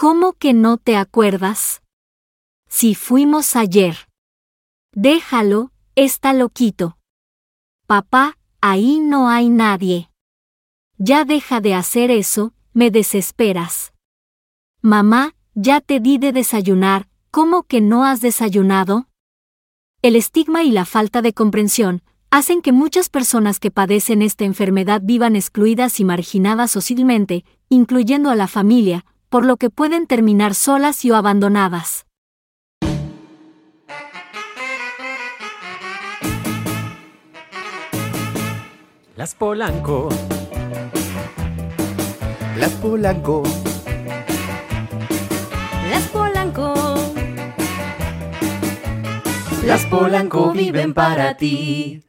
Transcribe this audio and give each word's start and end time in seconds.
¿Cómo 0.00 0.34
que 0.34 0.54
no 0.54 0.76
te 0.76 0.96
acuerdas? 0.96 1.82
Si 2.68 2.94
fuimos 2.94 3.56
ayer. 3.56 3.96
Déjalo, 4.94 5.72
está 5.96 6.32
loquito. 6.34 6.98
Papá, 7.88 8.38
ahí 8.60 9.00
no 9.00 9.28
hay 9.28 9.48
nadie. 9.50 10.08
Ya 10.98 11.24
deja 11.24 11.60
de 11.60 11.74
hacer 11.74 12.12
eso, 12.12 12.54
me 12.72 12.92
desesperas. 12.92 13.92
Mamá, 14.82 15.34
ya 15.56 15.80
te 15.80 15.98
di 15.98 16.18
de 16.18 16.30
desayunar, 16.30 17.08
¿cómo 17.32 17.64
que 17.64 17.80
no 17.80 18.04
has 18.04 18.20
desayunado? 18.20 19.08
El 20.00 20.14
estigma 20.14 20.62
y 20.62 20.70
la 20.70 20.84
falta 20.84 21.22
de 21.22 21.32
comprensión 21.32 22.04
hacen 22.30 22.62
que 22.62 22.70
muchas 22.70 23.08
personas 23.08 23.58
que 23.58 23.72
padecen 23.72 24.22
esta 24.22 24.44
enfermedad 24.44 25.00
vivan 25.02 25.34
excluidas 25.34 25.98
y 25.98 26.04
marginadas 26.04 26.70
socialmente, 26.70 27.44
incluyendo 27.68 28.30
a 28.30 28.36
la 28.36 28.46
familia, 28.46 29.04
por 29.28 29.44
lo 29.44 29.56
que 29.56 29.70
pueden 29.70 30.06
terminar 30.06 30.54
solas 30.54 31.04
y 31.04 31.10
o 31.10 31.16
abandonadas. 31.16 32.06
Las 39.16 39.34
Polanco. 39.34 40.08
Las 42.56 42.70
Polanco. 42.72 43.42
Las 45.90 46.08
Polanco. 46.08 46.94
Las 49.64 49.84
Polanco 49.86 50.52
viven 50.52 50.94
para 50.94 51.36
ti. 51.36 52.04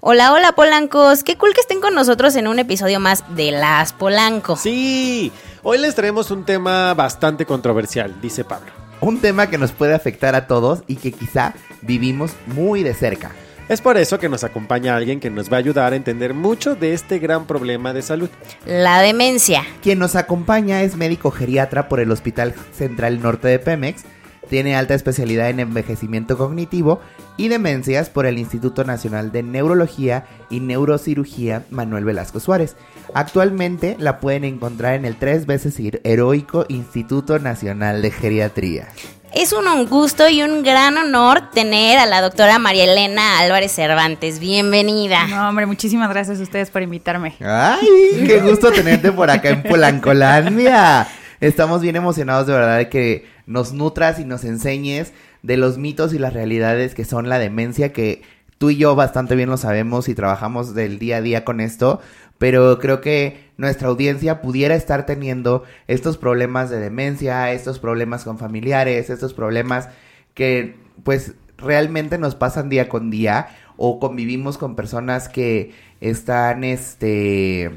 Hola, 0.00 0.32
hola 0.32 0.52
Polancos. 0.52 1.24
Qué 1.24 1.38
cool 1.38 1.54
que 1.54 1.62
estén 1.62 1.80
con 1.80 1.94
nosotros 1.94 2.36
en 2.36 2.46
un 2.46 2.58
episodio 2.58 3.00
más 3.00 3.24
de 3.34 3.52
Las 3.52 3.94
Polanco. 3.94 4.54
Sí, 4.54 5.32
hoy 5.64 5.78
les 5.78 5.94
traemos 5.94 6.30
un 6.30 6.44
tema 6.44 6.94
bastante 6.94 7.44
controversial, 7.46 8.14
dice 8.20 8.44
Pablo. 8.44 8.70
Un 9.00 9.20
tema 9.20 9.48
que 9.48 9.58
nos 9.58 9.72
puede 9.72 9.94
afectar 9.94 10.34
a 10.34 10.46
todos 10.46 10.84
y 10.86 10.96
que 10.96 11.10
quizá 11.10 11.54
vivimos 11.82 12.32
muy 12.46 12.82
de 12.82 12.94
cerca. 12.94 13.32
Es 13.68 13.80
por 13.80 13.96
eso 13.96 14.18
que 14.18 14.28
nos 14.28 14.44
acompaña 14.44 14.94
alguien 14.94 15.20
que 15.20 15.30
nos 15.30 15.50
va 15.50 15.56
a 15.56 15.60
ayudar 15.60 15.94
a 15.94 15.96
entender 15.96 16.34
mucho 16.34 16.74
de 16.74 16.92
este 16.92 17.18
gran 17.18 17.46
problema 17.46 17.94
de 17.94 18.02
salud. 18.02 18.28
La 18.66 19.00
demencia. 19.00 19.64
Quien 19.82 19.98
nos 19.98 20.16
acompaña 20.16 20.82
es 20.82 20.96
médico 20.96 21.30
geriatra 21.30 21.88
por 21.88 21.98
el 21.98 22.10
Hospital 22.10 22.54
Central 22.72 23.22
Norte 23.22 23.48
de 23.48 23.58
Pemex, 23.58 24.04
tiene 24.48 24.76
alta 24.76 24.94
especialidad 24.94 25.50
en 25.50 25.60
envejecimiento 25.60 26.38
cognitivo 26.38 27.00
y 27.36 27.48
demencias 27.48 28.10
por 28.10 28.26
el 28.26 28.38
Instituto 28.38 28.84
Nacional 28.84 29.32
de 29.32 29.42
Neurología 29.42 30.26
y 30.50 30.60
Neurocirugía 30.60 31.64
Manuel 31.70 32.04
Velasco 32.04 32.40
Suárez. 32.40 32.76
Actualmente 33.14 33.96
la 33.98 34.20
pueden 34.20 34.44
encontrar 34.44 34.94
en 34.94 35.04
el 35.04 35.16
tres 35.16 35.46
veces 35.46 35.78
heroico 36.04 36.66
Instituto 36.68 37.38
Nacional 37.38 38.02
de 38.02 38.10
Geriatría. 38.10 38.88
Es 39.34 39.52
un 39.52 39.86
gusto 39.86 40.28
y 40.28 40.44
un 40.44 40.62
gran 40.62 40.96
honor 40.96 41.50
tener 41.50 41.98
a 41.98 42.06
la 42.06 42.20
doctora 42.20 42.60
María 42.60 42.84
Elena 42.84 43.40
Álvarez 43.40 43.72
Cervantes. 43.72 44.38
Bienvenida. 44.38 45.26
No, 45.26 45.48
hombre, 45.48 45.66
muchísimas 45.66 46.08
gracias 46.08 46.38
a 46.38 46.42
ustedes 46.44 46.70
por 46.70 46.82
invitarme. 46.82 47.34
¡Ay! 47.40 48.24
¡Qué 48.28 48.40
gusto 48.40 48.70
tenerte 48.70 49.10
por 49.10 49.28
acá 49.28 49.48
en 49.48 49.64
Polancolandia! 49.64 51.08
Estamos 51.44 51.82
bien 51.82 51.94
emocionados 51.94 52.46
de 52.46 52.54
verdad 52.54 52.78
de 52.78 52.88
que 52.88 53.26
nos 53.44 53.74
nutras 53.74 54.18
y 54.18 54.24
nos 54.24 54.44
enseñes 54.44 55.12
de 55.42 55.58
los 55.58 55.76
mitos 55.76 56.14
y 56.14 56.18
las 56.18 56.32
realidades 56.32 56.94
que 56.94 57.04
son 57.04 57.28
la 57.28 57.38
demencia, 57.38 57.92
que 57.92 58.22
tú 58.56 58.70
y 58.70 58.78
yo 58.78 58.96
bastante 58.96 59.36
bien 59.36 59.50
lo 59.50 59.58
sabemos 59.58 60.08
y 60.08 60.14
trabajamos 60.14 60.74
del 60.74 60.98
día 60.98 61.18
a 61.18 61.20
día 61.20 61.44
con 61.44 61.60
esto, 61.60 62.00
pero 62.38 62.78
creo 62.78 63.02
que 63.02 63.50
nuestra 63.58 63.88
audiencia 63.88 64.40
pudiera 64.40 64.74
estar 64.74 65.04
teniendo 65.04 65.64
estos 65.86 66.16
problemas 66.16 66.70
de 66.70 66.80
demencia, 66.80 67.52
estos 67.52 67.78
problemas 67.78 68.24
con 68.24 68.38
familiares, 68.38 69.10
estos 69.10 69.34
problemas 69.34 69.90
que 70.32 70.78
pues 71.02 71.34
realmente 71.58 72.16
nos 72.16 72.36
pasan 72.36 72.70
día 72.70 72.88
con 72.88 73.10
día 73.10 73.48
o 73.76 74.00
convivimos 74.00 74.56
con 74.56 74.76
personas 74.76 75.28
que 75.28 75.74
están 76.00 76.64
este 76.64 77.70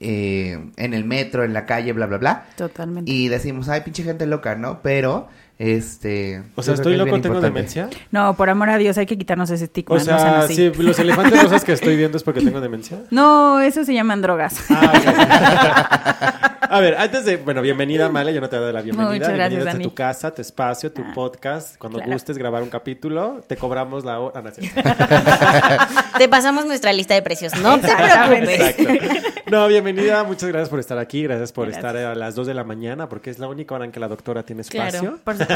eh, 0.00 0.70
en 0.76 0.94
el 0.94 1.04
metro, 1.04 1.44
en 1.44 1.52
la 1.52 1.66
calle, 1.66 1.92
bla, 1.92 2.06
bla, 2.06 2.18
bla. 2.18 2.46
Totalmente. 2.56 3.10
Y 3.10 3.28
decimos, 3.28 3.68
ay, 3.68 3.82
pinche 3.82 4.02
gente 4.02 4.26
loca, 4.26 4.54
¿no? 4.54 4.80
Pero, 4.82 5.28
este... 5.58 6.42
O 6.54 6.62
sea, 6.62 6.74
¿estoy 6.74 6.96
loco, 6.96 7.06
tengo 7.10 7.16
importante. 7.16 7.46
demencia? 7.48 7.88
No, 8.10 8.34
por 8.36 8.48
amor 8.48 8.70
a 8.70 8.78
Dios, 8.78 8.96
hay 8.98 9.06
que 9.06 9.18
quitarnos 9.18 9.50
ese 9.50 9.64
estigma. 9.64 9.96
O 9.96 9.98
no 9.98 10.04
sean 10.04 10.18
sea, 10.20 10.38
así. 10.40 10.54
sí, 10.54 10.72
los 10.82 10.98
elefantes 10.98 11.42
rosas 11.42 11.64
que 11.64 11.72
estoy 11.72 11.96
viendo 11.96 12.16
es 12.16 12.22
porque 12.22 12.40
tengo 12.40 12.60
demencia. 12.60 12.98
No, 13.10 13.60
eso 13.60 13.84
se 13.84 13.92
llaman 13.94 14.22
drogas. 14.22 14.56
Ah, 14.70 14.92
ok. 14.94 16.48
A 16.70 16.80
ver, 16.80 16.96
antes 16.98 17.24
de, 17.24 17.38
bueno, 17.38 17.62
bienvenida, 17.62 18.10
Male, 18.10 18.34
yo 18.34 18.42
no 18.42 18.48
te 18.50 18.56
he 18.56 18.58
dado 18.58 18.70
la 18.72 18.82
bienvenida. 18.82 19.10
Muchas 19.14 19.28
gracias, 19.32 19.50
bienvenida 19.64 19.86
a 19.86 19.88
tu 19.88 19.94
casa, 19.94 20.34
tu 20.34 20.42
espacio, 20.42 20.92
tu 20.92 21.00
Ah, 21.00 21.12
podcast. 21.14 21.78
Cuando 21.78 21.98
claro. 21.98 22.12
gustes 22.12 22.36
grabar 22.36 22.62
un 22.62 22.68
capítulo, 22.68 23.40
te 23.46 23.56
cobramos 23.56 24.04
la 24.04 24.20
hora. 24.20 24.38
Ah, 24.38 24.42
no. 24.42 26.18
Te 26.18 26.28
pasamos 26.28 26.66
nuestra 26.66 26.92
lista 26.92 27.14
de 27.14 27.22
precios. 27.22 27.54
No 27.62 27.80
te 27.80 27.88
preocupes. 27.88 28.60
Exacto. 28.60 29.18
No, 29.50 29.66
bienvenida, 29.66 30.22
muchas 30.24 30.50
gracias 30.50 30.68
por 30.68 30.78
estar 30.78 30.98
aquí, 30.98 31.22
gracias 31.22 31.52
por 31.52 31.68
Gracias. 31.68 31.82
estar 31.82 31.96
a 31.96 32.14
las 32.14 32.34
2 32.34 32.46
de 32.48 32.52
la 32.52 32.64
mañana, 32.64 33.08
porque 33.08 33.30
es 33.30 33.38
la 33.38 33.48
única 33.48 33.74
hora 33.74 33.86
en 33.86 33.90
que 33.92 33.98
la 33.98 34.08
doctora 34.08 34.42
tiene 34.42 34.60
espacio. 34.60 35.18
Por 35.24 35.36
supuesto. 35.38 35.47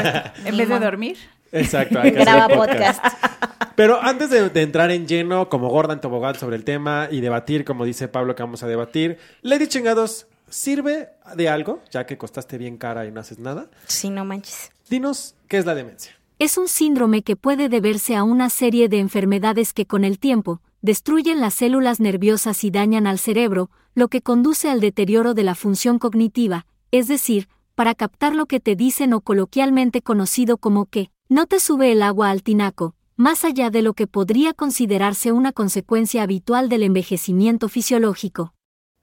En 0.45 0.57
vez 0.57 0.69
de 0.69 0.79
dormir. 0.79 1.17
Exacto. 1.51 1.99
hay 1.99 2.11
que 2.11 2.21
hacer 2.21 2.33
Graba 2.33 2.53
podcast. 2.53 3.01
podcast. 3.01 3.75
Pero 3.75 4.01
antes 4.01 4.29
de, 4.29 4.49
de 4.49 4.61
entrar 4.61 4.91
en 4.91 5.07
lleno, 5.07 5.49
como 5.49 5.69
gorda 5.69 5.93
en 5.93 6.01
tobogán 6.01 6.35
sobre 6.35 6.55
el 6.55 6.63
tema 6.63 7.07
y 7.11 7.21
debatir, 7.21 7.65
como 7.65 7.85
dice 7.85 8.07
Pablo 8.07 8.35
que 8.35 8.43
vamos 8.43 8.63
a 8.63 8.67
debatir, 8.67 9.17
Lady 9.41 9.67
Chingados, 9.67 10.27
¿sirve 10.49 11.09
de 11.35 11.49
algo? 11.49 11.81
Ya 11.91 12.05
que 12.05 12.17
costaste 12.17 12.57
bien 12.57 12.77
cara 12.77 13.05
y 13.05 13.11
no 13.11 13.19
haces 13.19 13.39
nada. 13.39 13.69
Sí, 13.87 14.09
no 14.09 14.25
manches. 14.25 14.71
Dinos, 14.89 15.35
¿qué 15.47 15.57
es 15.57 15.65
la 15.65 15.75
demencia? 15.75 16.13
Es 16.39 16.57
un 16.57 16.67
síndrome 16.67 17.21
que 17.21 17.35
puede 17.35 17.69
deberse 17.69 18.15
a 18.15 18.23
una 18.23 18.49
serie 18.49 18.89
de 18.89 18.99
enfermedades 18.99 19.73
que 19.73 19.85
con 19.85 20.03
el 20.03 20.19
tiempo 20.19 20.61
destruyen 20.81 21.39
las 21.39 21.53
células 21.53 21.99
nerviosas 21.99 22.63
y 22.63 22.69
dañan 22.71 23.07
al 23.07 23.17
cerebro, 23.17 23.69
lo 23.95 24.09
que 24.09 24.21
conduce 24.21 24.69
al 24.69 24.81
deterioro 24.81 25.33
de 25.33 25.43
la 25.43 25.55
función 25.55 25.97
cognitiva, 25.97 26.65
es 26.91 27.07
decir, 27.07 27.47
para 27.75 27.95
captar 27.95 28.35
lo 28.35 28.45
que 28.45 28.59
te 28.59 28.75
dicen 28.75 29.13
o 29.13 29.21
coloquialmente 29.21 30.01
conocido 30.01 30.57
como 30.57 30.85
que 30.85 31.09
no 31.29 31.45
te 31.45 31.59
sube 31.59 31.91
el 31.91 32.03
agua 32.03 32.29
al 32.29 32.43
tinaco, 32.43 32.95
más 33.15 33.43
allá 33.45 33.69
de 33.69 33.81
lo 33.81 33.93
que 33.93 34.07
podría 34.07 34.53
considerarse 34.53 35.31
una 35.31 35.51
consecuencia 35.51 36.23
habitual 36.23 36.69
del 36.69 36.83
envejecimiento 36.83 37.69
fisiológico. 37.69 38.53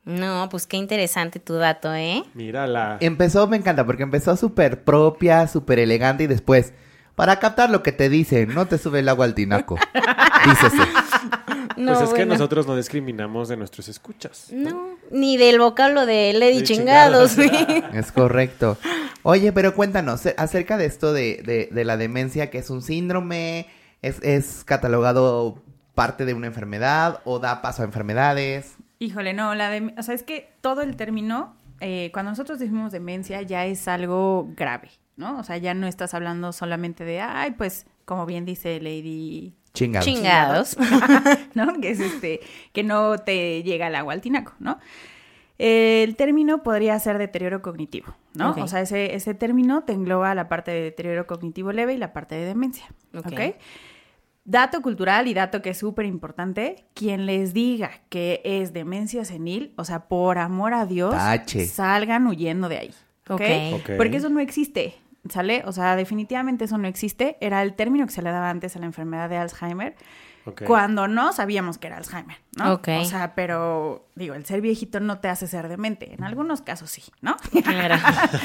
No, 0.04 0.48
pues 0.50 0.66
qué 0.66 0.76
interesante 0.76 1.40
tu 1.40 1.54
dato, 1.54 1.94
¿eh? 1.94 2.24
Mira 2.34 2.66
la... 2.66 2.96
Empezó, 3.00 3.46
me 3.46 3.56
encanta, 3.56 3.84
porque 3.84 4.02
empezó 4.02 4.36
súper 4.36 4.82
propia, 4.82 5.46
súper 5.46 5.78
elegante 5.78 6.24
y 6.24 6.26
después, 6.26 6.72
para 7.20 7.38
captar 7.38 7.68
lo 7.68 7.82
que 7.82 7.92
te 7.92 8.08
dicen, 8.08 8.54
no 8.54 8.64
te 8.66 8.78
sube 8.78 9.00
el 9.00 9.08
agua 9.10 9.26
al 9.26 9.34
tinaco. 9.34 9.76
Dícese. 10.46 10.78
No, 11.76 11.92
pues 11.94 12.08
es 12.08 12.14
que 12.14 12.24
nosotros 12.24 12.66
no 12.66 12.76
discriminamos 12.76 13.48
de 13.50 13.58
nuestros 13.58 13.88
escuchas. 13.88 14.46
No, 14.50 14.96
ni 15.10 15.36
del 15.36 15.58
vocablo 15.58 16.06
de 16.06 16.32
Lady 16.32 16.58
De 16.60 16.62
Chingados. 16.64 17.36
chingados. 17.36 17.84
Es 17.94 18.10
correcto. 18.10 18.78
Oye, 19.22 19.52
pero 19.52 19.74
cuéntanos 19.74 20.24
eh, 20.24 20.34
acerca 20.38 20.78
de 20.78 20.86
esto 20.86 21.12
de, 21.12 21.42
de- 21.44 21.68
de 21.70 21.84
la 21.84 21.98
demencia, 21.98 22.48
que 22.48 22.56
es 22.56 22.70
un 22.70 22.80
síndrome, 22.80 23.66
es, 24.00 24.18
es 24.22 24.64
catalogado 24.64 25.62
parte 25.94 26.24
de 26.24 26.32
una 26.32 26.46
enfermedad 26.46 27.20
o 27.24 27.38
da 27.38 27.60
paso 27.60 27.82
a 27.82 27.84
enfermedades. 27.84 28.76
Híjole, 28.98 29.34
no, 29.34 29.54
la 29.54 29.68
de, 29.68 29.92
o 29.98 30.02
sea, 30.02 30.14
es 30.14 30.22
que 30.22 30.50
todo 30.62 30.80
el 30.80 30.96
término, 30.96 31.54
eh, 31.80 32.08
cuando 32.14 32.32
nosotros 32.32 32.58
decimos 32.58 32.92
demencia, 32.92 33.42
ya 33.42 33.66
es 33.66 33.88
algo 33.88 34.48
grave, 34.56 34.88
¿no? 35.20 35.38
O 35.38 35.44
sea, 35.44 35.58
ya 35.58 35.74
no 35.74 35.86
estás 35.86 36.14
hablando 36.14 36.52
solamente 36.52 37.04
de, 37.04 37.20
ay, 37.20 37.52
pues, 37.52 37.86
como 38.04 38.26
bien 38.26 38.44
dice 38.44 38.80
Lady, 38.80 39.54
Chingados. 39.72 40.04
Chingados. 40.04 40.76
¿no? 41.54 41.80
Que 41.80 41.90
es 41.90 42.00
este, 42.00 42.40
que 42.72 42.82
no 42.82 43.18
te 43.18 43.62
llega 43.62 43.86
el 43.86 43.94
agua 43.94 44.14
al 44.14 44.20
tinaco, 44.20 44.54
¿no? 44.58 44.78
El 45.58 46.16
término 46.16 46.62
podría 46.62 46.98
ser 46.98 47.18
deterioro 47.18 47.60
cognitivo, 47.60 48.14
¿no? 48.34 48.52
O 48.52 48.66
sea, 48.66 48.80
ese, 48.80 49.14
ese 49.14 49.34
término 49.34 49.84
te 49.84 49.92
engloba 49.92 50.34
la 50.34 50.48
parte 50.48 50.70
de 50.70 50.80
deterioro 50.80 51.26
cognitivo 51.26 51.70
leve 51.70 51.92
y 51.92 51.98
la 51.98 52.14
parte 52.14 52.34
de 52.34 52.46
demencia, 52.46 52.86
Ok. 53.14 53.26
¿ok? 53.26 53.40
Dato 54.46 54.80
cultural 54.80 55.28
y 55.28 55.34
dato 55.34 55.60
que 55.60 55.70
es 55.70 55.78
súper 55.78 56.06
importante, 56.06 56.86
quien 56.94 57.26
les 57.26 57.52
diga 57.52 57.90
que 58.08 58.40
es 58.42 58.72
demencia 58.72 59.26
senil, 59.26 59.74
o 59.76 59.84
sea, 59.84 60.08
por 60.08 60.38
amor 60.38 60.72
a 60.72 60.86
Dios, 60.86 61.14
Tache. 61.14 61.66
salgan 61.66 62.26
huyendo 62.26 62.70
de 62.70 62.78
ahí, 62.78 62.94
¿ok? 63.28 63.42
Ok. 63.42 63.80
Ok. 63.80 63.90
Porque 63.98 64.16
eso 64.16 64.30
no 64.30 64.40
existe, 64.40 64.94
¿sale? 65.28 65.62
O 65.66 65.72
sea, 65.72 65.96
definitivamente 65.96 66.64
eso 66.64 66.78
no 66.78 66.88
existe. 66.88 67.36
Era 67.40 67.62
el 67.62 67.74
término 67.74 68.06
que 68.06 68.12
se 68.12 68.22
le 68.22 68.30
daba 68.30 68.50
antes 68.50 68.76
a 68.76 68.78
la 68.78 68.86
enfermedad 68.86 69.28
de 69.28 69.36
Alzheimer, 69.36 69.94
cuando 70.66 71.06
no 71.06 71.32
sabíamos 71.32 71.78
que 71.78 71.86
era 71.86 71.98
Alzheimer, 71.98 72.38
¿no? 72.56 72.74
Ok. 72.74 72.88
O 73.00 73.04
sea, 73.04 73.34
pero 73.34 74.06
digo, 74.14 74.34
el 74.34 74.44
ser 74.46 74.60
viejito 74.60 74.98
no 74.98 75.18
te 75.18 75.28
hace 75.28 75.46
ser 75.46 75.68
demente. 75.68 76.14
En 76.14 76.24
algunos 76.24 76.62
casos 76.62 76.90
sí, 76.90 77.02
¿no? 77.20 77.36
Claro. 77.62 77.96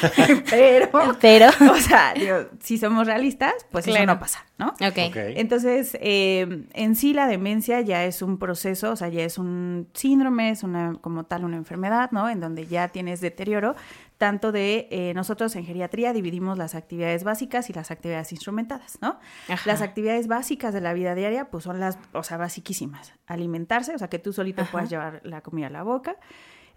pero, 0.50 1.18
Pero. 1.20 1.50
o 1.72 1.78
sea, 1.78 2.14
digo, 2.14 2.48
si 2.62 2.78
somos 2.78 3.08
realistas, 3.08 3.54
pues 3.72 3.88
eso 3.88 4.06
no 4.06 4.20
pasa, 4.20 4.46
¿no? 4.58 4.68
Ok. 4.68 5.00
Ok. 5.08 5.16
Entonces, 5.36 5.98
eh, 6.02 6.66
en 6.74 6.96
sí 6.96 7.14
la 7.14 7.28
demencia 7.28 7.82
ya 7.82 8.04
es 8.04 8.22
un 8.22 8.38
proceso, 8.38 8.92
o 8.92 8.96
sea, 8.96 9.08
ya 9.08 9.24
es 9.24 9.38
un 9.38 9.88
síndrome, 9.94 10.50
es 10.50 10.64
una 10.64 10.96
como 11.02 11.24
tal 11.24 11.46
una 11.46 11.58
enfermedad, 11.58 12.12
¿no? 12.12 12.30
En 12.30 12.40
donde 12.40 12.68
ya 12.68 12.90
tienes 12.90 13.22
deterioro 13.22 13.76
tanto 14.18 14.52
de 14.52 14.88
eh, 14.92 15.14
nosotros 15.14 15.56
en 15.56 15.66
geriatría 15.66 16.14
dividimos 16.14 16.58
las 16.58 16.74
actividades 16.76 17.24
básicas 17.24 17.70
y 17.70 17.74
las 17.74 17.92
actividades 17.92 18.32
instrumentadas, 18.32 18.98
¿no? 19.02 19.20
Ajá. 19.50 19.62
Las 19.66 19.82
actividades 19.82 20.28
básicas 20.28 20.74
de 20.74 20.82
la 20.82 20.94
vida 20.94 21.16
diaria, 21.16 21.50
pues 21.50 21.64
son 21.66 21.80
las, 21.80 21.98
o 22.14 22.24
sea, 22.24 22.38
basiquísimas. 22.38 23.14
Alimentarse, 23.28 23.94
o 23.94 23.98
sea, 23.98 24.08
que 24.10 24.20
tú 24.20 24.32
solito 24.34 24.62
Ajá. 24.62 24.72
puedas 24.72 24.90
llevar 24.90 25.22
la 25.24 25.42
comida 25.42 25.68
a 25.68 25.70
la 25.72 25.84
boca. 25.84 26.16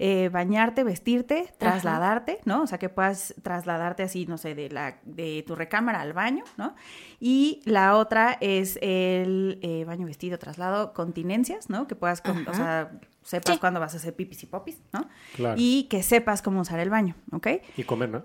eh, 0.01 0.29
bañarte, 0.33 0.85
vestirte, 0.85 1.53
trasladarte, 1.59 2.39
¿no? 2.45 2.63
O 2.63 2.67
sea, 2.69 2.79
que 2.79 2.89
puedas 2.89 3.35
trasladarte 3.43 4.05
así, 4.05 4.27
no 4.27 4.39
sé, 4.39 4.55
de, 4.55 4.69
la, 4.71 4.99
de 5.03 5.43
tu 5.45 5.57
recámara 5.57 6.01
al 6.01 6.13
baño, 6.13 6.45
¿no? 6.57 6.77
Y 7.19 7.63
la 7.65 7.97
otra 7.97 8.39
es 8.41 8.79
el 8.81 9.59
eh, 9.61 9.85
baño, 9.85 10.07
vestido, 10.07 10.39
traslado, 10.39 10.93
continencias, 10.93 11.69
¿no? 11.69 11.89
Que 11.89 11.97
puedas, 11.97 12.21
con- 12.21 12.47
o 12.47 12.55
sea, 12.55 12.93
sepas 13.29 13.55
Sí. 13.55 13.61
cuándo 13.61 13.79
vas 13.81 13.93
a 13.95 13.99
hacer 13.99 14.15
pipis 14.17 14.43
y 14.43 14.47
popis, 14.47 14.79
¿no? 14.93 15.07
Claro. 15.37 15.57
Y 15.59 15.85
que 15.91 16.03
sepas 16.03 16.41
cómo 16.41 16.61
usar 16.63 16.81
el 16.81 16.89
baño, 16.89 17.15
¿ok? 17.33 17.47
Y 17.77 17.85
comer, 17.85 18.09
¿no? 18.09 18.23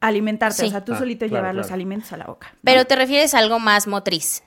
Alimentarte, 0.00 0.58
Sí. 0.58 0.66
o 0.66 0.70
sea, 0.70 0.84
tú 0.84 0.92
Ah, 0.94 0.98
solito 0.98 1.26
claro, 1.26 1.36
llevar 1.42 1.54
los 1.54 1.70
alimentos 1.72 2.12
a 2.12 2.16
la 2.16 2.26
boca. 2.26 2.50
¿no? 2.52 2.58
Pero 2.62 2.84
te 2.84 2.94
refieres 2.96 3.34
a 3.34 3.38
algo 3.38 3.58
más 3.58 3.86
motriz. 3.86 4.44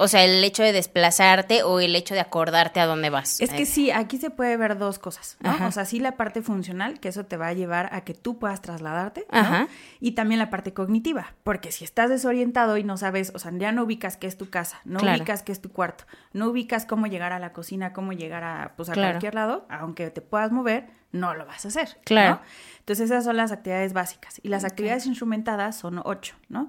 O 0.00 0.06
sea, 0.06 0.24
el 0.24 0.44
hecho 0.44 0.62
de 0.62 0.72
desplazarte 0.72 1.64
o 1.64 1.80
el 1.80 1.96
hecho 1.96 2.14
de 2.14 2.20
acordarte 2.20 2.78
a 2.78 2.86
dónde 2.86 3.10
vas. 3.10 3.40
Es 3.40 3.50
que 3.50 3.62
Eh, 3.62 3.66
sí, 3.66 3.90
aquí 3.90 4.16
se 4.18 4.30
puede 4.30 4.56
ver 4.56 4.78
dos 4.78 5.00
cosas, 5.00 5.36
¿no? 5.40 5.50
Ajá. 5.50 5.66
O 5.66 5.72
sea, 5.72 5.84
sí 5.84 5.98
la 5.98 6.16
parte 6.16 6.40
funcional, 6.40 7.00
que 7.00 7.08
eso 7.08 7.26
te 7.26 7.36
va 7.36 7.48
a 7.48 7.52
llevar 7.52 7.88
a 7.92 8.02
que 8.02 8.14
tú 8.14 8.38
puedas 8.38 8.62
trasladarte, 8.62 9.26
¿no? 9.32 9.38
Ajá. 9.38 9.68
Y 9.98 10.12
también 10.12 10.38
la 10.38 10.50
parte 10.50 10.72
cognitiva, 10.72 11.34
porque 11.42 11.72
si 11.72 11.84
estás 11.84 12.10
desorientado 12.10 12.76
y 12.76 12.84
no 12.84 12.96
sabes, 12.96 13.32
o 13.34 13.40
sea, 13.40 13.50
ya 13.56 13.72
no 13.72 13.82
ubicas 13.82 14.16
qué 14.16 14.28
es 14.28 14.38
tu 14.38 14.48
casa, 14.50 14.80
no 14.84 15.00
Claro. 15.00 15.18
ubicas 15.18 15.42
qué 15.42 15.50
es 15.50 15.60
tu 15.60 15.72
cuarto, 15.72 16.04
no 16.32 16.46
ubicas 16.48 16.86
cómo 16.86 17.08
llegar 17.08 17.32
a 17.32 17.40
la 17.40 17.52
cocina, 17.52 17.92
cómo 17.92 18.12
llegar 18.12 18.44
a, 18.44 18.74
pues, 18.76 18.88
a 18.90 18.92
Claro. 18.92 19.14
cualquier 19.14 19.34
lado, 19.34 19.66
aunque 19.68 20.10
te 20.10 20.20
puedas 20.20 20.52
mover, 20.52 20.86
no 21.10 21.34
lo 21.34 21.44
vas 21.44 21.64
a 21.64 21.68
hacer, 21.68 21.88
¿no? 21.96 22.02
Claro. 22.04 22.40
Entonces 22.80 23.10
esas 23.10 23.24
son 23.24 23.36
las 23.36 23.50
actividades 23.50 23.92
básicas 23.94 24.40
y 24.44 24.48
las 24.48 24.64
actividades 24.64 25.06
instrumentadas 25.06 25.76
son 25.76 26.00
ocho, 26.04 26.36
¿no? 26.48 26.68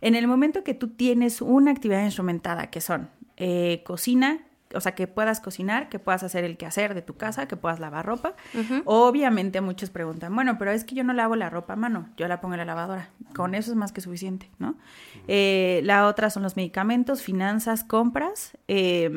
En 0.00 0.14
el 0.14 0.26
momento 0.26 0.64
que 0.64 0.74
tú 0.74 0.88
tienes 0.88 1.40
una 1.42 1.70
actividad 1.70 2.04
instrumentada, 2.04 2.70
que 2.70 2.80
son 2.80 3.10
eh, 3.36 3.82
cocina, 3.84 4.40
o 4.74 4.80
sea, 4.80 4.94
que 4.94 5.06
puedas 5.06 5.40
cocinar, 5.40 5.88
que 5.88 5.98
puedas 5.98 6.22
hacer 6.22 6.44
el 6.44 6.56
quehacer 6.56 6.94
de 6.94 7.02
tu 7.02 7.16
casa, 7.16 7.48
que 7.48 7.56
puedas 7.56 7.80
lavar 7.80 8.04
ropa. 8.04 8.34
Obviamente 8.84 9.60
muchos 9.60 9.90
preguntan, 9.90 10.34
bueno, 10.34 10.58
pero 10.58 10.72
es 10.72 10.84
que 10.84 10.94
yo 10.94 11.04
no 11.04 11.12
lavo 11.12 11.36
la 11.36 11.48
ropa 11.48 11.72
a 11.72 11.76
mano, 11.76 12.08
yo 12.16 12.28
la 12.28 12.40
pongo 12.40 12.54
en 12.54 12.58
la 12.58 12.64
lavadora. 12.64 13.10
Con 13.34 13.54
eso 13.54 13.70
es 13.70 13.76
más 13.76 13.92
que 13.92 14.00
suficiente, 14.00 14.50
¿no? 14.58 14.76
Eh, 15.26 15.80
la 15.84 16.06
otra 16.06 16.30
son 16.30 16.42
los 16.42 16.56
medicamentos, 16.56 17.22
finanzas, 17.22 17.84
compras, 17.84 18.58
eh, 18.68 19.10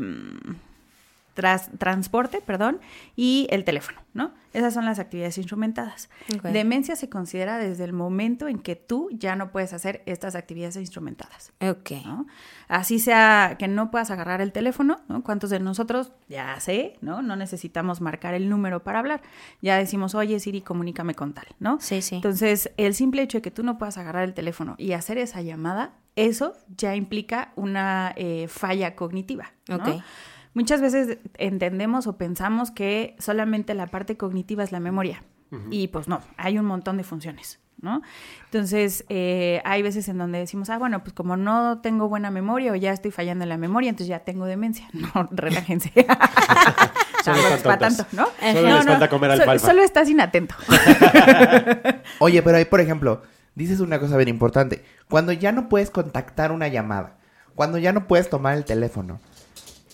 tras- 1.42 1.70
transporte, 1.80 2.42
perdón, 2.46 2.80
y 3.16 3.48
el 3.50 3.64
teléfono, 3.64 4.00
¿no? 4.14 4.32
Esas 4.54 4.74
son 4.74 4.84
las 4.86 5.00
actividades 5.00 5.38
instrumentadas. 5.38 6.10
Demencia 6.52 6.96
se 6.98 7.08
considera 7.10 7.58
desde 7.58 7.86
el 7.86 7.94
momento 7.94 8.50
en 8.50 8.60
que 8.60 8.76
tú 8.76 9.08
ya 9.14 9.36
no 9.38 9.50
puedes 9.52 9.72
hacer 9.72 10.04
estas 10.06 10.36
actividades 10.36 10.76
instrumentadas. 10.76 11.54
Ok. 11.62 11.92
¿no? 12.06 12.28
Así 12.68 13.00
sea 13.00 13.56
que 13.58 13.70
no 13.70 13.92
puedas 13.92 14.12
agarrar 14.12 14.42
el 14.42 14.52
teléfono, 14.52 15.00
¿no? 15.08 15.24
¿Cuántos 15.24 15.50
de 15.52 15.60
nosotros 15.62 16.12
ya 16.28 16.60
sé, 16.60 16.98
¿no? 17.00 17.22
No 17.22 17.38
necesitamos 17.38 18.02
marcar 18.02 18.34
el 18.34 18.50
número 18.50 18.84
para 18.84 19.00
hablar. 19.00 19.22
Ya 19.62 19.78
decimos, 19.78 20.16
oye 20.16 20.38
Siri, 20.42 20.62
comunícame 20.62 21.16
con 21.16 21.34
tal, 21.34 21.48
¿no? 21.60 21.80
Sí, 21.80 22.02
sí. 22.02 22.16
Entonces, 22.16 22.72
el 22.76 22.94
simple 22.94 23.22
hecho 23.22 23.38
de 23.38 23.42
que 23.42 23.52
tú 23.52 23.64
no 23.64 23.78
puedas 23.78 23.98
agarrar 23.98 24.24
el 24.26 24.34
teléfono 24.34 24.76
y 24.78 24.92
hacer 24.92 25.18
esa 25.18 25.42
llamada, 25.42 25.94
eso 26.18 26.56
ya 26.76 26.94
implica 26.98 27.54
una 27.56 28.12
eh, 28.18 28.48
falla 28.50 28.96
cognitiva, 28.96 29.54
¿no? 29.70 29.78
Ok. 29.78 30.04
Muchas 30.54 30.82
veces 30.82 31.18
entendemos 31.38 32.08
o 32.08 32.18
pensamos 32.18 32.72
que 32.72 33.16
solamente 33.20 33.74
la 33.74 33.88
parte 33.88 34.18
cognitiva 34.18 34.64
es 34.64 34.72
la 34.72 34.80
memoria. 34.80 35.24
Y 35.70 35.90
pues 35.90 36.08
no, 36.08 36.22
hay 36.38 36.58
un 36.58 36.66
montón 36.66 36.96
de 36.96 37.04
funciones, 37.04 37.60
¿no? 37.82 38.02
Entonces, 38.46 39.04
eh, 39.10 39.62
hay 39.66 39.82
veces 39.82 40.08
en 40.08 40.18
donde 40.18 40.40
decimos, 40.40 40.70
ah, 40.70 40.78
bueno, 40.78 41.04
pues 41.04 41.12
como 41.12 41.36
no 41.36 41.82
tengo 41.82 42.08
buena 42.08 42.32
memoria 42.32 42.72
o 42.72 42.76
ya 42.76 42.94
estoy 42.94 43.12
fallando 43.12 43.44
en 43.44 43.50
la 43.50 43.58
memoria, 43.58 43.90
entonces 43.90 44.08
ya 44.08 44.20
tengo 44.20 44.46
demencia. 44.46 44.88
No, 44.94 45.28
relájense. 45.30 45.92
Solo 47.26 47.38
para 47.64 47.78
tanto, 47.80 48.06
¿no? 48.14 48.28
Solo 48.40 48.70
No, 48.70 48.76
les 48.78 48.86
no, 48.86 48.92
falta 48.94 49.10
comer 49.10 49.32
alfalfa. 49.32 49.68
Solo 49.68 49.84
estás 49.84 50.10
inatento. 50.10 50.56
Oye, 52.20 52.42
pero 52.42 52.56
ahí, 52.56 52.66
por 52.66 52.80
ejemplo, 52.80 53.22
dices 53.54 53.82
una 53.82 54.00
cosa 54.00 54.16
bien 54.16 54.30
importante. 54.30 54.86
Cuando 55.10 55.34
ya 55.34 55.52
no 55.52 55.68
puedes 55.68 55.92
contactar 55.92 56.54
una 56.54 56.70
llamada, 56.70 57.18
cuando 57.56 57.78
ya 57.78 57.92
no 57.92 58.08
puedes 58.08 58.30
tomar 58.30 58.56
el 58.56 58.64
teléfono, 58.64 59.20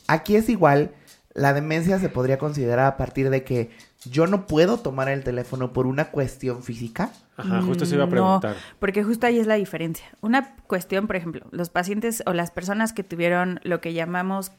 aquí 0.07 0.35
es 0.35 0.49
igual, 0.49 0.91
la 1.33 1.53
demencia 1.53 1.99
se 1.99 2.09
podría 2.09 2.37
considerar 2.39 2.85
a 2.87 2.97
partir 2.97 3.29
de 3.29 3.43
que 3.43 3.69
yo 4.09 4.25
no 4.27 4.47
puedo 4.47 4.77
tomar 4.77 5.09
el 5.09 5.23
teléfono 5.23 5.73
por 5.73 5.85
una 5.87 6.11
cuestión 6.11 6.63
física. 6.63 7.11
Ajá, 7.35 7.61
justo 7.61 7.85
se 7.85 7.95
iba 7.95 8.05
a 8.05 8.07
Mm, 8.07 8.11
preguntar. 8.11 8.55
No, 8.55 8.61
porque 8.79 9.03
justo 9.03 9.27
ahí 9.27 9.37
es 9.39 9.47
la 9.47 9.55
diferencia. 9.55 10.05
Una 10.21 10.55
cuestión, 10.67 11.07
por 11.07 11.15
ejemplo, 11.15 11.45
los 11.51 11.69
pacientes 11.69 12.23
o 12.25 12.33
las 12.33 12.51
personas 12.51 12.93
que 12.93 13.03
tuvieron 13.03 13.59
lo 13.63 13.81
que 13.81 13.93
llamamos, 13.93 14.51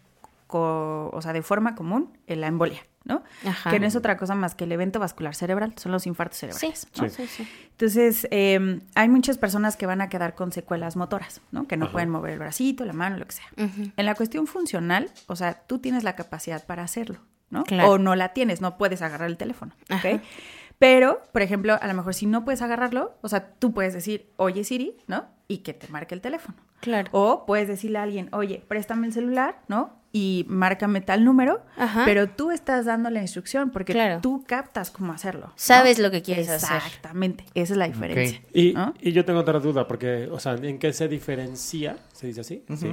o 0.56 1.20
sea, 1.20 1.32
de 1.32 1.42
forma 1.42 1.74
común, 1.74 2.16
eh, 2.26 2.36
la 2.36 2.46
embolia, 2.46 2.80
¿no? 3.04 3.22
Ajá. 3.44 3.70
Que 3.70 3.80
no 3.80 3.86
es 3.86 3.96
otra 3.96 4.16
cosa 4.16 4.34
más 4.34 4.54
que 4.54 4.64
el 4.64 4.72
evento 4.72 4.98
vascular 4.98 5.34
cerebral, 5.34 5.74
son 5.76 5.92
los 5.92 6.06
infartos 6.06 6.38
cerebrales. 6.38 6.86
sí, 6.92 7.02
¿no? 7.02 7.08
sí, 7.08 7.26
sí. 7.26 7.48
Entonces, 7.70 8.26
eh, 8.30 8.80
hay 8.94 9.08
muchas 9.08 9.38
personas 9.38 9.76
que 9.76 9.86
van 9.86 10.00
a 10.00 10.08
quedar 10.08 10.34
con 10.34 10.52
secuelas 10.52 10.96
motoras, 10.96 11.40
¿no? 11.52 11.66
Que 11.66 11.76
no 11.76 11.86
Ajá. 11.86 11.92
pueden 11.92 12.10
mover 12.10 12.32
el 12.32 12.38
bracito, 12.38 12.84
la 12.84 12.92
mano, 12.92 13.16
lo 13.18 13.26
que 13.26 13.32
sea. 13.32 13.46
En 13.56 14.06
la 14.06 14.14
cuestión 14.14 14.46
funcional, 14.46 15.10
o 15.26 15.36
sea, 15.36 15.62
tú 15.66 15.78
tienes 15.78 16.04
la 16.04 16.16
capacidad 16.16 16.64
para 16.66 16.82
hacerlo, 16.82 17.20
¿no? 17.50 17.64
Claro. 17.64 17.92
O 17.92 17.98
no 17.98 18.14
la 18.14 18.32
tienes, 18.32 18.60
no 18.60 18.78
puedes 18.78 19.02
agarrar 19.02 19.28
el 19.28 19.36
teléfono, 19.36 19.74
¿ok? 19.84 19.90
Ajá. 19.90 20.20
Pero, 20.78 21.20
por 21.32 21.42
ejemplo, 21.42 21.76
a 21.80 21.86
lo 21.86 21.94
mejor 21.94 22.14
si 22.14 22.26
no 22.26 22.44
puedes 22.44 22.62
agarrarlo, 22.62 23.16
o 23.20 23.28
sea, 23.28 23.50
tú 23.54 23.72
puedes 23.72 23.94
decir, 23.94 24.30
oye 24.36 24.62
Siri, 24.62 24.96
¿no? 25.08 25.26
Y 25.48 25.58
que 25.58 25.74
te 25.74 25.88
marque 25.88 26.14
el 26.14 26.20
teléfono. 26.20 26.56
Claro. 26.80 27.08
O 27.12 27.46
puedes 27.46 27.66
decirle 27.66 27.98
a 27.98 28.04
alguien, 28.04 28.28
oye, 28.32 28.64
préstame 28.68 29.08
el 29.08 29.12
celular, 29.12 29.60
¿no? 29.66 29.96
Y 30.20 30.44
márcame 30.48 31.00
tal 31.00 31.24
número, 31.24 31.60
Ajá. 31.76 32.02
pero 32.04 32.28
tú 32.28 32.50
estás 32.50 32.86
dando 32.86 33.08
la 33.08 33.20
instrucción 33.20 33.70
porque 33.70 33.92
Claro. 33.92 34.18
tú 34.20 34.42
captas 34.46 34.90
cómo 34.90 35.12
hacerlo. 35.12 35.46
¿no? 35.46 35.52
Sabes 35.54 36.00
lo 36.00 36.10
que 36.10 36.22
quieres 36.22 36.48
hacer. 36.48 36.76
Exactamente, 36.78 37.44
esa 37.54 37.74
es 37.74 37.78
la 37.78 37.86
diferencia. 37.86 38.40
Y, 38.52 38.72
¿no? 38.72 38.94
y 39.00 39.12
yo 39.12 39.24
tengo 39.24 39.38
otra 39.40 39.60
duda, 39.60 39.86
porque, 39.86 40.28
o 40.32 40.40
sea, 40.40 40.54
¿en 40.54 40.78
qué 40.80 40.92
se 40.92 41.06
diferencia, 41.06 41.98
se 42.12 42.26
dice 42.26 42.40
así? 42.40 42.64
Sí. 42.76 42.90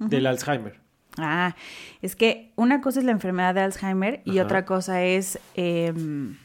Del 0.00 0.26
Alzheimer. 0.26 0.78
Ah, 1.16 1.56
es 2.02 2.14
que 2.14 2.52
una 2.56 2.82
cosa 2.82 2.98
es 2.98 3.06
la 3.06 3.12
enfermedad 3.12 3.54
de 3.54 3.62
Alzheimer 3.62 4.20
y 4.26 4.32
Ajá. 4.38 4.44
otra 4.44 4.64
cosa 4.66 5.02
es 5.02 5.38
em, 5.54 6.36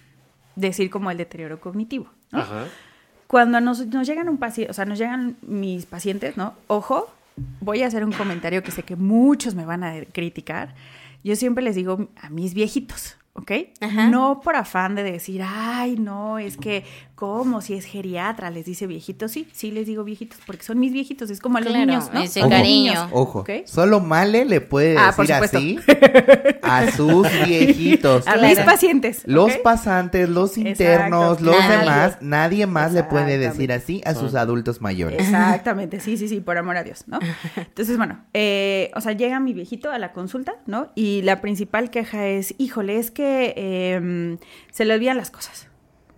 decir 0.56 0.90
como 0.90 1.12
el 1.12 1.18
deterioro 1.18 1.60
cognitivo. 1.60 2.10
¿no? 2.32 2.40
Ajá. 2.40 2.66
Cuando 3.28 3.60
nos, 3.60 3.86
nos 3.88 4.08
llegan 4.08 4.30
un 4.30 4.38
paciente, 4.38 4.72
o 4.72 4.74
sea, 4.74 4.86
nos 4.86 4.98
llegan 4.98 5.36
mis 5.42 5.86
pacientes, 5.86 6.38
¿no? 6.38 6.54
Ojo, 6.68 7.10
voy 7.60 7.84
a 7.84 7.88
hacer 7.88 8.04
un 8.04 8.12
comentario 8.12 8.64
que 8.64 8.72
sé 8.72 8.84
que 8.84 8.96
muchos 8.96 9.56
me 9.56 9.66
van 9.66 9.84
a 9.84 9.94
criticar. 10.12 10.76
Yo 11.24 11.36
siempre 11.36 11.64
les 11.64 11.76
digo 11.76 12.10
a 12.22 12.30
mis 12.30 12.54
viejitos, 12.54 13.18
¿ok? 13.34 13.52
Ajá. 13.80 14.10
No 14.10 14.42
por 14.42 14.56
afán 14.56 14.96
de 14.96 15.04
decir, 15.04 15.42
ay, 15.46 15.96
no, 15.98 16.40
es 16.40 16.58
que, 16.58 16.84
¿cómo? 17.22 17.62
Si 17.62 17.76
es 17.76 17.86
geriatra, 17.86 18.50
les 18.50 18.66
dice 18.66 18.88
viejitos. 18.88 19.30
Sí, 19.32 19.48
sí 19.52 19.70
les 19.70 19.86
digo 19.86 20.04
viejitos, 20.04 20.40
porque 20.44 20.64
son 20.64 20.80
mis 20.80 20.92
viejitos, 20.92 21.30
es 21.30 21.40
como 21.40 21.60
a 21.60 21.62
los 21.62 21.70
Claro, 21.70 21.86
niños, 21.86 22.10
¿no? 22.12 22.20
ese 22.20 22.40
Como 22.40 22.50
cariño. 22.52 22.94
niños, 22.94 23.10
Ojo, 23.12 23.46
solo 23.66 24.00
Male 24.00 24.44
le 24.46 24.60
puede 24.60 24.98
Ah, 24.98 25.14
decir 25.16 25.32
así 25.36 25.80
a 26.64 26.90
sus 26.92 27.28
viejitos. 27.46 28.28
A 28.28 28.38
mis 28.38 28.58
pacientes. 28.62 29.22
Los 29.28 29.56
pasantes, 29.58 30.30
los 30.30 30.58
internos, 30.58 31.34
Exacto. 31.40 31.44
los 31.46 31.60
Nadie. 31.60 31.78
demás, 31.80 32.18
nadie 32.22 32.66
más 32.66 32.92
le 32.94 33.04
puede 33.04 33.38
decir 33.38 33.72
así 33.72 34.02
a 34.04 34.16
sus 34.16 34.34
adultos 34.34 34.82
mayores. 34.82 35.20
Exactamente, 35.22 36.00
sí, 36.00 36.18
sí, 36.18 36.28
sí, 36.28 36.40
por 36.42 36.58
amor 36.58 36.78
a 36.78 36.84
Dios, 36.84 37.04
¿no? 37.08 37.20
Entonces, 37.56 37.98
bueno, 37.98 38.26
eh, 38.34 38.90
o 38.96 39.02
sea, 39.02 39.12
llega 39.12 39.40
mi 39.40 39.54
viejito 39.54 39.92
a 39.92 40.00
la 40.00 40.12
consulta, 40.12 40.56
¿no? 40.66 40.92
Y 40.96 41.22
la 41.22 41.40
principal 41.40 41.92
queja 41.92 42.26
es, 42.26 42.56
híjole, 42.58 42.98
es 42.98 43.12
que 43.12 43.54
eh, 43.58 44.38
se 44.72 44.86
le 44.86 44.96
olvidan 44.96 45.18
las 45.18 45.30
cosas. 45.30 45.68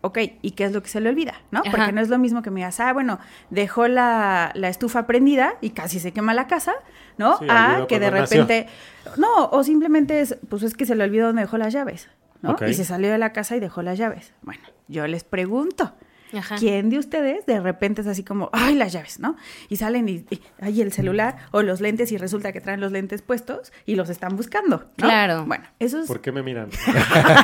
Ok, 0.06 0.20
¿y 0.42 0.52
qué 0.52 0.66
es 0.66 0.74
lo 0.74 0.84
que 0.84 0.90
se 0.90 1.00
le 1.00 1.08
olvida? 1.08 1.36
¿No? 1.50 1.62
Ajá. 1.62 1.72
Porque 1.72 1.92
no 1.94 2.02
es 2.02 2.10
lo 2.10 2.20
mismo 2.20 2.42
que 2.42 2.52
me 2.52 2.60
digas, 2.60 2.78
ah, 2.82 2.92
bueno, 2.92 3.20
dejó 3.50 3.88
la, 3.88 4.52
la 4.54 4.68
estufa 4.68 5.08
prendida 5.08 5.54
y 5.62 5.70
casi 5.70 6.02
se 6.02 6.12
quema 6.12 6.34
la 6.34 6.48
casa, 6.48 6.74
¿no? 7.18 7.38
Sí, 7.38 7.46
a 7.50 7.72
olvidó 7.76 7.88
que 7.88 8.00
de 8.02 8.12
nació. 8.12 8.42
repente, 8.44 8.68
no, 9.16 9.46
o 9.46 9.64
simplemente 9.64 10.20
es, 10.20 10.38
pues 10.50 10.64
es 10.64 10.74
que 10.76 10.86
se 10.86 10.96
le 10.96 11.06
olvidó 11.06 11.28
dónde 11.28 11.44
dejó 11.44 11.58
las 11.58 11.72
llaves, 11.72 12.10
¿no? 12.42 12.58
Y 12.68 12.74
se 12.74 12.84
salió 12.84 13.12
de 13.12 13.18
la 13.18 13.32
casa 13.32 13.56
y 13.56 13.62
dejó 13.62 13.82
las 13.82 13.98
llaves. 13.98 14.34
Bueno, 14.42 14.64
yo 14.90 15.08
les 15.08 15.24
pregunto, 15.24 15.94
Ajá. 16.34 16.56
¿Quién 16.58 16.90
de 16.90 16.98
ustedes 16.98 17.46
de 17.46 17.60
repente 17.60 18.02
es 18.02 18.08
así 18.08 18.24
como, 18.24 18.50
ay, 18.54 18.76
las 18.76 18.92
llaves, 18.94 19.20
¿no? 19.20 19.36
Y 19.70 19.78
salen 19.78 20.10
y, 20.10 20.26
y 20.30 20.42
hay 20.60 20.82
el 20.82 20.92
celular 20.92 21.38
o 21.52 21.62
los 21.62 21.82
lentes 21.82 22.12
y 22.12 22.18
resulta 22.18 22.52
que 22.52 22.62
traen 22.62 22.82
los 22.82 22.92
lentes 22.92 23.22
puestos 23.22 23.72
y 23.86 23.96
los 23.96 24.10
están 24.10 24.36
buscando, 24.36 24.78
¿no? 24.98 25.08
Claro. 25.08 25.46
Bueno, 25.46 25.66
eso 25.80 26.00
es, 26.00 26.08
¿Por 26.08 26.22
qué 26.22 26.32
me 26.32 26.44
miran? 26.44 26.70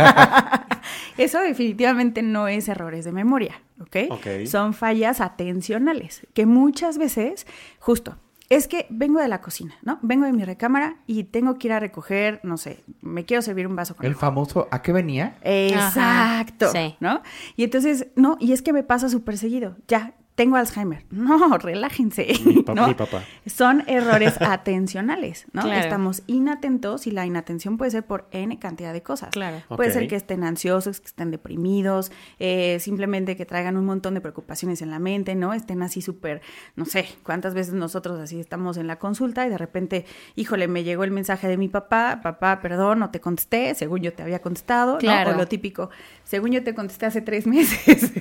eso 1.18 1.40
definitivamente 1.40 2.22
no 2.22 2.48
es 2.48 2.68
errores 2.68 3.06
de 3.06 3.12
memoria, 3.12 3.62
¿ok? 3.80 3.98
Ok. 4.12 4.28
Son 4.46 4.74
fallas 4.74 5.22
atencionales 5.22 6.28
que 6.34 6.46
muchas 6.46 6.98
veces, 6.98 7.46
justo, 7.80 8.18
es 8.50 8.68
que 8.68 8.88
vengo 8.90 9.20
de 9.20 9.28
la 9.28 9.42
cocina, 9.42 9.76
¿no? 9.84 10.00
Vengo 10.02 10.26
de 10.26 10.34
mi 10.34 10.44
recámara 10.44 10.98
y 11.06 11.24
tengo 11.26 11.58
que 11.60 11.68
ir 11.68 11.74
a 11.74 11.80
recoger, 11.80 12.40
no 12.44 12.58
sé, 12.58 12.84
me 13.02 13.24
quiero 13.26 13.42
servir 13.42 13.68
un 13.68 13.76
vaso 13.76 13.96
con 13.96 14.06
El 14.06 14.14
agua. 14.14 14.22
famoso, 14.22 14.68
¿a 14.72 14.82
qué 14.82 14.92
venía? 14.92 15.38
Exacto, 15.44 16.66
Ajá, 16.68 16.72
sí. 16.74 16.96
¿no? 17.00 17.22
Y 17.56 17.64
entonces, 17.64 18.08
no, 18.16 18.38
y 18.40 18.52
es 18.54 18.62
que 18.62 18.74
me 18.74 18.84
pasa 18.84 19.10
súper 19.10 19.38
seguido. 19.38 19.78
Ya, 19.88 20.14
tengo 20.40 20.56
Alzheimer. 20.56 21.04
No, 21.12 21.58
relájense. 21.58 22.26
Mi 22.46 22.64
pa- 22.64 22.74
¿no? 22.76 22.88
mi 22.88 22.94
papá. 22.94 23.24
Son 23.46 23.84
errores 23.88 24.42
atencionales, 24.42 25.46
¿no? 25.52 25.64
Claro. 25.64 25.82
Estamos 25.82 26.24
inatentos 26.28 27.08
y 27.08 27.12
la 27.12 27.26
inatención 27.26 27.78
puede 27.78 27.92
ser 27.92 28.04
por 28.06 28.30
N 28.32 28.58
cantidad 28.58 28.94
de 28.94 29.04
cosas. 29.04 29.32
Claro. 29.32 29.58
Puede 29.68 29.92
ser 29.92 30.08
que 30.08 30.16
estén 30.16 30.46
ansiosos, 30.46 31.02
que 31.02 31.08
estén 31.08 31.30
deprimidos, 31.32 32.14
eh, 32.40 32.78
simplemente 32.80 33.36
que 33.36 33.46
traigan 33.46 33.76
un 33.76 33.84
montón 33.86 34.14
de 34.14 34.22
preocupaciones 34.22 34.82
en 34.82 34.92
la 34.92 35.00
mente, 35.00 35.36
¿no? 35.36 35.54
Estén 35.54 35.82
así 35.82 36.02
súper, 36.02 36.42
no 36.78 36.86
sé, 36.86 37.06
cuántas 37.24 37.54
veces 37.54 37.74
nosotros 37.74 38.18
así 38.20 38.40
estamos 38.40 38.78
en 38.78 38.88
la 38.88 38.98
consulta 38.98 39.46
y 39.46 39.50
de 39.50 39.58
repente, 39.58 40.06
híjole, 40.38 40.70
me 40.70 40.86
llegó 40.86 41.04
el 41.04 41.12
mensaje 41.12 41.50
de 41.50 41.58
mi 41.58 41.68
papá, 41.68 42.22
papá, 42.24 42.62
perdón, 42.62 43.00
no 43.00 43.10
te 43.12 43.20
contesté, 43.20 43.76
según 43.76 44.00
yo 44.02 44.14
te 44.14 44.24
había 44.24 44.40
contestado, 44.40 44.94
¿no? 44.94 45.00
Claro. 45.00 45.32
O 45.32 45.34
lo 45.36 45.48
típico, 45.48 45.90
según 46.24 46.52
yo 46.52 46.64
te 46.64 46.74
contesté 46.74 47.08
hace 47.08 47.22
tres 47.22 47.46
meses. 47.46 48.14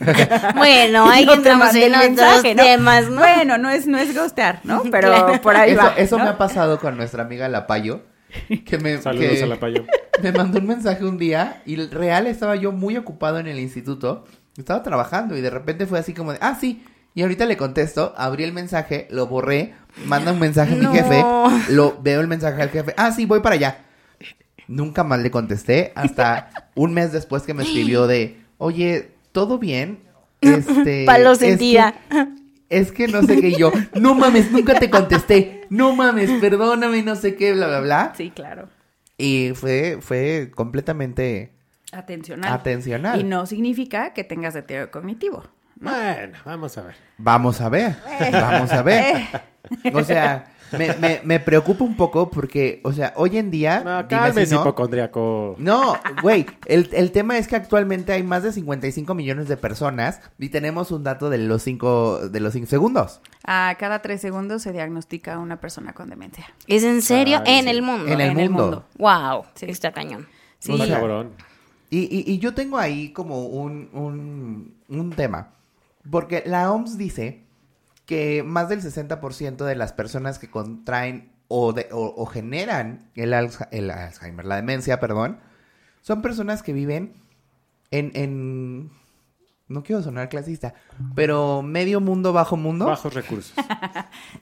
Bueno, 0.56 1.08
ahí 1.08 1.24
No 1.24 1.34
entramos 1.34 1.74
en 1.76 1.94
mensaje, 2.16 2.54
¿no? 2.54 2.62
temas, 2.62 3.08
¿no? 3.08 3.20
Bueno, 3.20 3.58
no 3.58 3.70
es, 3.70 3.86
no 3.86 3.98
es 3.98 4.14
ghostear, 4.14 4.60
¿no? 4.64 4.82
Pero 4.90 5.08
Claro. 5.08 5.40
por 5.40 5.56
ahí 5.56 5.72
eso 5.72 5.80
va. 5.82 5.94
eso 5.96 6.18
¿no? 6.18 6.24
me 6.24 6.30
ha 6.30 6.38
pasado 6.38 6.78
con 6.78 6.96
nuestra 6.96 7.22
amiga 7.22 7.48
La 7.48 7.66
Payo. 7.66 8.02
Que 8.66 8.78
me, 8.78 8.98
Saludos 9.02 9.30
que 9.38 9.42
a 9.42 9.46
la 9.46 9.56
payo. 9.58 9.84
me 10.22 10.32
mandó 10.32 10.58
un 10.58 10.66
mensaje 10.66 11.04
un 11.04 11.16
día 11.16 11.62
y 11.64 11.76
real 11.76 12.26
estaba 12.26 12.56
yo 12.56 12.72
muy 12.72 12.96
ocupado 12.96 13.38
en 13.38 13.46
el 13.46 13.58
instituto. 13.58 14.26
Estaba 14.58 14.82
trabajando 14.82 15.36
y 15.36 15.40
de 15.40 15.50
repente 15.50 15.86
fue 15.86 15.98
así 15.98 16.12
como 16.12 16.32
de, 16.32 16.38
ah, 16.42 16.56
sí. 16.60 16.84
Y 17.14 17.22
ahorita 17.22 17.46
le 17.46 17.56
contesto, 17.56 18.14
abrí 18.18 18.44
el 18.44 18.52
mensaje, 18.52 19.08
lo 19.10 19.26
borré, 19.26 19.74
manda 20.04 20.30
un 20.32 20.38
mensaje 20.38 20.74
a 20.74 20.76
mi 20.76 20.82
No. 20.84 20.92
jefe, 20.92 21.24
lo 21.72 21.98
veo 22.02 22.20
el 22.20 22.28
mensaje 22.28 22.60
al 22.60 22.68
jefe, 22.70 22.92
ah, 22.96 23.10
sí, 23.12 23.24
voy 23.24 23.40
para 23.40 23.54
allá. 23.54 23.78
Nunca 24.66 25.02
más 25.04 25.20
le 25.20 25.30
contesté 25.30 25.92
hasta 25.94 26.50
un 26.74 26.92
mes 26.92 27.10
después 27.12 27.44
que 27.44 27.54
me 27.54 27.62
escribió 27.62 28.06
de, 28.06 28.38
oye, 28.58 29.12
¿todo 29.32 29.58
bien? 29.58 30.00
Este, 30.40 31.04
Palo 31.06 31.32
es 31.32 31.38
que- 31.38 31.94
es 32.68 32.92
que 32.92 33.08
no 33.08 33.22
sé 33.22 33.40
qué 33.40 33.48
y 33.48 33.56
yo, 33.56 33.72
no 33.94 34.14
mames, 34.14 34.50
nunca 34.52 34.78
te 34.78 34.90
contesté, 34.90 35.66
no 35.70 35.96
mames, 35.96 36.30
perdóname, 36.40 37.02
no 37.02 37.16
sé 37.16 37.34
qué, 37.34 37.52
bla, 37.54 37.66
bla, 37.66 37.80
bla. 37.80 38.12
Sí, 38.16 38.30
claro. 38.30 38.68
Y 39.16 39.52
fue, 39.54 39.98
fue 40.00 40.50
completamente 40.54 41.52
Atencional. 41.92 42.52
atencional. 42.52 43.18
Y 43.20 43.24
no 43.24 43.46
significa 43.46 44.12
que 44.12 44.22
tengas 44.22 44.52
deterioro 44.54 44.90
cognitivo. 44.90 45.44
Bueno, 45.76 46.36
vamos 46.44 46.76
a 46.76 46.82
ver. 46.82 46.96
Vamos 47.18 47.60
a 47.60 47.68
ver, 47.68 47.96
vamos 48.32 48.70
a 48.72 48.82
ver. 48.82 49.16
O 49.94 50.02
sea, 50.04 50.52
me, 50.76 50.94
me, 50.96 51.20
me 51.24 51.40
preocupa 51.40 51.82
un 51.84 51.96
poco 51.96 52.30
porque, 52.30 52.80
o 52.84 52.92
sea, 52.92 53.12
hoy 53.16 53.38
en 53.38 53.50
día... 53.50 53.80
No, 53.84 54.06
calmes, 54.08 54.48
si 54.48 54.54
no, 54.54 54.60
hipocondriaco. 54.60 55.56
No, 55.58 55.96
güey, 56.22 56.44
el, 56.66 56.90
el 56.92 57.10
tema 57.10 57.38
es 57.38 57.48
que 57.48 57.56
actualmente 57.56 58.12
hay 58.12 58.22
más 58.22 58.42
de 58.42 58.52
55 58.52 59.14
millones 59.14 59.48
de 59.48 59.56
personas 59.56 60.20
y 60.38 60.50
tenemos 60.50 60.90
un 60.90 61.04
dato 61.04 61.30
de 61.30 61.38
los 61.38 61.62
5 61.62 62.28
de 62.28 62.40
los 62.40 62.52
cinco 62.52 62.66
segundos. 62.66 63.20
A 63.44 63.74
cada 63.78 64.02
tres 64.02 64.20
segundos 64.20 64.62
se 64.62 64.72
diagnostica 64.72 65.38
una 65.38 65.58
persona 65.58 65.92
con 65.94 66.10
demencia. 66.10 66.46
¿Es 66.66 66.82
en 66.84 67.00
serio? 67.00 67.42
Ay, 67.46 67.58
en 67.58 67.64
sí. 67.64 67.70
el 67.70 67.82
mundo. 67.82 68.06
En 68.12 68.20
el 68.20 68.30
En 68.32 68.38
el 68.40 68.50
mundo. 68.50 68.64
mundo. 68.64 68.84
Wow, 68.98 69.44
Sí. 69.54 69.66
está 69.68 69.92
cañón. 69.92 70.26
Sí. 70.58 70.72
O 70.72 70.74
Está 70.74 70.86
sea, 70.86 70.98
cabrón. 70.98 71.32
Y, 71.90 72.00
y, 72.00 72.30
y 72.30 72.38
yo 72.38 72.52
tengo 72.52 72.76
ahí 72.76 73.10
como 73.14 73.46
un, 73.46 73.88
un, 73.94 74.74
un 74.88 75.10
tema. 75.12 75.48
Porque 76.10 76.42
la 76.44 76.70
OMS 76.72 76.98
dice 76.98 77.44
que 78.08 78.42
más 78.42 78.70
del 78.70 78.80
60% 78.80 79.66
de 79.66 79.76
las 79.76 79.92
personas 79.92 80.38
que 80.38 80.48
contraen 80.50 81.30
o, 81.46 81.74
de- 81.74 81.88
o, 81.92 82.14
o 82.16 82.24
generan 82.24 83.10
el, 83.14 83.34
el 83.70 83.90
Alzheimer, 83.90 84.46
la 84.46 84.56
demencia, 84.56 84.98
perdón, 84.98 85.38
son 86.00 86.22
personas 86.22 86.62
que 86.62 86.72
viven 86.72 87.12
en, 87.90 88.10
en... 88.14 88.90
No 89.70 89.82
quiero 89.82 90.00
sonar 90.02 90.30
clasista, 90.30 90.72
pero 91.14 91.60
medio 91.60 92.00
mundo, 92.00 92.32
bajo 92.32 92.56
mundo. 92.56 92.86
Bajos 92.86 93.12
recursos. 93.12 93.52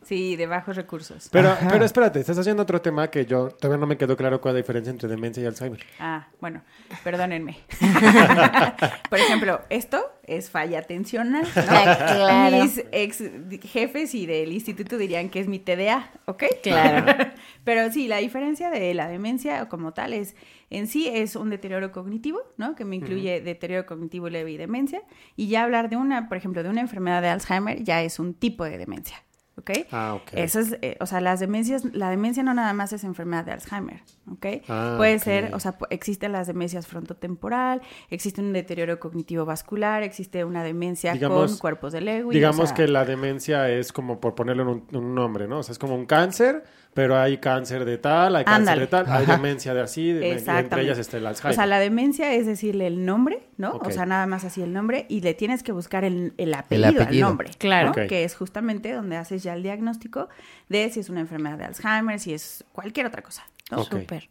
Sí, 0.05 0.37
de 0.37 0.47
bajos 0.47 0.77
recursos. 0.77 1.29
Pero, 1.33 1.51
Ajá. 1.51 1.69
pero 1.69 1.85
espérate, 1.85 2.21
estás 2.21 2.39
haciendo 2.39 2.63
otro 2.63 2.81
tema 2.81 3.09
que 3.11 3.27
yo 3.27 3.49
todavía 3.49 3.81
no 3.81 3.87
me 3.89 3.97
quedó 3.99 4.17
claro 4.17 4.41
cuál 4.41 4.53
es 4.53 4.55
la 4.55 4.63
diferencia 4.63 4.91
entre 4.93 5.09
demencia 5.09 5.43
y 5.43 5.47
Alzheimer. 5.47 5.81
Ah, 5.99 6.29
bueno, 6.41 6.63
perdónenme. 7.03 7.59
Por 9.11 9.19
ejemplo, 9.19 9.61
esto 9.69 10.01
es 10.27 10.51
falla 10.51 10.81
atencional, 10.81 11.45
¿no? 11.57 11.63
Claro. 11.63 12.63
Mis 12.63 12.85
ex 12.93 13.23
jefes 13.63 14.15
y 14.15 14.27
del 14.27 14.53
instituto 14.53 14.99
dirían 14.99 15.29
que 15.31 15.41
es 15.41 15.49
mi 15.49 15.59
TDA, 15.59 16.11
¿ok? 16.27 16.45
Claro. 16.63 17.31
Pero 17.65 17.91
sí, 17.93 18.09
la 18.09 18.19
diferencia 18.19 18.71
de 18.71 18.95
la 18.95 19.09
demencia 19.09 19.69
como 19.69 19.93
tal 19.93 20.13
es, 20.13 20.37
en 20.71 20.87
sí 20.87 21.09
es 21.09 21.37
un 21.37 21.51
deterioro 21.51 21.93
cognitivo, 21.93 22.41
¿no? 22.57 22.75
Que 22.75 22.85
me 22.85 22.97
incluye 22.97 23.41
deterioro 23.41 23.87
cognitivo 23.87 24.29
leve 24.29 24.53
y 24.53 24.57
demencia. 24.57 25.03
Y 25.37 25.49
ya 25.49 25.63
hablar 25.63 25.89
de 25.89 25.97
una, 25.97 26.29
por 26.29 26.37
ejemplo, 26.37 26.63
de 26.63 26.69
una 26.69 26.81
enfermedad 26.81 27.23
de 27.23 27.29
Alzheimer 27.29 27.83
ya 27.83 28.03
es 28.03 28.19
un 28.19 28.35
tipo 28.35 28.65
de 28.65 28.79
demencia, 28.79 29.23
¿ok? 29.59 29.71
Ah, 29.91 30.15
ok. 30.15 30.31
Eso 30.35 30.61
es, 30.61 30.77
eh, 30.83 30.97
o 31.01 31.07
sea, 31.07 31.21
las 31.21 31.41
demencias, 31.41 31.85
la 31.95 32.11
demencia 32.11 32.43
no 32.43 32.53
nada 32.55 32.73
más 32.73 32.93
es 32.93 33.05
enfermedad 33.05 33.45
de 33.45 33.53
Alzheimer, 33.53 34.01
¿ok? 34.31 34.47
Ah, 34.69 34.95
Puede 34.99 35.19
ser, 35.19 35.55
o 35.55 35.61
sea, 35.61 35.77
existen 35.91 36.33
las 36.33 36.47
demencias 36.47 36.87
frontotemporal, 36.87 37.81
existe 38.11 38.41
un 38.41 38.53
deterioro 38.53 38.99
cognitivo 39.01 39.45
vascular, 39.45 40.03
existe 40.03 40.45
una 40.45 40.63
demencia 40.63 41.13
Digamos- 41.15 41.53
con 41.53 41.59
cuerpos 41.59 41.93
de 41.93 42.01
Lewy. 42.03 42.29
o 42.29 42.31
Digamos 42.31 42.69
sea, 42.69 42.77
que 42.77 42.89
la 42.89 43.05
demencia 43.05 43.71
es 43.71 43.93
como 43.93 44.21
por 44.21 44.35
ponerle 44.35 44.63
un, 44.65 44.87
un 44.93 45.15
nombre, 45.15 45.49
¿no? 45.49 45.59
O 45.59 45.63
sea, 45.63 45.73
es 45.73 45.79
como 45.79 45.95
un 45.95 46.07
cáncer, 46.07 46.65
pero 46.97 47.17
hay 47.19 47.37
cáncer 47.37 47.85
de 47.85 47.99
tal, 47.99 48.35
hay 48.37 48.45
cáncer 48.45 48.81
de 48.81 48.87
tal, 48.87 49.05
hay 49.07 49.25
Ajá. 49.25 49.37
demencia 49.37 49.75
de 49.75 49.83
así, 49.83 50.13
de- 50.13 50.33
entre 50.33 50.83
ellas 50.83 50.99
está 50.99 51.19
el 51.19 51.27
Alzheimer. 51.27 51.53
O 51.53 51.55
sea, 51.55 51.67
la 51.67 51.79
demencia 51.79 52.33
es 52.33 52.47
decirle 52.47 52.87
el 52.87 53.05
nombre, 53.05 53.47
¿no? 53.59 53.77
O 53.85 53.91
sea, 53.91 54.07
nada 54.07 54.27
más 54.27 54.45
así 54.45 54.63
el 54.63 54.73
nombre 54.73 55.05
y 55.11 55.21
le 55.21 55.35
tienes 55.35 55.63
que 55.63 55.73
buscar 55.73 56.05
el, 56.05 56.33
el 56.39 56.55
apellido, 56.55 56.89
al 56.89 57.03
apellido. 57.03 57.29
nombre. 57.29 57.51
Claro. 57.59 57.93
Que 57.93 58.25
es 58.25 58.35
justamente 58.35 58.93
donde 58.93 59.17
haces 59.19 59.43
ya 59.43 59.53
el 59.53 59.63
diagnóstico 59.63 60.29
de 60.71 60.89
si 60.91 61.01
es 61.01 61.11
una 61.11 61.21
enfermedad 61.21 61.59
de 61.59 61.65
Alzheimer, 61.67 62.19
si 62.19 62.33
es 62.33 62.65
cualquier 62.73 63.05
otra 63.07 63.21
cosa. 63.21 63.47
¿no? 63.71 63.83
Ok. 63.83 63.91
Súper. 63.91 64.31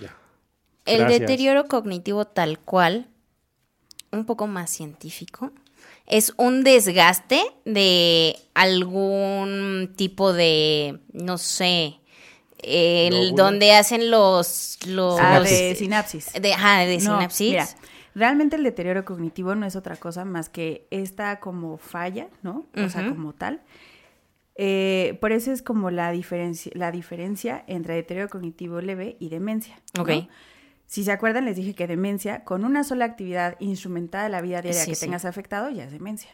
Ya. 0.00 0.12
El 0.86 1.06
deterioro 1.06 1.66
cognitivo 1.66 2.24
tal 2.26 2.58
cual, 2.58 3.06
un 4.10 4.24
poco 4.24 4.48
más 4.48 4.70
científico, 4.70 5.52
es 6.06 6.32
un 6.36 6.62
desgaste 6.64 7.40
de 7.64 8.36
algún 8.54 9.92
tipo 9.96 10.32
de, 10.32 11.00
no 11.12 11.38
sé, 11.38 11.98
el 12.58 13.34
donde 13.34 13.72
hacen 13.72 14.10
los... 14.10 14.78
los 14.86 15.18
Ah, 15.20 15.34
Sinapsis. 15.44 15.58
de 15.58 15.74
sinapsis. 15.76 16.32
de, 16.40 16.54
ajá, 16.54 16.80
de 16.80 16.94
No, 16.98 17.00
sinapsis. 17.00 17.48
mira, 17.50 17.68
realmente 18.14 18.56
el 18.56 18.62
deterioro 18.62 19.04
cognitivo 19.04 19.54
no 19.54 19.66
es 19.66 19.76
otra 19.76 19.96
cosa 19.96 20.24
más 20.24 20.48
que 20.48 20.86
esta 20.90 21.38
como 21.40 21.76
falla, 21.78 22.28
¿no? 22.42 22.66
O 22.76 22.88
sea, 22.88 23.08
como 23.08 23.32
tal. 23.32 23.62
Eh, 24.58 25.18
por 25.20 25.32
eso 25.32 25.52
es 25.52 25.60
como 25.62 25.90
la 25.90 26.10
diferencia, 26.12 26.72
la 26.74 26.90
diferencia 26.90 27.62
entre 27.66 27.94
deterioro 27.94 28.30
cognitivo 28.30 28.80
leve 28.80 29.16
y 29.20 29.28
demencia. 29.28 29.78
¿no? 29.94 30.04
Si 30.86 31.02
se 31.04 31.10
acuerdan, 31.12 31.44
les 31.44 31.56
dije 31.56 31.74
que 31.74 31.86
demencia, 31.86 32.44
con 32.44 32.64
una 32.64 32.84
sola 32.84 33.04
actividad 33.04 33.56
instrumentada 33.58 34.24
de 34.24 34.30
la 34.30 34.40
vida 34.40 34.62
diaria 34.62 34.80
Sí, 34.82 34.90
que 34.90 34.94
sí. 34.94 35.06
tengas 35.06 35.24
afectado, 35.24 35.68
ya 35.70 35.84
es 35.84 35.92
demencia. 35.92 36.30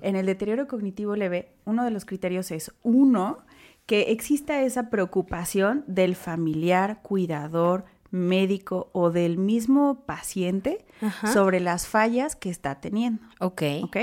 En 0.00 0.16
el 0.16 0.26
deterioro 0.26 0.66
cognitivo 0.66 1.14
leve, 1.14 1.52
uno 1.64 1.84
de 1.84 1.90
los 1.90 2.04
criterios 2.04 2.50
es, 2.50 2.72
uno, 2.82 3.38
que 3.86 4.12
exista 4.12 4.62
esa 4.62 4.88
preocupación 4.90 5.84
del 5.86 6.16
familiar, 6.16 7.00
cuidador, 7.02 7.84
médico 8.10 8.90
o 8.92 9.10
del 9.10 9.38
mismo 9.38 10.04
paciente 10.06 10.84
sobre 11.32 11.60
las 11.60 11.86
fallas 11.86 12.36
que 12.36 12.50
está 12.50 12.80
teniendo. 12.80 13.22
Ok. 13.40 13.62
¿Ok? 13.82 13.96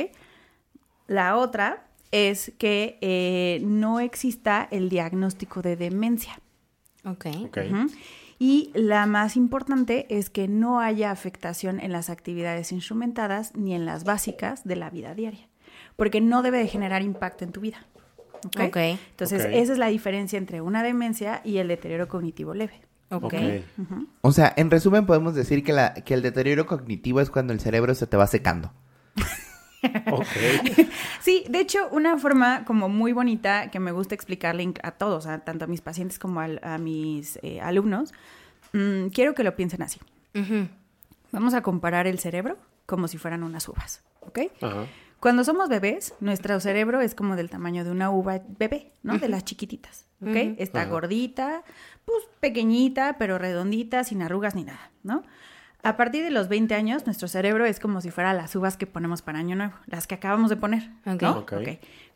La 1.07 1.37
otra 1.37 1.87
es 2.11 2.51
que 2.57 2.97
eh, 3.01 3.61
no 3.63 3.99
exista 3.99 4.67
el 4.71 4.89
diagnóstico 4.89 5.61
de 5.61 5.75
demencia. 5.75 6.39
Ok. 7.05 7.25
Ok. 7.45 7.57
Ujú. 7.71 7.87
Y 8.39 8.71
la 8.73 9.05
más 9.05 9.35
importante 9.35 10.07
es 10.09 10.29
que 10.29 10.47
no 10.47 10.79
haya 10.79 11.11
afectación 11.11 11.81
en 11.81 11.91
las 11.91 12.09
actividades 12.09 12.71
instrumentadas 12.71 13.53
ni 13.53 13.75
en 13.75 13.85
las 13.85 14.05
básicas 14.05 14.63
de 14.63 14.77
la 14.77 14.89
vida 14.89 15.13
diaria, 15.13 15.49
porque 15.97 16.21
no 16.21 16.41
debe 16.41 16.59
de 16.59 16.67
generar 16.67 17.01
impacto 17.01 17.43
en 17.43 17.51
tu 17.51 17.59
vida. 17.59 17.85
¿ok? 18.45 18.61
Ok. 18.67 18.77
Entonces, 18.77 19.45
esa 19.51 19.73
es 19.73 19.77
la 19.77 19.87
diferencia 19.87 20.37
entre 20.37 20.61
una 20.61 20.83
demencia 20.83 21.41
y 21.43 21.57
el 21.57 21.67
deterioro 21.67 22.07
cognitivo 22.07 22.53
leve. 22.53 22.81
Ok. 23.11 23.33
Ok. 23.33 23.35
O 24.21 24.31
sea, 24.31 24.53
en 24.55 24.71
resumen 24.71 25.05
podemos 25.05 25.35
decir 25.35 25.63
que, 25.63 25.73
la, 25.73 25.93
que 25.93 26.13
el 26.13 26.21
deterioro 26.21 26.65
cognitivo 26.65 27.19
es 27.19 27.29
cuando 27.29 27.51
el 27.51 27.59
cerebro 27.59 27.93
se 27.93 28.07
te 28.07 28.15
va 28.15 28.27
secando. 28.27 28.71
Sí, 31.21 31.45
de 31.49 31.59
hecho, 31.59 31.87
una 31.91 32.17
forma 32.17 32.65
como 32.65 32.89
muy 32.89 33.11
bonita 33.13 33.69
que 33.71 33.79
me 33.79 33.91
gusta 33.91 34.15
explicarle 34.15 34.73
a 34.83 34.91
todos, 34.91 35.27
a- 35.27 35.39
tanto 35.39 35.65
a 35.65 35.67
mis 35.67 35.81
pacientes 35.81 36.19
como 36.19 36.41
a, 36.41 36.77
mis 36.77 37.39
eh, 37.43 37.61
alumnos, 37.61 38.13
mm, 38.73 39.07
quiero 39.07 39.33
que 39.35 39.43
lo 39.43 39.55
piensen 39.55 39.81
así. 39.81 39.99
Vamos 41.31 41.53
a 41.53 41.61
comparar 41.61 42.07
el 42.07 42.19
cerebro 42.19 42.57
como 42.85 43.07
si 43.07 43.17
fueran 43.17 43.43
unas 43.43 43.67
uvas, 43.67 44.01
¿ok? 44.21 44.39
Cuando 45.19 45.43
somos 45.43 45.67
bebés, 45.69 46.13
nuestro 46.21 46.59
cerebro 46.61 47.01
es 47.01 47.13
como 47.13 47.35
del 47.35 47.49
tamaño 47.49 47.83
de 47.83 47.91
una 47.91 48.09
uva 48.09 48.41
bebé, 48.57 48.93
¿no? 49.03 49.17
De 49.19 49.27
las 49.27 49.43
chiquititas, 49.43 50.05
¿ok? 50.21 50.27
Está 50.57 50.85
gordita, 50.91 51.63
pues 52.05 52.23
pequeñita, 52.39 53.17
pero 53.19 53.37
redondita, 53.37 54.03
sin 54.05 54.21
arrugas 54.21 54.55
ni 54.55 54.63
nada, 54.63 54.91
¿no? 55.03 55.23
A 55.81 55.95
partir 55.95 56.23
de 56.23 56.31
los 56.31 56.49
20 56.49 56.75
años, 56.75 57.05
nuestro 57.05 57.27
cerebro 57.27 57.65
es 57.65 57.79
como 57.79 58.01
si 58.01 58.11
fuera 58.11 58.33
las 58.33 58.55
uvas 58.55 58.75
que 58.75 58.85
ponemos 58.85 59.21
para 59.21 59.39
Año 59.39 59.55
Nuevo, 59.55 59.73
las 59.85 60.07
que 60.07 60.15
acabamos 60.15 60.49
de 60.49 60.57
poner. 60.57 60.89
¿no? 61.05 61.45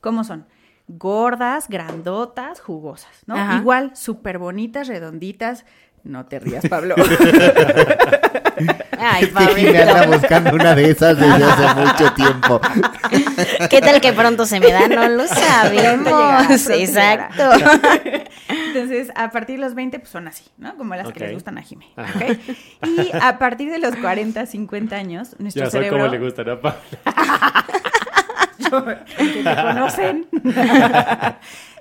¿Cómo 0.02 0.24
son? 0.24 0.46
Gordas, 0.88 1.70
grandotas, 1.70 2.60
jugosas, 2.60 3.24
¿no? 3.26 3.36
Ajá. 3.36 3.58
Igual, 3.58 3.96
súper 3.96 4.38
bonitas, 4.38 4.88
redonditas. 4.88 5.66
No 6.04 6.26
te 6.26 6.40
rías, 6.40 6.68
Pablo. 6.68 6.96
Ay, 9.00 9.24
Este 9.26 9.46
Jimmy 9.62 9.78
anda 9.78 10.06
buscando 10.08 10.52
una 10.56 10.76
de 10.76 10.90
esas 10.92 11.18
desde 11.18 11.44
hace 11.44 11.76
mucho 11.82 12.14
tiempo. 12.14 12.62
¿Qué 13.70 13.82
tal 13.82 14.02
que 14.02 14.14
pronto 14.14 14.46
se 14.46 14.60
me 14.60 14.72
da? 14.72 14.88
No 14.88 15.08
lo 15.10 15.28
sabemos. 15.28 16.68
llegará. 16.68 17.30
Exacto. 17.34 17.44
Entonces, 18.48 19.12
a 19.16 19.30
partir 19.32 19.58
de 19.60 19.66
los 19.66 19.76
20, 19.76 20.00
pues 20.00 20.10
son 20.12 20.28
así, 20.28 20.46
¿no? 20.58 20.76
Como 20.78 20.96
las 20.96 21.12
que 21.12 21.20
les 21.20 21.34
gustan 21.34 21.58
a 21.58 21.62
Jimé. 21.62 21.88
Y 22.84 23.12
a 23.20 23.38
partir 23.38 23.72
de 23.72 23.80
los 23.80 23.96
40, 23.96 24.46
50 24.46 24.96
años, 24.96 25.36
nuestro 25.40 25.64
Ya 25.66 25.70
sé 25.70 25.78
cerebro... 25.78 26.00
cómo 26.00 26.12
le 26.12 26.20
gusta, 26.20 26.44
¿no? 26.44 26.60
Pa- 26.60 26.78
que 29.18 29.44
te 29.44 29.56
conocen, 29.56 30.28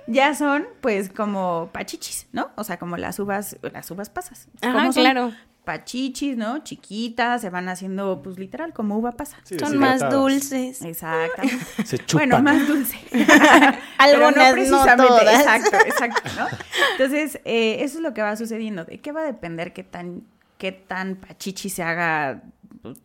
ya 0.07 0.35
son, 0.35 0.67
pues, 0.81 1.09
como 1.09 1.69
pachichis, 1.71 2.27
¿no? 2.31 2.51
O 2.55 2.63
sea, 2.63 2.77
como 2.77 2.97
las 2.97 3.17
uvas, 3.19 3.57
las 3.61 3.89
uvas 3.91 4.09
pasas. 4.09 4.47
Ajá, 4.61 4.89
claro. 4.91 5.31
Pachichis, 5.63 6.35
¿no? 6.35 6.59
Chiquitas, 6.63 7.41
se 7.41 7.49
van 7.49 7.69
haciendo, 7.69 8.21
pues, 8.21 8.37
literal, 8.37 8.73
como 8.73 8.97
uva 8.97 9.13
pasa. 9.13 9.37
Sí, 9.43 9.57
Son 9.57 9.77
más 9.77 10.09
dulces. 10.09 10.81
Exactamente. 10.81 11.65
Se 11.85 11.97
chupan. 11.99 12.29
Bueno, 12.29 12.43
más 12.43 12.67
dulce. 12.67 12.97
Algunas, 13.97 14.49
no 14.49 14.53
precisamente. 14.53 15.07
todas. 15.07 15.39
Exacto, 15.39 15.77
exacto, 15.85 16.29
¿no? 16.37 16.47
Entonces, 16.91 17.39
eh, 17.45 17.77
eso 17.79 17.97
es 17.97 18.03
lo 18.03 18.13
que 18.13 18.21
va 18.21 18.35
sucediendo. 18.35 18.83
¿De 18.83 18.99
qué 18.99 19.11
va 19.11 19.21
a 19.21 19.25
depender 19.25 19.71
qué 19.73 19.83
tan, 19.83 20.23
qué 20.57 20.71
tan 20.73 21.15
pachichi 21.15 21.69
se 21.69 21.83
haga 21.83 22.43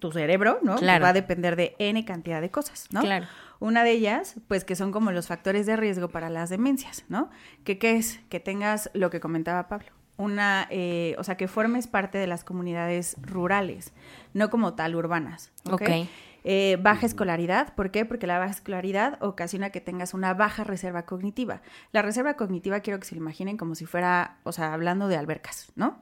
tu 0.01 0.11
cerebro, 0.11 0.59
¿no? 0.63 0.77
Claro. 0.77 1.05
Va 1.05 1.11
a 1.11 1.13
depender 1.13 1.55
de 1.55 1.77
N 1.79 2.05
cantidad 2.05 2.41
de 2.41 2.51
cosas, 2.51 2.89
¿no? 2.91 3.01
Claro. 3.03 3.27
Una 3.61 3.85
de 3.85 3.93
ellas, 3.93 4.37
pues 4.49 4.65
que 4.65 4.77
son 4.77 4.93
como 4.93 5.11
los 5.13 5.27
factores 5.27 5.67
de 5.67 5.77
riesgo 5.77 6.09
para 6.09 6.29
las 6.31 6.49
demencias, 6.49 7.05
¿no? 7.09 7.31
Que 7.65 7.79
qué 7.79 7.97
es? 7.97 8.21
Que 8.29 8.41
tengas 8.41 8.91
lo 8.95 9.11
que 9.11 9.21
comentaba 9.21 9.69
Pablo. 9.69 9.98
Una, 10.19 10.67
eh, 10.71 11.15
o 11.17 11.25
sea, 11.25 11.37
que 11.37 11.49
formes 11.49 11.87
parte 11.87 12.19
de 12.19 12.27
las 12.27 12.45
comunidades 12.45 13.17
rurales, 13.23 13.93
no 14.35 14.51
como 14.51 14.75
tal 14.75 14.95
urbanas. 14.95 15.51
¿ok? 15.71 15.89
Eh, 16.45 16.79
baja 16.81 17.07
escolaridad, 17.07 17.75
¿por 17.75 17.91
qué? 17.91 18.05
Porque 18.05 18.27
la 18.27 18.39
baja 18.39 18.53
escolaridad 18.53 19.23
ocasiona 19.23 19.71
que 19.71 19.81
tengas 19.81 20.15
una 20.15 20.35
baja 20.35 20.65
reserva 20.65 21.03
cognitiva. 21.05 21.63
La 21.93 22.03
reserva 22.03 22.35
cognitiva 22.35 22.81
quiero 22.81 22.99
que 23.01 23.07
se 23.07 23.15
lo 23.15 23.21
imaginen 23.21 23.57
como 23.57 23.75
si 23.75 23.87
fuera, 23.87 24.39
o 24.45 24.53
sea, 24.53 24.75
hablando 24.75 25.09
de 25.09 25.17
albercas, 25.17 25.73
¿no? 25.77 26.01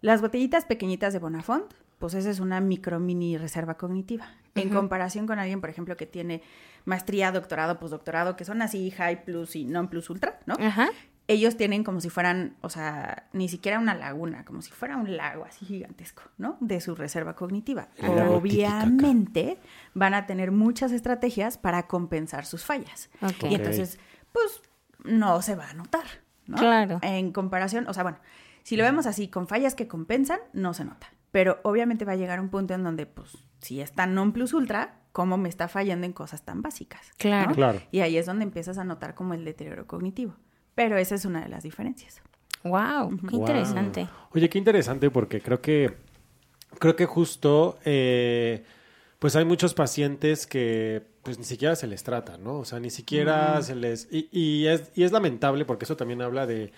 Las 0.00 0.20
botellitas 0.20 0.64
pequeñitas 0.64 1.12
de 1.12 1.18
Bonafont, 1.18 1.72
pues 1.98 2.14
esa 2.14 2.30
es 2.30 2.40
una 2.40 2.60
micro 2.60 3.00
mini 3.00 3.36
reserva 3.36 3.74
cognitiva. 3.74 4.28
En 4.54 4.70
comparación 4.70 5.26
con 5.26 5.38
alguien, 5.38 5.60
por 5.60 5.70
ejemplo, 5.70 5.96
que 5.96 6.06
tiene 6.06 6.42
maestría, 6.84 7.30
doctorado, 7.30 7.78
postdoctorado, 7.78 8.36
que 8.36 8.44
son 8.44 8.62
así 8.62 8.90
high 8.90 9.24
plus 9.24 9.54
y 9.54 9.64
non 9.64 9.88
plus 9.88 10.10
ultra, 10.10 10.40
¿no? 10.46 10.54
Ajá. 10.58 10.88
Ellos 11.28 11.58
tienen 11.58 11.84
como 11.84 12.00
si 12.00 12.08
fueran, 12.08 12.56
o 12.62 12.70
sea, 12.70 13.28
ni 13.32 13.48
siquiera 13.48 13.78
una 13.78 13.94
laguna, 13.94 14.46
como 14.46 14.62
si 14.62 14.70
fuera 14.70 14.96
un 14.96 15.16
lago 15.16 15.44
así 15.44 15.66
gigantesco, 15.66 16.22
¿no? 16.38 16.56
De 16.60 16.80
su 16.80 16.94
reserva 16.94 17.36
cognitiva. 17.36 17.88
Obviamente 18.02 19.58
van 19.92 20.14
a 20.14 20.26
tener 20.26 20.50
muchas 20.52 20.90
estrategias 20.90 21.58
para 21.58 21.86
compensar 21.86 22.46
sus 22.46 22.64
fallas. 22.64 23.10
Ok. 23.20 23.50
Y 23.50 23.54
entonces, 23.56 24.00
pues, 24.32 24.62
no 25.04 25.42
se 25.42 25.54
va 25.54 25.68
a 25.68 25.74
notar, 25.74 26.04
¿no? 26.46 26.56
Claro. 26.56 26.98
En 27.02 27.30
comparación, 27.32 27.86
o 27.88 27.94
sea, 27.94 28.04
bueno, 28.04 28.18
si 28.62 28.76
lo 28.76 28.84
vemos 28.84 29.06
así, 29.06 29.28
con 29.28 29.48
fallas 29.48 29.74
que 29.74 29.86
compensan, 29.86 30.40
no 30.54 30.72
se 30.72 30.84
nota. 30.84 31.08
Pero 31.30 31.60
obviamente 31.62 32.06
va 32.06 32.12
a 32.12 32.16
llegar 32.16 32.40
un 32.40 32.48
punto 32.48 32.72
en 32.72 32.84
donde, 32.84 33.04
pues, 33.04 33.36
si 33.60 33.82
es 33.82 33.92
tan 33.92 34.14
non 34.14 34.32
plus 34.32 34.54
ultra, 34.54 35.00
¿cómo 35.12 35.36
me 35.36 35.50
está 35.50 35.68
fallando 35.68 36.06
en 36.06 36.12
cosas 36.12 36.42
tan 36.42 36.62
básicas? 36.62 37.06
¿no? 37.08 37.14
Claro. 37.18 37.54
Claro. 37.54 37.82
Y 37.90 38.00
ahí 38.00 38.16
es 38.16 38.24
donde 38.24 38.44
empiezas 38.44 38.78
a 38.78 38.84
notar 38.84 39.14
como 39.14 39.34
el 39.34 39.44
deterioro 39.44 39.86
cognitivo. 39.86 40.36
Pero 40.78 40.96
esa 40.96 41.16
es 41.16 41.24
una 41.24 41.40
de 41.42 41.48
las 41.48 41.64
diferencias. 41.64 42.22
Wow, 42.62 43.10
qué 43.28 43.36
Wow. 43.36 43.40
interesante. 43.40 44.08
Oye, 44.30 44.48
qué 44.48 44.58
interesante 44.58 45.10
porque 45.10 45.40
creo 45.40 45.60
que 45.60 45.92
creo 46.78 46.94
que 46.94 47.04
justo 47.04 47.76
eh, 47.84 48.62
pues 49.18 49.34
hay 49.34 49.44
muchos 49.44 49.74
pacientes 49.74 50.46
que 50.46 51.02
pues 51.24 51.36
ni 51.36 51.44
siquiera 51.44 51.74
se 51.74 51.88
les 51.88 52.04
trata, 52.04 52.38
¿no? 52.38 52.60
O 52.60 52.64
sea, 52.64 52.78
ni 52.78 52.90
siquiera 52.90 53.60
se 53.62 53.74
les 53.74 54.06
y, 54.12 54.28
y 54.30 54.68
es 54.68 54.92
y 54.94 55.02
es 55.02 55.10
lamentable 55.10 55.64
porque 55.64 55.84
eso 55.84 55.96
también 55.96 56.22
habla 56.22 56.46
de 56.46 56.70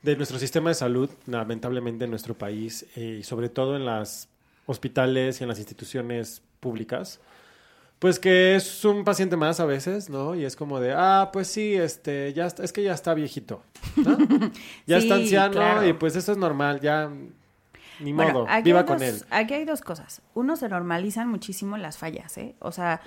de 0.00 0.16
nuestro 0.16 0.38
sistema 0.38 0.70
de 0.70 0.74
salud, 0.74 1.10
lamentablemente 1.26 2.04
en 2.04 2.10
nuestro 2.10 2.32
país 2.32 2.86
eh, 2.96 3.18
y 3.20 3.22
sobre 3.22 3.50
todo 3.50 3.76
en 3.76 3.84
las 3.84 4.30
hospitales 4.64 5.40
y 5.40 5.44
en 5.44 5.48
las 5.48 5.58
instituciones 5.58 6.40
públicas. 6.58 7.20
Pues 8.02 8.18
que 8.18 8.56
es 8.56 8.84
un 8.84 9.04
paciente 9.04 9.36
más 9.36 9.60
a 9.60 9.64
veces, 9.64 10.10
¿no? 10.10 10.34
Y 10.34 10.44
es 10.44 10.56
como 10.56 10.80
de, 10.80 10.92
ah, 10.92 11.30
pues 11.32 11.46
sí, 11.46 11.76
este, 11.76 12.32
ya 12.32 12.46
está, 12.46 12.64
es 12.64 12.72
que 12.72 12.82
ya 12.82 12.94
está 12.94 13.14
viejito, 13.14 13.62
¿no? 13.94 14.18
Ya 14.88 14.98
Sí, 15.00 15.04
está 15.06 15.14
anciano 15.14 15.52
claro. 15.52 15.86
y 15.86 15.92
pues 15.92 16.16
eso 16.16 16.32
es 16.32 16.38
normal, 16.38 16.80
ya 16.80 17.08
ni 18.00 18.12
modo, 18.12 18.48
viva 18.64 18.84
con 18.86 19.00
él. 19.04 19.22
Aquí 19.30 19.54
hay 19.54 19.64
dos 19.64 19.82
cosas. 19.82 20.20
Uno, 20.34 20.56
se 20.56 20.68
normalizan 20.68 21.28
muchísimo 21.28 21.76
las 21.76 21.96
fallas, 21.96 22.36
¿eh? 22.38 22.56
O 22.58 22.72
sea, 22.72 23.00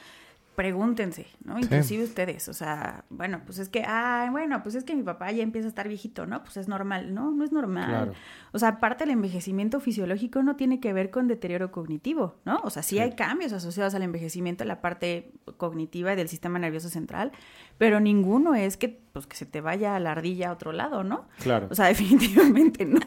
pregúntense, 0.55 1.27
¿no? 1.43 1.59
Inclusive 1.59 2.03
ustedes, 2.03 2.47
o 2.47 2.53
sea, 2.53 3.05
bueno, 3.09 3.41
pues 3.45 3.59
es 3.59 3.69
que, 3.69 3.83
ay, 3.85 4.29
bueno, 4.29 4.63
pues 4.63 4.75
es 4.75 4.83
que 4.83 4.95
mi 4.95 5.03
papá 5.03 5.31
ya 5.31 5.43
empieza 5.43 5.67
a 5.67 5.69
estar 5.69 5.87
viejito, 5.87 6.25
¿no? 6.25 6.43
Pues 6.43 6.57
es 6.57 6.67
normal, 6.67 7.13
no, 7.13 7.31
no 7.31 7.43
es 7.43 7.51
normal. 7.51 7.89
Claro. 7.89 8.13
O 8.51 8.59
sea, 8.59 8.69
aparte 8.69 9.03
el 9.03 9.09
envejecimiento 9.09 9.79
fisiológico 9.79 10.41
no 10.43 10.55
tiene 10.55 10.79
que 10.79 10.93
ver 10.93 11.11
con 11.11 11.27
deterioro 11.27 11.71
cognitivo, 11.71 12.35
¿no? 12.45 12.59
O 12.63 12.69
sea, 12.69 12.83
sí, 12.83 12.99
hay 12.99 13.15
cambios 13.15 13.53
asociados 13.53 13.93
al 13.95 14.03
envejecimiento 14.03 14.63
en 14.63 14.69
la 14.69 14.81
parte 14.81 15.33
cognitiva 15.57 16.13
y 16.13 16.15
del 16.15 16.29
sistema 16.29 16.57
nervioso 16.57 16.89
central, 16.89 17.31
pero 17.77 17.99
ninguno 17.99 18.55
es 18.55 18.77
que, 18.77 19.03
pues, 19.11 19.27
que 19.27 19.35
se 19.37 19.45
te 19.45 19.61
vaya 19.61 19.97
la 19.99 20.11
ardilla 20.11 20.49
a 20.49 20.51
otro 20.51 20.71
lado, 20.73 21.03
¿no? 21.03 21.25
Claro. 21.41 21.67
O 21.71 21.75
sea, 21.75 21.85
definitivamente 21.93 22.85
no, 22.85 22.99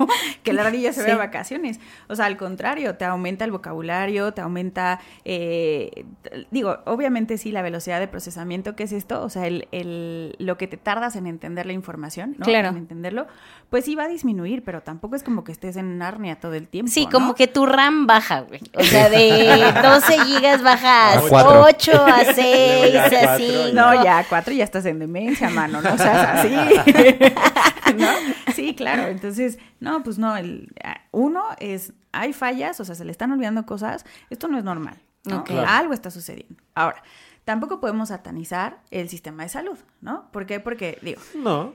que 0.42 0.52
la 0.52 0.62
ardilla 0.62 0.92
se 0.92 1.00
Sí. 1.00 1.02
vaya 1.02 1.14
a 1.14 1.18
vacaciones. 1.18 1.80
O 2.08 2.16
sea, 2.16 2.26
al 2.26 2.36
contrario, 2.36 2.96
te 2.96 3.04
aumenta 3.04 3.44
el 3.44 3.50
vocabulario, 3.52 4.32
te 4.32 4.40
aumenta, 4.40 5.00
eh, 5.24 6.04
digo, 6.50 6.78
obviamente 6.86 7.36
sí, 7.38 7.52
la 7.52 7.62
velocidad 7.62 8.00
de 8.00 8.08
procesamiento, 8.08 8.74
¿qué 8.76 8.84
es 8.84 8.92
esto? 8.92 9.22
O 9.22 9.28
sea, 9.30 9.46
el, 9.46 9.68
el- 9.72 10.34
lo 10.38 10.56
que 10.58 10.66
te 10.66 10.76
tardas 10.76 11.16
en 11.16 11.26
entender 11.26 11.66
la 11.66 11.72
información, 11.72 12.34
¿no? 12.38 12.44
Claro. 12.44 12.68
En 12.68 12.76
entenderlo, 12.78 13.26
pues 13.70 13.84
sí 13.84 13.94
va 13.94 14.04
a 14.04 14.08
disminuir, 14.08 14.64
pero 14.64 14.82
tampoco 14.82 15.14
es 15.16 15.22
como 15.22 15.44
que 15.44 15.52
estés 15.52 15.76
en 15.76 15.98
Narnia 15.98 16.40
todo 16.40 16.54
el 16.54 16.68
tiempo. 16.68 16.90
Sí, 16.90 17.04
¿no? 17.04 17.10
como 17.10 17.34
que 17.34 17.46
tu 17.48 17.66
RAM 17.66 18.06
baja, 18.06 18.40
güey. 18.40 18.60
O 18.74 18.82
sea, 18.82 19.08
de 19.10 19.72
12 19.82 20.24
gigas 20.24 20.62
baja 20.62 21.12
A 21.12 21.18
a 21.18 21.20
cuatro. 21.28 21.62
8, 21.64 21.92
a 22.06 22.24
6, 22.34 22.92
ya 22.92 23.04
a 23.04 23.10
cuatro, 23.10 23.36
5. 23.46 23.74
No, 23.74 24.04
ya 24.04 24.24
cuatro 24.28 24.52
ya 24.58 24.64
estás 24.64 24.84
en 24.86 24.98
demencia, 24.98 25.48
mano, 25.50 25.80
no 25.80 25.96
seas 25.96 26.44
así. 26.44 26.54
¿No? 27.96 28.08
Sí, 28.54 28.74
claro. 28.74 29.08
Entonces, 29.08 29.58
no, 29.80 30.02
pues 30.02 30.18
no, 30.18 30.36
el 30.36 30.72
uno 31.10 31.44
es 31.58 31.92
hay 32.12 32.32
fallas, 32.32 32.80
o 32.80 32.84
sea, 32.84 32.94
se 32.94 33.04
le 33.04 33.12
están 33.12 33.32
olvidando 33.32 33.64
cosas, 33.66 34.04
esto 34.30 34.48
no 34.48 34.58
es 34.58 34.64
normal, 34.64 35.00
¿no? 35.24 35.44
Claro. 35.44 35.68
Algo 35.68 35.92
está 35.92 36.10
sucediendo. 36.10 36.56
Ahora, 36.74 37.02
tampoco 37.44 37.80
podemos 37.80 38.08
satanizar 38.08 38.80
el 38.90 39.08
sistema 39.08 39.42
de 39.42 39.48
salud, 39.48 39.78
¿no? 40.00 40.30
¿Por 40.32 40.46
qué? 40.46 40.60
Porque 40.60 40.98
digo, 41.02 41.20
No, 41.34 41.72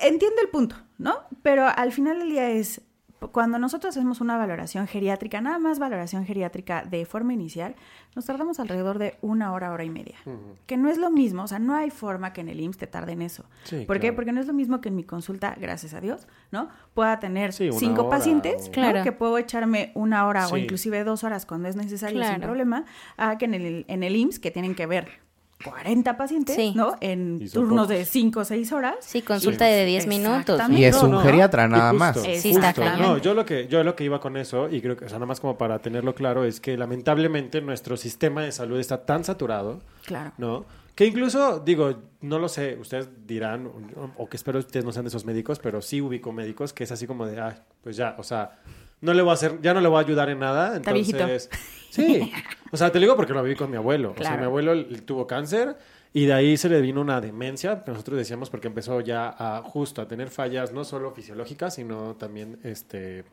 entiendo 0.00 0.36
el 0.42 0.48
punto, 0.48 0.76
¿no? 0.98 1.16
Pero 1.42 1.66
al 1.66 1.92
final 1.92 2.18
del 2.18 2.30
día 2.30 2.50
es, 2.50 2.82
cuando 3.32 3.58
nosotros 3.58 3.96
hacemos 3.96 4.20
una 4.20 4.36
valoración 4.36 4.86
geriátrica, 4.86 5.40
nada 5.40 5.58
más 5.58 5.78
valoración 5.78 6.24
geriátrica 6.24 6.84
de 6.84 7.04
forma 7.04 7.32
inicial, 7.32 7.76
nos 8.16 8.24
tardamos 8.26 8.58
alrededor 8.60 8.98
de 8.98 9.16
una 9.22 9.52
hora, 9.52 9.70
hora 9.72 9.84
y 9.84 9.90
media. 9.90 10.16
Que 10.66 10.76
no 10.76 10.88
es 10.88 10.98
lo 10.98 11.10
mismo, 11.10 11.44
o 11.44 11.46
sea, 11.46 11.58
no 11.58 11.74
hay 11.74 11.90
forma 11.90 12.32
que 12.32 12.40
en 12.40 12.48
el 12.48 12.60
IMSS 12.60 12.78
te 12.78 12.86
tarde 12.86 13.12
en 13.12 13.22
eso. 13.22 13.44
Sí, 13.64 13.84
¿Por 13.86 14.00
qué? 14.00 14.12
Porque 14.12 14.32
no 14.32 14.40
es 14.40 14.46
lo 14.46 14.52
mismo 14.52 14.80
que 14.80 14.88
en 14.88 14.96
mi 14.96 15.04
consulta, 15.04 15.54
gracias 15.60 15.94
a 15.94 16.00
Dios, 16.00 16.26
¿no? 16.50 16.68
Pueda 16.94 17.20
tener 17.20 17.52
Sí, 17.52 17.70
cinco 17.72 18.02
hora 18.02 18.10
pacientes, 18.18 18.62
o- 18.62 18.66
¿no? 18.66 18.72
Claro. 18.72 19.02
Que 19.04 19.12
puedo 19.12 19.38
echarme 19.38 19.92
una 19.94 20.26
hora 20.26 20.48
o 20.48 20.56
inclusive 20.56 21.04
dos 21.04 21.22
horas 21.24 21.46
cuando 21.46 21.68
es 21.68 21.76
necesario 21.76 22.22
sin 22.24 22.40
problema, 22.40 22.84
a 23.16 23.38
que 23.38 23.44
en 23.44 23.54
el, 23.54 23.84
en 23.88 24.02
el 24.02 24.16
IMSS, 24.16 24.38
que 24.40 24.50
tienen 24.50 24.74
que 24.74 24.86
ver 24.86 25.08
40 25.64 26.16
pacientes, 26.16 26.56
Sí. 26.56 26.72
¿no? 26.74 26.96
En 27.00 27.38
turnos 27.50 27.86
pocos. 27.86 27.88
de 27.88 28.04
5 28.04 28.40
o 28.40 28.44
6 28.44 28.72
horas. 28.72 28.96
Sí, 29.00 29.22
consulta 29.22 29.64
de 29.66 29.84
10 29.84 30.06
minutos. 30.06 30.60
Y 30.70 30.84
es 30.84 30.96
un 31.02 31.10
No, 31.10 31.16
no. 31.18 31.22
geriatra 31.22 31.68
nada 31.68 31.92
más. 31.92 32.20
Sí, 32.20 32.50
está 32.50 32.68
justo. 32.68 32.82
cañón. 32.82 33.00
No, 33.02 33.18
yo 33.18 33.34
lo 33.34 33.44
que 33.44 33.66
yo 33.68 33.82
lo 33.84 33.94
que 33.94 34.04
iba 34.04 34.20
con 34.20 34.36
eso 34.36 34.68
y 34.70 34.80
creo 34.80 34.96
que 34.96 35.04
o 35.04 35.08
sea, 35.08 35.18
nada 35.18 35.26
más 35.26 35.40
como 35.40 35.58
para 35.58 35.78
tenerlo 35.80 36.14
claro 36.14 36.44
es 36.44 36.60
que 36.60 36.76
lamentablemente 36.76 37.60
nuestro 37.60 37.96
sistema 37.96 38.42
de 38.42 38.52
salud 38.52 38.78
está 38.78 39.04
tan 39.04 39.24
saturado, 39.24 39.80
Claro. 40.06 40.32
¿no? 40.38 40.64
Que 40.94 41.06
incluso 41.06 41.60
digo, 41.60 41.94
no 42.20 42.38
lo 42.38 42.48
sé, 42.48 42.76
ustedes 42.78 43.08
dirán 43.26 43.66
o, 43.66 44.10
o 44.22 44.28
que 44.28 44.36
espero 44.36 44.58
ustedes 44.58 44.84
no 44.84 44.92
sean 44.92 45.04
de 45.04 45.08
esos 45.08 45.24
médicos, 45.24 45.58
pero 45.58 45.80
sí 45.80 46.00
ubico 46.00 46.32
médicos 46.32 46.72
que 46.72 46.84
es 46.84 46.92
así 46.92 47.06
como 47.06 47.26
de, 47.26 47.40
ah, 47.40 47.62
pues 47.82 47.96
ya, 47.96 48.16
o 48.18 48.22
sea, 48.22 48.58
no 49.00 49.14
le 49.14 49.22
voy 49.22 49.30
a 49.30 49.34
hacer, 49.34 49.60
ya 49.62 49.74
no 49.74 49.80
le 49.80 49.88
voy 49.88 49.98
a 49.98 50.06
ayudar 50.06 50.28
en 50.30 50.38
nada. 50.38 50.76
Entonces, 50.76 51.48
sí. 51.90 52.32
O 52.72 52.76
sea, 52.76 52.92
te 52.92 52.98
lo 52.98 53.04
digo 53.04 53.16
porque 53.16 53.32
lo 53.32 53.42
viví 53.42 53.56
con 53.56 53.70
mi 53.70 53.76
abuelo. 53.76 54.14
O 54.18 54.22
sea, 54.22 54.36
mi 54.36 54.44
abuelo 54.44 54.86
tuvo 55.04 55.26
cáncer 55.26 55.76
y 56.12 56.26
de 56.26 56.32
ahí 56.32 56.56
se 56.56 56.68
le 56.68 56.80
vino 56.80 57.00
una 57.00 57.20
demencia, 57.20 57.84
que 57.84 57.90
nosotros 57.90 58.18
decíamos 58.18 58.50
porque 58.50 58.68
empezó 58.68 59.00
ya 59.00 59.34
a 59.38 59.62
justo 59.62 60.02
a 60.02 60.08
tener 60.08 60.28
fallas 60.28 60.72
no 60.72 60.84
solo 60.84 61.12
fisiológicas, 61.12 61.74
sino 61.74 62.16
también 62.16 62.58
este 62.62 63.24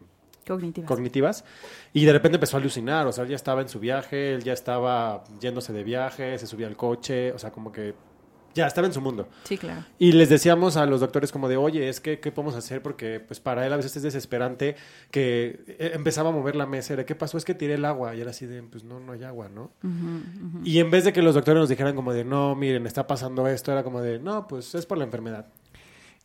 Cognitivas. 0.46 0.88
cognitivas 0.88 1.44
y 1.92 2.06
de 2.06 2.14
repente 2.14 2.38
empezó 2.38 2.56
a 2.56 2.62
alucinar, 2.62 3.06
o 3.06 3.12
sea, 3.12 3.26
él 3.26 3.32
ya 3.32 3.36
estaba 3.36 3.62
en 3.62 3.68
su 3.68 3.82
viaje, 3.82 4.34
él 4.34 4.44
ya 4.44 4.54
estaba 4.54 5.26
yéndose 5.42 5.74
de 5.74 5.84
viaje, 5.84 6.38
se 6.38 6.48
subía 6.48 6.68
al 6.68 6.78
coche, 6.78 7.34
o 7.34 7.40
sea, 7.40 7.52
como 7.52 7.72
que 7.72 7.96
ya 8.58 8.68
estaba 8.68 8.88
en 8.88 8.94
su 8.94 9.00
mundo. 9.00 9.30
sí, 9.46 9.58
claro. 9.58 9.86
Y 9.98 10.12
les 10.12 10.28
decíamos 10.30 10.76
a 10.76 10.86
los 10.86 11.00
doctores 11.00 11.32
como 11.32 11.48
de, 11.48 11.56
oye, 11.56 11.88
es 11.88 12.02
que, 12.02 12.20
¿qué 12.20 12.32
podemos 12.32 12.56
hacer? 12.56 12.82
Porque 12.82 13.20
pues 13.20 13.40
para 13.40 13.66
él 13.66 13.72
a 13.72 13.78
veces 13.78 13.96
es 13.96 14.04
desesperante 14.04 14.76
que 15.12 15.62
eh, 15.68 15.92
empezaba 15.94 16.30
a 16.30 16.34
mover 16.34 16.56
la 16.56 16.66
mesa, 16.66 16.94
era, 16.94 17.06
¿qué 17.06 17.16
pasó? 17.16 17.38
Es 17.38 17.46
que 17.46 17.54
tiré 17.54 17.76
el 17.76 17.86
agua. 17.86 18.14
Y 18.16 18.22
era 18.22 18.32
así 18.32 18.46
de, 18.46 18.62
pues 18.64 18.84
no, 18.84 19.00
no 19.00 19.14
hay 19.14 19.24
agua, 19.24 19.48
¿no? 19.48 19.72
Y 20.64 20.80
en 20.80 20.92
vez 20.92 21.06
de 21.06 21.14
que 21.14 21.22
los 21.22 21.36
doctores 21.36 21.60
nos 21.62 21.70
dijeran 21.70 21.96
como 21.96 22.12
de, 22.14 22.26
no, 22.26 22.56
miren, 22.56 22.86
está 22.86 23.08
pasando 23.08 23.48
esto, 23.48 23.72
era 23.72 23.84
como 23.84 24.02
de, 24.02 24.20
no, 24.20 24.48
pues 24.48 24.76
es 24.76 24.86
por 24.86 24.98
la 24.98 25.06
enfermedad. 25.06 25.46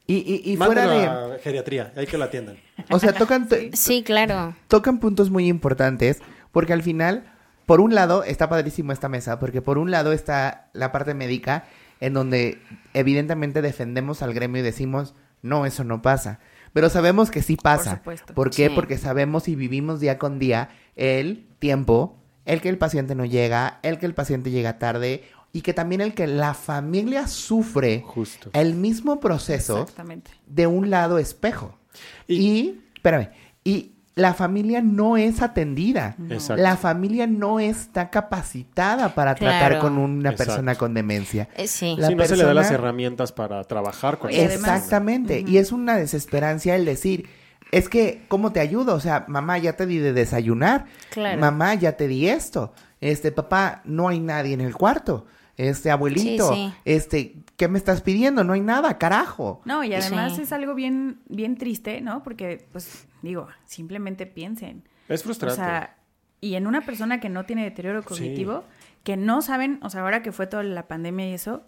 Y, 0.06 0.16
y, 0.16 0.52
y 0.52 0.56
fuera 0.56 0.88
de... 0.88 1.38
geriatría, 1.38 1.92
hay 1.96 2.06
que 2.06 2.18
lo 2.18 2.24
atiendan. 2.24 2.56
O 2.90 2.98
sea, 2.98 3.12
tocan, 3.12 3.48
Sí, 3.72 4.02
claro. 4.02 4.56
tocan 4.66 4.98
puntos 4.98 5.30
muy 5.30 5.46
importantes 5.46 6.18
porque 6.50 6.72
al 6.72 6.82
final, 6.82 7.24
por 7.66 7.80
un 7.80 7.94
lado, 7.94 8.24
está 8.24 8.48
padrísimo 8.48 8.92
esta 8.92 9.08
mesa, 9.08 9.38
porque 9.38 9.62
por 9.62 9.78
un 9.78 9.90
lado 9.92 10.12
está 10.12 10.70
la 10.72 10.90
parte 10.90 11.14
médica 11.14 11.66
en 12.02 12.14
donde 12.14 12.60
evidentemente 12.94 13.62
defendemos 13.62 14.22
al 14.22 14.34
gremio 14.34 14.60
y 14.60 14.64
decimos, 14.64 15.14
no, 15.40 15.66
eso 15.66 15.84
no 15.84 16.02
pasa. 16.02 16.40
Pero 16.72 16.88
sabemos 16.90 17.30
que 17.30 17.42
sí 17.42 17.56
pasa. 17.56 17.96
supuesto. 17.98 18.34
¿Por 18.34 18.50
qué? 18.50 18.68
Sí. 18.68 18.74
Porque 18.74 18.98
sabemos 18.98 19.46
y 19.46 19.54
vivimos 19.54 20.00
día 20.00 20.18
con 20.18 20.38
día 20.38 20.70
el 20.96 21.46
tiempo, 21.60 22.18
el 22.44 22.60
que 22.60 22.68
el 22.70 22.76
paciente 22.78 23.14
no 23.14 23.24
llega, 23.24 23.78
el 23.82 23.98
que 23.98 24.06
el 24.06 24.14
paciente 24.14 24.50
llega 24.50 24.78
tarde 24.78 25.22
y 25.52 25.60
que 25.60 25.74
también 25.74 26.00
el 26.00 26.12
que 26.14 26.26
la 26.26 26.54
familia 26.54 27.28
sufre 27.28 28.02
Justo. 28.04 28.50
el 28.52 28.74
mismo 28.74 29.20
proceso 29.20 29.82
Exactamente. 29.82 30.30
de 30.46 30.66
un 30.66 30.90
lado 30.90 31.18
espejo. 31.18 31.78
Y- 32.26 32.34
Y, 32.36 32.84
espérame, 32.96 33.28
y 33.62 33.92
la 34.14 34.34
familia 34.34 34.82
no 34.82 35.16
es 35.16 35.40
atendida. 35.40 36.16
Exacto. 36.28 36.62
La 36.62 36.76
familia 36.76 37.26
no 37.26 37.60
está 37.60 38.10
capacitada 38.10 39.14
para 39.14 39.34
tratar 39.34 39.70
Claro. 39.72 39.80
con 39.80 39.98
una 39.98 40.30
Exacto. 40.30 40.50
persona 40.52 40.74
con 40.74 40.94
demencia. 40.94 41.48
Eh, 41.56 41.66
sí. 41.66 41.94
La 41.98 42.08
sí, 42.08 42.14
no 42.14 42.24
se 42.26 42.36
le 42.36 42.44
da 42.44 42.52
las 42.54 42.70
herramientas 42.70 43.32
para 43.32 43.62
trabajar 43.64 44.18
con 44.18 44.30
además-. 44.30 44.54
Exactamente. 44.54 45.44
Y 45.46 45.56
es 45.58 45.72
una 45.72 45.96
desesperancia 45.96 46.76
el 46.76 46.84
decir, 46.84 47.28
es 47.70 47.88
que, 47.88 48.24
¿cómo 48.28 48.52
te 48.52 48.60
ayudo? 48.60 48.94
O 48.94 49.00
sea, 49.00 49.24
mamá, 49.28 49.56
ya 49.56 49.76
te 49.76 49.86
di 49.86 49.96
de 49.96 50.12
desayunar. 50.12 50.84
Claro. 51.10 51.40
Mamá, 51.40 51.74
ya 51.74 51.92
te 51.96 52.06
di 52.06 52.28
esto. 52.28 52.74
Este, 53.00 53.32
papá, 53.32 53.80
no 53.86 54.08
hay 54.08 54.20
nadie 54.20 54.52
en 54.52 54.60
el 54.60 54.74
cuarto. 54.76 55.26
Este, 55.56 55.90
abuelito, 55.90 56.52
Sí, 56.54 56.68
sí. 56.68 56.74
este, 56.84 57.34
¿qué 57.56 57.68
me 57.68 57.78
estás 57.78 58.00
pidiendo? 58.02 58.44
No 58.44 58.52
hay 58.52 58.60
nada, 58.60 58.98
carajo. 58.98 59.60
No, 59.64 59.84
y 59.84 59.94
además 59.94 60.36
Sí. 60.36 60.42
es 60.42 60.52
algo 60.52 60.74
bien, 60.74 61.20
bien 61.28 61.56
triste, 61.56 62.00
¿no? 62.00 62.22
Porque, 62.22 62.66
pues, 62.72 63.06
digo, 63.22 63.48
simplemente 63.64 64.26
piensen. 64.26 64.84
Es 65.08 65.20
O 65.20 65.24
frustrante. 65.24 65.56
sea, 65.56 65.96
y 66.40 66.54
en 66.54 66.66
una 66.66 66.80
persona 66.80 67.20
que 67.20 67.28
no 67.28 67.44
tiene 67.44 67.64
deterioro 67.64 68.02
cognitivo, 68.02 68.64
que 69.02 69.16
no 69.16 69.42
saben, 69.42 69.80
o 69.82 69.90
sea, 69.90 70.02
ahora 70.02 70.22
que 70.22 70.30
fue 70.30 70.46
toda 70.46 70.62
la 70.62 70.86
pandemia 70.86 71.28
y 71.28 71.34
eso. 71.34 71.62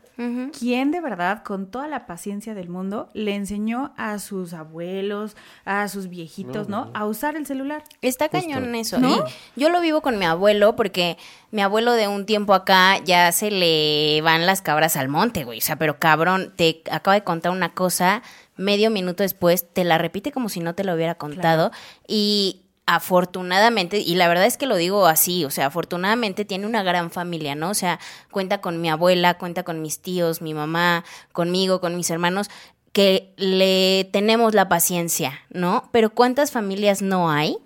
¿quién 0.56 0.92
de 0.92 1.00
verdad, 1.00 1.42
con 1.42 1.66
toda 1.66 1.88
la 1.88 2.06
paciencia 2.06 2.54
del 2.54 2.68
mundo, 2.68 3.08
le 3.14 3.34
enseñó 3.34 3.92
a 3.96 4.20
sus 4.20 4.52
abuelos, 4.52 5.36
a 5.64 5.88
sus 5.88 6.08
viejitos, 6.08 6.68
No, 6.68 6.84
¿no? 6.84 6.90
A 6.94 7.04
usar 7.04 7.34
el 7.34 7.46
celular. 7.46 7.82
Está 8.00 8.28
Justo. 8.28 8.46
cañón 8.46 8.74
eso. 8.76 8.98
¿No? 8.98 9.24
Y 9.56 9.60
yo 9.60 9.70
lo 9.70 9.80
vivo 9.80 10.02
con 10.02 10.16
mi 10.16 10.24
abuelo 10.24 10.76
porque 10.76 11.18
mi 11.50 11.62
abuelo 11.62 11.94
de 11.94 12.06
un 12.06 12.26
tiempo 12.26 12.54
acá 12.54 12.98
ya 13.04 13.32
se 13.32 13.50
le 13.50 14.20
van 14.22 14.46
las 14.46 14.62
cabras 14.62 14.96
al 14.96 15.08
monte, 15.08 15.42
güey. 15.42 15.58
O 15.58 15.62
sea, 15.62 15.74
pero 15.76 15.98
cabrón, 15.98 16.52
te 16.54 16.82
acaba 16.92 17.14
de 17.14 17.24
contar 17.24 17.50
una 17.50 17.74
cosa, 17.74 18.22
medio 18.56 18.90
minuto 18.90 19.24
después 19.24 19.68
te 19.72 19.82
la 19.82 19.98
repite 19.98 20.30
como 20.30 20.48
si 20.48 20.60
no 20.60 20.76
te 20.76 20.84
lo 20.84 20.94
hubiera 20.94 21.16
contado. 21.16 21.72
Y 22.06 22.63
afortunadamente, 22.86 23.98
y 23.98 24.14
la 24.14 24.28
verdad 24.28 24.46
es 24.46 24.56
que 24.56 24.66
lo 24.66 24.76
digo 24.76 25.06
así, 25.06 25.44
o 25.44 25.50
sea, 25.50 25.66
afortunadamente 25.66 26.44
tiene 26.44 26.66
una 26.66 26.82
gran 26.82 27.10
familia, 27.10 27.54
¿no? 27.54 27.70
O 27.70 27.74
sea, 27.74 27.98
cuenta 28.30 28.60
con 28.60 28.80
mi 28.80 28.90
abuela, 28.90 29.38
cuenta 29.38 29.62
con 29.62 29.80
mis 29.80 30.00
tíos, 30.00 30.42
mi 30.42 30.52
mamá, 30.52 31.04
conmigo, 31.32 31.80
con 31.80 31.96
mis 31.96 32.10
hermanos 32.10 32.50
que 32.92 33.32
le 33.36 34.08
tenemos 34.12 34.54
la 34.54 34.68
paciencia, 34.68 35.40
¿no? 35.50 35.88
Pero 35.92 36.10
¿cuántas 36.10 36.52
familias 36.52 37.02
no 37.02 37.30
hay 37.30 37.56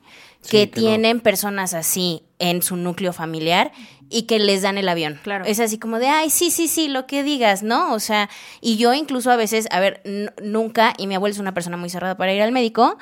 Sí, 0.41 0.51
que, 0.51 0.67
no. 0.67 0.73
tienen 0.73 1.21
personas 1.21 1.75
así 1.75 2.23
en 2.39 2.63
su 2.63 2.77
núcleo 2.77 3.13
familiar 3.13 3.73
y 4.09 4.23
que 4.23 4.39
les 4.39 4.63
dan 4.63 4.79
el 4.79 4.89
avión? 4.89 5.21
Claro. 5.23 5.45
Es 5.45 5.61
así 5.61 5.79
como 5.79 5.99
de, 5.99 6.07
ay, 6.09 6.31
sí, 6.31 6.51
sí, 6.51 6.67
sí, 6.67 6.89
lo 6.89 7.07
que 7.07 7.23
digas, 7.25 7.63
¿no? 7.63 7.93
O 7.93 8.01
sea, 8.01 8.31
y 8.63 8.79
yo 8.79 8.95
incluso 8.95 9.31
a 9.31 9.37
veces, 9.37 9.67
a 9.71 9.81
ver, 9.81 10.01
nunca, 10.43 10.95
y 10.97 11.07
mi 11.07 11.15
abuelo 11.15 11.35
es 11.35 11.41
una 11.41 11.53
persona 11.53 11.77
muy 11.77 11.91
cerrada 11.91 12.17
para 12.17 12.33
ir 12.33 12.41
al 12.41 12.53
médico, 12.53 12.97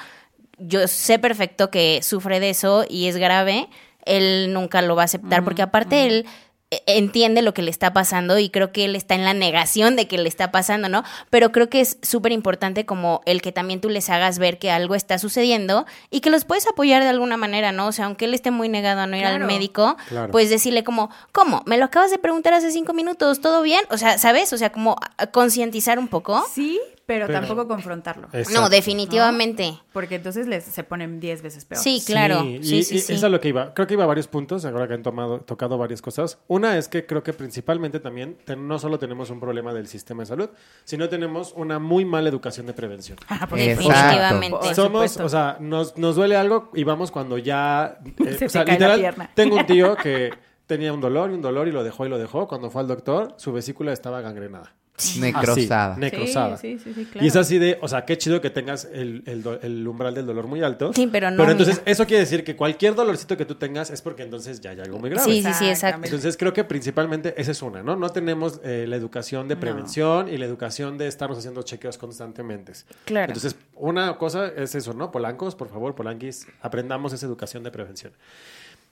yo 0.58 0.86
sé 0.88 1.18
perfecto 1.18 1.70
que 1.70 2.00
sufre 2.02 2.40
de 2.40 2.50
eso 2.50 2.84
y 2.88 3.06
es 3.08 3.16
grave, 3.16 3.68
él 4.04 4.52
nunca 4.52 4.82
lo 4.82 4.96
va 4.96 5.02
a 5.02 5.06
aceptar 5.06 5.44
porque 5.44 5.62
aparte 5.62 6.06
él 6.06 6.26
eh, 6.70 6.80
entiende 6.86 7.42
lo 7.42 7.54
que 7.54 7.62
le 7.62 7.70
está 7.70 7.92
pasando 7.92 8.38
y 8.38 8.50
creo 8.50 8.72
que 8.72 8.84
él 8.84 8.96
está 8.96 9.14
en 9.14 9.24
la 9.24 9.34
negación 9.34 9.94
de 9.96 10.08
que 10.08 10.18
le 10.18 10.28
está 10.28 10.50
pasando, 10.50 10.88
¿no? 10.88 11.04
Pero 11.30 11.52
creo 11.52 11.68
que 11.68 11.80
es 11.80 11.98
súper 12.02 12.32
importante 12.32 12.84
como 12.86 13.20
el 13.26 13.40
que 13.42 13.52
también 13.52 13.80
tú 13.80 13.88
les 13.88 14.08
hagas 14.10 14.38
ver 14.40 14.58
que 14.58 14.70
algo 14.72 14.94
está 14.96 15.18
sucediendo 15.18 15.86
y 16.10 16.20
que 16.20 16.30
los 16.30 16.44
puedes 16.44 16.66
apoyar 16.66 17.02
de 17.04 17.08
alguna 17.08 17.36
manera, 17.36 17.70
¿no? 17.70 17.86
O 17.88 17.92
sea, 17.92 18.06
aunque 18.06 18.24
él 18.24 18.34
esté 18.34 18.50
muy 18.50 18.68
negado 18.68 19.00
a 19.00 19.06
no 19.06 19.16
ir 19.16 19.24
al 19.26 19.40
médico, 19.44 19.96
Claro. 20.08 20.32
pues 20.32 20.50
decirle 20.50 20.82
como, 20.84 21.10
¿cómo? 21.32 21.62
¿Me 21.66 21.76
lo 21.78 21.84
acabas 21.84 22.10
de 22.10 22.18
preguntar 22.18 22.54
hace 22.54 22.70
cinco 22.72 22.92
minutos? 22.94 23.40
¿Todo 23.40 23.62
bien? 23.62 23.82
O 23.90 23.98
sea, 23.98 24.18
¿sabes? 24.18 24.52
O 24.52 24.58
sea, 24.58 24.70
como 24.72 24.96
a- 25.18 25.26
concientizar 25.28 25.98
un 26.00 26.08
poco. 26.08 26.44
Sí, 26.52 26.80
pero, 27.06 27.26
Pero- 27.28 27.38
tampoco 27.38 27.68
confrontarlo. 27.68 28.26
Exacto. 28.32 28.60
No, 28.60 28.68
definitivamente. 28.68 29.78
Porque 29.92 30.16
entonces 30.16 30.46
les, 30.48 30.64
se 30.64 30.82
ponen 30.84 31.20
10 31.20 31.40
veces 31.42 31.64
peor. 31.64 31.80
Sí, 31.80 32.02
claro. 32.04 32.40
Sí, 32.42 32.58
Sí, 32.62 32.76
y, 32.78 32.82
sí, 32.82 32.94
y 32.96 32.98
sí. 32.98 33.12
eso 33.14 33.26
es 33.26 33.32
lo 33.32 33.40
que 33.40 33.48
iba. 33.48 33.72
Creo 33.74 33.86
que 33.86 33.94
iba 33.94 34.04
a 34.04 34.06
varios 34.08 34.26
puntos, 34.26 34.64
ahora 34.64 34.88
que 34.88 34.94
han 34.94 35.02
tomado, 35.02 35.40
tocado 35.40 35.78
varias 35.78 36.02
cosas. 36.02 36.38
Una 36.48 36.76
es 36.76 36.88
que 36.88 37.06
creo 37.06 37.22
que 37.22 37.32
principalmente 37.32 38.00
también 38.00 38.36
no 38.58 38.78
solo 38.78 38.98
tenemos 38.98 39.30
un 39.30 39.38
problema 39.40 39.72
del 39.72 39.86
sistema 39.86 40.22
de 40.24 40.26
salud, 40.26 40.50
sino 40.84 41.08
tenemos 41.08 41.52
una 41.56 41.78
muy 41.78 42.04
mala 42.04 42.28
educación 42.28 42.66
de 42.66 42.72
prevención. 42.72 43.18
Ah. 43.28 43.46
Definitivamente. 43.50 44.50
Por 44.58 44.74
Somos, 44.74 44.92
supuesto. 45.12 45.24
o 45.24 45.28
sea, 45.28 45.56
nos, 45.60 45.96
nos 45.96 46.16
duele 46.16 46.36
algo 46.36 46.70
y 46.74 46.84
vamos 46.84 47.10
cuando 47.10 47.38
ya... 47.38 47.98
eh, 48.26 48.34
Se 48.38 48.46
o 48.46 48.48
sea, 48.48 48.64
te 48.64 48.70
cae 48.72 48.80
la 48.80 48.96
literal, 48.96 49.00
pierna. 49.00 49.30
tengo 49.34 49.56
un 49.56 49.66
tío 49.66 49.94
que 50.02 50.30
tenía 50.66 50.92
un 50.92 51.00
dolor 51.00 51.30
y 51.30 51.34
un 51.34 51.42
dolor 51.42 51.68
y 51.68 51.72
lo 51.72 51.84
dejó 51.84 52.04
y 52.06 52.08
lo 52.08 52.18
dejó. 52.18 52.48
Cuando 52.48 52.70
fue 52.70 52.80
al 52.80 52.88
doctor, 52.88 53.34
su 53.36 53.52
vesícula 53.52 53.92
estaba 53.92 54.20
gangrenada. 54.20 54.72
Necrosada. 55.20 55.92
Así, 55.92 56.00
necrosada. 56.00 56.56
Sí, 56.56 56.78
sí, 56.78 56.85
sí, 56.85 56.94
sí, 56.94 57.04
claro. 57.06 57.24
Y 57.24 57.28
es 57.28 57.37
así 57.37 57.59
de, 57.59 57.78
o 57.82 57.88
sea, 57.88 58.04
qué 58.04 58.16
chido 58.18 58.40
que 58.40 58.50
tengas 58.50 58.88
el, 58.92 59.22
el 59.26 59.42
do- 59.42 59.61
el 59.61 59.87
umbral 59.87 60.14
del 60.14 60.26
dolor 60.26 60.46
muy 60.46 60.62
alto. 60.62 60.92
Sí, 60.94 61.09
pero 61.11 61.30
no, 61.30 61.37
Pero 61.37 61.50
entonces, 61.52 61.76
mira. 61.80 61.92
eso 61.92 62.06
quiere 62.06 62.20
decir 62.20 62.44
que 62.44 62.56
cualquier 62.56 62.94
dolorcito 62.94 63.37
que 63.37 63.44
tú 63.44 63.54
tengas 63.56 63.90
es 63.90 64.02
porque 64.02 64.22
entonces 64.22 64.61
ya 64.61 64.70
hay 64.70 64.80
algo 64.80 64.98
muy 64.98 65.11
grave. 65.11 65.24
Sí, 65.24 65.37
sí, 65.37 65.42
sí, 65.42 65.48
exacto. 65.48 65.70
Exactamente. 65.70 66.09
Entonces 66.09 66.37
creo 66.37 66.52
que 66.52 66.64
principalmente 66.64 67.35
esa 67.37 67.50
es 67.50 67.62
una, 67.62 67.82
¿no? 67.82 67.96
No 67.96 68.09
tenemos 68.11 68.61
eh, 68.64 68.87
la 68.88 68.96
educación 68.96 69.48
de 69.48 69.56
prevención 69.56 70.28
y 70.28 70.37
la 70.38 70.46
educación 70.46 70.96
de 70.98 71.06
estarnos 71.09 71.38
haciendo 71.38 71.62
chequeos 71.62 71.98
constantemente. 71.98 72.72
Claro. 73.04 73.32
Entonces, 73.32 73.56
una 73.74 74.16
cosa 74.18 74.46
es 74.48 74.74
eso, 74.74 74.94
¿no? 74.94 75.11
Polancos, 75.11 75.54
por 75.54 75.68
favor, 75.68 75.94
polanquis, 75.94 76.46
aprendamos 76.62 77.12
esa 77.12 77.26
educación 77.26 77.62
de 77.62 77.70
prevención. 77.70 78.12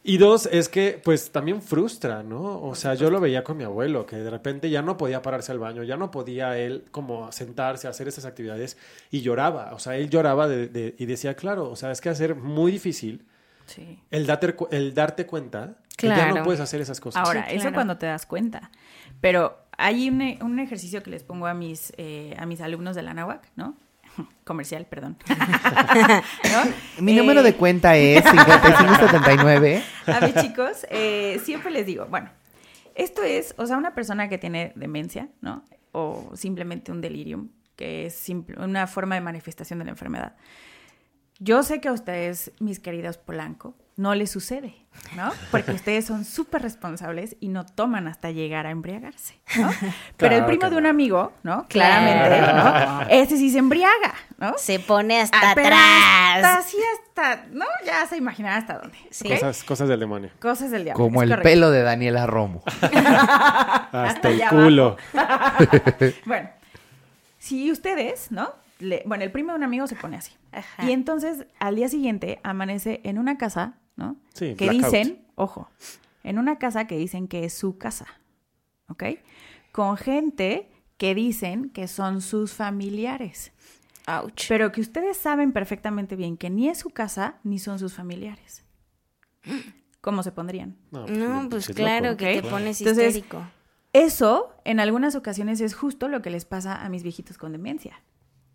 Y 0.06 0.18
dos, 0.18 0.44
es 0.52 0.68
que 0.68 1.00
pues 1.02 1.30
también 1.32 1.62
frustra, 1.62 2.22
¿no? 2.22 2.60
O 2.60 2.74
sea, 2.74 2.92
yo 2.92 3.10
lo 3.10 3.20
veía 3.20 3.42
con 3.42 3.56
mi 3.56 3.64
abuelo, 3.64 4.04
que 4.04 4.16
de 4.16 4.28
repente 4.28 4.68
ya 4.68 4.82
no 4.82 4.98
podía 4.98 5.22
pararse 5.22 5.50
al 5.50 5.58
baño, 5.58 5.82
ya 5.82 5.96
no 5.96 6.10
podía 6.10 6.58
él 6.58 6.84
como 6.90 7.32
sentarse 7.32 7.86
a 7.86 7.90
hacer 7.90 8.06
esas 8.06 8.26
actividades 8.26 8.76
y 9.10 9.22
lloraba. 9.22 9.72
O 9.72 9.78
sea, 9.78 9.96
él 9.96 10.10
lloraba 10.10 10.46
de- 10.46 10.68
de- 10.68 10.94
y 10.98 11.06
decía, 11.06 11.34
claro, 11.34 11.70
o 11.70 11.74
sea, 11.76 11.90
es 11.90 12.02
que 12.02 12.10
va 12.10 12.12
a 12.12 12.16
ser 12.16 12.34
muy 12.34 12.70
difícil 12.70 13.24
Sí. 13.64 13.98
el 14.10 14.26
darte, 14.26 14.54
cu- 14.54 14.68
el 14.70 14.92
darte 14.92 15.24
cuenta 15.26 15.76
que 15.96 16.08
ya 16.08 16.32
no 16.32 16.42
puedes 16.42 16.60
hacer 16.60 16.82
esas 16.82 17.00
cosas. 17.00 17.26
Ahora, 17.26 17.46
Sí, 17.48 17.56
eso 17.56 17.72
cuando 17.72 17.96
te 17.96 18.04
das 18.04 18.26
cuenta. 18.26 18.70
Pero 19.22 19.56
hay 19.78 20.10
un, 20.10 20.20
e- 20.20 20.38
un 20.42 20.58
ejercicio 20.58 21.02
que 21.02 21.08
les 21.10 21.22
pongo 21.22 21.46
a 21.46 21.54
mis, 21.54 21.94
eh, 21.96 22.34
a 22.38 22.44
mis 22.44 22.60
alumnos 22.60 22.94
de 22.94 23.02
la 23.02 23.14
NAWAC, 23.14 23.48
¿no? 23.56 23.74
Comercial, 24.44 24.86
perdón. 24.86 25.16
¿No? 25.28 27.02
Mi 27.02 27.12
Eh, 27.12 27.16
número 27.16 27.42
de 27.42 27.54
cuenta 27.54 27.96
es 27.96 28.22
5579. 28.30 29.82
A 30.06 30.20
mis 30.20 30.34
chicos, 30.36 30.86
eh, 30.90 31.40
siempre 31.44 31.70
les 31.70 31.86
digo, 31.86 32.06
bueno, 32.06 32.30
esto 32.94 33.22
es, 33.22 33.54
o 33.58 33.66
sea, 33.66 33.76
una 33.76 33.94
persona 33.94 34.28
que 34.28 34.38
tiene 34.38 34.72
demencia, 34.76 35.28
¿no? 35.40 35.64
O 35.92 36.30
simplemente 36.34 36.92
un 36.92 37.00
delirium, 37.00 37.48
que 37.76 38.06
es 38.06 38.14
simple- 38.14 38.56
una 38.62 38.86
forma 38.86 39.14
de 39.14 39.20
manifestación 39.20 39.78
de 39.78 39.84
la 39.86 39.90
enfermedad. 39.92 40.36
Yo 41.40 41.62
sé 41.62 41.80
que 41.80 41.88
a 41.88 41.92
ustedes, 41.92 42.52
mis 42.60 42.78
queridos 42.80 43.18
Polanco, 43.18 43.76
no 43.96 44.14
les 44.14 44.30
sucede, 44.30 44.74
¿no? 45.16 45.32
Porque 45.52 45.70
ustedes 45.70 46.04
son 46.04 46.24
súper 46.24 46.62
responsables 46.62 47.36
y 47.40 47.48
no 47.48 47.64
toman 47.64 48.08
hasta 48.08 48.30
llegar 48.32 48.66
a 48.66 48.70
embriagarse, 48.70 49.38
¿no? 49.56 49.70
Pero 50.16 50.34
el 50.36 50.44
primo 50.46 50.68
de 50.68 50.76
un 50.76 50.86
amigo, 50.86 51.32
¿no? 51.44 51.66
Claro. 51.68 52.04
Claramente, 52.04 52.52
¿no? 52.52 53.02
Ese 53.10 53.36
sí 53.36 53.50
se 53.50 53.58
embriaga, 53.58 54.14
¿no? 54.38 54.54
Se 54.58 54.80
pone 54.80 55.20
hasta 55.20 55.38
Ah, 55.50 55.52
pero 55.54 55.74
Hasta 55.76 56.34
atrás. 56.38 56.66
así, 56.66 56.76
hasta, 56.98 57.46
¿no? 57.52 57.64
Ya 57.86 58.04
se 58.06 58.16
imaginará 58.16 58.56
hasta 58.56 58.78
dónde. 58.78 58.98
Sí. 59.10 59.28
Cosas, 59.28 59.62
cosas 59.62 59.88
del 59.88 60.00
demonio. 60.00 60.30
Cosas 60.40 60.70
del 60.72 60.84
diablo. 60.84 61.02
Como 61.04 61.20
es 61.22 61.24
el 61.24 61.30
correcto. 61.36 61.48
pelo 61.48 61.70
de 61.70 61.82
Daniela 61.82 62.26
Romo. 62.26 62.62
Hasta 63.92 64.28
el 64.28 64.42
culo. 64.48 64.96
Bueno, 66.26 66.50
si 67.38 67.70
ustedes, 67.70 68.30
¿no? 68.32 68.50
Le- 68.80 69.02
bueno, 69.06 69.22
el 69.24 69.30
primo 69.30 69.52
de 69.52 69.58
un 69.58 69.64
amigo 69.64 69.86
se 69.86 69.94
pone 69.96 70.16
así. 70.16 70.32
Ajá. 70.52 70.84
Y 70.84 70.92
entonces 70.92 71.46
al 71.60 71.76
día 71.76 71.88
siguiente 71.88 72.40
amanece 72.42 73.00
en 73.04 73.18
una 73.18 73.38
casa, 73.38 73.74
¿no? 73.96 74.16
Sí, 74.34 74.54
que 74.54 74.68
blackout. 74.68 74.84
dicen, 74.92 75.24
ojo, 75.34 75.68
en 76.22 76.38
una 76.38 76.58
casa 76.58 76.86
que 76.86 76.96
dicen 76.98 77.28
que 77.28 77.44
es 77.44 77.54
su 77.54 77.78
casa, 77.78 78.06
¿ok? 78.88 79.04
Con 79.72 79.96
gente 79.96 80.70
que 80.96 81.14
dicen 81.14 81.70
que 81.70 81.88
son 81.88 82.20
sus 82.22 82.52
familiares, 82.54 83.52
Ouch. 84.06 84.46
pero 84.48 84.70
que 84.72 84.80
ustedes 84.80 85.16
saben 85.16 85.52
perfectamente 85.52 86.14
bien 86.16 86.36
que 86.36 86.50
ni 86.50 86.68
es 86.68 86.78
su 86.78 86.90
casa 86.90 87.38
ni 87.42 87.58
son 87.58 87.78
sus 87.78 87.94
familiares. 87.94 88.64
¿Cómo 90.00 90.22
se 90.22 90.32
pondrían? 90.32 90.76
No, 90.90 91.06
No, 91.06 91.08
bien 91.34 91.48
pues 91.48 91.68
claro 91.68 92.06
loco. 92.10 92.18
que 92.18 92.40
te 92.42 92.48
pones 92.48 92.80
Entonces, 92.80 93.16
histérico. 93.16 93.42
Eso, 93.92 94.52
en 94.64 94.80
algunas 94.80 95.14
ocasiones, 95.14 95.60
es 95.60 95.74
justo 95.74 96.08
lo 96.08 96.20
que 96.20 96.30
les 96.30 96.44
pasa 96.44 96.84
a 96.84 96.88
mis 96.88 97.02
viejitos 97.02 97.38
con 97.38 97.52
demencia. 97.52 98.02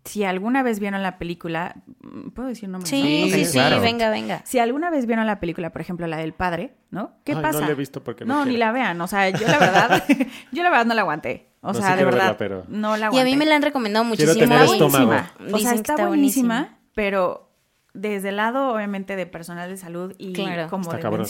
Si 0.04 0.24
alguna 0.24 0.62
vez 0.62 0.80
vieron 0.80 1.02
la 1.02 1.18
película, 1.18 1.74
mm, 2.02 2.30
¿puedo 2.30 2.48
decir 2.48 2.68
nombres? 2.68 2.88
Sí, 2.88 2.96
no? 3.02 3.26
Sí, 3.26 3.30
sí, 3.32 3.40
Ok. 3.42 3.46
sí, 3.46 3.52
claro. 3.52 3.80
venga, 3.82 4.08
venga. 4.10 4.40
Si 4.46 4.58
alguna 4.58 4.88
vez 4.90 5.04
vieron 5.06 5.26
la 5.26 5.40
película, 5.40 5.70
por 5.70 5.80
ejemplo, 5.82 6.06
la 6.06 6.16
del 6.16 6.32
padre, 6.32 6.74
¿no? 6.90 7.12
¿Qué 7.24 7.32
Ay, 7.32 7.36
no 7.36 7.42
pasa? 7.42 7.60
la 7.60 7.68
he 7.70 7.74
visto 7.74 8.02
porque 8.02 8.24
no 8.24 8.34
No, 8.36 8.44
ni 8.46 8.56
la 8.56 8.72
vean. 8.72 8.98
O 9.00 9.06
sea, 9.06 9.28
yo 9.28 9.46
la 9.46 9.58
verdad, 9.58 10.04
yo 10.52 10.62
la 10.62 10.70
verdad 10.70 10.86
no 10.86 10.94
la 10.94 11.02
aguanté. 11.02 11.50
O 11.60 11.68
No, 11.68 11.74
sí 11.74 11.82
sea, 11.82 11.96
de 11.96 12.04
verdad, 12.06 12.18
verla, 12.20 12.36
pero- 12.38 12.64
no 12.68 12.92
la 12.96 12.98
Y 12.98 13.02
a 13.02 13.06
aguanté. 13.08 13.24
mí 13.30 13.36
me 13.36 13.44
la 13.44 13.56
han 13.56 13.62
recomendado 13.62 14.04
Quiero 14.14 14.32
muchísimo. 14.32 14.54
tener 14.56 14.62
Está 14.62 14.76
buenísima. 14.86 15.32
O 15.52 15.58
sea, 15.58 15.72
está, 15.74 15.92
está 15.92 16.06
buenísima, 16.06 16.54
buenísima. 16.56 16.78
pero 16.94 17.50
desde 17.92 18.30
el 18.30 18.36
lado, 18.36 18.72
obviamente, 18.72 19.16
de 19.16 19.26
personal 19.26 19.68
de 19.68 19.76
salud 19.76 20.14
y 20.16 20.32
Claro. 20.32 20.68
como 20.70 20.84
Está 20.84 20.96
de 20.96 21.02
cabrón. 21.02 21.26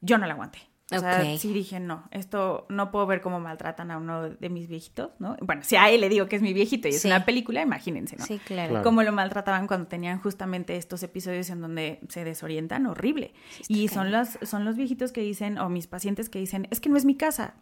yo 0.00 0.18
no 0.18 0.26
la 0.26 0.32
aguanté. 0.34 0.60
O 0.96 1.00
sea, 1.00 1.38
sí 1.38 1.52
dije, 1.52 1.80
no, 1.80 2.04
esto 2.10 2.66
no 2.68 2.90
puedo 2.90 3.06
ver 3.06 3.20
cómo 3.20 3.40
maltratan 3.40 3.90
a 3.90 3.98
uno 3.98 4.28
de 4.30 4.48
mis 4.48 4.68
viejitos, 4.68 5.10
¿no? 5.18 5.36
Bueno, 5.40 5.62
si 5.64 5.76
a 5.76 5.90
él 5.90 6.00
le 6.00 6.08
digo 6.08 6.26
que 6.26 6.36
es 6.36 6.42
mi 6.42 6.52
viejito 6.52 6.88
y 6.88 6.92
es 6.92 7.02
Sí. 7.02 7.08
una 7.08 7.24
película, 7.24 7.60
imagínense, 7.62 8.16
¿no? 8.16 8.24
Sí, 8.26 8.38
claro. 8.38 8.70
Claro. 8.70 8.84
Cómo 8.84 9.02
lo 9.02 9.12
maltrataban 9.12 9.66
cuando 9.66 9.86
tenían 9.88 10.20
justamente 10.20 10.76
estos 10.76 11.02
episodios 11.02 11.50
en 11.50 11.60
donde 11.60 12.00
se 12.08 12.24
desorientan, 12.24 12.86
horrible. 12.86 13.32
y 13.68 13.88
son 13.88 14.10
los, 14.12 14.38
son 14.42 14.64
los 14.64 14.76
viejitos 14.76 15.12
que 15.12 15.20
dicen, 15.22 15.58
o 15.58 15.68
mis 15.68 15.86
pacientes 15.86 16.28
que 16.28 16.38
dicen, 16.38 16.68
es 16.70 16.80
que 16.80 16.88
no 16.88 16.96
es 16.96 17.04
mi 17.04 17.16
casa. 17.16 17.54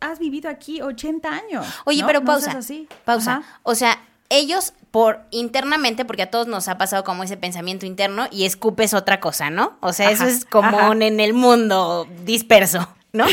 Has 0.00 0.18
vivido 0.18 0.50
aquí 0.50 0.80
80 0.82 1.28
años. 1.28 1.66
Oye, 1.84 2.00
¿no? 2.00 2.06
pero 2.06 2.24
pausa. 2.24 2.58
así. 2.58 2.88
Pausa. 3.04 3.36
Ajá. 3.38 3.60
O 3.62 3.74
sea, 3.74 3.98
ellos 4.30 4.72
por 4.92 5.22
internamente, 5.30 6.04
porque 6.04 6.22
a 6.22 6.30
todos 6.30 6.46
nos 6.46 6.68
ha 6.68 6.76
pasado 6.78 7.02
como 7.02 7.24
ese 7.24 7.38
pensamiento 7.38 7.86
interno 7.86 8.28
y 8.30 8.44
escupes 8.44 8.92
otra 8.92 9.18
cosa, 9.20 9.48
¿no? 9.48 9.76
O 9.80 9.92
sea, 9.92 10.10
eso 10.10 10.26
es 10.26 10.44
común 10.44 10.74
ajá. 10.74 11.06
en 11.06 11.18
el 11.18 11.32
mundo 11.32 12.06
disperso, 12.24 12.86
¿no? 13.12 13.24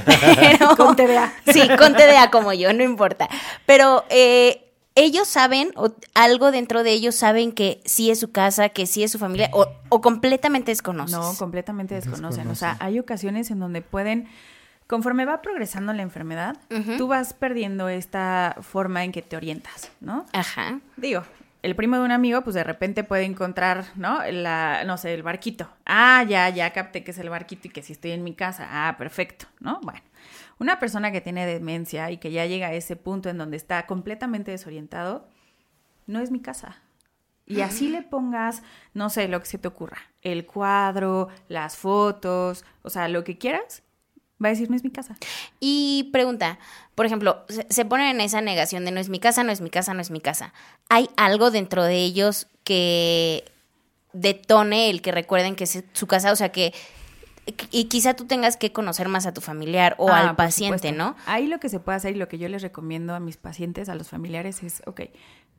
Pero, 0.36 0.76
Con 0.76 0.94
TDA. 0.94 1.34
Sí, 1.52 1.68
con 1.76 1.94
TDA 1.94 2.30
como 2.30 2.52
yo, 2.52 2.72
no 2.72 2.84
importa. 2.84 3.28
Pero 3.66 4.04
eh, 4.10 4.70
ellos 4.94 5.26
saben, 5.26 5.72
o 5.74 5.90
algo 6.14 6.52
dentro 6.52 6.84
de 6.84 6.92
ellos 6.92 7.16
saben 7.16 7.50
que 7.50 7.80
sí 7.84 8.12
es 8.12 8.20
su 8.20 8.30
casa, 8.30 8.68
que 8.68 8.86
sí 8.86 9.02
es 9.02 9.10
su 9.10 9.18
familia, 9.18 9.50
o, 9.52 9.66
o 9.88 10.00
completamente 10.00 10.70
desconoces. 10.70 11.16
No, 11.16 11.34
completamente 11.36 11.96
desconocen. 11.96 12.46
O 12.46 12.54
sea, 12.54 12.76
hay 12.78 13.00
ocasiones 13.00 13.50
en 13.50 13.58
donde 13.58 13.82
pueden, 13.82 14.28
conforme 14.88 15.26
va 15.26 15.42
progresando 15.42 15.92
la 15.92 16.02
enfermedad, 16.02 16.56
tú 16.96 17.06
vas 17.06 17.34
perdiendo 17.34 17.88
esta 17.88 18.56
forma 18.62 19.04
en 19.04 19.12
que 19.12 19.22
te 19.22 19.36
orientas, 19.36 19.92
¿no? 20.00 20.26
Ajá. 20.32 20.80
Digo, 20.96 21.22
el 21.62 21.76
primo 21.76 21.96
de 21.96 22.02
un 22.02 22.10
amigo, 22.10 22.42
pues 22.42 22.54
de 22.54 22.64
repente 22.64 23.04
puede 23.04 23.24
encontrar, 23.24 23.84
¿no? 23.96 24.20
La, 24.30 24.84
no 24.86 24.96
sé, 24.96 25.12
el 25.12 25.22
barquito. 25.22 25.68
Ah, 25.84 26.24
ya, 26.26 26.48
ya 26.48 26.72
capté 26.72 27.04
que 27.04 27.10
es 27.10 27.18
el 27.18 27.28
barquito 27.28 27.68
y 27.68 27.70
que 27.70 27.82
si 27.82 27.92
estoy 27.92 28.12
en 28.12 28.24
mi 28.24 28.34
casa. 28.34 28.66
Ah, 28.70 28.96
perfecto, 28.96 29.46
¿no? 29.60 29.78
Bueno, 29.82 30.00
una 30.58 30.78
persona 30.78 31.12
que 31.12 31.20
tiene 31.20 31.44
demencia 31.46 32.10
y 32.10 32.16
que 32.16 32.32
ya 32.32 32.46
llega 32.46 32.68
a 32.68 32.72
ese 32.74 32.96
punto 32.96 33.28
en 33.28 33.36
donde 33.36 33.58
está 33.58 33.86
completamente 33.86 34.52
desorientado, 34.52 35.28
no 36.06 36.20
es 36.20 36.30
mi 36.30 36.40
casa. 36.40 36.82
Y 37.44 37.62
así 37.62 37.88
le 37.88 38.02
pongas, 38.02 38.62
no 38.92 39.08
sé, 39.08 39.26
lo 39.26 39.40
que 39.40 39.46
se 39.46 39.56
te 39.56 39.68
ocurra, 39.68 39.96
el 40.20 40.44
cuadro, 40.44 41.28
las 41.48 41.78
fotos, 41.78 42.64
o 42.82 42.90
sea, 42.90 43.08
lo 43.08 43.24
que 43.24 43.38
quieras, 43.38 43.82
va 44.42 44.48
a 44.48 44.50
decir, 44.50 44.70
no 44.70 44.76
es 44.76 44.84
mi 44.84 44.90
casa. 44.90 45.16
Y 45.60 46.10
pregunta, 46.12 46.58
por 46.94 47.06
ejemplo, 47.06 47.44
se, 47.68 47.84
ponen 47.84 48.08
en 48.08 48.20
esa 48.20 48.40
negación 48.40 48.84
de 48.84 48.90
no 48.90 49.00
es 49.00 49.08
mi 49.08 49.18
casa, 49.18 49.44
no 49.44 49.52
es 49.52 49.60
mi 49.60 49.70
casa, 49.70 49.94
no 49.94 50.00
es 50.00 50.10
mi 50.10 50.20
casa. 50.20 50.52
¿Hay 50.88 51.10
algo 51.16 51.50
dentro 51.50 51.84
de 51.84 51.96
ellos 51.96 52.46
que 52.64 53.44
detone 54.12 54.90
el 54.90 55.02
que 55.02 55.12
recuerden 55.12 55.56
que 55.56 55.64
es 55.64 55.84
su 55.92 56.06
casa? 56.06 56.32
O 56.32 56.36
sea, 56.36 56.50
que 56.50 56.72
y 57.70 57.84
quizá 57.84 58.14
tú 58.14 58.26
tengas 58.26 58.56
que 58.56 58.72
conocer 58.72 59.08
más 59.08 59.26
a 59.26 59.32
tu 59.32 59.40
familiar 59.40 59.94
o 59.98 60.10
Ah, 60.10 60.28
al 60.30 60.36
paciente. 60.36 60.92
¿no? 60.92 61.16
Ahí 61.26 61.46
lo 61.46 61.60
que 61.60 61.68
se 61.68 61.80
puede 61.80 61.96
hacer 61.96 62.14
y 62.14 62.18
lo 62.18 62.28
que 62.28 62.38
yo 62.38 62.48
les 62.48 62.62
recomiendo 62.62 63.14
a 63.14 63.20
mis 63.20 63.36
pacientes, 63.36 63.88
a 63.88 63.94
los 63.94 64.08
familiares, 64.08 64.62
es, 64.62 64.82
ok, 64.86 65.02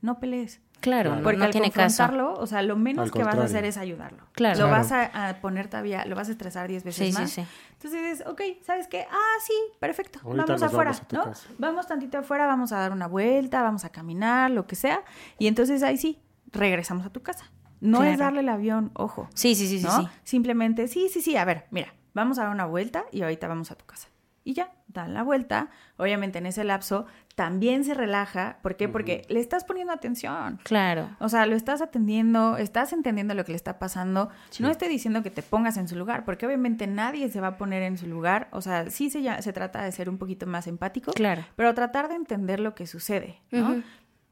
no 0.00 0.20
pelees. 0.20 0.60
Claro, 0.80 1.16
no, 1.16 1.22
Porque 1.22 1.38
no 1.38 1.44
al 1.44 1.50
tiene 1.50 1.70
caso. 1.70 1.98
confrontarlo, 2.04 2.34
o 2.40 2.46
sea, 2.46 2.62
lo 2.62 2.76
menos 2.76 3.04
Al 3.04 3.10
que 3.12 3.22
vas 3.22 3.36
a 3.36 3.44
hacer 3.44 3.64
es 3.64 3.76
ayudarlo. 3.76 4.24
Claro. 4.32 4.58
Lo 4.60 4.66
Claro. 4.68 4.82
vas 4.82 4.92
a, 4.92 5.28
a 5.28 5.40
poner 5.40 5.68
todavía, 5.68 6.04
lo 6.06 6.16
vas 6.16 6.28
a 6.28 6.32
estresar 6.32 6.68
10 6.68 6.84
veces 6.84 7.06
Sí, 7.06 7.12
sí, 7.12 7.18
más. 7.20 7.30
sí. 7.30 7.44
Entonces 7.74 8.20
es, 8.20 8.26
ok, 8.26 8.40
¿sabes 8.64 8.86
qué? 8.88 9.06
Ah, 9.10 9.34
sí, 9.44 9.52
perfecto. 9.78 10.20
Ahorita 10.24 10.44
vamos 10.46 10.62
afuera, 10.62 10.90
vamos 10.92 11.12
¿no? 11.12 11.24
casa. 11.24 11.48
Vamos 11.58 11.86
tantito 11.86 12.18
afuera, 12.18 12.46
vamos 12.46 12.72
a 12.72 12.78
dar 12.78 12.92
una 12.92 13.06
vuelta, 13.06 13.62
vamos 13.62 13.84
a 13.84 13.90
caminar, 13.90 14.50
lo 14.50 14.66
que 14.66 14.76
sea. 14.76 15.02
Y 15.38 15.46
entonces 15.46 15.82
ahí 15.82 15.96
sí, 15.98 16.20
regresamos 16.52 17.04
a 17.06 17.10
tu 17.10 17.22
casa. 17.22 17.50
No 17.80 17.98
Claro. 17.98 18.12
es 18.12 18.18
darle 18.18 18.40
el 18.40 18.48
avión, 18.48 18.90
ojo. 18.94 19.28
Sí, 19.34 19.54
sí, 19.54 19.66
sí, 19.66 19.78
sí, 19.80 19.86
¿no? 19.86 20.00
sí. 20.02 20.08
Simplemente, 20.24 20.88
sí, 20.88 21.08
sí, 21.10 21.22
sí, 21.22 21.36
a 21.36 21.44
ver, 21.46 21.66
mira, 21.70 21.94
vamos 22.12 22.38
a 22.38 22.42
dar 22.44 22.52
una 22.52 22.66
vuelta 22.66 23.04
y 23.12 23.22
ahorita 23.22 23.48
vamos 23.48 23.70
a 23.70 23.74
tu 23.74 23.86
casa. 23.86 24.08
Y 24.50 24.54
ya, 24.54 24.72
dan 24.88 25.14
la 25.14 25.22
vuelta. 25.22 25.68
Obviamente 25.96 26.38
en 26.38 26.46
ese 26.46 26.64
lapso 26.64 27.06
también 27.36 27.84
se 27.84 27.94
relaja. 27.94 28.58
¿Por 28.62 28.74
qué? 28.76 28.88
Porque 28.88 29.22
le 29.28 29.38
estás 29.38 29.62
poniendo 29.62 29.92
atención. 29.92 30.58
Claro. 30.64 31.08
O 31.20 31.28
sea, 31.28 31.46
lo 31.46 31.54
estás 31.54 31.80
atendiendo, 31.82 32.56
estás 32.56 32.92
entendiendo 32.92 33.34
lo 33.34 33.44
que 33.44 33.52
le 33.52 33.56
está 33.56 33.78
pasando. 33.78 34.28
No 34.58 34.68
estoy 34.68 34.88
diciendo 34.88 35.22
que 35.22 35.30
te 35.30 35.42
pongas 35.42 35.76
en 35.76 35.86
su 35.86 35.94
lugar, 35.94 36.24
porque 36.24 36.46
obviamente 36.46 36.88
nadie 36.88 37.28
se 37.28 37.40
va 37.40 37.46
a 37.48 37.56
poner 37.58 37.84
en 37.84 37.96
su 37.96 38.08
lugar. 38.08 38.48
O 38.50 38.60
sea, 38.60 38.90
sí 38.90 39.08
se, 39.08 39.22
ya- 39.22 39.40
se 39.40 39.52
trata 39.52 39.84
de 39.84 39.92
ser 39.92 40.08
un 40.08 40.18
poquito 40.18 40.46
más 40.48 40.66
empático, 40.66 41.12
Claro. 41.12 41.44
pero 41.54 41.72
tratar 41.72 42.08
de 42.08 42.16
entender 42.16 42.58
lo 42.58 42.74
que 42.74 42.88
sucede, 42.88 43.38
¿no? 43.52 43.80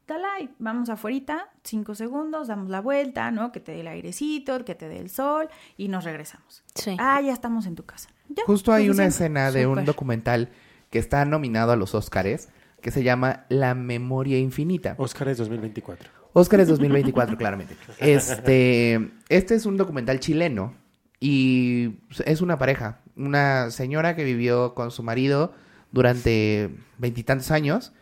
Ujú. 0.09 0.13
Dalai, 0.13 0.49
vamos 0.59 0.89
afuera, 0.89 1.49
cinco 1.63 1.95
segundos, 1.95 2.47
damos 2.47 2.69
la 2.69 2.81
vuelta, 2.81 3.31
¿no? 3.31 3.51
Que 3.51 3.59
te 3.59 3.73
dé 3.73 3.81
el 3.81 3.87
airecito, 3.87 4.65
que 4.65 4.75
te 4.75 4.87
dé 4.87 4.99
el 4.99 5.09
sol 5.09 5.49
y 5.77 5.87
nos 5.87 6.03
regresamos. 6.03 6.63
Sí. 6.75 6.95
Ah, 6.99 7.21
ya 7.21 7.31
estamos 7.31 7.65
en 7.65 7.75
tu 7.75 7.83
casa. 7.83 8.09
Ya, 8.29 8.43
Justo 8.45 8.71
hay 8.71 8.89
una 8.89 9.05
escena 9.05 9.51
de 9.51 9.67
un 9.67 9.85
documental 9.85 10.49
que 10.89 10.99
está 10.99 11.25
nominado 11.25 11.71
a 11.71 11.75
los 11.75 11.95
Óscares 11.95 12.49
que 12.81 12.91
se 12.91 13.03
llama 13.03 13.45
La 13.49 13.75
memoria 13.75 14.39
infinita. 14.39 14.95
Oscar 14.97 15.27
es 15.29 15.37
2024. 15.37 16.09
Óscares 16.33 16.67
2024, 16.67 17.37
claramente. 17.37 17.75
Este, 17.99 19.11
este 19.29 19.55
es 19.55 19.65
un 19.65 19.77
documental 19.77 20.19
chileno 20.19 20.75
y 21.19 21.97
es 22.25 22.41
una 22.41 22.57
pareja, 22.57 23.01
una 23.15 23.71
señora 23.71 24.15
que 24.15 24.23
vivió 24.23 24.73
con 24.75 24.91
su 24.91 25.03
marido 25.03 25.53
durante 25.91 26.69
veintitantos 26.97 27.51
años 27.51 27.93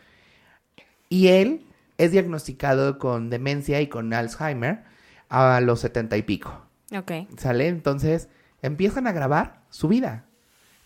y 1.08 1.28
él 1.28 1.64
es 1.98 2.12
diagnosticado 2.12 2.98
con 2.98 3.28
demencia 3.28 3.80
y 3.80 3.88
con 3.88 4.14
Alzheimer 4.14 4.84
a 5.28 5.60
los 5.60 5.80
setenta 5.80 6.16
y 6.16 6.22
pico. 6.22 6.62
Ok. 6.96 7.12
¿Sale? 7.36 7.68
Entonces 7.68 8.28
empiezan 8.62 9.06
a 9.06 9.12
grabar 9.12 9.62
su 9.68 9.88
vida. 9.88 10.24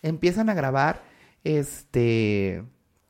Empiezan 0.01 0.49
a 0.49 0.53
grabar 0.53 1.01
este 1.43 2.63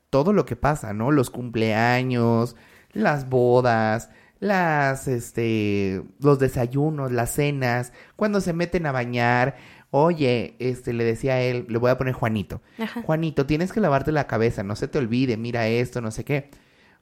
todo 0.09 0.31
lo 0.31 0.45
que 0.45 0.55
pasa, 0.55 0.93
¿no? 0.93 1.09
Los 1.09 1.31
cumpleaños, 1.31 2.55
las 2.91 3.29
bodas, 3.29 4.11
las 4.39 5.07
este 5.07 6.03
los 6.19 6.37
desayunos, 6.37 7.11
las 7.11 7.31
cenas, 7.31 7.93
cuando 8.15 8.41
se 8.41 8.53
meten 8.53 8.85
a 8.85 8.91
bañar. 8.91 9.55
Oye, 9.95 10.55
este 10.59 10.91
le 10.91 11.03
decía 11.03 11.35
a 11.35 11.41
él, 11.41 11.67
le 11.69 11.77
voy 11.77 11.91
a 11.91 11.97
poner 11.97 12.13
Juanito. 12.13 12.61
Ajá. 12.79 13.03
Juanito, 13.03 13.45
tienes 13.45 13.71
que 13.71 13.79
lavarte 13.79 14.11
la 14.11 14.27
cabeza, 14.27 14.63
no 14.63 14.75
se 14.75 14.87
te 14.87 14.97
olvide, 14.97 15.37
mira 15.37 15.67
esto, 15.67 16.01
no 16.01 16.11
sé 16.11 16.25
qué. 16.25 16.49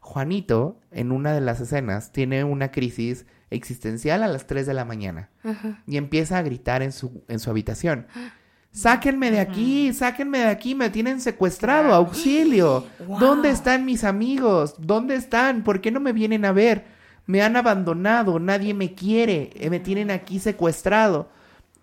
Juanito, 0.02 0.80
en 0.92 1.12
una 1.12 1.32
de 1.32 1.42
las 1.42 1.62
escenas, 1.62 2.12
tiene 2.12 2.44
una 2.44 2.72
crisis 2.72 3.26
existencial 3.52 4.24
a 4.24 4.28
las 4.28 4.48
3 4.48 4.66
de 4.66 4.74
la 4.74 4.84
mañana 4.84 5.30
Ajá. 5.44 5.84
y 5.86 5.98
empieza 5.98 6.38
a 6.38 6.42
gritar 6.42 6.82
en 6.82 6.92
su, 6.92 7.24
en 7.28 7.40
su 7.40 7.50
habitación. 7.50 8.08
Sáquenme 8.74 9.32
de 9.32 9.42
aquí, 9.42 9.92
sáquenme 9.94 10.40
de 10.40 10.48
aquí, 10.48 10.76
me 10.76 10.90
tienen 10.90 11.20
secuestrado, 11.20 11.94
auxilio. 11.94 12.88
¿Dónde 13.20 13.50
están 13.50 13.86
mis 13.86 14.04
amigos? 14.06 14.76
¿Dónde 14.80 15.16
están? 15.16 15.64
¿Por 15.64 15.82
qué 15.82 15.92
no 15.92 16.00
me 16.00 16.14
vienen 16.14 16.46
a 16.46 16.54
ver? 16.54 16.86
Me 17.26 17.42
han 17.42 17.58
abandonado, 17.58 18.40
nadie 18.40 18.74
me 18.74 18.94
quiere, 18.96 19.52
eh, 19.56 19.70
me 19.70 19.80
tienen 19.82 20.10
aquí 20.10 20.40
secuestrado. 20.40 21.30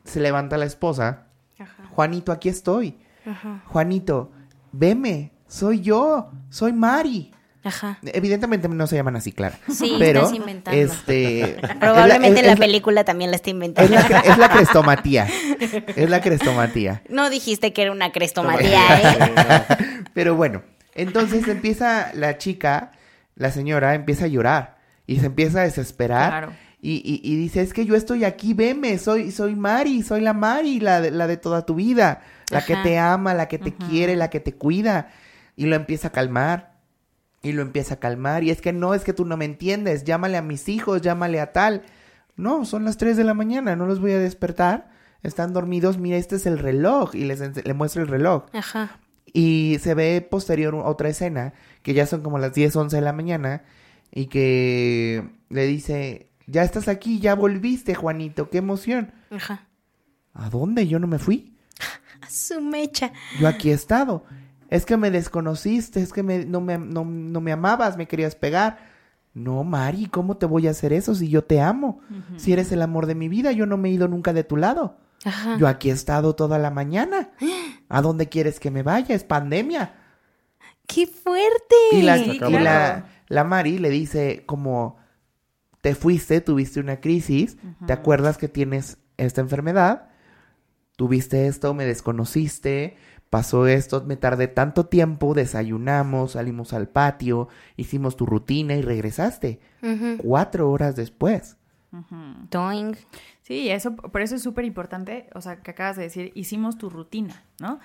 se 0.05 0.21
levanta 0.21 0.57
la 0.57 0.65
esposa. 0.65 1.27
Ajá. 1.59 1.85
Juanito, 1.91 2.33
aquí 2.33 2.49
estoy. 2.49 2.97
Ajá. 3.27 3.63
Juanito, 3.67 4.33
veme, 4.73 5.33
soy 5.47 5.81
yo, 5.81 6.31
soy 6.49 6.73
Mari. 6.73 7.33
Ajá. 7.65 7.99
Evidentemente 8.03 8.69
no 8.69 8.87
se 8.87 8.97
llaman 8.97 9.17
así, 9.17 9.33
Clara. 9.33 9.59
Sí, 9.69 9.97
pero 9.99 10.21
estás 10.21 10.35
inventando. 10.37 10.81
este 10.81 11.57
Probablemente 11.81 12.41
es 12.41 12.47
la 12.47 12.53
es 12.53 12.59
película 12.59 13.05
también 13.05 13.31
la 13.31 13.37
está 13.37 13.51
es 13.51 13.55
inventando. 13.55 13.93
la, 13.93 14.01
es 14.21 14.39
la 14.39 14.49
crestomatía. 14.49 15.27
Es 15.97 16.09
la 16.09 16.21
crestomatía. 16.21 17.03
No 17.09 17.29
dijiste 17.31 17.73
que 17.73 17.83
era 17.83 17.93
una 17.93 18.13
crestomatía, 18.13 18.81
¿eh? 19.03 20.05
Pero 20.15 20.37
bueno, 20.37 20.63
entonces 20.95 21.47
empieza 21.49 22.11
la 22.15 22.39
chica, 22.39 22.93
la 23.35 23.51
señora, 23.51 23.95
empieza 23.95 24.25
a 24.27 24.29
llorar 24.29 24.79
y 25.07 25.19
se 25.19 25.27
empieza 25.27 25.61
a 25.61 25.65
desesperar. 25.65 26.31
Claro. 26.31 26.53
Y, 26.81 27.03
y- 27.05 27.21
y 27.25 27.37
dice, 27.37 27.61
es 27.61 27.73
que 27.73 27.85
yo 27.87 27.97
estoy 27.97 28.25
aquí, 28.25 28.55
veme, 28.55 28.99
soy, 28.99 29.33
soy 29.33 29.57
Mari, 29.57 30.03
soy 30.03 30.21
la 30.21 30.33
Mari, 30.33 30.79
la 30.79 31.01
de, 31.01 31.11
la 31.11 31.27
de 31.27 31.37
toda 31.37 31.67
tu 31.67 31.75
vida, 31.75 32.23
la 32.51 32.65
que 32.65 32.77
te 32.77 32.99
ama, 32.99 33.35
la 33.35 33.49
que 33.49 33.59
te 33.59 33.75
quiere, 33.75 34.15
la 34.15 34.31
que 34.31 34.39
te 34.39 34.55
cuida. 34.55 35.09
Y 35.57 35.67
lo 35.67 35.75
empieza 35.75 36.09
a 36.09 36.13
calmar. 36.13 36.78
Y 37.43 37.53
lo 37.53 37.63
empieza 37.63 37.95
a 37.95 38.01
calmar. 38.01 38.43
Y 38.45 38.51
es 38.51 38.61
que 38.61 38.73
no, 38.73 38.95
es 38.95 39.05
que 39.05 39.13
tú 39.13 39.25
no 39.25 39.37
me 39.37 39.45
entiendes. 39.45 40.05
Llámale 40.05 40.37
a 40.37 40.43
mis 40.43 40.69
hijos, 40.69 41.03
llámale 41.03 41.41
a 41.41 41.53
tal. 41.53 41.83
No, 42.37 42.65
son 42.65 42.85
las 42.85 42.97
3 42.97 43.17
de 43.17 43.25
la 43.25 43.35
mañana, 43.35 43.77
no 43.77 43.87
los 43.87 44.01
voy 44.01 44.13
a 44.13 44.19
despertar. 44.19 44.91
Están 45.23 45.53
dormidos, 45.53 45.99
mira, 45.99 46.17
este 46.17 46.37
es 46.37 46.47
el 46.47 46.59
reloj. 46.59 47.15
Y 47.15 47.25
les 47.25 47.65
le 47.65 47.75
muestra 47.75 48.03
el 48.03 48.09
reloj. 48.09 48.47
Ajá. 48.53 48.99
Y 49.33 49.79
se 49.81 49.95
ve 49.95 50.27
posterior 50.29 50.75
otra 50.75 51.09
escena, 51.09 51.53
que 51.83 51.95
ya 51.95 52.07
son 52.07 52.23
como 52.23 52.39
las 52.39 52.55
10, 52.55 52.75
11 52.75 52.97
de 52.97 53.03
la 53.03 53.13
mañana, 53.13 53.63
y 54.11 54.27
que 54.27 55.29
le 55.51 55.67
dice, 55.67 56.31
ya 56.47 56.63
estás 56.63 56.89
aquí, 56.89 57.21
ya 57.21 57.35
volviste, 57.35 57.95
Juanito, 57.95 58.49
qué 58.49 58.59
emoción. 58.59 59.13
Ajá. 59.31 59.67
¿A 60.33 60.49
dónde? 60.49 60.87
Yo 60.87 60.99
no 60.99 61.07
me 61.07 61.19
fui. 61.19 61.57
A 62.23 62.31
su 62.31 62.61
mecha. 62.61 63.13
Yo 63.39 63.49
aquí 63.49 63.71
he 63.71 63.75
estado. 63.75 64.25
Es 64.69 64.85
que 64.85 64.97
me 64.97 65.11
desconociste, 65.11 66.01
es 66.01 66.13
que 66.13 66.23
me, 66.23 66.45
no, 66.45 66.61
me, 66.61 66.79
no, 66.79 67.05
no 67.05 67.41
me 67.41 67.53
amabas, 67.53 67.97
me 67.97 68.07
querías 68.07 68.35
pegar. 68.35 68.79
No, 69.35 69.65
Mari, 69.65 70.07
¿cómo 70.07 70.37
te 70.37 70.47
voy 70.47 70.67
a 70.67 70.71
hacer 70.73 70.93
eso 70.93 71.15
si 71.15 71.29
yo 71.29 71.45
te 71.45 71.61
amo? 71.61 72.01
Si 72.37 72.53
eres 72.53 72.73
el 72.73 72.83
amor 72.83 73.07
de 73.07 73.15
mi 73.15 73.29
vida, 73.29 73.53
yo 73.53 73.67
no 73.67 73.77
me 73.77 73.89
he 73.89 73.93
ido 73.93 74.09
nunca 74.09 74.33
de 74.33 74.45
tu 74.45 74.57
lado. 74.57 74.97
Ajá. 75.25 75.57
Yo 75.59 75.69
aquí 75.69 75.91
he 75.91 75.93
estado 75.93 76.35
toda 76.35 76.59
la 76.59 76.71
mañana. 76.71 77.31
¿A 77.89 78.03
dónde 78.03 78.29
quieres 78.29 78.61
que 78.61 78.71
me 78.71 78.83
vaya? 78.83 79.15
Es 79.15 79.25
pandemia. 79.25 79.95
¡Qué 80.87 81.07
fuerte! 81.07 81.77
Y 81.93 82.03
la, 82.03 82.19
Sí, 82.19 82.31
y 82.33 82.39
claro. 82.39 82.59
la, 82.61 83.05
la 83.29 83.45
Mari 83.45 83.79
le 83.79 83.91
dice 83.91 84.45
como, 84.47 84.97
te 85.81 85.95
fuiste, 85.95 86.41
tuviste 86.41 86.81
una 86.81 87.01
crisis, 87.01 87.57
¿te 87.87 87.93
acuerdas 87.93 88.39
que 88.39 88.49
tienes 88.49 88.99
esta 89.17 89.41
enfermedad? 89.41 90.09
Tuviste 90.97 91.47
esto, 91.47 91.75
me 91.75 91.85
desconociste, 91.85 92.97
pasó 93.31 93.67
esto, 93.67 94.05
me 94.05 94.17
tardé 94.17 94.49
tanto 94.49 94.87
tiempo, 94.87 95.35
desayunamos, 95.35 96.33
salimos 96.33 96.73
al 96.73 96.89
patio, 96.89 97.49
hicimos 97.77 98.17
tu 98.17 98.25
rutina 98.27 98.75
y 98.75 98.83
regresaste. 98.83 99.61
Cuatro 100.19 100.71
horas 100.71 100.97
después. 100.97 101.57
Doing. 102.51 102.97
Sí, 103.43 103.71
eso, 103.71 103.97
por 103.97 104.21
eso 104.21 104.35
es 104.35 104.43
súper 104.43 104.65
importante, 104.67 105.29
o 105.35 105.41
sea, 105.41 105.57
que 105.63 105.71
acabas 105.71 105.97
de 105.97 106.03
decir, 106.05 106.33
hicimos 106.35 106.77
tu 106.77 106.91
rutina, 106.91 107.43
¿no? 107.61 107.81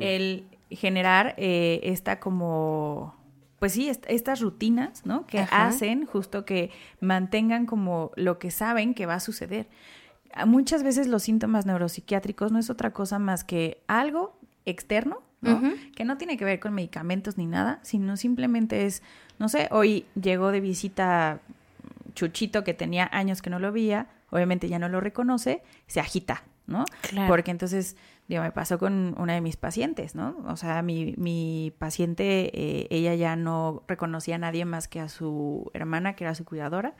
El 0.00 0.46
generar 0.70 1.34
eh, 1.36 1.80
esta 1.84 2.18
como, 2.18 3.14
pues 3.58 3.72
sí, 3.72 3.88
est- 3.90 4.04
estas 4.08 4.40
rutinas, 4.40 5.04
¿no? 5.04 5.26
Que 5.26 5.40
Ajá. 5.40 5.66
hacen 5.66 6.06
justo 6.06 6.44
que 6.46 6.70
mantengan 7.00 7.66
como 7.66 8.10
lo 8.16 8.38
que 8.38 8.50
saben 8.50 8.94
que 8.94 9.04
va 9.06 9.14
a 9.14 9.20
suceder. 9.20 9.68
A- 10.32 10.46
Muchas 10.46 10.82
veces 10.82 11.06
los 11.06 11.22
síntomas 11.22 11.66
neuropsiquiátricos 11.66 12.50
no 12.52 12.58
es 12.58 12.70
otra 12.70 12.92
cosa 12.94 13.18
más 13.18 13.44
que 13.44 13.82
algo 13.86 14.35
externo, 14.66 15.22
¿no? 15.40 15.62
Que 15.94 16.04
no 16.04 16.18
tiene 16.18 16.36
que 16.36 16.44
ver 16.44 16.60
con 16.60 16.74
medicamentos 16.74 17.38
ni 17.38 17.46
nada, 17.46 17.78
sino 17.82 18.16
simplemente 18.16 18.86
es, 18.86 19.02
no 19.38 19.48
sé, 19.48 19.68
hoy 19.70 20.04
llegó 20.20 20.50
de 20.50 20.60
visita 20.60 21.40
Chuchito 22.14 22.64
que 22.64 22.74
tenía 22.74 23.08
años 23.12 23.42
que 23.42 23.50
no 23.50 23.58
lo 23.58 23.70
veía, 23.72 24.08
obviamente 24.30 24.68
ya 24.68 24.78
no 24.78 24.88
lo 24.88 25.00
reconoce, 25.00 25.62
se 25.86 26.00
agita, 26.00 26.42
¿no? 26.66 26.84
Claro. 27.02 27.28
Porque 27.28 27.52
entonces, 27.52 27.96
digo, 28.26 28.42
me 28.42 28.50
pasó 28.50 28.78
con 28.78 29.14
una 29.18 29.34
de 29.34 29.40
mis 29.40 29.56
pacientes, 29.56 30.14
¿no? 30.14 30.36
O 30.48 30.56
sea, 30.56 30.82
mi, 30.82 31.14
mi 31.16 31.72
paciente, 31.78 32.50
eh, 32.54 32.88
ella 32.90 33.14
ya 33.14 33.36
no 33.36 33.84
reconocía 33.86 34.34
a 34.34 34.38
nadie 34.38 34.64
más 34.64 34.88
que 34.88 35.00
a 35.00 35.08
su 35.08 35.70
hermana, 35.74 36.14
que 36.16 36.24
era 36.24 36.34
su 36.34 36.44
cuidadora. 36.44 36.94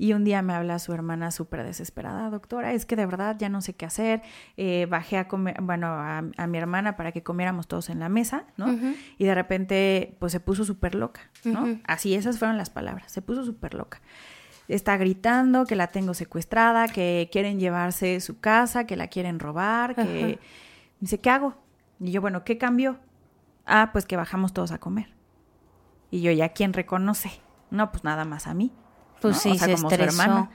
Y 0.00 0.14
un 0.14 0.24
día 0.24 0.40
me 0.40 0.54
habla 0.54 0.78
su 0.78 0.94
hermana 0.94 1.30
súper 1.30 1.62
desesperada, 1.62 2.30
doctora, 2.30 2.72
es 2.72 2.86
que 2.86 2.96
de 2.96 3.04
verdad 3.04 3.36
ya 3.38 3.50
no 3.50 3.60
sé 3.60 3.74
qué 3.74 3.84
hacer. 3.84 4.22
Eh, 4.56 4.86
bajé 4.88 5.18
a 5.18 5.28
comer, 5.28 5.60
bueno, 5.60 5.88
a, 5.88 6.22
a 6.38 6.46
mi 6.46 6.56
hermana 6.56 6.96
para 6.96 7.12
que 7.12 7.22
comiéramos 7.22 7.68
todos 7.68 7.90
en 7.90 7.98
la 7.98 8.08
mesa, 8.08 8.44
¿no? 8.56 8.78
Y 9.18 9.26
de 9.26 9.34
repente, 9.34 10.16
pues 10.18 10.32
se 10.32 10.40
puso 10.40 10.64
súper 10.64 10.94
loca, 10.94 11.20
¿no? 11.44 11.78
Así, 11.84 12.14
esas 12.14 12.38
fueron 12.38 12.56
las 12.56 12.70
palabras, 12.70 13.12
se 13.12 13.20
puso 13.20 13.44
súper 13.44 13.74
loca. 13.74 14.00
Está 14.68 14.96
gritando 14.96 15.66
que 15.66 15.76
la 15.76 15.88
tengo 15.88 16.14
secuestrada, 16.14 16.88
que 16.88 17.28
quieren 17.30 17.60
llevarse 17.60 18.20
su 18.20 18.40
casa, 18.40 18.86
que 18.86 18.96
la 18.96 19.08
quieren 19.08 19.38
robar, 19.38 19.94
que... 19.96 20.38
Dice, 20.98 21.18
¿qué 21.18 21.28
hago? 21.28 21.56
Y 21.98 22.10
yo, 22.10 22.22
bueno, 22.22 22.42
¿qué 22.42 22.56
cambió? 22.56 22.96
Ah, 23.66 23.90
pues 23.92 24.06
que 24.06 24.16
bajamos 24.16 24.54
todos 24.54 24.72
a 24.72 24.78
comer. 24.78 25.12
Y 26.10 26.22
yo, 26.22 26.32
¿ya 26.32 26.48
quién 26.54 26.72
reconoce? 26.72 27.30
No, 27.70 27.90
pues 27.92 28.02
nada 28.02 28.24
más 28.24 28.46
a 28.46 28.54
mí. 28.54 28.72
Pues 29.20 29.36
¿no? 29.36 29.40
sí, 29.40 29.50
o 29.50 29.54
sea, 29.54 29.66
se 29.68 29.74
como 29.74 29.88
su 29.88 29.94
estresó. 29.94 30.22
hermana. 30.22 30.50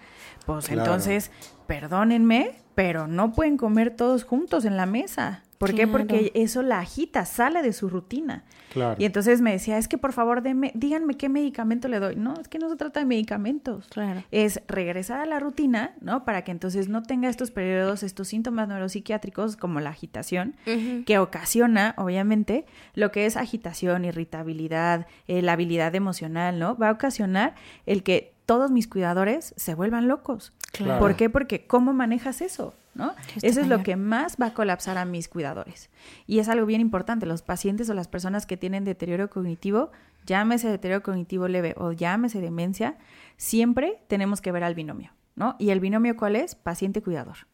Pues 0.46 0.66
Claro. 0.68 0.82
entonces, 0.84 1.32
perdónenme, 1.66 2.52
pero 2.76 3.08
no 3.08 3.32
pueden 3.34 3.58
comer 3.58 3.96
todos 3.96 4.24
juntos 4.24 4.66
en 4.66 4.78
la 4.78 4.86
mesa. 4.86 5.42
¿Por 5.58 5.70
qué? 5.70 5.84
Claro. 5.88 5.92
Porque 5.94 6.32
eso 6.36 6.62
la 6.62 6.80
agita, 6.80 7.26
sale 7.26 7.62
de 7.64 7.72
su 7.72 7.88
rutina. 7.90 8.44
Claro. 8.74 8.96
Y 9.00 9.06
entonces 9.06 9.40
me 9.40 9.54
decía, 9.54 9.78
es 9.78 9.88
que 9.88 9.98
por 9.98 10.12
favor, 10.12 10.42
deme, 10.42 10.72
díganme 10.76 11.16
qué 11.16 11.30
medicamento 11.30 11.88
le 11.88 12.00
doy. 12.00 12.18
No, 12.18 12.34
es 12.40 12.50
que 12.50 12.60
no 12.60 12.68
se 12.70 12.76
trata 12.76 13.00
de 13.00 13.06
medicamentos. 13.06 13.88
Claro. 13.88 14.22
Es 14.32 14.62
regresar 14.68 15.22
a 15.22 15.26
la 15.26 15.40
rutina, 15.40 15.94
¿no? 16.02 16.26
Para 16.26 16.44
que 16.44 16.52
entonces 16.52 16.90
no 16.90 17.02
tenga 17.04 17.30
estos 17.30 17.52
periodos, 17.52 18.04
estos 18.04 18.28
síntomas 18.28 18.68
neuropsiquiátricos 18.68 19.56
como 19.56 19.80
la 19.80 19.92
agitación, 19.92 20.58
que 21.06 21.18
ocasiona, 21.20 21.96
obviamente, 21.98 22.66
lo 22.94 23.12
que 23.12 23.26
es 23.26 23.38
agitación, 23.38 24.04
irritabilidad, 24.04 25.08
eh, 25.28 25.42
la 25.42 25.54
habilidad 25.54 25.96
emocional, 25.96 26.60
¿no? 26.60 26.76
Va 26.76 26.90
a 26.90 26.92
ocasionar 26.92 27.56
el 27.86 28.04
que 28.04 28.35
todos 28.46 28.72
mis 28.72 28.88
cuidadores 28.88 29.54
se 29.58 29.76
vuelvan 29.76 30.08
locos. 30.08 30.54
Claro. 30.72 31.00
¿Por 31.00 31.16
qué? 31.16 31.30
Porque 31.30 31.66
¿cómo 31.68 31.94
manejas 31.94 32.42
eso? 32.42 32.74
¿No? 32.94 33.14
Eso 33.42 33.60
es 33.60 33.68
lo 33.68 33.84
que 33.84 33.98
más 33.98 34.38
va 34.42 34.48
a 34.48 34.54
colapsar 34.54 34.98
a 34.98 35.04
mis 35.04 35.28
cuidadores. 35.28 35.90
Y 36.28 36.40
es 36.40 36.48
algo 36.48 36.66
bien 36.66 36.80
importante. 36.80 37.26
Los 37.26 37.42
pacientes 37.42 37.90
o 37.90 37.94
las 37.94 38.08
personas 38.08 38.46
que 38.46 38.56
tienen 38.56 38.86
deterioro 38.86 39.30
cognitivo, 39.30 39.92
llámese 40.26 40.70
deterioro 40.70 41.04
cognitivo 41.04 41.48
leve 41.50 41.76
o 41.78 41.92
llámese 41.92 42.40
demencia, 42.40 42.98
siempre 43.36 44.00
tenemos 44.08 44.40
que 44.40 44.54
ver 44.54 44.64
al 44.64 44.76
binomio, 44.76 45.12
¿no? 45.36 45.58
¿Y 45.60 45.72
el 45.72 45.82
binomio 45.82 46.16
cuál 46.16 46.38
es? 46.38 46.56
Paciente-cuidador. 46.56 47.48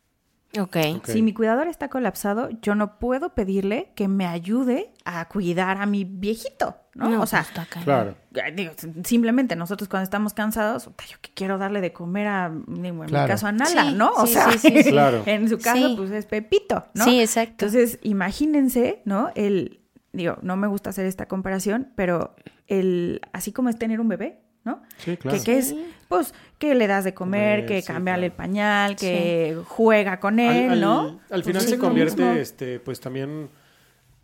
Ok. 0.60 0.78
Ok. 0.98 1.08
Si 1.08 1.22
mi 1.22 1.34
cuidador 1.34 1.68
está 1.68 1.88
colapsado, 1.90 2.50
yo 2.62 2.76
no 2.76 3.00
puedo 3.00 3.34
pedirle 3.34 3.92
que 3.96 4.08
me 4.08 4.26
ayude 4.28 4.92
a 5.06 5.28
cuidar 5.30 5.78
a 5.82 5.86
mi 5.86 6.04
viejito, 6.04 6.76
¿no? 6.94 7.10
No, 7.10 7.22
o 7.22 7.26
sea, 7.26 7.40
pues 7.44 7.50
está. 7.66 7.84
Claro. 7.84 8.16
eh, 8.36 8.52
digo, 8.54 8.74
simplemente 9.06 9.56
nosotros 9.56 9.88
cuando 9.88 10.04
estamos 10.04 10.34
cansados, 10.34 10.86
yo 11.10 11.18
que 11.22 11.32
quiero 11.34 11.58
darle 11.58 11.80
de 11.80 11.94
comer 11.94 12.28
a, 12.28 12.52
digo, 12.68 13.04
en 13.04 13.10
Claro. 13.10 13.26
mi 13.28 13.30
caso 13.32 13.48
a 13.48 13.52
Nala, 13.54 13.84
Sí, 13.92 13.94
¿no? 13.96 14.12
O 14.12 14.26
sí, 14.28 14.34
sea, 14.34 14.52
sí, 14.52 14.58
sí, 14.58 14.84
sí. 14.84 14.92
Claro. 14.92 15.24
en 15.26 15.48
su 15.48 15.58
caso, 15.58 15.88
Sí. 15.88 15.94
pues 15.98 16.12
es 16.12 16.26
Pepito, 16.26 16.86
¿no? 16.96 17.06
Sí, 17.06 17.22
exacto. 17.22 17.52
Entonces, 17.66 18.00
imagínense, 18.02 19.02
¿no? 19.06 19.30
El, 19.36 19.80
digo, 20.12 20.38
no 20.42 20.58
me 20.58 20.68
gusta 20.68 20.90
hacer 20.90 21.06
esta 21.06 21.28
comparación, 21.28 21.92
pero 21.96 22.36
el, 22.68 23.22
así 23.34 23.52
como 23.54 23.70
es 23.70 23.78
tener 23.80 24.00
un 24.02 24.08
bebé, 24.10 24.42
¿no? 24.64 24.82
Sí, 24.98 25.18
claro. 25.18 25.38
Que, 25.38 25.44
que 25.44 25.58
es, 25.58 25.76
pues, 26.08 26.34
que 26.60 26.76
le 26.76 26.88
das 26.88 27.04
de 27.04 27.14
comer, 27.14 27.62
Comer, 27.62 27.66
que 27.66 27.82
sí, 27.82 27.88
cambiarle 27.88 28.28
claro. 28.30 28.34
el 28.44 28.50
pañal, 28.50 28.96
que 28.96 29.58
juega 29.68 30.20
con 30.20 30.40
él, 30.40 30.66
al, 30.66 30.72
al- 30.72 30.82
¿no? 30.82 31.20
al 31.30 31.44
final 31.44 31.62
Pues 31.62 31.70
se 31.70 31.78
convierte, 31.80 32.42
este, 32.42 32.80
pues 32.80 33.00
también, 33.00 33.50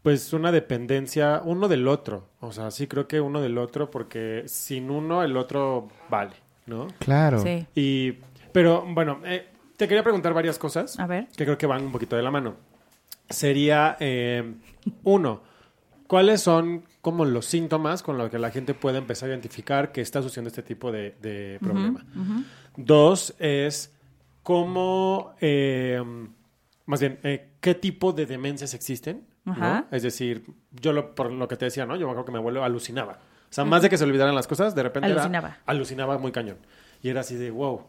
pues 0.03 0.31
una 0.33 0.51
dependencia 0.51 1.41
uno 1.43 1.67
del 1.67 1.87
otro. 1.87 2.29
O 2.39 2.51
sea, 2.51 2.71
sí 2.71 2.87
creo 2.87 3.07
que 3.07 3.19
uno 3.21 3.41
del 3.41 3.57
otro, 3.57 3.89
porque 3.91 4.43
sin 4.45 4.89
uno 4.91 5.23
el 5.23 5.35
otro 5.37 5.89
vale, 6.09 6.35
¿no? 6.65 6.87
Claro. 6.99 7.39
Sí. 7.39 7.65
Y, 7.75 8.13
pero 8.51 8.85
bueno, 8.87 9.19
eh, 9.25 9.47
te 9.75 9.87
quería 9.87 10.03
preguntar 10.03 10.33
varias 10.33 10.57
cosas 10.59 10.99
A 10.99 11.07
ver. 11.07 11.27
que 11.35 11.45
creo 11.45 11.57
que 11.57 11.65
van 11.65 11.83
un 11.85 11.91
poquito 11.91 12.15
de 12.15 12.21
la 12.23 12.31
mano. 12.31 12.55
Sería, 13.29 13.97
eh, 13.99 14.53
uno, 15.03 15.41
¿cuáles 16.07 16.41
son 16.41 16.83
como 17.01 17.25
los 17.25 17.45
síntomas 17.45 18.01
con 18.03 18.17
los 18.17 18.29
que 18.29 18.39
la 18.39 18.49
gente 18.51 18.73
puede 18.73 18.97
empezar 18.97 19.27
a 19.29 19.33
identificar 19.33 19.91
que 19.91 20.01
está 20.01 20.21
sucediendo 20.21 20.47
este 20.49 20.63
tipo 20.63 20.91
de, 20.91 21.15
de 21.21 21.59
problema? 21.61 22.05
Dos, 22.75 23.35
es 23.39 23.93
cómo, 24.43 25.33
eh, 25.41 26.01
más 26.85 26.99
bien, 26.99 27.19
eh, 27.23 27.49
¿qué 27.59 27.75
tipo 27.75 28.13
de 28.13 28.25
demencias 28.25 28.73
existen? 28.73 29.25
Es 29.91 30.03
decir, 30.03 30.45
yo 30.71 30.91
lo, 30.93 31.15
por 31.15 31.31
lo 31.31 31.47
que 31.47 31.55
te 31.55 31.65
decía, 31.65 31.85
¿no? 31.85 31.95
Yo 31.95 32.05
me 32.05 32.11
acuerdo 32.11 32.25
que 32.25 32.31
mi 32.33 32.37
abuelo 32.37 32.63
alucinaba. 32.63 33.13
O 33.49 33.53
sea, 33.53 33.63
más 33.63 33.81
de 33.81 33.89
que 33.89 33.97
se 33.97 34.03
olvidaran 34.03 34.35
las 34.35 34.45
cosas, 34.47 34.75
de 34.75 34.83
repente 34.83 35.09
era- 35.09 35.21
Alucinaba. 35.21 35.57
alucinaba 35.65 36.17
muy 36.17 36.31
cañón. 36.33 36.57
Y 37.01 37.09
era 37.09 37.21
así 37.21 37.35
de, 37.35 37.49
wow. 37.51 37.81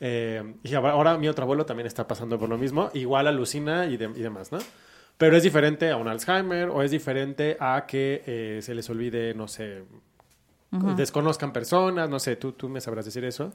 Eh, 0.00 0.54
y 0.62 0.74
ahora, 0.74 0.92
ahora 0.92 1.18
mi 1.18 1.26
otro 1.28 1.42
abuelo 1.44 1.66
también 1.66 1.86
está 1.88 2.06
pasando 2.06 2.38
por 2.38 2.48
lo 2.48 2.56
mismo, 2.56 2.90
igual 2.94 3.26
alucina 3.26 3.86
y, 3.86 3.96
de- 3.96 4.06
y 4.16 4.22
demás, 4.22 4.52
¿no? 4.52 4.58
Pero 5.20 5.36
es 5.36 5.42
diferente 5.42 5.90
a 5.90 5.98
un 5.98 6.08
Alzheimer 6.08 6.70
o 6.70 6.82
es 6.82 6.90
diferente 6.90 7.58
a 7.60 7.84
que 7.86 8.22
eh, 8.26 8.60
se 8.62 8.74
les 8.74 8.88
olvide, 8.88 9.34
no 9.34 9.48
sé, 9.48 9.84
desconozcan 10.96 11.52
personas, 11.52 12.08
no 12.08 12.18
sé, 12.18 12.36
tú, 12.36 12.52
tú 12.52 12.70
me 12.70 12.80
sabrás 12.80 13.04
decir 13.04 13.22
eso. 13.26 13.52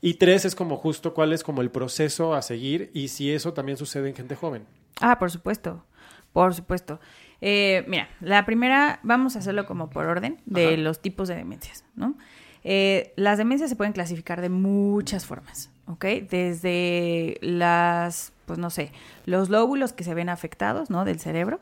Y 0.00 0.14
tres 0.14 0.44
es 0.44 0.56
como 0.56 0.76
justo 0.76 1.14
cuál 1.14 1.32
es 1.32 1.44
como 1.44 1.62
el 1.62 1.70
proceso 1.70 2.34
a 2.34 2.42
seguir 2.42 2.90
y 2.92 3.06
si 3.06 3.30
eso 3.30 3.52
también 3.52 3.78
sucede 3.78 4.08
en 4.08 4.16
gente 4.16 4.34
joven. 4.34 4.64
Ah, 5.00 5.16
por 5.20 5.30
supuesto, 5.30 5.84
por 6.32 6.52
supuesto. 6.54 6.98
Eh, 7.40 7.84
mira, 7.86 8.08
la 8.20 8.44
primera, 8.44 8.98
vamos 9.04 9.36
a 9.36 9.38
hacerlo 9.38 9.64
como 9.64 9.90
por 9.90 10.06
orden 10.06 10.42
de 10.44 10.74
Ajá. 10.74 10.76
los 10.78 11.00
tipos 11.00 11.28
de 11.28 11.36
demencias, 11.36 11.84
¿no? 11.94 12.18
Eh, 12.64 13.12
las 13.14 13.38
demencias 13.38 13.70
se 13.70 13.76
pueden 13.76 13.92
clasificar 13.92 14.40
de 14.40 14.48
muchas 14.48 15.24
formas, 15.24 15.70
¿ok? 15.86 16.04
Desde 16.28 17.38
las, 17.40 18.32
pues 18.46 18.58
no 18.58 18.70
sé, 18.70 18.92
los 19.24 19.48
lóbulos 19.48 19.92
que 19.92 20.04
se 20.04 20.14
ven 20.14 20.28
afectados, 20.28 20.90
¿no? 20.90 21.04
Del 21.04 21.20
cerebro, 21.20 21.60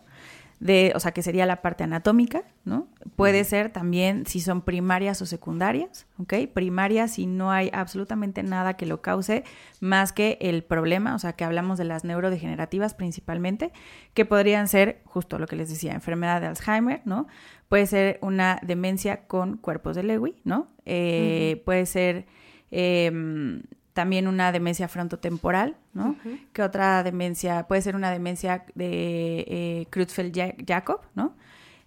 de, 0.61 0.93
o 0.95 1.01
sea, 1.01 1.13
que 1.13 1.23
sería 1.23 1.45
la 1.47 1.61
parte 1.61 1.85
anatómica, 1.85 2.43
¿no? 2.65 2.87
Puede 3.17 3.45
ser 3.45 3.71
también 3.71 4.25
si 4.25 4.41
son 4.41 4.63
primarias 4.63 5.21
o 5.21 5.27
secundarias, 5.27 6.07
¿ok? 6.19 6.35
Primarias 6.55 7.13
si 7.13 7.27
no 7.27 7.51
hay 7.51 7.71
absolutamente 7.75 8.43
nada 8.43 8.75
que 8.75 8.87
lo 8.87 9.03
cause 9.03 9.45
más 9.81 10.13
que 10.13 10.39
el 10.41 10.63
problema, 10.63 11.15
o 11.15 11.19
sea, 11.19 11.35
que 11.35 11.45
hablamos 11.45 11.77
de 11.77 11.85
las 11.85 12.05
neurodegenerativas 12.05 12.95
principalmente, 12.95 13.73
que 14.15 14.25
podrían 14.25 14.69
ser, 14.69 15.03
justo 15.05 15.39
lo 15.39 15.47
que 15.47 15.57
les 15.57 15.69
decía, 15.69 15.93
enfermedad 15.93 16.41
de 16.41 16.47
Alzheimer, 16.47 17.03
¿no? 17.05 17.27
Puede 17.69 17.87
ser 17.87 18.19
una 18.23 18.59
demencia 18.63 19.27
con 19.27 19.59
cuerpos 19.59 19.97
de 19.97 20.05
Lewy, 20.05 20.37
¿no? 20.45 20.69
Eh, 20.87 21.63
Puede 21.67 21.85
ser... 21.85 22.27
em, 22.71 23.63
también 23.95 24.29
una 24.29 24.53
demencia 24.53 24.87
frontotemporal, 24.89 25.77
¿no? 25.95 26.17
Que 26.53 26.63
otra 26.63 27.03
demencia, 27.03 27.67
puede 27.67 27.81
ser 27.81 27.97
una 27.97 28.11
demencia 28.11 28.65
de 28.75 29.45
eh, 29.49 29.87
Creutzfeldt-Jakob, 29.91 31.01
¿no? 31.15 31.35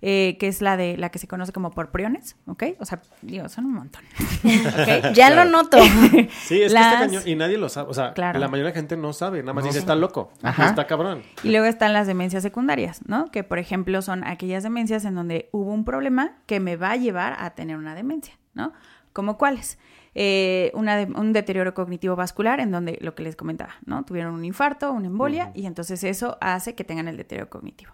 Eh, 0.03 0.37
que 0.39 0.47
es 0.47 0.61
la 0.61 0.77
de 0.77 0.95
la 0.95 1.09
que 1.09 1.17
se 1.17 1.27
conoce 1.27 1.51
como 1.51 1.71
por 1.71 1.89
priones, 1.89 2.35
¿ok? 2.45 2.63
O 2.79 2.85
sea, 2.85 3.01
digo, 3.23 3.49
son 3.49 3.65
un 3.65 3.73
montón. 3.73 4.03
¿ok? 4.43 4.87
Ya 5.15 5.31
Claro. 5.31 5.45
lo 5.45 5.49
noto. 5.63 5.79
Sí, 6.45 6.61
es 6.61 6.71
Las- 6.71 6.85
que 6.85 6.93
está 6.93 6.99
cañón 6.99 7.23
y 7.25 7.35
nadie 7.35 7.57
lo 7.57 7.67
sabe. 7.67 7.89
O 7.89 7.93
sea, 7.95 8.13
Claro. 8.13 8.37
la 8.39 8.47
mayoría 8.47 8.65
de 8.71 8.75
la 8.75 8.79
gente 8.79 8.95
no 8.95 9.11
sabe, 9.11 9.39
nada 9.41 9.53
más 9.53 9.63
No 9.63 9.69
dice, 9.69 9.79
está 9.79 9.95
loco, 9.95 10.31
Ajá. 10.43 10.67
está 10.67 10.85
cabrón. 10.85 11.23
Y 11.43 11.49
luego 11.49 11.65
están 11.65 11.93
las 11.93 12.05
demencias 12.05 12.43
secundarias, 12.43 13.01
¿no? 13.07 13.31
Que 13.31 13.43
por 13.43 13.57
ejemplo 13.57 14.01
son 14.03 14.23
aquellas 14.23 14.61
demencias 14.61 15.03
en 15.03 15.15
donde 15.15 15.49
hubo 15.51 15.73
un 15.73 15.83
problema 15.83 16.33
que 16.45 16.59
me 16.59 16.75
va 16.77 16.91
a 16.91 16.95
llevar 16.95 17.35
a 17.39 17.49
tener 17.55 17.75
una 17.75 17.95
demencia, 17.95 18.35
¿no? 18.53 18.73
¿Como 19.13 19.39
cuáles? 19.39 19.79
Eh, 20.19 20.71
una 20.73 20.97
de- 20.97 21.05
un 21.13 21.31
deterioro 21.31 21.75
cognitivo 21.75 22.15
vascular 22.15 22.59
en 22.59 22.71
donde 22.71 22.97
lo 23.01 23.13
que 23.13 23.21
les 23.21 23.35
comentaba, 23.35 23.75
¿no? 23.85 24.03
Tuvieron 24.03 24.33
un 24.33 24.43
infarto, 24.45 24.91
una 24.91 25.05
embolia 25.05 25.51
y 25.53 25.67
entonces 25.67 26.03
eso 26.03 26.37
hace 26.41 26.73
que 26.73 26.83
tengan 26.83 27.07
el 27.07 27.17
deterioro 27.17 27.51
cognitivo. 27.51 27.91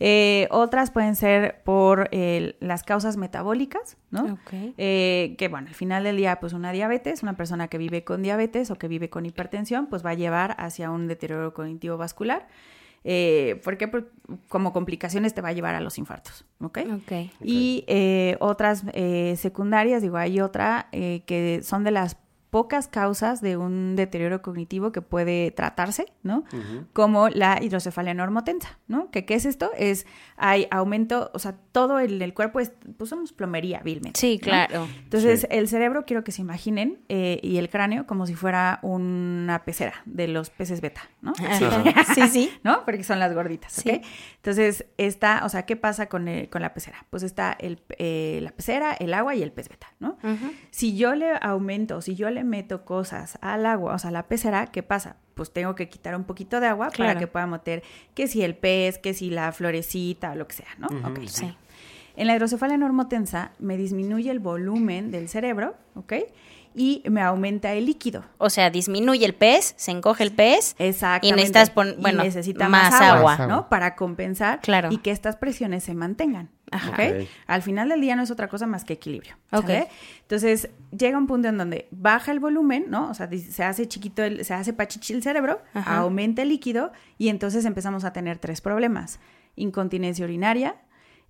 Eh, 0.00 0.48
otras 0.50 0.90
pueden 0.90 1.16
ser 1.16 1.60
por 1.64 2.08
eh, 2.12 2.56
las 2.60 2.82
causas 2.82 3.18
metabólicas, 3.18 3.98
¿no? 4.10 4.38
Eh, 4.78 5.34
que 5.36 5.48
bueno, 5.48 5.68
al 5.68 5.74
final 5.74 6.02
del 6.04 6.16
día, 6.16 6.40
pues 6.40 6.54
una 6.54 6.72
diabetes, 6.72 7.22
una 7.22 7.36
persona 7.36 7.68
que 7.68 7.76
vive 7.76 8.04
con 8.04 8.22
diabetes 8.22 8.70
o 8.70 8.76
que 8.76 8.88
vive 8.88 9.10
con 9.10 9.26
hipertensión, 9.26 9.86
pues 9.88 10.02
va 10.06 10.10
a 10.10 10.14
llevar 10.14 10.56
hacia 10.58 10.90
un 10.90 11.08
deterioro 11.08 11.52
cognitivo 11.52 11.98
vascular. 11.98 12.46
Eh, 13.04 13.60
porque 13.64 13.88
por- 13.88 14.10
como 14.48 14.72
complicaciones 14.72 15.32
te 15.34 15.40
va 15.40 15.48
a 15.48 15.52
llevar 15.52 15.74
a 15.74 15.80
los 15.80 15.98
infartos, 15.98 16.44
¿ok? 16.60 16.78
Ok. 16.96 17.12
Y 17.42 17.84
eh, 17.86 18.36
otras 18.40 18.84
eh, 18.92 19.34
secundarias, 19.36 20.02
digo, 20.02 20.16
hay 20.16 20.40
otra 20.40 20.88
eh, 20.92 21.22
que 21.26 21.60
son 21.62 21.84
de 21.84 21.92
las 21.92 22.16
pocas 22.50 22.88
causas 22.88 23.40
de 23.42 23.56
un 23.58 23.94
deterioro 23.94 24.40
cognitivo 24.40 24.90
que 24.90 25.02
puede 25.02 25.50
tratarse, 25.50 26.06
¿no? 26.22 26.44
Como 26.94 27.28
la 27.28 27.58
hidrocefalia 27.62 28.14
normotensa, 28.14 28.78
¿no? 28.88 29.10
¿Que, 29.10 29.24
¿Qué 29.26 29.34
es 29.34 29.44
esto? 29.44 29.70
Es, 29.76 30.06
hay 30.36 30.66
aumento, 30.70 31.30
o 31.34 31.38
sea, 31.38 31.54
todo 31.72 31.98
el, 32.00 32.22
el 32.22 32.32
cuerpo 32.32 32.60
es, 32.60 32.72
pues 32.96 33.10
somos 33.10 33.32
plomería, 33.32 33.80
vilmente. 33.84 34.18
Sí, 34.18 34.38
¿no? 34.40 34.44
claro. 34.48 34.88
Entonces, 35.04 35.40
Sí. 35.42 35.46
el 35.50 35.68
cerebro 35.68 36.04
quiero 36.06 36.24
que 36.24 36.32
se 36.32 36.40
imaginen 36.40 37.00
eh, 37.08 37.38
y 37.42 37.58
el 37.58 37.68
cráneo 37.68 38.06
como 38.06 38.26
si 38.26 38.34
fuera 38.34 38.78
una 38.82 39.62
pecera 39.64 39.94
de 40.06 40.28
los 40.28 40.48
peces 40.50 40.80
beta, 40.80 41.02
¿no? 41.20 41.32
Ajá. 41.38 41.58
Sí, 42.14 42.28
sí. 42.28 42.50
¿no? 42.64 42.84
Porque 42.86 43.04
son 43.04 43.18
las 43.18 43.34
gorditas, 43.34 43.78
¿ok? 43.80 43.84
Sí. 43.84 44.00
Entonces, 44.36 44.86
está, 44.96 45.42
o 45.44 45.48
sea, 45.48 45.66
¿qué 45.66 45.76
pasa 45.76 46.06
con, 46.08 46.28
el- 46.28 46.48
con 46.48 46.62
la 46.62 46.72
pecera? 46.72 47.04
Pues 47.10 47.22
está 47.22 47.52
el, 47.58 47.80
eh, 47.98 48.40
la 48.42 48.50
pecera, 48.52 48.92
el 48.98 49.12
agua 49.12 49.34
y 49.34 49.42
el 49.42 49.52
pez 49.52 49.68
beta, 49.68 49.88
¿no? 50.00 50.16
Si 50.70 50.96
yo 50.96 51.14
le 51.14 51.32
aumento, 51.42 52.00
si 52.00 52.14
yo 52.14 52.30
le 52.30 52.37
meto 52.44 52.84
cosas 52.84 53.38
al 53.40 53.66
agua, 53.66 53.94
o 53.94 53.98
sea, 53.98 54.10
la 54.10 54.24
pecera, 54.24 54.66
¿qué 54.66 54.82
pasa? 54.82 55.16
Pues 55.34 55.52
tengo 55.52 55.74
que 55.74 55.88
quitar 55.88 56.16
un 56.16 56.24
poquito 56.24 56.60
de 56.60 56.66
agua 56.66 56.90
para 56.96 57.16
que 57.18 57.26
pueda 57.26 57.46
meter 57.46 57.82
que 58.14 58.26
si 58.26 58.42
el 58.42 58.56
pez, 58.56 58.98
que 58.98 59.14
si 59.14 59.30
la 59.30 59.52
florecita, 59.52 60.34
lo 60.34 60.48
que 60.48 60.56
sea, 60.56 60.68
¿no? 60.78 60.88
Ok. 61.08 61.20
Sí. 61.26 61.54
En 62.16 62.26
la 62.26 62.34
hidrocefalia 62.34 62.76
normotensa 62.76 63.52
me 63.60 63.76
disminuye 63.76 64.30
el 64.30 64.40
volumen 64.40 65.12
del 65.12 65.28
cerebro, 65.28 65.76
¿ok? 65.94 66.14
Y 66.74 67.02
me 67.08 67.22
aumenta 67.22 67.72
el 67.74 67.86
líquido. 67.86 68.24
O 68.38 68.50
sea, 68.50 68.70
disminuye 68.70 69.24
el 69.24 69.34
pez, 69.34 69.74
se 69.76 69.90
encoge 69.92 70.24
el 70.24 70.32
pez. 70.32 70.74
Exactamente. 70.78 71.28
Y 71.28 71.32
necesitas 71.32 71.72
Y 71.98 72.16
necesita 72.16 72.68
más 72.68 72.92
más, 72.92 73.00
agua, 73.00 73.46
¿no? 73.46 73.68
Para 73.68 73.94
compensar 73.94 74.60
Claro. 74.60 74.88
y 74.90 74.98
que 74.98 75.10
estas 75.12 75.36
presiones 75.36 75.84
se 75.84 75.94
mantengan. 75.94 76.50
Al 77.46 77.62
final 77.62 77.88
del 77.88 78.00
día 78.00 78.16
no 78.16 78.22
es 78.22 78.30
otra 78.30 78.48
cosa 78.48 78.66
más 78.66 78.84
que 78.84 78.94
equilibrio. 78.94 79.36
Entonces, 80.22 80.68
llega 80.96 81.16
un 81.18 81.26
punto 81.26 81.48
en 81.48 81.58
donde 81.58 81.88
baja 81.90 82.32
el 82.32 82.40
volumen, 82.40 82.86
¿no? 82.88 83.10
O 83.10 83.14
sea, 83.14 83.28
se 83.30 83.64
hace 83.64 83.86
chiquito, 83.88 84.22
el- 84.22 84.44
se 84.44 84.54
hace 84.54 84.72
pachichi 84.72 85.12
el 85.14 85.22
cerebro, 85.22 85.60
Ajá. 85.74 85.98
aumenta 85.98 86.42
el 86.42 86.48
líquido 86.50 86.92
y 87.16 87.28
entonces 87.28 87.64
empezamos 87.64 88.04
a 88.04 88.12
tener 88.12 88.38
tres 88.38 88.60
problemas. 88.60 89.18
Incontinencia 89.56 90.24
urinaria, 90.24 90.76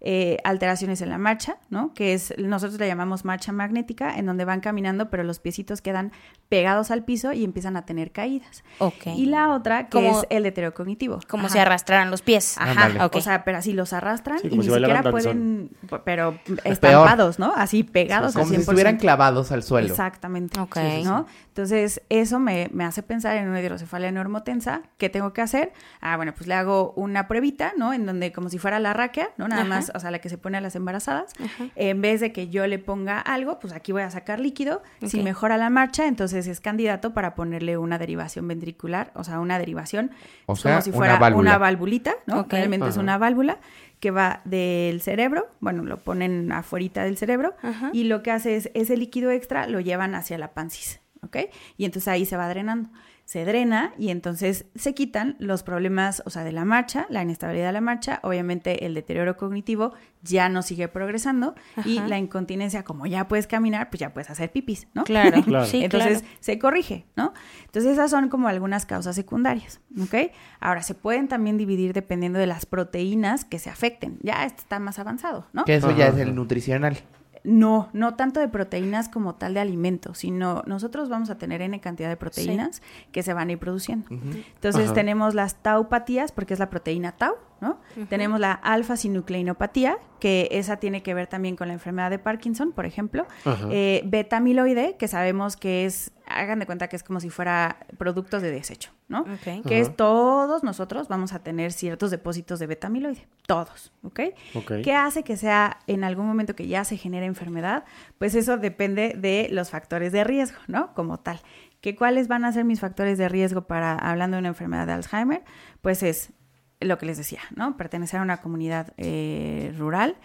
eh, 0.01 0.37
alteraciones 0.45 1.01
en 1.03 1.09
la 1.11 1.19
marcha, 1.19 1.57
¿no? 1.71 1.93
Que 1.93 2.15
es, 2.15 2.33
nosotros 2.39 2.79
le 2.79 2.87
llamamos 2.87 3.25
marcha 3.25 3.51
magnética, 3.53 4.17
en 4.17 4.27
donde 4.27 4.45
van 4.45 4.61
caminando, 4.61 5.11
pero 5.11 5.25
los 5.25 5.41
piecitos 5.41 5.81
quedan 5.83 6.13
pegados 6.49 6.91
al 6.91 7.05
piso 7.05 7.33
y 7.33 7.45
empiezan 7.45 7.77
a 7.77 7.85
tener 7.85 8.13
caídas. 8.13 8.63
Ok. 8.79 9.09
Y 9.17 9.27
la 9.27 9.51
otra, 9.51 9.85
que 9.89 9.91
Como- 9.99 10.21
es 10.21 10.27
el 10.31 10.45
deterioro 10.45 10.73
cognitivo. 10.75 11.19
Como 11.29 11.47
Ajá. 11.47 11.53
si 11.53 11.59
arrastraran 11.59 12.11
los 12.11 12.23
pies. 12.23 12.57
Ajá, 12.59 12.71
Ándale. 12.87 13.05
Ok. 13.05 13.17
o 13.17 13.21
sea, 13.21 13.45
pero 13.45 13.59
así 13.59 13.73
los 13.73 13.93
arrastran 13.93 14.39
Sí, 14.39 14.49
y 14.51 14.57
ni 14.57 14.63
si 14.65 14.71
siquiera 14.71 15.03
pueden, 15.11 15.71
pero 16.05 16.39
estampados, 16.65 17.39
¿no? 17.39 17.53
Así 17.57 17.83
pegados 17.85 18.33
Como 18.35 18.45
al 18.45 18.49
si 18.51 18.55
100%. 18.57 18.61
estuvieran 18.61 18.97
clavados 18.99 19.53
al 19.53 19.63
suelo. 19.63 19.89
Exactamente. 19.89 20.59
Ok. 20.61 20.77
¿no? 21.05 21.27
Entonces, 21.49 22.03
eso 22.09 22.39
me, 22.39 22.69
me 22.73 22.85
hace 22.85 23.03
pensar 23.03 23.37
en 23.37 23.49
una 23.49 23.61
hidrocefalia 23.61 24.13
normotensa. 24.13 24.83
¿Qué 24.97 25.09
tengo 25.09 25.33
que 25.33 25.41
hacer? 25.43 25.73
Ah, 26.01 26.17
bueno, 26.17 26.33
pues 26.35 26.47
le 26.47 26.55
hago 26.55 26.93
una 26.97 27.27
pruebita, 27.27 27.73
¿no? 27.77 27.93
En 27.93 28.07
donde, 28.07 28.33
como 28.33 28.49
si 28.49 28.59
fuera 28.59 28.79
la 28.79 28.93
raquia, 28.93 29.31
¿no? 29.37 29.49
Nada 29.49 29.63
Ajá. 29.63 29.69
más, 29.69 29.88
o 29.95 30.01
sea, 30.01 30.11
la 30.11 30.21
que 30.21 30.29
se 30.29 30.39
pone 30.39 30.59
a 30.59 30.61
las 30.61 30.75
embarazadas. 30.77 31.33
En 31.77 32.01
vez 32.01 32.21
de 32.21 32.33
que 32.33 32.49
yo 32.49 32.67
le 32.67 32.79
ponga 32.79 33.21
algo, 33.21 33.59
pues 33.59 33.73
aquí 33.73 33.93
voy 33.93 34.03
a 34.03 34.11
sacar 34.11 34.41
líquido. 34.41 34.83
Si 35.07 35.23
mejora 35.23 35.57
la 35.57 35.71
marcha, 35.71 36.07
entonces 36.07 36.47
es 36.47 36.61
candidato 36.61 37.15
para 37.15 37.35
ponerle 37.35 37.77
una 37.79 37.99
derivación 37.99 38.47
ventricular, 38.49 39.11
o 39.15 39.25
sea, 39.25 39.41
una 39.41 39.59
derivación 39.59 40.11
O 40.47 40.57
sea, 40.57 40.73
como 40.73 40.83
si 40.83 40.91
una 40.91 40.97
fuera 40.97 41.19
válvula. 41.19 41.41
una 41.51 41.59
valvulita, 41.59 42.15
¿no? 42.27 42.47
Realmente 42.49 42.89
es 42.89 42.97
una 42.97 43.19
válvula 43.19 43.59
que 44.01 44.11
va 44.13 44.43
del 44.45 45.01
cerebro, 45.01 45.49
bueno, 45.61 45.83
lo 45.85 45.99
ponen 45.99 46.53
afuerita 46.53 47.03
del 47.03 47.17
cerebro 47.17 47.57
Ajá. 47.63 47.91
y 47.93 48.05
lo 48.05 48.23
que 48.23 48.31
hace 48.31 48.57
es 48.57 48.71
ese 48.75 48.97
líquido 48.97 49.31
extra 49.33 49.67
lo 49.67 49.81
llevan 49.81 50.15
hacia 50.15 50.39
la 50.39 50.53
pancis, 50.53 51.01
¿ok? 51.23 51.37
Y 51.77 51.85
entonces 51.85 52.07
ahí 52.09 52.25
se 52.25 52.37
va 52.37 52.49
drenando. 52.49 52.91
Se 53.29 53.45
drena 53.45 53.93
y 53.99 54.09
entonces 54.09 54.65
se 54.75 54.95
quitan 54.95 55.37
los 55.39 55.63
problemas, 55.63 56.23
o 56.25 56.31
sea, 56.31 56.45
de 56.45 56.53
la 56.53 56.65
marcha, 56.65 57.05
la 57.11 57.23
inestabilidad 57.23 57.67
de 57.67 57.73
la 57.75 57.83
marcha, 57.83 58.21
obviamente 58.23 58.87
el 58.87 58.95
deterioro 58.95 59.37
cognitivo 59.37 59.93
ya 60.23 60.49
no 60.49 60.63
sigue 60.63 60.89
progresando 60.89 61.55
y 61.85 62.01
la 62.01 62.17
incontinencia, 62.17 62.85
como 62.85 63.05
ya 63.05 63.29
puedes 63.29 63.47
caminar, 63.47 63.91
pues 63.91 64.01
ya 64.01 64.15
puedes 64.15 64.31
hacer 64.31 64.51
pipis, 64.51 64.89
¿no? 64.95 65.05
Claro. 65.05 65.43
Claro. 65.45 65.67
Sí, 65.67 65.85
Entonces 65.85 66.21
claro. 66.21 66.37
se 66.41 66.59
corrige, 66.59 67.05
¿no? 67.17 67.35
Entonces 67.67 67.93
esas 67.93 68.11
son 68.11 68.31
como 68.31 68.49
algunas 68.49 68.87
causas 68.87 69.15
secundarias, 69.15 69.83
¿ok? 70.01 70.33
Ahora 70.59 70.83
se 70.83 70.95
pueden 70.95 71.29
también 71.29 71.59
dividir 71.59 71.93
dependiendo 71.93 72.39
de 72.39 72.47
las 72.47 72.65
proteínas 72.65 73.45
que 73.45 73.59
se 73.59 73.69
afecten. 73.69 74.19
Ya 74.23 74.47
esto 74.47 74.63
está 74.63 74.79
más 74.79 74.99
avanzado, 74.99 75.47
¿no? 75.53 75.67
Que 75.67 75.75
eso 75.75 75.95
ya 75.95 76.07
es 76.07 76.17
el 76.17 76.35
nutricional. 76.35 76.97
No, 77.45 77.89
no 77.93 78.15
tanto 78.15 78.41
de 78.41 78.49
proteínas 78.49 79.09
como 79.09 79.35
tal 79.35 79.55
de 79.55 79.61
alimentos, 79.61 80.19
sino 80.19 80.63
nosotros 80.67 81.09
vamos 81.09 81.31
a 81.31 81.39
tener 81.39 81.63
N 81.63 81.81
cantidad 81.81 82.09
de 82.09 82.17
proteínas 82.17 82.83
que 83.13 83.23
se 83.23 83.33
van 83.33 83.49
a 83.49 83.53
ir 83.53 83.59
produciendo. 83.59 84.07
Entonces 84.11 84.87
Ajá. 84.87 84.95
tenemos 84.95 85.35
las 85.35 85.57
taupatías, 85.57 86.33
porque 86.33 86.55
es 86.55 86.61
la 86.61 86.71
proteína 86.71 87.13
tau, 87.13 87.37
¿no? 87.61 87.81
Tenemos 88.09 88.41
la 88.41 88.53
alfa-sinucleinopatía, 88.53 89.99
que 90.21 90.49
esa 90.53 90.77
tiene 90.77 91.03
que 91.03 91.15
ver 91.15 91.27
también 91.27 91.57
con 91.57 91.69
la 91.69 91.75
enfermedad 91.75 92.11
de 92.11 92.19
Parkinson, 92.19 92.73
por 92.73 92.87
ejemplo. 92.87 93.27
Eh, 93.71 94.03
beta-amiloide, 94.05 94.97
que 94.97 95.09
sabemos 95.09 95.57
que 95.57 95.85
es, 95.85 96.13
hagan 96.27 96.59
de 96.59 96.67
cuenta 96.67 96.89
que 96.89 96.97
es 96.97 97.03
como 97.03 97.21
si 97.21 97.31
fuera 97.31 97.79
productos 97.99 98.43
de 98.43 98.51
desecho, 98.51 98.93
¿no? 99.09 99.25
Que 99.45 99.81
es 99.81 99.97
todos 99.97 100.63
nosotros 100.63 101.09
vamos 101.09 101.33
a 101.33 101.41
tener 101.41 101.73
ciertos 101.73 102.11
depósitos 102.11 102.59
de 102.59 102.67
beta-amiloide, 102.67 103.27
todos, 103.47 103.93
¿ok? 104.03 104.21
Ok. 104.55 104.73
¿Qué 104.83 104.95
hace 104.95 105.23
que 105.23 105.37
sea 105.37 105.79
en 105.87 106.05
algún 106.05 106.27
momento 106.27 106.55
que 106.55 106.67
ya 106.67 106.85
se 106.85 106.97
genere 106.97 107.27
enfermedad? 107.27 107.85
Pues 108.19 108.35
eso 108.35 108.57
depende 108.57 109.15
de 109.17 109.49
los 109.51 109.71
factores 109.71 110.13
de 110.13 110.25
riesgo, 110.25 110.59
¿no? 110.67 110.95
Como 110.95 111.19
tal. 111.19 111.41
¿Que 111.81 111.95
¿Cuáles 111.95 112.27
van 112.27 112.45
a 112.45 112.53
ser 112.53 112.65
mis 112.65 112.81
factores 112.81 113.19
de 113.19 113.29
riesgo 113.29 113.63
para, 113.63 113.95
hablando 113.95 114.37
de 114.37 114.41
una 114.41 114.49
enfermedad 114.49 114.87
de 114.87 114.95
Alzheimer? 114.95 115.45
Pues 115.81 116.03
es 116.03 116.33
lo 116.81 116.99
que 116.99 117.07
les 117.07 117.17
decía, 117.19 117.41
¿no? 117.57 117.77
Pertenecer 117.77 118.21
a 118.21 118.23
una 118.23 118.39
comunidad 118.41 118.93
eh, 118.97 119.75
rural, 119.79 120.17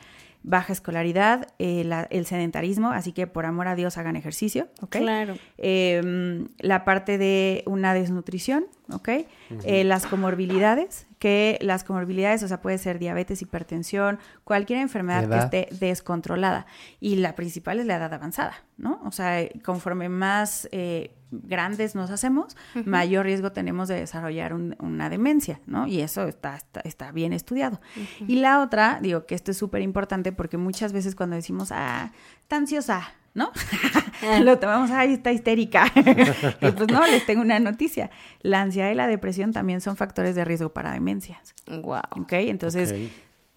baja 0.44 0.74
escolaridad, 0.74 1.48
eh, 1.58 1.84
la- 1.86 2.04
el 2.10 2.26
sedentarismo, 2.26 2.92
así 2.92 3.14
que 3.14 3.28
por 3.28 3.46
amor 3.46 3.68
a 3.70 3.76
Dios 3.76 3.98
hagan 3.98 4.16
ejercicio, 4.18 4.68
¿ok? 4.82 4.98
Claro. 4.98 5.36
Eh, 5.58 6.46
la 6.60 6.84
parte 6.84 7.18
de 7.18 7.64
una 7.66 7.94
desnutrición, 7.94 8.66
¿ok? 8.94 9.10
Eh, 9.64 9.84
las 9.84 10.06
comorbilidades, 10.06 11.06
que 11.20 11.58
las 11.62 11.84
comorbilidades, 11.84 12.44
o 12.44 12.48
sea, 12.48 12.62
puede 12.62 12.78
ser 12.78 13.00
diabetes, 13.00 13.42
hipertensión, 13.42 14.20
cualquier 14.44 14.80
enfermedad 14.80 15.24
Edad. 15.26 15.50
que 15.52 15.60
esté 15.68 15.76
descontrolada. 15.86 16.66
Y 17.00 17.16
la 17.18 17.36
principal 17.36 17.80
es 17.80 17.86
la 17.86 17.96
edad 17.98 18.14
avanzada, 18.14 18.54
¿no? 18.78 19.00
O 19.06 19.12
sea, 19.12 19.48
conforme 19.64 20.10
más 20.10 20.68
eh, 20.72 21.12
grandes 21.32 21.96
nos 21.96 22.12
hacemos, 22.12 22.56
mayor 22.86 23.26
riesgo 23.26 23.52
tenemos 23.52 23.88
de 23.88 23.96
desarrollar 23.96 24.54
un- 24.54 24.76
una 24.80 25.10
demencia, 25.10 25.60
¿no? 25.66 25.88
Y 25.88 26.02
eso 26.02 26.28
está, 26.28 26.56
está, 26.58 26.82
está 26.82 27.12
bien 27.12 27.34
estudiado. 27.34 27.80
Y 28.28 28.36
la 28.36 28.62
otra, 28.62 29.00
digo 29.02 29.26
que 29.26 29.34
esto 29.36 29.52
es 29.52 29.58
súper 29.58 29.82
importante 29.82 30.32
porque 30.32 30.58
muchas 30.58 30.94
veces 30.94 31.16
cuando 31.16 31.36
decimos, 31.36 31.72
ah, 31.72 32.12
está 32.42 32.58
ansiosa, 32.58 33.14
¿no? 33.34 33.52
Lo 34.42 34.60
tomamos, 34.60 34.92
ay, 34.92 35.14
está 35.14 35.32
histérica. 35.32 35.92
y 35.96 36.72
pues 36.72 36.90
no, 36.92 37.06
les 37.08 37.26
tengo 37.26 37.42
una 37.42 37.60
noticia. 37.60 38.10
La 38.42 38.62
ansiedad 38.62 38.92
y 38.92 38.96
la 38.96 39.08
depresión 39.08 39.54
también 39.54 39.82
son 39.82 39.96
factores 39.98 40.36
de 40.36 40.46
riesgo 40.46 40.70
para 40.70 40.92
demencias. 40.92 41.54
Wow. 41.68 42.02
¿Ok? 42.22 42.34
Entonces, 42.34 42.94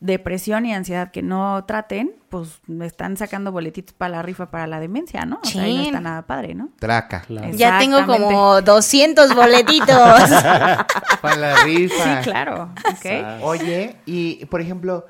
depresión 0.00 0.66
y 0.66 0.74
ansiedad 0.74 1.10
que 1.10 1.22
no 1.22 1.64
traten, 1.64 2.12
pues 2.28 2.60
me 2.66 2.86
están 2.86 3.16
sacando 3.16 3.50
boletitos 3.50 3.94
para 3.94 4.16
la 4.16 4.22
rifa 4.22 4.50
para 4.50 4.66
la 4.66 4.78
demencia, 4.78 5.24
¿no? 5.24 5.40
O 5.42 5.46
sea, 5.46 5.62
ahí 5.62 5.76
no 5.76 5.82
está 5.84 6.00
nada 6.00 6.22
padre, 6.26 6.54
¿no? 6.54 6.68
Traca. 6.78 7.22
Claro. 7.22 7.50
Ya 7.54 7.78
tengo 7.78 8.04
como 8.06 8.60
200 8.60 9.34
boletitos. 9.34 9.88
Para 11.22 11.36
la 11.36 11.56
rifa. 11.64 12.22
Sí, 12.22 12.30
claro. 12.30 12.70
Oye, 13.42 13.96
y 14.04 14.44
por 14.46 14.60
ejemplo, 14.60 15.06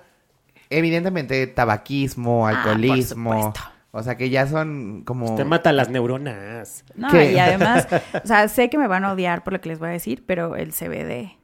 evidentemente 0.71 1.47
tabaquismo, 1.49 2.47
Ah, 2.47 2.51
por 2.51 2.59
alcoholismo. 2.59 3.33
supuesto. 3.51 3.61
O 3.93 4.03
sea 4.03 4.17
que 4.17 4.29
ya 4.31 4.47
son 4.47 5.03
como. 5.05 5.35
Te 5.37 5.45
mata 5.45 5.73
las 5.73 5.89
neuronas. 5.89 6.85
No, 6.95 7.09
¿Qué? 7.11 7.33
y 7.33 7.39
además, 7.39 7.87
o 8.25 8.27
sea, 8.27 8.49
sé 8.49 8.69
que 8.71 8.79
me 8.79 8.87
van 8.89 9.05
a 9.05 9.13
odiar 9.13 9.43
por 9.45 9.53
lo 9.53 9.61
que 9.61 9.69
les 9.71 9.79
voy 9.79 9.89
a 9.89 9.93
decir, 9.93 10.25
pero 10.27 10.57
el 10.57 10.73
CBD, 10.73 11.37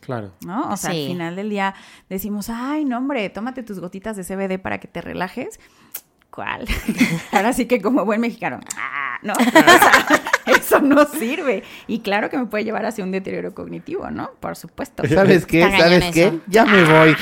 Claro. 0.00 0.32
¿no? 0.44 0.70
O 0.70 0.76
sea, 0.76 0.90
Sí. 0.90 1.02
al 1.04 1.08
final 1.12 1.36
del 1.36 1.48
día 1.48 1.74
decimos, 2.10 2.50
ay, 2.50 2.84
no, 2.84 2.98
hombre, 2.98 3.28
tómate 3.30 3.62
tus 3.62 3.80
gotitas 3.80 4.16
de 4.16 4.24
CBD 4.24 4.58
para 4.60 4.78
que 4.78 4.86
te 4.88 5.00
relajes. 5.00 5.58
¿Cuál? 6.30 6.66
Ahora 7.32 7.52
sí 7.52 7.66
que 7.66 7.80
como 7.80 8.04
buen 8.04 8.20
mexicano, 8.20 8.58
ah, 8.76 9.18
no, 9.22 9.32
o 9.38 9.38
sea, 9.40 10.04
eso 10.46 10.80
no 10.80 11.06
sirve. 11.06 11.62
Y 11.86 12.00
claro 12.00 12.28
que 12.28 12.36
me 12.36 12.46
puede 12.46 12.64
llevar 12.64 12.84
hacia 12.84 13.04
un 13.04 13.12
deterioro 13.12 13.54
cognitivo, 13.54 14.10
¿no? 14.10 14.32
Por 14.40 14.56
supuesto. 14.56 15.04
¿Sabes 15.08 15.46
qué? 15.46 15.62
¿Sabes 15.70 16.12
qué? 16.12 16.26
eso. 16.26 16.40
Ya 16.48 16.64
me 16.66 16.84
voy. 16.84 17.16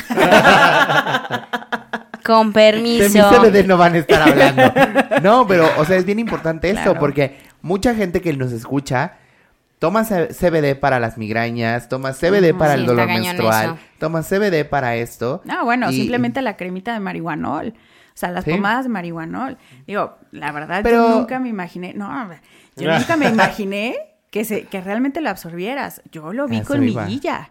Con 2.24 2.52
De 2.52 2.72
mi 2.80 2.98
permiso. 2.98 3.30
CBD 3.30 3.66
no 3.66 3.76
van 3.76 3.94
a 3.94 3.98
estar 3.98 4.22
hablando. 4.28 4.62
No, 5.22 5.46
pero, 5.46 5.68
o 5.78 5.84
sea, 5.84 5.96
es 5.96 6.04
bien 6.04 6.18
importante 6.18 6.68
esto 6.68 6.82
Claro. 6.82 7.00
porque 7.00 7.36
mucha 7.62 7.94
gente 7.94 8.20
que 8.20 8.32
nos 8.32 8.50
escucha 8.52 9.14
toma 9.78 10.04
C- 10.04 10.28
CBD 10.32 10.74
para 10.78 10.98
las 11.00 11.16
migrañas, 11.18 11.88
toma 11.88 12.12
CBD 12.12 12.54
para 12.56 12.74
Sí, 12.74 12.80
el 12.80 12.86
dolor 12.86 13.06
menstrual, 13.06 13.64
eso. 13.66 13.78
toma 13.98 14.22
CBD 14.22 14.64
para 14.68 14.96
esto. 14.96 15.42
No, 15.44 15.64
bueno, 15.64 15.90
y- 15.90 15.94
simplemente 15.96 16.42
la 16.42 16.56
cremita 16.56 16.92
de 16.92 17.00
marihuanol. 17.00 17.68
O 17.74 18.14
sea, 18.14 18.30
las 18.30 18.44
Sí. 18.44 18.50
pomadas 18.52 18.84
de 18.84 18.88
marihuanol. 18.90 19.58
Digo, 19.86 20.16
la 20.32 20.50
verdad, 20.52 20.80
Pero- 20.82 21.08
yo 21.08 21.18
nunca 21.20 21.38
me 21.38 21.48
imaginé, 21.48 21.94
no, 21.94 22.28
yo 22.76 22.90
nunca 22.98 23.16
me 23.16 23.28
imaginé 23.28 23.96
que, 24.30 24.44
se, 24.44 24.64
que 24.64 24.80
realmente 24.80 25.20
lo 25.20 25.30
absorbieras. 25.30 26.02
Yo 26.10 26.32
lo 26.32 26.46
vi 26.48 26.56
A 26.56 26.60
eso 26.60 26.68
con 26.68 26.80
mi 26.80 26.94
guilla. 27.06 27.50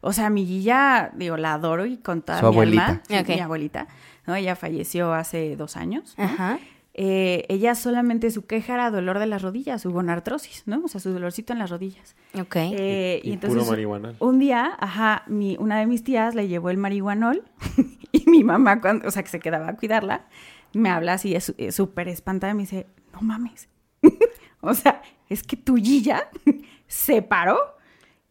O 0.00 0.12
sea, 0.12 0.30
mi 0.30 0.46
guilla, 0.46 1.10
digo, 1.14 1.36
la 1.36 1.54
adoro 1.54 1.86
y 1.86 1.96
con 1.98 2.22
toda 2.22 2.38
Su 2.40 2.46
mi 2.46 2.52
abuelita. 2.52 2.86
alma. 2.86 3.02
Sí. 3.08 3.32
Mi 3.34 3.40
abuelita, 3.40 3.88
¿no? 4.26 4.34
Ella 4.36 4.54
falleció 4.56 5.12
hace 5.12 5.56
dos 5.56 5.76
años. 5.76 6.14
¿no? 6.16 6.24
Ajá. 6.24 6.58
Eh, 7.00 7.44
ella 7.48 7.76
solamente 7.76 8.30
su 8.32 8.44
queja 8.46 8.74
era 8.74 8.90
dolor 8.90 9.20
de 9.20 9.26
las 9.26 9.42
rodillas, 9.42 9.82
su 9.82 9.92
gonartrosis, 9.92 10.64
¿no? 10.66 10.82
O 10.84 10.88
sea, 10.88 11.00
su 11.00 11.12
dolorcito 11.12 11.52
en 11.52 11.60
las 11.60 11.70
rodillas. 11.70 12.16
Ok. 12.40 12.56
Eh, 12.56 13.20
Y- 13.22 13.28
y, 13.28 13.30
y 13.30 13.34
entonces 13.34 13.58
puro 13.58 13.70
marihuanol. 13.70 14.16
un 14.18 14.38
día, 14.40 14.72
ajá, 14.80 15.22
mi, 15.28 15.56
una 15.60 15.78
de 15.78 15.86
mis 15.86 16.02
tías 16.02 16.34
le 16.34 16.48
llevó 16.48 16.70
el 16.70 16.76
marihuanol 16.76 17.44
y 18.12 18.28
mi 18.28 18.42
mamá, 18.42 18.80
cuando, 18.80 19.06
o 19.06 19.10
sea, 19.12 19.22
que 19.22 19.28
se 19.28 19.38
quedaba 19.38 19.68
a 19.68 19.76
cuidarla, 19.76 20.26
me 20.72 20.90
habla 20.90 21.12
así, 21.14 21.34
es 21.36 21.54
es 21.56 21.76
súper 21.76 22.08
espantada 22.08 22.52
y 22.52 22.56
me 22.56 22.62
dice, 22.62 22.86
no 23.12 23.20
mames. 23.20 23.68
o 24.60 24.74
sea, 24.74 25.00
es 25.28 25.44
que 25.44 25.56
tu 25.56 25.76
Gilla 25.76 26.28
se 26.88 27.22
paró 27.22 27.58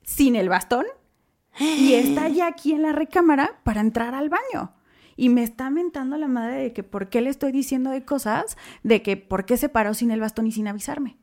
sin 0.03 0.35
el 0.35 0.49
bastón 0.49 0.85
y 1.77 1.93
está 1.93 2.27
ya 2.29 2.47
aquí 2.47 2.73
en 2.73 2.81
la 2.81 2.91
recámara 2.91 3.59
para 3.63 3.81
entrar 3.81 4.13
al 4.13 4.29
baño. 4.29 4.73
Y 5.15 5.29
me 5.29 5.43
está 5.43 5.69
mentando 5.69 6.17
la 6.17 6.27
madre 6.27 6.57
de 6.57 6.73
que 6.73 6.83
por 6.83 7.09
qué 7.09 7.21
le 7.21 7.29
estoy 7.29 7.51
diciendo 7.51 7.89
de 7.89 8.05
cosas, 8.05 8.55
de 8.83 9.01
que 9.01 9.17
por 9.17 9.45
qué 9.45 9.57
se 9.57 9.69
paró 9.69 9.93
sin 9.93 10.11
el 10.11 10.19
bastón 10.19 10.45
y 10.45 10.51
sin 10.51 10.67
avisarme. 10.67 11.17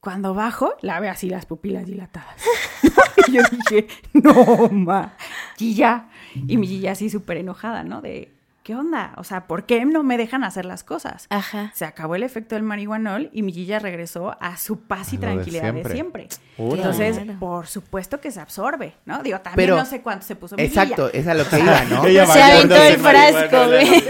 Cuando 0.00 0.32
bajo, 0.32 0.74
la 0.80 1.00
veo 1.00 1.10
así 1.10 1.28
las 1.28 1.44
pupilas 1.44 1.84
dilatadas. 1.84 2.40
y 3.28 3.32
yo 3.32 3.42
dije, 3.50 3.88
no, 4.14 4.68
ma, 4.70 5.16
Gilla. 5.56 6.08
Y 6.34 6.56
mi 6.56 6.66
Gilla 6.66 6.92
así 6.92 7.10
súper 7.10 7.36
enojada, 7.36 7.84
¿no? 7.84 8.00
De, 8.00 8.37
¿qué 8.68 8.74
onda? 8.74 9.14
O 9.16 9.24
sea, 9.24 9.46
¿por 9.46 9.64
qué 9.64 9.86
no 9.86 10.02
me 10.02 10.18
dejan 10.18 10.44
hacer 10.44 10.66
las 10.66 10.84
cosas? 10.84 11.26
Ajá. 11.30 11.72
Se 11.74 11.86
acabó 11.86 12.16
el 12.16 12.22
efecto 12.22 12.54
del 12.54 12.62
marihuanol 12.64 13.30
y 13.32 13.40
mi 13.40 13.50
Gilla 13.50 13.78
regresó 13.78 14.36
a 14.42 14.58
su 14.58 14.80
paz 14.82 15.14
y 15.14 15.16
A 15.16 15.20
lo 15.20 15.26
de 15.28 15.32
tranquilidad 15.32 15.72
de 15.72 15.84
siempre. 15.90 16.28
Entonces, 16.58 17.16
Claro. 17.18 17.38
por 17.40 17.66
supuesto 17.66 18.20
que 18.20 18.30
se 18.30 18.40
absorbe, 18.40 18.92
¿no? 19.06 19.22
Digo, 19.22 19.38
también 19.40 19.68
Pero- 19.68 19.76
no 19.78 19.86
sé 19.86 20.02
cuánto 20.02 20.26
se 20.26 20.36
puso 20.36 20.54
mi 20.56 20.64
Exacto, 20.64 21.10
es 21.14 21.26
a 21.26 21.32
lo 21.32 21.48
que 21.48 21.60
iba, 21.60 21.82
¿no? 21.84 22.04
Ella 22.04 22.26
Se 22.26 22.42
aventó 22.42 22.74
el 22.76 22.96
frasco, 22.98 23.66
güey. 23.68 24.04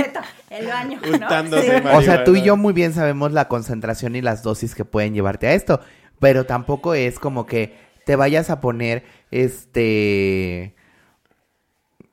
El 0.50 0.66
baño, 0.66 1.00
¿no? 1.20 1.62
Sí. 1.62 1.68
O 1.94 2.02
sea, 2.02 2.24
tú 2.24 2.34
y 2.34 2.42
yo 2.42 2.56
muy 2.56 2.72
bien 2.72 2.92
sabemos 2.92 3.30
la 3.30 3.46
concentración 3.46 4.16
y 4.16 4.22
las 4.22 4.42
dosis 4.42 4.74
que 4.74 4.84
pueden 4.84 5.14
llevarte 5.14 5.46
a 5.46 5.52
esto, 5.54 5.78
pero 6.18 6.46
tampoco 6.46 6.94
es 6.94 7.20
como 7.20 7.46
que 7.46 7.76
te 8.04 8.16
vayas 8.16 8.50
a 8.50 8.61
poner 8.61 9.04
este 9.30 10.74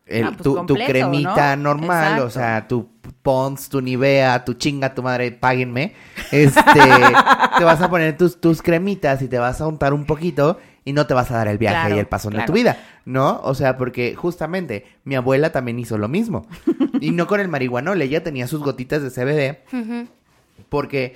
el- 0.06 0.24
Ah, 0.26 0.32
pues 0.32 0.43
tu, 0.43 0.66
tu 0.66 0.76
cremita 0.76 1.56
¿no? 1.56 1.76
normal, 1.76 2.20
o 2.20 2.30
sea, 2.30 2.68
tu 2.68 2.89
Pons, 3.22 3.70
tu 3.70 3.82
Nivea, 3.82 4.45
tu 4.45 4.53
chinga, 4.53 4.93
tu 4.93 5.01
madre, 5.03 5.32
páguenme. 5.32 5.93
Este, 6.32 6.62
te 7.58 7.64
vas 7.64 7.82
a 7.82 7.89
poner 7.89 8.18
tus, 8.18 8.39
tus 8.39 8.62
cremitas 8.62 9.22
y 9.22 9.28
te 9.28 9.39
vas 9.39 9.62
a 9.62 9.68
untar 9.68 9.93
un 9.93 10.06
poquito 10.06 10.60
y 10.84 10.93
no 10.93 11.08
te 11.08 11.16
vas 11.16 11.32
a 11.32 11.38
dar 11.38 11.47
el 11.47 11.58
viaje 11.58 11.76
Claro, 11.82 11.95
y 11.95 11.99
el 11.99 12.08
pasón 12.08 12.34
de 12.34 12.43
tu 12.43 12.53
vida, 12.53 12.78
¿no? 13.06 13.41
O 13.43 13.56
sea, 13.56 13.78
porque 13.78 14.14
justamente 14.16 14.86
mi 15.03 15.16
abuela 15.16 15.51
también 15.51 15.80
hizo 15.80 15.97
lo 15.97 16.08
mismo. 16.08 16.47
y 17.01 17.10
no 17.12 17.26
con 17.26 17.39
el 17.39 17.47
marihuanol, 17.47 17.99
ella 18.01 18.24
tenía 18.24 18.47
sus 18.47 18.62
gotitas 18.62 19.01
de 19.01 19.10
CBD 19.10 19.58
porque 20.70 21.16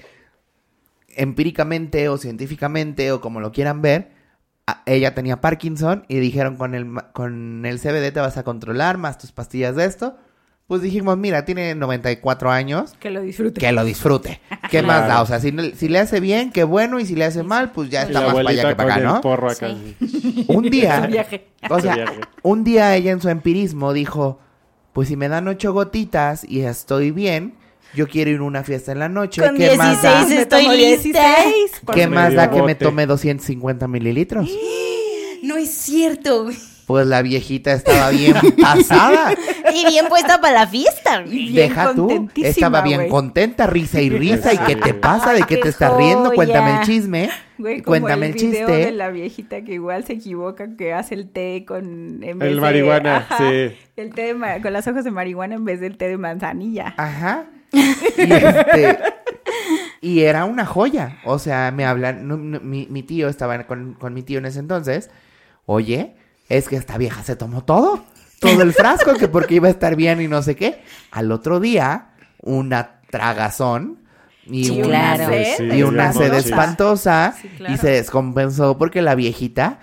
empíricamente 1.15 2.09
o 2.09 2.17
científicamente 2.17 3.11
o 3.11 3.21
como 3.21 3.39
lo 3.39 3.51
quieran 3.51 3.81
ver, 3.81 4.11
ella 4.86 5.13
tenía 5.13 5.41
Parkinson 5.41 6.05
y 6.07 6.20
dijeron 6.20 6.55
con 6.55 6.76
el, 6.76 6.91
con 7.13 7.65
el 7.65 7.80
CBD 7.80 8.11
te 8.11 8.20
vas 8.20 8.38
a 8.38 8.43
controlar 8.43 8.97
más 8.97 9.17
tus 9.17 9.32
pastillas 9.32 9.76
de 9.76 9.86
esto. 9.86 10.15
Pues 10.67 10.84
dijimos, 10.84 11.17
mira, 11.17 11.45
tiene 11.45 11.74
94 11.74 12.51
años, 12.51 12.93
Que 12.99 13.09
lo 13.09 13.22
disfrute. 13.22 13.59
que 13.59 13.72
lo 13.72 13.84
disfrute. 13.84 14.39
¿Qué 14.70 14.84
más 14.84 15.07
da? 15.07 15.24
O 15.24 15.26
sea, 15.26 15.39
si, 15.39 15.51
le 15.51 15.99
hace 15.99 16.20
bien, 16.20 16.51
qué 16.51 16.63
bueno, 16.63 16.99
y 16.99 17.07
si 17.07 17.15
le 17.15 17.26
hace 17.26 17.41
mal, 17.41 17.72
pues 17.72 17.89
ya 17.89 18.03
está 18.03 18.22
más 18.22 18.36
para 18.36 18.49
allá 18.49 18.70
que 18.70 18.76
para 18.76 18.95
acá, 18.95 19.03
¿no? 19.03 19.22
porro 19.22 19.49
acá. 19.49 19.70
Un 20.47 20.70
día, 20.70 21.07
viaje. 21.07 21.47
o 21.67 21.80
sea, 21.80 21.95
viaje. 21.95 22.20
un 22.43 22.63
día 22.63 22.95
ella 22.95 23.11
en 23.11 23.20
su 23.20 23.30
empirismo 23.30 23.93
dijo, 23.93 24.39
pues 24.93 25.07
si 25.07 25.15
me 25.15 25.28
dan 25.28 25.47
ocho 25.47 25.74
gotitas 25.74 26.43
y 26.43 26.61
estoy 26.61 27.09
bien, 27.09 27.55
yo 27.93 28.07
quiero 28.07 28.31
ir 28.31 28.39
a 28.39 28.43
una 28.43 28.63
fiesta 28.63 28.91
en 28.91 28.99
la 28.99 29.09
noche. 29.09 29.41
Con 29.41 29.57
¿Qué 29.57 29.75
más 29.75 30.01
da? 30.01 30.25
16 30.25 30.29
Me 30.35 30.41
estoy. 30.41 30.77
16, 30.77 31.81
por 31.85 31.95
¿Qué 31.95 32.07
Medio 32.07 32.21
más 32.21 32.33
da 32.35 32.49
que 32.51 32.61
me 32.61 32.75
tome 32.75 33.05
250 33.05 33.87
mililitros? 33.87 34.49
No 35.41 35.55
es 35.55 35.71
cierto, 35.71 36.43
güey. 36.43 36.57
Pues 36.85 37.07
la 37.07 37.21
viejita 37.21 37.71
estaba 37.71 38.09
bien 38.09 38.35
pasada. 38.61 39.33
Y 39.73 39.85
bien 39.85 40.07
puesta 40.09 40.41
para 40.41 40.53
la 40.65 40.67
fiesta. 40.67 41.21
Bien 41.21 41.55
Deja 41.55 41.93
tú. 41.93 42.29
Estaba 42.35 42.81
bien 42.81 43.07
contenta, 43.07 43.65
risa 43.65 44.01
y 44.01 44.09
risa. 44.09 44.53
¿Y 44.53 44.57
qué 44.57 44.75
te 44.75 44.93
pasa? 44.93 45.31
¿De 45.31 45.43
qué 45.43 45.55
Qué 45.55 45.57
te 45.61 45.69
estás 45.69 45.95
riendo? 45.95 46.33
Cuéntame 46.33 46.79
el 46.79 46.85
chisme. 46.85 47.29
Güey, 47.57 47.81
como 47.81 47.91
Cuéntame 47.99 48.25
el, 48.27 48.31
el 48.33 48.37
video 48.37 48.67
chiste. 48.67 48.85
de 48.85 48.91
la 48.91 49.09
viejita 49.11 49.61
que 49.63 49.73
igual 49.75 50.03
se 50.03 50.13
equivoca, 50.13 50.75
que 50.77 50.91
hace 50.93 51.15
el 51.15 51.29
té 51.31 51.63
con... 51.65 52.21
En 52.21 52.41
El 52.41 52.55
de- 52.55 52.61
marihuana, 52.61 53.17
Ajá, 53.17 53.37
sí. 53.37 53.77
El 53.95 54.13
té 54.13 54.33
de 54.33 54.61
con 54.61 54.73
las 54.73 54.87
hojas 54.87 55.05
de 55.05 55.11
marihuana 55.11 55.55
en 55.55 55.63
vez 55.63 55.79
del 55.79 55.95
té 55.97 56.09
de 56.09 56.17
manzanilla. 56.17 56.93
Ajá. 56.97 57.45
Y, 57.72 58.32
este, 58.34 58.99
y 60.01 60.22
era 60.22 60.45
una 60.45 60.65
joya. 60.65 61.20
O 61.26 61.39
sea, 61.39 61.72
me 61.72 61.86
hablan. 61.86 62.28
no, 62.28 62.38
no, 62.38 62.59
mi, 62.59 62.88
mi 62.89 63.03
tío 63.03 63.28
estaba 63.30 63.63
con, 63.65 63.93
con 63.93 64.13
mi 64.13 64.24
tío 64.24 64.39
en 64.39 64.45
ese 64.45 64.59
entonces. 64.59 65.09
Oye, 65.65 66.15
es 66.49 66.67
que 66.67 66.76
esta 66.76 66.97
vieja 66.97 67.24
se 67.24 67.36
tomó 67.36 67.63
todo. 67.63 68.03
Todo 68.39 68.61
el 68.61 68.74
frasco, 68.74 69.13
que 69.15 69.28
porque 69.28 69.55
iba 69.55 69.67
a 69.67 69.72
estar 69.72 69.95
bien 69.95 70.22
y 70.22 70.28
no 70.28 70.41
sé 70.41 70.55
qué. 70.55 70.82
Al 71.11 71.32
otro 71.32 71.59
día, 71.59 72.11
una 72.41 73.01
tragazón. 73.09 73.99
y 74.45 74.63
Sí, 74.65 74.82
una 74.82 75.15
claro. 75.15 75.34
sed 75.34 75.55
Sí, 75.57 75.63
y 75.78 75.84
una 75.84 76.13
sed 76.13 76.34
espantosa. 76.34 77.28
espantosa 77.28 77.36
Sí, 77.41 77.47
claro. 77.57 77.74
y 77.74 77.78
se 77.78 77.89
descompensó 77.91 78.78
porque 78.78 79.01
la 79.01 79.13
viejita 79.15 79.80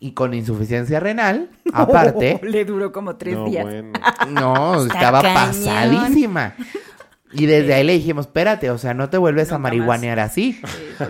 y 0.00 0.12
con 0.12 0.32
insuficiencia 0.32 1.00
renal, 1.00 1.50
aparte, 1.72 2.38
le 2.44 2.64
duró 2.64 2.92
como 2.92 3.16
tres 3.16 3.34
No, 3.34 3.46
días. 3.46 3.64
bueno. 3.64 3.92
no, 4.28 4.82
Está 4.84 4.94
estaba 4.94 5.20
cañón. 5.22 6.52
Y 7.32 7.44
desde 7.46 7.74
ahí 7.74 7.84
le 7.84 7.92
dijimos, 7.92 8.26
espérate, 8.26 8.70
o 8.70 8.78
sea, 8.78 8.94
no 8.94 9.10
te 9.10 9.18
vuelves 9.18 9.48
a 9.50 9.56
Nunca 9.58 9.62
marihuanear 9.64 10.18
así. 10.18 10.60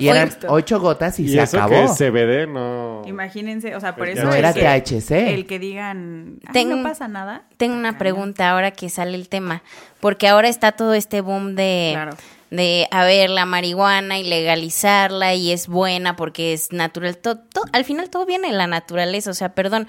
Y 0.01 0.09
eran 0.09 0.29
justo. 0.31 0.49
ocho 0.51 0.81
gotas 0.81 1.19
y, 1.21 1.25
Y, 1.25 1.29
se 1.29 1.41
eso 1.43 1.57
acabó. 1.59 1.75
que 1.83 1.89
CBD 2.11 2.47
no... 2.49 3.03
Imagínense, 3.07 3.77
o 3.77 3.81
sea, 3.81 3.95
por 3.95 4.07
Pues 4.07 4.19
eso 4.19 4.27
No 4.27 4.33
el 4.33 4.39
era 4.41 4.53
que- 4.53 4.62
THC. 4.62 5.33
El 5.35 5.47
que 5.47 5.59
digan, 5.61 6.41
"Ay, 6.47 6.53
Tengo- 6.53 6.77
no 6.77 6.83
pasa 6.83 7.07
nada. 7.07 7.45
Tengo 7.57 7.77
una 7.77 7.99
pregunta 7.99 8.51
ahora 8.51 8.73
que 8.73 8.89
sale 8.89 9.14
el 9.14 9.29
tema, 9.29 9.62
porque 10.01 10.27
ahora 10.29 10.49
está 10.49 10.73
todo 10.73 10.93
este 10.95 11.21
boom 11.21 11.55
de, 11.55 11.91
Claro. 11.95 12.16
de 12.51 12.89
a 12.91 13.05
ver, 13.05 13.31
la 13.31 13.47
marihuana 13.47 14.19
y 14.19 14.25
legalizarla 14.25 15.35
y 15.35 15.53
es 15.53 15.69
buena 15.69 16.16
porque 16.16 16.53
es 16.53 16.73
natural. 16.73 17.16
To- 17.16 17.39
to- 17.39 17.62
al 17.73 17.85
final 17.85 18.11
todo 18.11 18.27
viene 18.27 18.49
de 18.49 18.55
la 18.57 18.66
naturaleza, 18.66 19.31
o 19.31 19.35
sea, 19.35 19.55
perdón, 19.55 19.87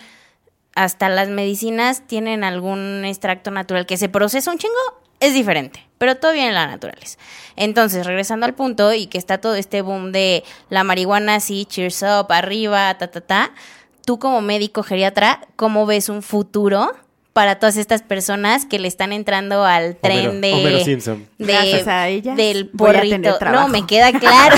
hasta 0.76 1.10
las 1.10 1.28
medicinas 1.30 2.06
tienen 2.08 2.44
algún 2.44 3.04
extracto 3.04 3.50
natural 3.52 3.86
que 3.88 3.98
se 3.98 4.10
procesa 4.10 4.52
un 4.52 4.60
chingo, 4.60 4.74
es 5.20 5.34
diferente, 5.34 5.86
pero 6.00 6.16
todo 6.16 6.32
viene 6.32 6.48
de 6.48 6.54
la 6.56 6.66
naturaleza. 6.66 7.20
Entonces, 7.56 8.08
regresando 8.08 8.48
al 8.48 8.56
punto 8.56 8.92
y 8.94 9.06
que 9.06 9.20
está 9.20 9.38
todo 9.38 9.54
este 9.54 9.82
boom 9.84 10.12
de 10.12 10.44
la 10.70 10.84
marihuana 10.84 11.36
así, 11.36 11.66
cheers 11.66 12.02
up, 12.02 12.32
arriba, 12.32 12.98
ta, 12.98 13.08
ta, 13.12 13.22
ta, 13.22 13.52
tú 14.06 14.18
como 14.18 14.42
médico 14.42 14.82
geriatra, 14.82 15.42
¿cómo 15.56 15.86
ves 15.86 16.10
un 16.10 16.24
futuro 16.24 16.92
para 17.34 17.60
todas 17.60 17.78
estas 17.78 18.02
personas 18.02 18.66
que 18.66 18.80
le 18.80 18.88
están 18.88 19.14
entrando 19.14 19.64
al 19.64 19.96
tren 19.98 20.30
Homero- 20.32 20.42
de... 20.42 20.54
Homero 20.54 20.80
Simpson. 20.84 21.28
de- 21.38 21.56
a 21.56 22.08
ellas 22.10 22.36
del 22.36 22.68
porrito. 22.70 23.38
trabajo. 23.38 23.68
No, 23.68 23.72
me 23.72 23.86
queda 23.86 24.12
claro. 24.12 24.56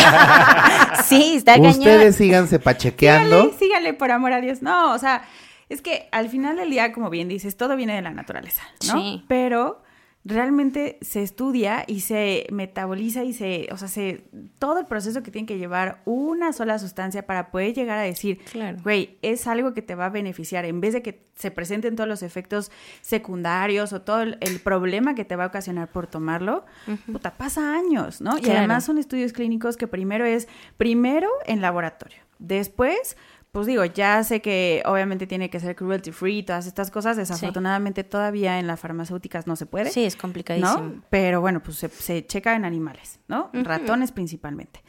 sí, 1.06 1.34
está 1.36 1.54
cañón. 1.56 1.72
Ustedes 1.72 2.16
síganse 2.16 2.60
pachequeando. 2.60 3.42
Sígale, 3.44 3.58
sígale, 3.60 3.94
por 3.94 4.12
amor 4.12 4.34
a 4.34 4.42
Dios. 4.42 4.62
No, 4.62 4.94
o 4.94 4.98
sea, 5.00 5.24
es 5.70 5.82
que 5.82 6.08
al 6.12 6.30
final 6.30 6.56
del 6.56 6.70
día, 6.70 6.92
como 6.94 7.10
bien 7.10 7.28
dices, 7.28 7.58
todo 7.58 7.76
viene 7.76 7.96
de 7.96 8.02
la 8.02 8.12
naturaleza, 8.12 8.64
¿no? 8.88 8.94
Sí. 9.02 9.24
Pero 9.28 9.82
realmente 10.24 11.00
se 11.02 11.24
estudia 11.24 11.84
y 11.88 12.02
se 12.02 12.46
metaboliza 12.52 13.24
y 13.24 13.34
se, 13.34 13.68
o 13.72 13.78
sea, 13.78 13.88
se, 13.88 14.24
todo 14.60 14.80
el 14.80 14.86
proceso 14.86 15.24
que 15.24 15.32
tiene 15.32 15.48
que 15.48 15.58
llevar 15.58 16.02
una 16.06 16.54
sola 16.54 16.78
sustancia 16.78 17.26
para 17.26 17.50
poder 17.50 17.74
llegar 17.74 17.98
a 17.98 18.02
decir, 18.04 18.40
Claro. 18.52 18.78
güey, 18.84 19.18
es 19.24 19.48
algo 19.48 19.74
que 19.74 19.82
te 19.82 19.96
va 19.96 20.06
a 20.06 20.10
beneficiar, 20.10 20.66
en 20.66 20.80
vez 20.80 20.94
de 20.94 21.02
que 21.02 21.26
se 21.36 21.50
presenten 21.50 21.96
todos 21.96 22.08
los 22.08 22.22
efectos 22.22 22.72
secundarios 23.02 23.94
o 23.94 24.02
todo 24.02 24.22
el, 24.22 24.38
el 24.42 24.60
problema 24.60 25.16
que 25.16 25.26
te 25.26 25.36
va 25.36 25.46
a 25.46 25.48
ocasionar 25.48 25.90
por 25.92 26.06
tomarlo, 26.08 26.66
puta, 27.12 27.32
pasa 27.36 27.74
años, 27.76 28.22
¿no? 28.22 28.38
Y 28.38 28.50
además 28.52 28.86
son 28.86 28.98
estudios 29.00 29.34
clínicos 29.34 29.76
que 29.76 29.88
primero 29.88 30.24
es, 30.26 30.48
primero 30.78 31.30
en 31.46 31.62
laboratorio, 31.62 32.20
después, 32.38 33.18
pues 33.52 33.68
digo, 33.68 33.84
ya 33.84 34.24
sé 34.24 34.42
que 34.42 34.82
obviamente 34.86 35.28
tiene 35.28 35.50
que 35.50 35.60
ser 35.60 35.76
cruelty 35.76 36.12
free 36.12 36.38
y 36.40 36.44
todas 36.44 36.68
estas 36.68 36.90
cosas, 36.90 37.18
desafortunadamente 37.18 38.04
todavía 38.06 38.60
en 38.60 38.68
las 38.68 38.80
farmacéuticas 38.80 39.46
no 39.46 39.58
se 39.58 39.66
puede. 39.66 39.90
Sí, 39.90 40.06
es 40.06 40.16
complicadísimo. 40.16 40.82
¿no? 40.82 41.04
Pero 41.10 41.42
bueno, 41.42 41.62
pues 41.62 41.78
se, 41.78 41.90
se 41.90 42.26
checa 42.26 42.56
en 42.56 42.64
animales, 42.64 43.20
¿no? 43.28 43.50
Ratones 43.54 44.12
principalmente. 44.14 44.82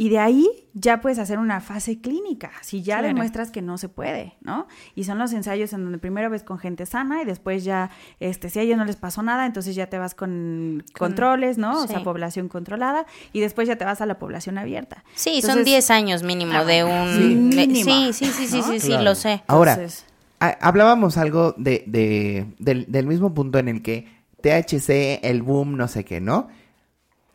Y 0.00 0.10
de 0.10 0.20
ahí 0.20 0.48
ya 0.74 1.00
puedes 1.00 1.18
hacer 1.18 1.40
una 1.40 1.60
fase 1.60 2.00
clínica, 2.00 2.52
si 2.60 2.82
ya 2.82 2.98
Claro. 2.98 3.08
demuestras 3.08 3.50
que 3.50 3.62
no 3.62 3.78
se 3.78 3.88
puede, 3.88 4.34
¿no? 4.42 4.68
Y 4.94 5.02
son 5.02 5.18
los 5.18 5.32
ensayos 5.32 5.72
en 5.72 5.82
donde 5.82 5.98
primero 5.98 6.30
ves 6.30 6.44
con 6.44 6.58
gente 6.60 6.86
sana 6.86 7.20
y 7.20 7.24
después 7.24 7.64
ya, 7.64 7.90
este, 8.20 8.48
si 8.48 8.60
a 8.60 8.62
ellos 8.62 8.78
no 8.78 8.84
les 8.84 8.94
pasó 8.94 9.22
nada, 9.24 9.44
entonces 9.44 9.74
ya 9.74 9.88
te 9.88 9.98
vas 9.98 10.14
con, 10.14 10.84
Con- 10.92 11.08
controles, 11.08 11.58
¿no? 11.58 11.78
O 11.80 11.82
sí. 11.82 11.88
sea, 11.88 12.04
población 12.04 12.46
controlada 12.48 13.06
y 13.32 13.40
después 13.40 13.66
ya 13.66 13.74
te 13.74 13.84
vas 13.84 14.00
a 14.00 14.06
la 14.06 14.20
población 14.20 14.56
abierta. 14.56 15.02
Sí, 15.16 15.40
son 15.42 15.50
Entonces, 15.50 15.66
10 15.66 15.90
años 15.90 16.22
mínimo 16.22 16.52
Ah, 16.54 16.64
de 16.64 16.84
un... 16.84 17.08
sí. 17.18 17.34
Mínimo, 17.56 17.90
sí, 17.90 18.12
sí, 18.12 18.26
sí, 18.26 18.46
sí, 18.46 18.56
¿no? 18.58 18.62
sí, 18.62 18.78
sí, 18.78 18.86
Claro. 18.86 19.02
lo 19.02 19.14
sé. 19.16 19.42
Ahora, 19.48 19.72
entonces- 19.72 20.04
hablábamos 20.38 21.16
algo 21.18 21.54
de, 21.58 21.82
de- 21.88 22.46
del, 22.60 22.86
del 22.86 23.06
mismo 23.08 23.34
punto 23.34 23.58
en 23.58 23.66
el 23.66 23.82
que 23.82 24.06
THC, 24.42 25.18
el 25.28 25.42
boom, 25.42 25.76
no 25.76 25.88
sé 25.88 26.04
qué, 26.04 26.20
¿no? 26.20 26.46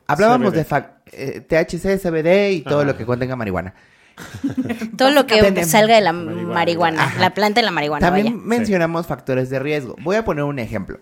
Hablábamos 0.08 0.54
CBD. 0.54 0.66
de 0.70 0.86
eh, 1.14 1.42
THC, 1.42 2.00
CBD 2.02 2.52
y 2.54 2.62
todo 2.62 2.80
Ajá. 2.80 2.88
lo 2.88 2.98
que 2.98 3.06
contenga 3.06 3.36
marihuana. 3.36 3.74
Todo 4.98 5.10
lo 5.10 5.26
que 5.26 5.42
Tenemos- 5.42 5.70
salga 5.70 5.96
de 5.96 6.02
la 6.02 6.14
Marihuana. 6.14 7.14
la 7.20 7.34
planta 7.34 7.62
de 7.62 7.66
la 7.66 7.72
marihuana, 7.72 8.06
También 8.06 8.34
vaya. 8.36 8.46
mencionamos 8.46 9.08
factores 9.08 9.50
de 9.50 9.58
riesgo. 9.58 9.96
Voy 10.04 10.16
a 10.18 10.24
poner 10.24 10.44
un 10.44 10.60
ejemplo. 10.60 11.00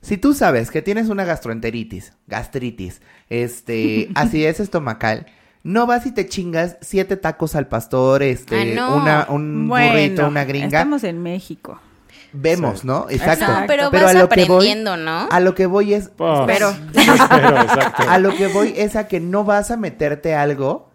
Si 0.00 0.16
tú 0.16 0.32
sabes 0.32 0.70
que 0.70 0.80
tienes 0.80 1.08
una 1.10 1.24
gastroenteritis, 1.24 2.14
gastritis, 2.26 3.02
este, 3.28 4.08
acidez 4.14 4.60
estomacal, 4.60 5.26
no 5.62 5.86
vas 5.86 6.06
y 6.06 6.12
te 6.12 6.26
chingas 6.26 6.78
siete 6.80 7.16
tacos 7.18 7.54
al 7.54 7.66
pastor, 7.68 8.22
este, 8.22 8.60
Ah, 8.62 8.74
no. 8.74 8.96
una, 8.96 9.26
un 9.28 9.68
Bueno, 9.68 9.90
burrito, 9.90 10.26
una 10.28 10.44
gringa. 10.44 10.66
Estamos 10.68 11.04
en 11.04 11.22
México. 11.22 11.78
Vemos, 12.32 12.80
Sí. 12.80 12.86
¿no? 12.86 13.06
Exacto. 13.08 13.46
No, 13.46 13.64
pero, 13.66 13.90
Pero 13.90 14.04
vas 14.06 14.14
a 14.14 14.18
lo 14.20 14.28
que 14.28 14.44
voy- 14.44 14.74
¿no? 14.74 15.28
A 15.30 15.40
lo 15.40 15.54
que 15.54 15.66
voy 15.66 15.94
es, 15.94 16.10
Pues, 16.16 16.40
Pero- 16.46 16.70
espero, 16.94 17.60
exacto. 17.62 18.02
a 18.08 18.18
lo 18.18 18.34
que 18.34 18.46
voy 18.48 18.74
es 18.76 18.96
a 18.96 19.08
que 19.08 19.20
no 19.20 19.44
vas 19.44 19.70
a 19.70 19.76
meterte 19.76 20.34
algo 20.34 20.88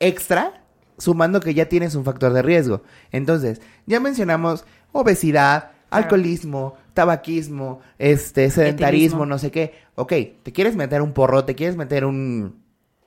extra 0.00 0.62
sumando 0.98 1.40
que 1.40 1.54
ya 1.54 1.66
tienes 1.68 1.94
un 1.94 2.04
factor 2.04 2.32
de 2.32 2.42
riesgo. 2.42 2.82
Entonces, 3.12 3.60
ya 3.86 4.00
mencionamos 4.00 4.64
obesidad, 4.92 5.70
alcoholismo, 5.90 6.74
tabaquismo, 6.94 7.80
este, 7.98 8.50
sedentarismo, 8.50 8.88
Etilismo. 8.98 9.26
no 9.26 9.38
sé 9.38 9.50
qué. 9.50 9.74
Ok, 9.94 10.12
te 10.42 10.52
quieres 10.52 10.74
meter 10.76 11.02
un 11.02 11.12
porro, 11.12 11.44
te 11.44 11.54
quieres 11.54 11.76
meter 11.76 12.04
un 12.04 12.62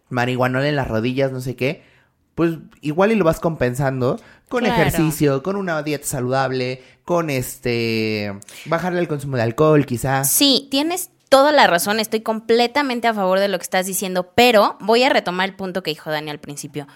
marihuanol 0.10 0.64
en 0.66 0.76
las 0.76 0.88
rodillas, 0.88 1.32
no 1.32 1.41
sé 1.41 1.56
qué. 1.56 1.84
Pues 2.41 2.57
igual 2.81 3.11
y 3.11 3.15
lo 3.15 3.23
vas 3.23 3.39
compensando 3.39 4.19
con 4.49 4.63
Claro. 4.63 4.81
ejercicio, 4.81 5.43
con 5.43 5.55
una 5.55 5.83
dieta 5.83 6.07
saludable, 6.07 6.81
con 7.05 7.29
este 7.29 8.33
bajarle 8.65 8.99
el 8.99 9.07
consumo 9.07 9.37
de 9.37 9.43
alcohol, 9.43 9.85
quizás. 9.85 10.31
Sí, 10.31 10.67
tienes 10.71 11.11
toda 11.29 11.51
la 11.51 11.67
razón, 11.67 11.99
estoy 11.99 12.21
completamente 12.21 13.07
a 13.07 13.13
favor 13.13 13.37
de 13.39 13.47
lo 13.47 13.59
que 13.59 13.61
estás 13.61 13.85
diciendo, 13.85 14.31
pero 14.33 14.75
voy 14.79 15.03
a 15.03 15.09
retomar 15.09 15.49
el 15.49 15.55
punto 15.55 15.83
que 15.83 15.91
dijo 15.91 16.09
Dani 16.09 16.31
al 16.31 16.39
principio. 16.39 16.87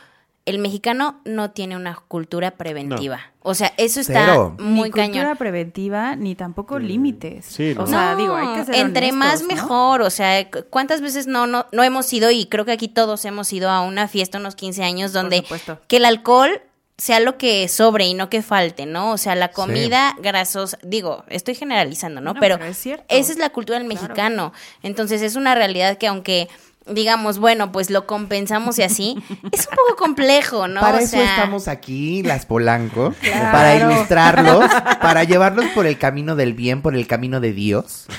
El 0.46 0.60
mexicano 0.60 1.20
no 1.26 1.50
tiene 1.52 1.76
una 1.76 1.96
cultura 1.96 2.52
preventiva. 2.52 3.20
O 3.42 3.56
sea, 3.56 3.74
eso 3.78 4.00
está 4.00 4.26
Cero. 4.28 4.56
muy 4.60 4.90
ni 4.90 4.92
cultura 4.92 5.08
cañón. 5.24 5.38
preventiva, 5.38 6.16
ni 6.16 6.36
tampoco 6.36 6.78
límites. 6.78 7.46
sí, 7.46 7.74
O 7.78 7.88
sea, 7.88 8.12
No, 8.14 8.18
digo, 8.18 8.36
hay 8.36 8.60
que 8.60 8.66
ser 8.66 8.76
entre 8.76 9.12
más 9.12 9.42
mejor, 9.44 10.02
o 10.04 10.10
sea, 10.12 10.48
cu- 10.50 10.66
¿cuántas 10.70 11.02
veces 11.02 11.26
no, 11.26 11.48
no, 11.48 11.66
no 11.72 11.84
hemos 11.84 12.12
ido 12.14 12.30
y 12.30 12.46
creo 12.46 12.64
que 12.64 12.72
aquí 12.74 12.88
todos 12.88 13.26
hemos 13.26 13.52
ido 13.54 13.70
a 13.72 13.82
una 13.82 14.08
fiesta, 14.08 14.38
unos 14.38 14.56
15 14.56 14.84
años, 14.84 15.14
donde 15.14 15.38
supuesto. 15.38 15.80
que 15.88 15.98
el 15.98 16.06
alcohol 16.06 16.62
sea 16.98 17.20
lo 17.20 17.38
que 17.38 17.68
sobre 17.68 18.06
y 18.06 18.14
no 18.14 18.30
que 18.30 18.42
falte, 18.42 18.86
¿no? 18.86 19.12
O 19.12 19.18
sea, 19.18 19.36
la 19.36 19.50
comida 19.52 20.16
grasosa, 20.22 20.78
digo, 20.84 21.26
estoy 21.28 21.54
generalizando, 21.56 22.22
¿no? 22.22 22.34
No, 22.36 22.40
pero, 22.40 22.58
pero 22.58 22.70
es 22.70 22.78
cierto. 22.78 23.04
esa 23.10 23.32
es 23.34 23.38
la 23.38 23.50
cultura 23.50 23.80
del 23.80 23.88
mexicano. 23.88 24.54
Entonces, 24.82 25.22
es 25.22 25.36
una 25.36 25.56
realidad 25.56 25.98
que 25.98 26.08
aunque 26.08 26.48
digamos, 26.88 27.40
bueno, 27.40 27.72
pues 27.72 27.90
lo 27.90 28.06
compensamos 28.06 28.78
y 28.80 28.84
así, 28.84 29.16
es 29.52 29.68
un 29.70 29.76
poco 29.76 29.96
complejo, 29.98 30.68
¿no? 30.68 30.82
Para 30.82 30.98
O 30.98 31.00
eso 31.02 31.12
sea, 31.18 31.36
estamos 31.36 31.68
aquí, 31.68 32.22
las 32.24 32.46
Polanco, 32.46 33.14
Claro. 33.22 33.52
para 33.52 33.76
ilustrarlos, 33.76 34.72
para 35.02 35.24
llevarlos 35.24 35.66
por 35.74 35.86
el 35.88 35.98
camino 35.98 36.36
del 36.36 36.54
bien, 36.54 36.82
por 36.82 36.96
el 36.96 37.08
camino 37.08 37.40
de 37.40 37.54
Dios. 37.54 38.06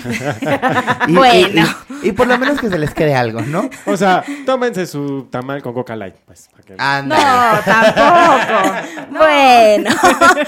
Y, 1.08 1.12
Bueno. 1.14 1.62
y- 1.62 2.04
y- 2.04 2.08
y 2.08 2.12
por 2.12 2.26
lo 2.26 2.36
menos 2.38 2.60
que 2.60 2.68
se 2.68 2.78
les 2.78 2.92
quede 2.94 3.14
algo, 3.14 3.40
¿no? 3.42 3.68
O 3.86 3.96
sea, 3.96 4.22
tómense 4.44 4.86
su 4.86 5.26
tamal 5.30 5.62
con 5.62 5.72
Coca 5.72 5.96
Light, 5.96 6.14
pues. 6.26 6.48
que- 6.66 6.74
No, 6.76 7.14
tampoco. 7.64 8.72
Bueno. 9.10 9.90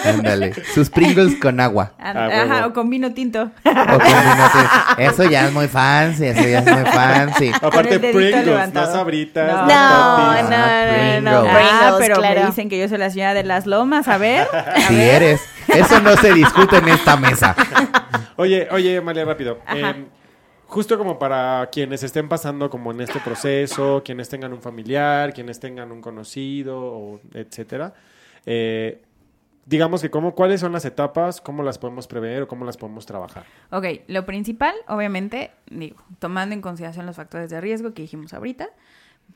ándale. 0.05 0.53
Sus 0.75 0.91
Pringles 0.91 1.37
con 1.41 1.61
agua. 1.61 1.93
Ah, 1.99 2.13
Ah, 2.15 2.43
Ajá, 2.43 2.67
o 2.67 2.73
con 2.73 2.91
vino 2.91 3.13
tinto. 3.13 3.43
O 3.43 3.63
con 3.63 3.99
vinote. 3.99 4.59
Eso 4.99 5.25
ya 5.25 5.47
es 5.47 5.53
muy 5.53 5.69
fancy, 5.69 6.27
eso 6.27 6.43
ya 6.49 6.59
es 6.61 6.67
muy 6.67 6.85
fancy. 6.93 7.51
Aparte, 7.61 7.99
dedito 8.13 8.37
no 8.39 8.43
levantado. 8.45 8.93
sabritas, 8.93 9.49
No. 9.51 9.67
no, 9.67 9.69
No, 9.69 10.43
no, 10.43 11.21
no, 11.21 11.43
no, 11.43 11.43
Pringles. 11.43 11.73
ah, 11.73 11.97
pero 11.99 12.17
claro. 12.17 12.41
me 12.41 12.47
dicen 12.47 12.69
que 12.69 12.79
yo 12.79 12.89
soy 12.89 12.99
la 12.99 13.11
señora 13.11 13.35
de 13.35 13.45
las 13.45 13.67
lomas. 13.67 14.09
A 14.09 14.19
ver. 14.19 14.47
Si 14.89 14.95
ver. 14.95 15.23
eres. 15.23 15.41
Eso 15.69 16.01
no 16.01 16.17
se 16.17 16.33
discute 16.33 16.77
en 16.79 16.89
esta 16.89 17.17
mesa. 17.17 17.55
Oye, 18.37 18.69
oye, 18.71 19.01
María, 19.01 19.25
rápido. 19.25 19.59
Eh, 19.75 20.05
justo 20.67 20.97
como 20.97 21.19
para 21.19 21.69
quienes 21.73 22.03
estén 22.05 22.29
pasando 22.29 22.71
como 22.71 22.93
en 22.93 23.01
este 23.01 23.19
proceso, 23.21 24.03
quienes 24.05 24.29
tengan 24.29 24.53
un 24.53 24.63
familiar, 24.63 25.33
quienes 25.35 25.59
tengan 25.59 25.91
un 25.91 26.01
conocido, 26.01 26.79
o 26.81 27.21
etcétera. 27.35 27.93
eh, 28.47 29.03
digamos 29.69 30.01
que 30.01 30.11
cómo, 30.11 30.35
cuáles 30.35 30.61
son 30.61 30.73
las 30.73 30.87
etapas, 30.87 31.43
cómo 31.43 31.63
las 31.63 31.79
podemos 31.79 32.07
prever 32.07 32.43
o 32.43 32.49
cómo 32.49 32.65
las 32.65 32.79
podemos 32.79 33.05
trabajar. 33.05 33.45
Ok, 33.71 33.85
lo 34.07 34.25
principal, 34.25 34.75
obviamente, 34.89 35.51
digo, 35.71 36.03
tomando 36.19 36.55
en 36.55 36.63
consideración 36.63 37.05
los 37.05 37.17
factores 37.17 37.51
de 37.51 37.61
riesgo 37.61 37.93
que 37.93 38.03
dijimos 38.03 38.33
ahorita, 38.33 38.71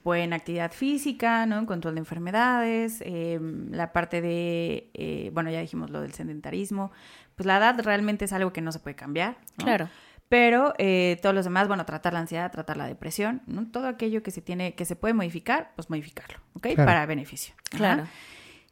buena 0.05 0.37
actividad 0.37 0.73
física, 0.73 1.45
¿no? 1.45 1.67
Control 1.67 1.97
de 1.97 2.01
enfermedades, 2.01 3.03
eh, 3.05 3.39
la 3.71 3.93
parte 3.93 4.23
de, 4.23 4.91
eh, 4.95 5.31
bueno, 5.35 5.51
ya 5.51 5.61
dijimos 5.61 5.91
lo 5.91 6.01
del 6.01 6.15
sedentarismo, 6.15 6.93
pues 7.37 7.47
la 7.47 7.59
edad 7.59 7.79
realmente 7.83 8.25
es 8.25 8.33
algo 8.33 8.55
que 8.55 8.63
no 8.63 8.73
se 8.73 8.79
puede 8.79 8.97
cambiar, 8.97 9.37
¿no? 9.59 9.67
Claro. 9.67 9.91
Pero 10.31 10.73
eh, 10.79 11.19
todos 11.21 11.35
los 11.35 11.45
demás, 11.45 11.69
bueno, 11.69 11.85
tratar 11.85 12.15
la 12.15 12.21
ansiedad, 12.21 12.51
tratar 12.51 12.79
la 12.79 12.87
depresión, 12.87 13.43
¿no? 13.47 13.71
todo 13.71 13.87
aquello 13.87 14.23
que 14.23 14.31
se 14.31 14.41
tiene, 14.41 14.75
que 14.75 14.87
se 14.87 14.97
puede 14.97 15.13
modificar, 15.13 15.73
pues 15.77 15.91
modificarlo, 15.91 16.39
¿ok? 16.55 16.69
Claro. 16.69 16.87
Para 16.87 17.05
beneficio. 17.05 17.55
Ajá. 17.75 18.09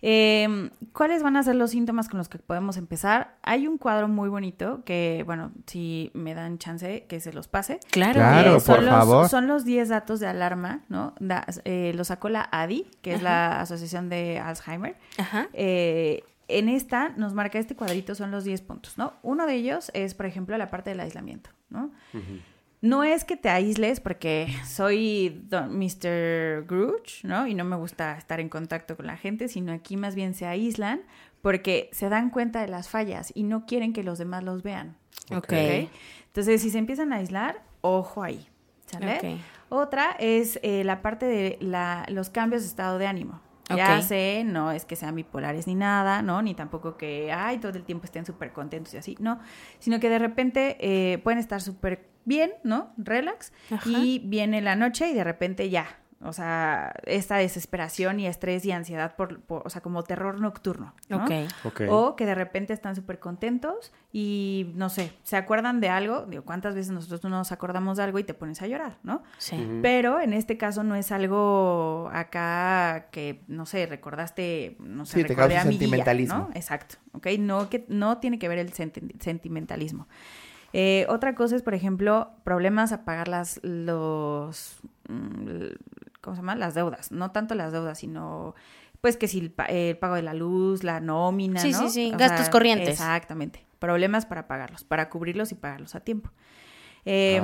Eh, 0.02 0.70
¿Cuáles 0.92 1.22
van 1.22 1.36
a 1.36 1.42
ser 1.42 1.56
los 1.56 1.70
síntomas 1.70 2.08
con 2.08 2.18
los 2.18 2.28
que 2.28 2.38
podemos 2.38 2.76
empezar? 2.76 3.36
Hay 3.42 3.66
un 3.66 3.78
cuadro 3.78 4.08
muy 4.08 4.28
bonito 4.28 4.82
que, 4.84 5.22
bueno, 5.26 5.52
si 5.66 6.10
me 6.14 6.34
dan 6.34 6.58
chance 6.58 7.04
que 7.08 7.20
se 7.20 7.32
los 7.32 7.48
pase. 7.48 7.80
Claro. 7.90 8.14
Claro, 8.14 8.56
Eh, 8.56 8.60
son 8.60 8.76
por 8.76 8.84
los, 8.84 8.94
favor. 8.94 9.28
Son 9.28 9.46
los 9.46 9.64
10 9.64 9.88
datos 9.90 10.18
de 10.20 10.26
alarma, 10.26 10.80
¿no? 10.88 11.14
Da- 11.20 11.46
eh, 11.64 11.92
lo 11.94 12.04
sacó 12.04 12.28
la 12.28 12.48
ADI, 12.50 12.86
que 13.02 13.14
es 13.14 13.22
la 13.22 13.60
Asociación 13.60 14.08
de 14.08 14.38
Alzheimer. 14.38 14.96
Ajá. 15.18 15.48
Eh, 15.52 16.24
en 16.48 16.68
esta 16.68 17.10
nos 17.10 17.32
marca 17.34 17.58
este 17.58 17.76
cuadrito, 17.76 18.14
son 18.14 18.30
los 18.32 18.42
10 18.44 18.62
puntos, 18.62 18.98
¿no? 18.98 19.12
Uno 19.22 19.46
de 19.46 19.54
ellos 19.54 19.90
es, 19.94 20.14
por 20.14 20.26
ejemplo, 20.26 20.56
la 20.58 20.68
parte 20.68 20.90
del 20.90 21.00
aislamiento, 21.00 21.50
¿no? 21.68 21.90
No 22.82 23.04
es 23.04 23.24
que 23.24 23.36
te 23.36 23.48
aísles 23.50 24.00
porque 24.00 24.48
soy 24.66 25.42
don- 25.48 25.78
Mr. 25.78 26.64
Grooch, 26.66 27.24
¿no? 27.24 27.46
Y 27.46 27.54
no 27.54 27.64
me 27.64 27.76
gusta 27.76 28.16
estar 28.16 28.40
en 28.40 28.48
contacto 28.48 28.96
con 28.96 29.06
la 29.06 29.16
gente, 29.16 29.48
sino 29.48 29.72
aquí 29.72 29.96
más 29.96 30.14
bien 30.14 30.34
se 30.34 30.46
aíslan 30.46 31.02
porque 31.42 31.90
se 31.92 32.08
dan 32.08 32.30
cuenta 32.30 32.60
de 32.60 32.68
las 32.68 32.88
fallas 32.88 33.32
y 33.34 33.42
no 33.42 33.66
quieren 33.66 33.92
que 33.92 34.02
los 34.02 34.18
demás 34.18 34.44
los 34.44 34.62
vean. 34.62 34.96
Ok. 35.30 35.44
¿ok? 35.44 35.90
Entonces, 36.26 36.62
si 36.62 36.70
se 36.70 36.78
empiezan 36.78 37.12
a 37.12 37.16
aislar, 37.16 37.62
ojo 37.80 38.22
ahí. 38.22 38.46
¿Sale? 38.86 39.16
Ok. 39.18 39.40
Otra 39.68 40.16
es 40.18 40.58
eh, 40.62 40.82
la 40.84 41.00
parte 41.02 41.26
de 41.26 41.56
la, 41.60 42.04
los 42.08 42.28
cambios 42.30 42.62
de 42.62 42.68
estado 42.68 42.98
de 42.98 43.06
ánimo. 43.06 43.40
Ya 43.76 44.02
sé, 44.02 44.42
no 44.44 44.72
es 44.72 44.84
que 44.84 44.96
sean 44.96 45.14
bipolares 45.14 45.68
ni 45.68 45.76
nada, 45.76 46.22
¿no? 46.22 46.42
Ni 46.42 46.54
tampoco 46.54 46.96
que, 46.96 47.30
ay, 47.30 47.58
todo 47.58 47.70
el 47.78 47.84
tiempo 47.84 48.04
estén 48.04 48.26
súper 48.26 48.52
contentos 48.52 48.92
y 48.94 48.96
así, 48.96 49.16
no. 49.20 49.38
Sino 49.78 50.00
que 50.00 50.08
de 50.10 50.18
repente 50.18 50.76
eh, 50.80 51.18
pueden 51.18 51.38
estar 51.38 51.60
súper 51.62 52.08
bien, 52.24 52.52
¿no? 52.64 52.92
Relax. 52.96 53.52
Ajá. 53.70 53.88
Y 53.88 54.20
viene 54.20 54.60
la 54.60 54.76
noche 54.76 55.08
y 55.10 55.14
de 55.14 55.24
repente 55.24 55.70
ya. 55.70 55.86
O 56.22 56.34
sea, 56.34 56.92
esta 57.06 57.36
desesperación 57.36 58.20
y 58.20 58.26
estrés 58.26 58.62
y 58.66 58.72
ansiedad 58.72 59.16
por, 59.16 59.40
por- 59.40 59.66
o 59.66 59.70
sea, 59.70 59.80
como 59.80 60.02
terror 60.04 60.38
nocturno. 60.38 60.94
¿no? 61.08 61.24
Ok. 61.24 61.30
Ok. 61.64 61.80
O 61.88 62.14
que 62.14 62.26
de 62.26 62.34
repente 62.34 62.74
están 62.74 62.94
súper 62.94 63.18
contentos 63.20 63.90
y, 64.12 64.70
no 64.74 64.90
sé, 64.90 65.14
se 65.22 65.38
acuerdan 65.38 65.80
de 65.80 65.88
algo. 65.88 66.26
Digo, 66.26 66.44
¿cuántas 66.44 66.74
veces 66.74 66.92
nosotros 66.92 67.22
no 67.24 67.30
nos 67.30 67.52
acordamos 67.52 67.96
de 67.96 68.02
algo 68.02 68.18
y 68.18 68.24
te 68.24 68.34
pones 68.34 68.60
a 68.60 68.66
llorar, 68.66 68.98
no? 69.02 69.22
Sí. 69.38 69.66
Pero 69.80 70.20
en 70.20 70.34
este 70.34 70.58
caso 70.58 70.82
no 70.84 70.94
es 70.94 71.10
algo 71.10 72.10
acá 72.12 73.06
que, 73.12 73.42
no 73.48 73.64
sé, 73.64 73.86
recordaste, 73.86 74.76
no 74.78 75.06
sé, 75.06 75.14
Sí, 75.14 75.22
te 75.22 75.28
recordé 75.28 75.56
a 75.56 75.64
mi 75.64 75.70
guía, 75.70 75.78
sentimentalismo. 75.78 76.34
¿no? 76.36 76.50
Exacto, 76.54 76.96
¿ok? 77.12 77.28
No, 77.38 77.70
que, 77.70 77.86
no 77.88 78.18
tiene 78.18 78.38
que 78.38 78.46
ver 78.46 78.58
el 78.58 78.72
senti- 78.74 79.18
sentimentalismo. 79.22 80.06
Eh, 80.72 81.04
otra 81.08 81.34
cosa 81.34 81.56
es, 81.56 81.62
por 81.62 81.74
ejemplo, 81.74 82.30
problemas 82.44 82.92
a 82.92 83.04
pagar 83.04 83.28
las, 83.28 83.58
los, 83.62 84.80
mm, 85.08 85.66
¿cómo 86.20 86.36
se 86.36 86.42
llama? 86.42 86.54
Las 86.54 86.74
deudas. 86.74 87.10
No 87.10 87.32
tanto 87.32 87.54
las 87.54 87.72
deudas, 87.72 87.98
sino, 87.98 88.54
pues 89.00 89.16
que 89.16 89.26
si 89.28 89.40
el, 89.40 89.50
pa- 89.50 89.64
el 89.66 89.96
pago 89.98 90.14
de 90.14 90.22
la 90.22 90.34
luz, 90.34 90.84
la 90.84 91.00
nómina, 91.00 91.60
Sí, 91.60 91.72
¿no? 91.72 91.78
sí, 91.80 91.88
sí, 91.90 92.12
O 92.14 92.18
gastos 92.18 92.48
corrientes. 92.50 92.90
Exactamente. 92.90 93.64
Problemas 93.78 94.26
para 94.26 94.46
pagarlos, 94.46 94.84
para 94.84 95.08
cubrirlos 95.08 95.52
y 95.52 95.54
pagarlos 95.54 95.94
a 95.94 96.00
tiempo. 96.00 96.30
Eh. 97.06 97.40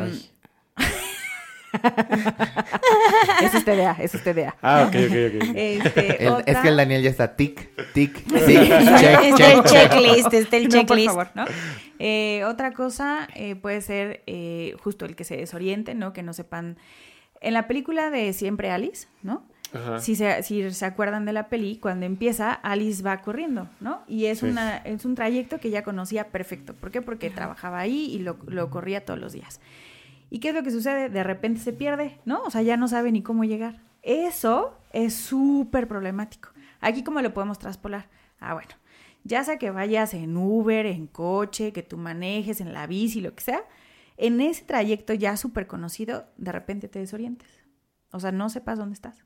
Eso 3.42 3.58
es 3.58 3.64
TDA, 3.64 3.96
eso 4.00 4.16
es 4.16 4.22
TDA. 4.24 4.56
Ah, 4.62 4.84
ok, 4.88 4.94
ok, 4.94 5.42
ok. 5.42 5.48
Este, 5.54 6.22
El- 6.24 6.32
otra- 6.32 6.52
Es 6.52 6.58
que 6.58 6.68
el 6.68 6.76
Daniel 6.76 7.02
ya 7.02 7.10
está 7.10 7.36
tic, 7.36 7.68
tic, 7.92 8.14
tic, 8.24 8.34
Está 8.34 8.98
check, 8.98 9.20
el 9.24 9.34
check, 9.34 9.64
check. 9.64 9.90
checklist, 9.90 10.34
está 10.34 10.56
el 10.56 10.64
No, 10.64 10.68
por 10.70 10.78
checklist. 10.80 11.06
favor, 11.08 11.28
¿no? 11.34 11.44
Eh, 11.98 12.44
otra 12.44 12.72
cosa 12.72 13.28
eh, 13.34 13.54
puede 13.56 13.80
ser 13.80 14.22
eh, 14.26 14.74
justo 14.82 15.04
el 15.04 15.16
que 15.16 15.24
se 15.24 15.36
desorienten, 15.36 15.98
¿no? 15.98 16.12
Que 16.12 16.22
no 16.22 16.32
sepan. 16.32 16.76
En 17.40 17.54
la 17.54 17.66
película 17.66 18.10
de 18.10 18.32
Siempre 18.32 18.70
Alice, 18.70 19.06
¿no? 19.22 19.44
Ajá. 19.74 19.98
Si 20.00 20.14
se, 20.16 20.42
si 20.42 20.70
se 20.70 20.84
acuerdan 20.86 21.24
de 21.26 21.32
la 21.32 21.48
peli, 21.48 21.76
cuando 21.78 22.06
empieza, 22.06 22.52
Alice 22.52 23.02
va 23.02 23.18
corriendo, 23.20 23.68
¿no? 23.80 24.00
Y 24.08 24.26
es, 24.26 24.38
Sí. 24.38 24.46
una, 24.46 24.78
es 24.78 25.04
un 25.04 25.14
trayecto 25.14 25.58
que 25.58 25.70
ya 25.70 25.82
conocía 25.82 26.28
perfecto. 26.28 26.72
¿Por 26.72 26.90
qué? 26.90 27.02
Porque 27.02 27.30
trabajaba 27.30 27.78
ahí 27.80 28.06
y 28.12 28.20
lo, 28.20 28.36
lo 28.46 28.70
corría 28.70 29.04
todos 29.04 29.18
los 29.20 29.32
días. 29.32 29.60
¿Y 30.30 30.40
qué 30.40 30.48
es 30.50 30.54
lo 30.54 30.62
que 30.62 30.70
sucede? 30.70 31.08
De 31.08 31.22
repente 31.22 31.60
se 31.60 31.72
pierde, 31.72 32.18
¿no? 32.24 32.42
O 32.42 32.50
sea, 32.50 32.62
ya 32.62 32.76
no 32.76 32.88
sabe 32.88 33.12
ni 33.12 33.22
cómo 33.22 33.44
llegar. 33.44 33.80
Eso 34.02 34.76
es 34.92 35.14
súper 35.14 35.88
problemático. 35.88 36.50
Aquí, 36.80 37.02
¿cómo 37.04 37.20
lo 37.22 37.32
podemos 37.34 37.58
traspolar? 37.58 38.08
Ah, 38.38 38.54
bueno, 38.54 38.70
ya 39.24 39.42
sea 39.44 39.58
que 39.58 39.70
vayas 39.70 40.14
en 40.14 40.36
Uber, 40.36 40.86
en 40.86 41.06
coche, 41.06 41.72
que 41.72 41.82
tú 41.82 41.96
manejes, 41.96 42.60
en 42.60 42.72
la 42.72 42.86
bici, 42.86 43.20
lo 43.20 43.34
que 43.34 43.42
sea, 43.42 43.62
en 44.16 44.40
ese 44.40 44.64
trayecto 44.64 45.12
ya 45.14 45.36
súper 45.36 45.66
conocido, 45.66 46.26
de 46.36 46.52
repente 46.52 46.88
te 46.88 46.98
desorientes. 46.98 47.48
O 48.12 48.20
sea, 48.20 48.32
no 48.32 48.48
sepas 48.50 48.78
dónde 48.78 48.94
estás, 48.94 49.24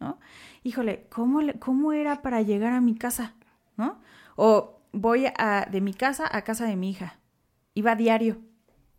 ¿no? 0.00 0.18
Híjole, 0.62 1.06
¿cómo, 1.10 1.40
le- 1.40 1.58
cómo 1.58 1.92
era 1.92 2.20
para 2.22 2.42
llegar 2.42 2.72
a 2.72 2.80
mi 2.80 2.94
casa? 2.94 3.34
¿No? 3.76 4.00
O 4.36 4.80
voy 4.92 5.26
a, 5.36 5.66
de 5.70 5.80
mi 5.80 5.94
casa 5.94 6.28
a 6.30 6.42
casa 6.42 6.66
de 6.66 6.76
mi 6.76 6.90
hija. 6.90 7.18
Iba 7.74 7.94
diario. 7.96 8.38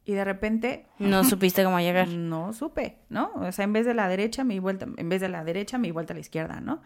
Y 0.05 0.13
de 0.13 0.23
repente 0.25 0.85
No 0.97 1.23
supiste 1.23 1.63
cómo 1.63 1.79
llegar. 1.79 2.07
no 2.07 2.53
supe, 2.53 2.97
¿no? 3.09 3.31
O 3.35 3.51
sea, 3.51 3.65
en 3.65 3.73
vez 3.73 3.85
de 3.85 3.93
la 3.93 4.07
derecha 4.07 4.43
me 4.43 4.53
di 4.55 4.59
vuelta, 4.59 4.87
en 4.97 5.09
vez 5.09 5.21
de 5.21 5.29
la 5.29 5.43
derecha 5.43 5.77
me 5.77 5.87
di 5.87 5.91
vuelta 5.91 6.13
a 6.13 6.15
la 6.15 6.21
izquierda, 6.21 6.61
¿no? 6.61 6.81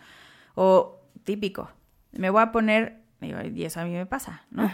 O 0.55 0.99
típico, 1.23 1.69
me 2.11 2.29
voy 2.29 2.41
a 2.43 2.51
poner, 2.51 2.99
y 3.21 3.63
eso 3.63 3.79
a 3.79 3.85
mí 3.85 3.91
me 3.91 4.05
pasa, 4.05 4.43
¿no? 4.51 4.69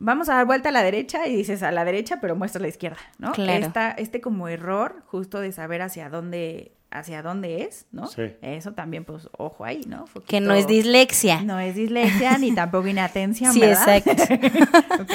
Vamos 0.00 0.28
a 0.28 0.34
dar 0.34 0.46
vuelta 0.46 0.68
a 0.68 0.72
la 0.72 0.84
derecha 0.84 1.26
y 1.26 1.34
dices 1.34 1.64
a 1.64 1.72
la 1.72 1.84
derecha, 1.84 2.20
pero 2.20 2.36
muestra 2.36 2.60
a 2.60 2.62
la 2.62 2.68
izquierda, 2.68 2.98
¿no? 3.18 3.32
Claro. 3.32 3.66
Esta- 3.66 3.90
este 3.90 4.20
como 4.20 4.46
error 4.48 5.02
justo 5.06 5.40
de 5.40 5.50
saber 5.50 5.82
hacia 5.82 6.08
dónde, 6.08 6.76
hacia 6.92 7.20
dónde 7.22 7.62
es, 7.64 7.86
¿no? 7.90 8.06
Sí. 8.06 8.22
Eso 8.40 8.74
también, 8.74 9.04
pues, 9.04 9.28
ojo 9.36 9.64
ahí, 9.64 9.80
¿no? 9.88 10.04
Que 10.28 10.40
no 10.40 10.54
es 10.54 10.68
dislexia. 10.68 11.42
No 11.42 11.58
es 11.58 11.74
dislexia 11.74 12.38
ni 12.38 12.54
tampoco 12.54 12.86
inatención, 12.86 13.52
Sí, 13.52 13.58
¿verdad? 13.60 13.96
exacto. 13.96 14.22
Ok. 15.02 15.10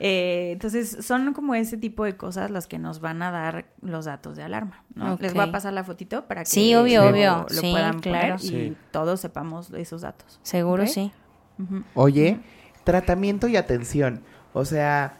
Eh, 0.00 0.50
entonces, 0.52 0.98
son 1.04 1.32
como 1.32 1.54
ese 1.54 1.76
tipo 1.76 2.04
de 2.04 2.16
cosas 2.16 2.50
las 2.50 2.66
que 2.66 2.78
nos 2.78 3.00
van 3.00 3.20
a 3.22 3.30
dar 3.30 3.66
los 3.82 4.04
datos 4.04 4.36
de 4.36 4.44
alarma, 4.44 4.84
¿no? 4.94 5.16
Les 5.20 5.34
voy 5.34 5.44
a 5.44 5.50
pasar 5.52 5.72
la 5.72 5.82
fotito 5.84 6.26
para 6.28 6.42
que 6.42 6.50
Sí, 6.50 6.74
obvio, 6.74 7.02
lo, 7.02 7.10
obvio. 7.10 7.46
lo 7.50 7.60
Sí, 7.60 7.70
puedan 7.72 7.98
claro. 7.98 8.36
poner 8.36 8.44
y 8.44 8.48
Sí. 8.48 8.76
todos 8.92 9.20
sepamos 9.20 9.70
esos 9.72 10.02
datos. 10.02 10.38
Seguro 10.42 10.86
sí. 10.86 11.10
Oye, 11.94 12.38
tratamiento 12.84 13.48
y 13.48 13.56
atención. 13.56 14.20
O 14.52 14.64
sea, 14.64 15.14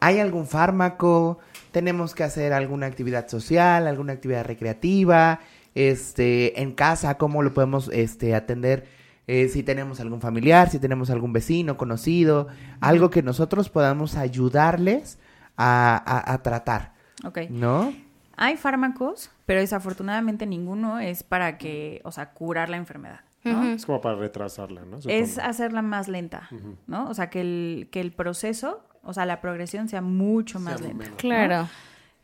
¿hay 0.00 0.18
algún 0.18 0.46
fármaco? 0.46 1.38
¿Tenemos 1.70 2.14
que 2.14 2.24
hacer 2.24 2.52
alguna 2.52 2.86
actividad 2.86 3.28
social, 3.28 3.86
alguna 3.86 4.12
actividad 4.14 4.44
recreativa? 4.44 5.40
Este, 5.76 6.60
en 6.60 6.72
casa, 6.72 7.16
¿cómo 7.18 7.42
lo 7.42 7.54
podemos 7.54 7.88
este, 7.92 8.34
atender? 8.34 8.86
Eh, 9.26 9.48
si 9.48 9.62
tenemos 9.62 10.00
algún 10.00 10.20
familiar, 10.20 10.68
si 10.68 10.78
tenemos 10.78 11.08
algún 11.10 11.32
vecino, 11.32 11.76
conocido, 11.76 12.48
algo 12.80 13.08
que 13.10 13.22
nosotros 13.22 13.70
podamos 13.70 14.16
ayudarles 14.16 15.18
a, 15.56 15.96
a- 15.96 16.32
a 16.34 16.42
tratar, 16.42 16.92
Ok. 17.24 17.38
¿no? 17.50 17.92
Hay 18.36 18.56
fármacos, 18.56 19.30
pero 19.46 19.60
desafortunadamente 19.60 20.44
ninguno 20.44 20.98
es 20.98 21.22
para 21.22 21.56
que, 21.56 22.00
o 22.04 22.10
sea, 22.12 22.30
curar 22.32 22.68
la 22.68 22.76
enfermedad. 22.76 23.20
¿no? 23.44 23.62
Es 23.64 23.84
como 23.86 24.00
para 24.00 24.16
retrasarla, 24.16 24.80
¿no? 24.86 25.02
Supongo. 25.02 25.22
es 25.22 25.38
hacerla 25.38 25.82
más 25.82 26.08
lenta, 26.08 26.48
¿no? 26.86 27.08
O 27.10 27.14
sea, 27.14 27.28
que 27.30 27.42
el, 27.42 27.88
que 27.92 28.00
el 28.00 28.10
proceso, 28.12 28.82
o 29.02 29.12
sea, 29.12 29.26
la 29.26 29.40
progresión 29.42 29.88
sea 29.88 30.00
mucho 30.00 30.58
más 30.60 30.78
Sea 30.78 30.88
lenta. 30.88 31.04
menos. 31.04 31.18
Claro. 31.18 31.68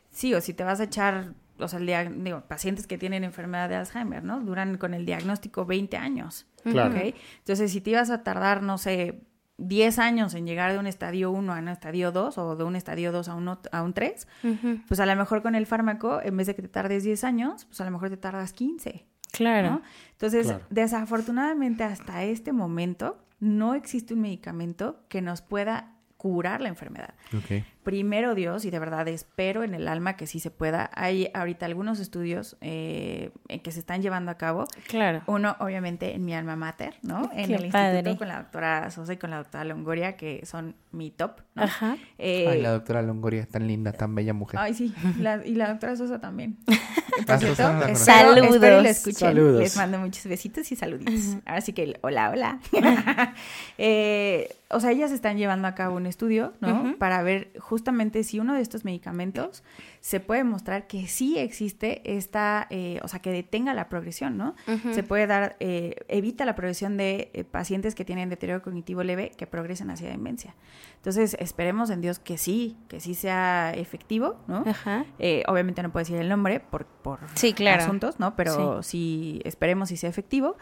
Sí, 0.09 0.33
o 0.33 0.41
si 0.41 0.53
te 0.55 0.63
vas 0.63 0.79
a 0.79 0.85
echar, 0.85 1.33
o 1.59 1.67
sea, 1.67 1.79
el 1.79 2.23
digo, 2.23 2.41
pacientes 2.47 2.87
que 2.87 2.97
tienen 2.97 3.23
enfermedad 3.23 3.69
de 3.69 3.75
Alzheimer, 3.75 4.23
¿no? 4.23 4.39
Duran 4.41 4.77
con 4.77 4.93
el 4.95 5.05
diagnóstico 5.05 5.63
20 5.65 5.95
años. 5.95 6.47
Claro. 6.63 6.95
Entonces, 7.39 7.71
si 7.71 7.81
te 7.81 7.91
ibas 7.91 8.09
a 8.09 8.23
tardar, 8.23 8.61
no 8.63 8.77
sé, 8.77 9.21
10 9.57 9.99
años 9.99 10.33
en 10.33 10.45
llegar 10.47 10.71
de 10.71 10.79
un 10.79 10.87
estadio 10.87 11.29
1 11.31 11.53
a 11.53 11.59
un 11.59 11.67
estadio 11.67 12.11
2 12.11 12.37
o 12.39 12.55
de 12.55 12.63
un 12.63 12.75
estadio 12.75 13.11
2 13.11 13.27
a 13.29 13.35
un, 13.35 13.45
ot- 13.47 13.69
a 13.71 13.83
un 13.83 13.93
3, 13.93 14.27
Ujú. 14.43 14.79
pues 14.87 14.99
a 14.99 15.05
lo 15.05 15.15
mejor 15.15 15.43
con 15.43 15.53
el 15.55 15.65
fármaco, 15.67 16.19
en 16.23 16.35
vez 16.37 16.47
de 16.47 16.55
que 16.55 16.63
te 16.63 16.67
tardes 16.67 17.03
10 17.03 17.23
años, 17.23 17.65
pues 17.65 17.79
a 17.81 17.85
lo 17.85 17.91
mejor 17.91 18.09
te 18.09 18.17
tardas 18.17 18.53
15. 18.53 19.05
Claro. 19.31 19.69
¿no? 19.69 19.81
Entonces, 20.13 20.47
Claro. 20.47 20.65
desafortunadamente 20.69 21.83
hasta 21.83 22.23
este 22.23 22.51
momento 22.53 23.17
no 23.39 23.73
existe 23.75 24.13
un 24.13 24.21
medicamento 24.21 25.03
que 25.09 25.21
nos 25.21 25.41
pueda 25.41 25.95
curar 26.17 26.61
la 26.61 26.69
enfermedad. 26.69 27.13
Ok. 27.35 27.63
Primero 27.83 28.35
Dios, 28.35 28.65
y 28.65 28.69
de 28.69 28.79
verdad 28.79 29.07
espero 29.07 29.63
en 29.63 29.73
el 29.73 29.87
alma 29.87 30.15
que 30.15 30.27
sí 30.27 30.39
se 30.39 30.51
pueda. 30.51 30.89
Hay 30.93 31.29
ahorita 31.33 31.65
algunos 31.65 31.99
estudios 31.99 32.57
eh, 32.61 33.31
en 33.47 33.59
que 33.61 33.71
se 33.71 33.79
están 33.79 34.01
llevando 34.01 34.29
a 34.31 34.35
cabo. 34.37 34.65
Claro. 34.87 35.21
Uno, 35.27 35.55
obviamente, 35.59 36.13
en 36.13 36.23
mi 36.25 36.33
alma 36.35 36.55
mater, 36.55 36.95
¿no? 37.01 37.29
En 37.33 37.51
el 37.51 37.69
padre. 37.71 37.97
instituto 37.99 38.17
con 38.19 38.27
la 38.27 38.37
doctora 38.39 38.91
Sosa 38.91 39.13
y 39.13 39.17
con 39.17 39.31
la 39.31 39.37
doctora 39.37 39.63
Longoria, 39.65 40.15
que 40.15 40.45
son 40.45 40.75
mi 40.91 41.09
top, 41.11 41.41
¿no? 41.55 41.63
Ajá. 41.63 41.97
Eh, 42.17 42.47
Ay, 42.49 42.61
la 42.61 42.71
doctora 42.71 43.01
Longoria, 43.01 43.45
tan 43.47 43.67
linda, 43.67 43.91
tan 43.93 44.13
bella 44.13 44.33
mujer. 44.33 44.59
Ay, 44.59 44.73
sí, 44.73 44.93
la- 45.19 45.45
y 45.45 45.55
la 45.55 45.69
doctora 45.69 45.95
Sosa 45.95 46.19
también. 46.19 46.57
Ah, 47.13 47.23
Por 47.27 47.37
cierto, 47.39 47.55
Sosa, 47.57 47.77
espero. 47.91 47.95
Saludos. 47.97 48.55
espero 48.55 48.79
escuchen. 48.79 49.13
Saludos. 49.19 49.59
Les 49.59 49.75
mando 49.75 49.99
muchos 49.99 50.25
besitos 50.27 50.71
y 50.71 50.75
saluditos. 50.77 51.37
Ahora 51.45 51.59
sí 51.61 51.73
que, 51.73 51.83
el 51.83 51.97
hola, 52.01 52.29
hola. 52.31 52.59
Eh, 53.77 54.49
o 54.69 54.79
sea, 54.79 54.91
ellas 54.91 55.11
están 55.11 55.37
llevando 55.37 55.67
a 55.67 55.75
cabo 55.75 55.95
un 55.97 56.05
estudio, 56.05 56.53
¿no? 56.61 56.95
Para 56.97 57.21
ver 57.23 57.51
justamente 57.71 58.25
si 58.25 58.37
uno 58.37 58.53
de 58.53 58.59
estos 58.59 58.83
medicamentos 58.83 59.63
se 60.01 60.19
puede 60.19 60.43
mostrar 60.43 60.87
que 60.87 61.07
sí 61.07 61.37
existe 61.37 62.01
esta, 62.17 62.67
eh, 62.69 62.99
o 63.01 63.07
sea, 63.07 63.21
que 63.21 63.31
detenga 63.31 63.73
la 63.73 63.87
progresión, 63.87 64.35
¿no? 64.35 64.55
Se 64.91 65.03
puede 65.03 65.25
dar, 65.25 65.55
eh, 65.61 65.95
evita 66.09 66.43
la 66.43 66.53
progresión 66.53 66.97
de 66.97 67.31
eh, 67.33 67.45
pacientes 67.45 67.95
que 67.95 68.03
tienen 68.03 68.27
deterioro 68.27 68.61
cognitivo 68.61 69.03
leve 69.03 69.31
que 69.37 69.47
progresen 69.47 69.89
hacia 69.89 70.09
demencia. 70.09 70.53
Entonces, 70.97 71.37
esperemos 71.39 71.89
en 71.91 72.01
Dios 72.01 72.19
que 72.19 72.37
sí, 72.37 72.75
que 72.89 72.99
sí 72.99 73.15
sea 73.15 73.71
efectivo, 73.73 74.35
¿no? 74.49 74.65
Ajá. 74.67 75.05
Eh, 75.17 75.43
obviamente 75.47 75.81
no 75.81 75.93
puedo 75.93 76.01
decir 76.01 76.17
el 76.17 76.27
nombre 76.27 76.59
por, 76.59 76.85
por 76.85 77.19
Sí, 77.35 77.53
claro. 77.53 77.83
asuntos, 77.83 78.19
¿no? 78.19 78.35
Pero 78.35 78.83
sí. 78.83 79.39
esperemos 79.45 79.87
si 79.87 79.95
sea 79.95 80.09
efectivo. 80.09 80.57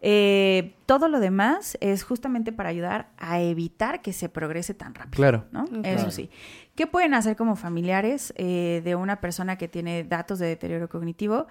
Eh, 0.00 0.74
todo 0.86 1.08
lo 1.08 1.18
demás 1.18 1.78
es 1.80 2.04
justamente 2.04 2.52
para 2.52 2.68
ayudar 2.68 3.08
a 3.16 3.40
evitar 3.40 4.02
que 4.02 4.12
se 4.12 4.28
progrese 4.28 4.74
tan 4.74 4.94
rápido. 4.94 5.16
Claro. 5.16 5.44
Eso 5.82 6.10
sí. 6.10 6.30
¿Qué 6.74 6.86
pueden 6.86 7.14
hacer 7.14 7.36
como 7.36 7.56
familiares 7.56 8.34
eh, 8.36 8.82
de 8.84 8.96
una 8.96 9.20
persona 9.20 9.56
que 9.56 9.68
tiene 9.68 10.04
datos 10.04 10.38
de 10.38 10.46
deterioro 10.46 10.88
cognitivo? 10.88 11.46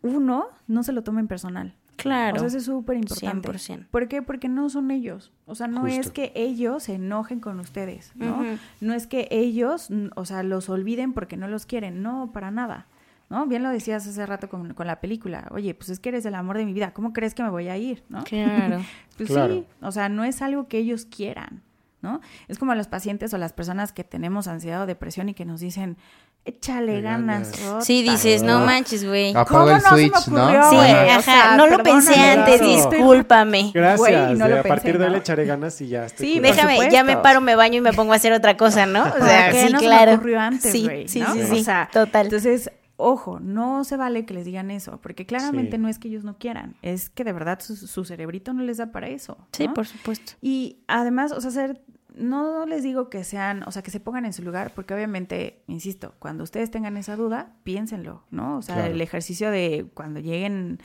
Uno, 0.00 0.48
no 0.66 0.82
se 0.82 0.92
lo 0.92 1.02
tomen 1.02 1.28
personal. 1.28 1.76
Claro. 1.96 2.36
O 2.36 2.38
sea, 2.38 2.48
eso 2.48 2.58
es 2.58 2.64
súper 2.64 2.96
importante. 2.96 3.48
100%. 3.48 3.86
¿Por 3.90 4.08
qué? 4.08 4.22
Porque 4.22 4.48
no 4.48 4.68
son 4.68 4.90
ellos. 4.90 5.32
O 5.46 5.54
sea, 5.54 5.68
no 5.68 5.82
Justo. 5.82 6.00
es 6.00 6.10
que 6.10 6.32
ellos 6.34 6.84
se 6.84 6.94
enojen 6.94 7.40
con 7.40 7.60
ustedes, 7.60 8.12
¿no? 8.16 8.44
No 8.80 8.94
es 8.94 9.06
que 9.06 9.28
ellos, 9.30 9.88
o 10.16 10.24
sea, 10.24 10.42
los 10.42 10.68
olviden 10.68 11.12
porque 11.12 11.36
no 11.36 11.48
los 11.48 11.66
quieren. 11.66 12.02
No, 12.02 12.32
para 12.32 12.50
nada. 12.50 12.86
¿No? 13.32 13.46
Bien 13.46 13.62
lo 13.62 13.70
decías 13.70 14.06
hace 14.06 14.26
rato 14.26 14.48
con, 14.50 14.74
con 14.74 14.86
la 14.86 15.00
película. 15.00 15.48
Oye, 15.52 15.72
pues 15.74 15.88
es 15.88 15.98
que 16.00 16.10
eres 16.10 16.26
el 16.26 16.34
amor 16.34 16.58
de 16.58 16.66
mi 16.66 16.74
vida. 16.74 16.92
¿Cómo 16.92 17.14
crees 17.14 17.32
que 17.34 17.42
me 17.42 17.48
voy 17.48 17.68
a 17.68 17.78
ir? 17.78 18.04
¿No? 18.10 18.22
Claro. 18.24 18.80
Pues 19.16 19.28
Claro. 19.30 19.54
sí, 19.54 19.64
o 19.80 19.90
sea, 19.92 20.08
no 20.08 20.24
es 20.24 20.42
algo 20.42 20.68
que 20.68 20.76
ellos 20.78 21.04
quieran, 21.06 21.62
¿no? 22.02 22.20
Es 22.48 22.58
como 22.58 22.74
los 22.74 22.88
pacientes 22.88 23.32
o 23.34 23.38
las 23.38 23.52
personas 23.52 23.92
que 23.92 24.04
tenemos 24.04 24.48
ansiedad 24.48 24.82
o 24.82 24.86
depresión 24.86 25.28
y 25.28 25.34
que 25.34 25.44
nos 25.44 25.60
dicen, 25.60 25.96
échale 26.44 26.92
De 26.94 27.00
ganas. 27.02 27.52
ganas. 27.52 27.62
Rota". 27.64 27.80
Sí, 27.84 28.02
dices, 28.02 28.42
no 28.42 28.60
manches, 28.66 29.06
güey. 29.06 29.32
¿Cómo 29.32 29.68
el 29.68 29.74
no 29.76 29.80
se 29.80 29.94
me 29.94 30.08
switch, 30.08 30.28
¿no? 30.28 30.42
ocurrió, 30.44 30.62
Sí? 30.70 30.76
O 30.76 30.80
ajá, 30.80 31.22
sea, 31.22 31.56
no 31.56 31.66
lo 31.68 31.78
pensé 31.82 32.14
antes, 32.14 32.60
discúlpame. 32.60 33.70
Gracias. 33.72 34.38
No 34.38 34.44
de- 34.46 34.50
lo 34.54 34.60
a 34.60 34.62
partir 34.62 34.92
pensé, 34.92 34.98
de 34.98 35.04
él 35.04 35.10
¿no? 35.10 35.16
le 35.16 35.18
echaré 35.18 35.44
ganas 35.46 35.80
y 35.80 35.88
ya. 35.88 36.04
estoy 36.06 36.26
Sí, 36.26 36.34
curado. 36.38 36.54
Déjame, 36.54 36.90
ya 36.90 37.04
me 37.04 37.16
paro, 37.16 37.40
me 37.40 37.54
baño 37.54 37.78
y 37.78 37.80
me 37.80 37.92
pongo 37.92 38.12
a 38.12 38.16
hacer 38.16 38.32
otra 38.32 38.56
cosa, 38.56 38.86
¿no? 38.86 39.02
O 39.06 39.10
¿Por 39.12 39.22
sea, 39.28 39.52
sí, 39.52 39.72
no 39.72 39.78
se 39.78 39.84
claro. 39.86 40.10
me 40.12 40.16
ocurrió 40.16 40.40
antes, 40.40 40.72
sí, 40.72 40.88
sí, 41.06 41.22
sí, 41.22 41.24
sí, 41.50 41.60
O 41.60 41.64
sea, 41.64 41.88
total. 41.92 42.26
Entonces, 42.26 42.70
ojo, 43.02 43.40
no 43.40 43.84
se 43.84 43.96
vale 43.96 44.24
que 44.24 44.34
les 44.34 44.44
digan 44.44 44.70
eso, 44.70 45.00
porque 45.00 45.26
claramente 45.26 45.76
Sí. 45.76 45.82
no 45.82 45.88
es 45.88 45.98
que 45.98 46.08
ellos 46.08 46.24
no 46.24 46.38
quieran, 46.38 46.76
es 46.82 47.10
que 47.10 47.24
de 47.24 47.32
verdad 47.32 47.60
su, 47.60 47.76
su 47.76 48.04
cerebrito 48.04 48.52
no 48.54 48.62
les 48.62 48.76
da 48.78 48.92
para 48.92 49.08
eso. 49.08 49.36
sí, 49.52 49.68
por 49.68 49.86
supuesto. 49.86 50.32
Y 50.40 50.78
además, 50.88 51.32
o 51.32 51.40
sea, 51.40 51.50
ser, 51.50 51.82
no 52.14 52.66
les 52.66 52.82
digo 52.82 53.08
que 53.08 53.24
sean, 53.24 53.62
o 53.66 53.70
sea, 53.70 53.82
que 53.82 53.90
se 53.90 53.98
pongan 54.00 54.24
en 54.26 54.32
su 54.34 54.42
lugar, 54.42 54.72
porque 54.74 54.92
obviamente, 54.94 55.62
insisto, 55.66 56.14
cuando 56.18 56.44
ustedes 56.44 56.70
tengan 56.70 56.96
esa 56.96 57.16
duda, 57.16 57.56
piénsenlo, 57.64 58.24
¿no? 58.30 58.58
O 58.58 58.62
sea, 58.62 58.74
Claro. 58.76 58.92
el 58.92 59.00
ejercicio 59.00 59.50
de 59.50 59.86
cuando 59.94 60.20
lleguen 60.20 60.78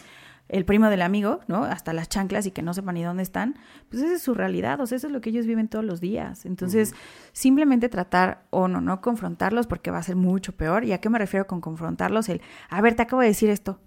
el 0.50 0.64
primo 0.66 0.90
del 0.90 1.02
amigo, 1.02 1.42
¿no? 1.48 1.64
Hasta 1.66 1.92
las 1.94 2.08
chanclas 2.10 2.46
y 2.46 2.52
que 2.52 2.62
no 2.62 2.74
sepan 2.74 2.96
ni 2.96 3.04
dónde 3.04 3.24
están, 3.24 3.58
pues 3.90 4.02
esa 4.04 4.14
es 4.16 4.22
su 4.22 4.34
realidad, 4.34 4.80
o 4.80 4.88
sea, 4.88 4.96
eso 4.96 5.08
es 5.08 5.14
lo 5.14 5.20
que 5.22 5.30
ellos 5.30 5.46
viven 5.46 5.68
todos 5.68 5.84
los 5.84 6.00
días. 6.00 6.46
Entonces, 6.46 6.94
simplemente 7.34 7.90
tratar 7.90 8.44
o 8.50 8.68
no, 8.68 8.82
no 8.82 9.02
confrontarlos 9.02 9.68
porque 9.68 9.92
va 9.92 9.98
a 10.00 10.04
ser 10.04 10.16
mucho 10.16 10.54
peor. 10.54 10.84
¿Y 10.86 10.94
a 10.94 11.00
qué 11.00 11.10
me 11.10 11.20
refiero 11.20 11.48
con 11.48 11.62
confrontarlos? 11.62 12.30
El, 12.30 12.42
a 12.70 12.82
ver, 12.82 12.96
te 12.96 13.02
acabo 13.04 13.22
de 13.22 13.28
decir 13.30 13.50
esto, 13.50 13.80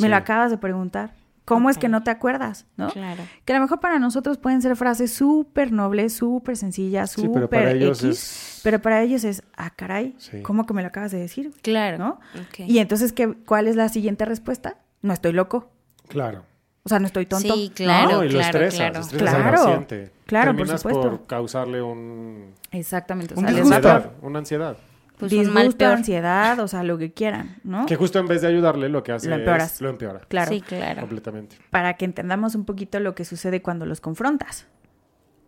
me 0.00 0.08
lo 0.08 0.16
acabas 0.16 0.50
de 0.50 0.58
preguntar. 0.58 1.14
¿Cómo 1.44 1.70
es 1.70 1.78
que 1.78 1.88
no 1.88 2.02
te 2.02 2.10
acuerdas? 2.10 2.66
¿no? 2.76 2.90
Claro. 2.90 3.22
Que 3.46 3.54
a 3.54 3.56
lo 3.56 3.62
mejor 3.62 3.80
para 3.80 3.98
nosotros 3.98 4.36
pueden 4.36 4.60
ser 4.60 4.76
frases 4.76 5.12
súper 5.14 5.72
nobles, 5.72 6.12
súper 6.12 6.58
sencillas, 6.58 7.12
Sí, 7.12 7.22
súper 7.22 7.48
pero 7.48 7.48
para 7.48 7.70
ellos 7.70 8.04
X, 8.04 8.10
es- 8.10 8.60
pero 8.62 8.82
para 8.82 9.00
ellos 9.02 9.24
es, 9.24 9.42
ah, 9.56 9.70
caray, 9.70 10.14
Sí. 10.18 10.42
¿cómo 10.42 10.66
que 10.66 10.74
me 10.74 10.82
lo 10.82 10.88
acabas 10.88 11.10
de 11.10 11.18
decir? 11.18 11.52
Claro. 11.62 11.96
¿No? 11.96 12.10
Ok. 12.34 12.68
Y 12.68 12.80
entonces, 12.80 13.14
¿qué, 13.14 13.32
¿cuál 13.46 13.66
es 13.66 13.76
la 13.76 13.88
siguiente 13.88 14.26
respuesta? 14.26 14.76
No 15.00 15.14
estoy 15.14 15.32
loco. 15.32 15.72
Claro. 16.08 16.44
O 16.84 16.88
sea, 16.88 16.98
no 17.00 17.06
estoy 17.06 17.26
tonto. 17.26 17.52
Sí, 17.54 17.70
claro. 17.74 18.12
no, 18.18 18.24
y 18.24 18.28
lo 18.30 18.38
claro, 18.38 18.58
estresas, 18.60 18.76
claro. 18.90 19.00
estresas 19.00 19.34
al 19.34 19.42
Claro, 19.42 19.56
paciente. 19.64 20.10
claro, 20.26 20.56
por 20.56 20.68
supuesto. 20.68 21.00
por 21.02 21.26
causarle 21.26 21.82
un... 21.82 22.54
Exactamente. 22.70 23.34
O 23.34 23.38
Un 23.40 23.46
sea, 23.48 23.58
ansiedad, 23.58 24.12
una 24.22 24.38
ansiedad. 24.38 24.76
Pues 25.18 25.32
un 25.32 25.38
disgusto, 25.40 25.54
mal 25.64 25.72
peor. 25.74 25.92
ansiedad, 25.94 26.60
o 26.60 26.68
sea, 26.68 26.84
lo 26.84 26.96
que 26.96 27.12
quieran, 27.12 27.56
¿no? 27.64 27.84
Que 27.86 27.96
justo 27.96 28.20
en 28.20 28.28
vez 28.28 28.40
de 28.40 28.46
ayudarle, 28.48 28.88
lo 28.88 29.02
que 29.02 29.12
hace 29.12 29.28
Lo 29.28 29.34
empeoras. 29.34 29.74
es 29.74 29.80
lo 29.80 29.90
empeora. 29.90 30.20
Claro. 30.28 30.50
Sí, 30.50 30.60
claro. 30.62 31.00
Completamente. 31.00 31.56
para 31.70 31.94
que 31.94 32.04
entendamos 32.04 32.54
un 32.54 32.64
poquito 32.64 33.00
lo 33.00 33.14
que 33.14 33.24
sucede 33.24 33.60
cuando 33.60 33.84
los 33.84 34.00
confrontas. 34.00 34.66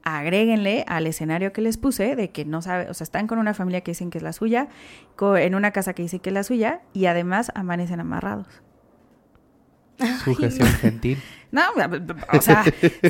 Agréguenle 0.03 0.85
al 0.89 1.07
escenario 1.07 1.53
que 1.53 1.61
les 1.61 1.77
puse 1.77 2.17
de 2.17 2.31
que 2.31 2.45
no 2.47 2.63
sabe, 2.63 2.89
o 2.91 2.95
sea, 2.95 3.05
están 3.05 3.27
con 3.27 3.39
una 3.39 3.53
familia 3.55 3.83
que 3.83 3.91
dicen 3.91 4.09
que 4.11 4.17
es 4.19 4.25
la 4.25 4.33
suya, 4.33 4.69
co- 5.15 5.37
en 5.37 5.55
una 5.55 5.73
casa 5.73 5.93
que 5.93 6.03
dice 6.03 6.21
que 6.21 6.31
es 6.31 6.35
la 6.35 6.43
suya 6.43 6.81
y 6.95 7.05
además 7.07 7.53
amanecen 7.55 8.01
amarrados. 8.01 8.47
Sujeción 10.25 10.69
gentil. 10.69 11.23
No, 11.53 11.63
o 12.33 12.41
sea, 12.41 12.63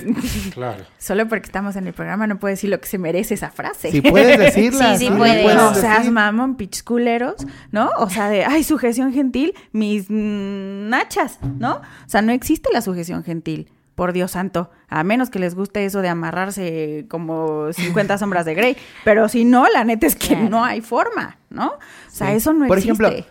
Claro. 0.55 0.85
solo 0.97 1.29
porque 1.29 1.45
estamos 1.45 1.77
en 1.77 1.87
el 1.87 1.93
programa 1.93 2.27
no 2.27 2.39
puedo 2.39 2.51
decir 2.53 2.71
lo 2.71 2.81
que 2.81 2.89
se 2.89 2.97
merece 2.97 3.35
esa 3.35 3.51
frase. 3.51 3.91
Si 3.91 4.01
puedes 4.01 4.39
decirla. 4.39 4.97
Sí, 4.97 5.05
sí 5.05 5.11
lo 5.11 5.19
puedes. 5.19 5.43
puedes 5.43 5.59
No 5.59 5.75
seas 5.75 6.11
mamón, 6.11 6.57
pitch 6.57 6.83
culeros, 6.83 7.35
¿no? 7.71 7.91
O 7.99 8.09
sea, 8.09 8.31
de, 8.31 8.47
ay, 8.47 8.65
sujeción 8.65 9.13
gentil, 9.13 9.55
mis 9.73 10.07
nachas, 10.09 11.39
¿no? 11.59 11.77
O 11.77 12.09
sea, 12.09 12.23
no 12.23 12.33
existe 12.33 12.71
la 12.73 12.81
sujeción 12.81 13.25
gentil, 13.25 13.71
por 13.95 14.13
Dios 14.15 14.31
santo, 14.31 14.71
a 14.89 15.05
menos 15.05 15.29
que 15.29 15.39
les 15.39 15.55
guste 15.55 15.85
eso 15.85 16.01
de 16.01 16.09
amarrarse 16.09 17.05
como 17.11 17.71
50 17.73 18.17
sombras 18.17 18.47
de 18.47 18.55
Grey, 18.55 18.77
pero 19.05 19.29
si 19.29 19.45
no, 19.45 19.67
la 19.69 19.85
neta 19.85 20.07
es 20.07 20.17
que 20.17 20.29
Claro. 20.29 20.49
no 20.49 20.65
hay 20.65 20.81
forma, 20.81 21.37
¿no? 21.51 21.67
O 21.73 21.79
sea, 22.11 22.29
Sí. 22.31 22.37
eso 22.37 22.55
no 22.55 22.67
Por 22.67 22.79
existe. 22.79 23.05
ejemplo, 23.07 23.27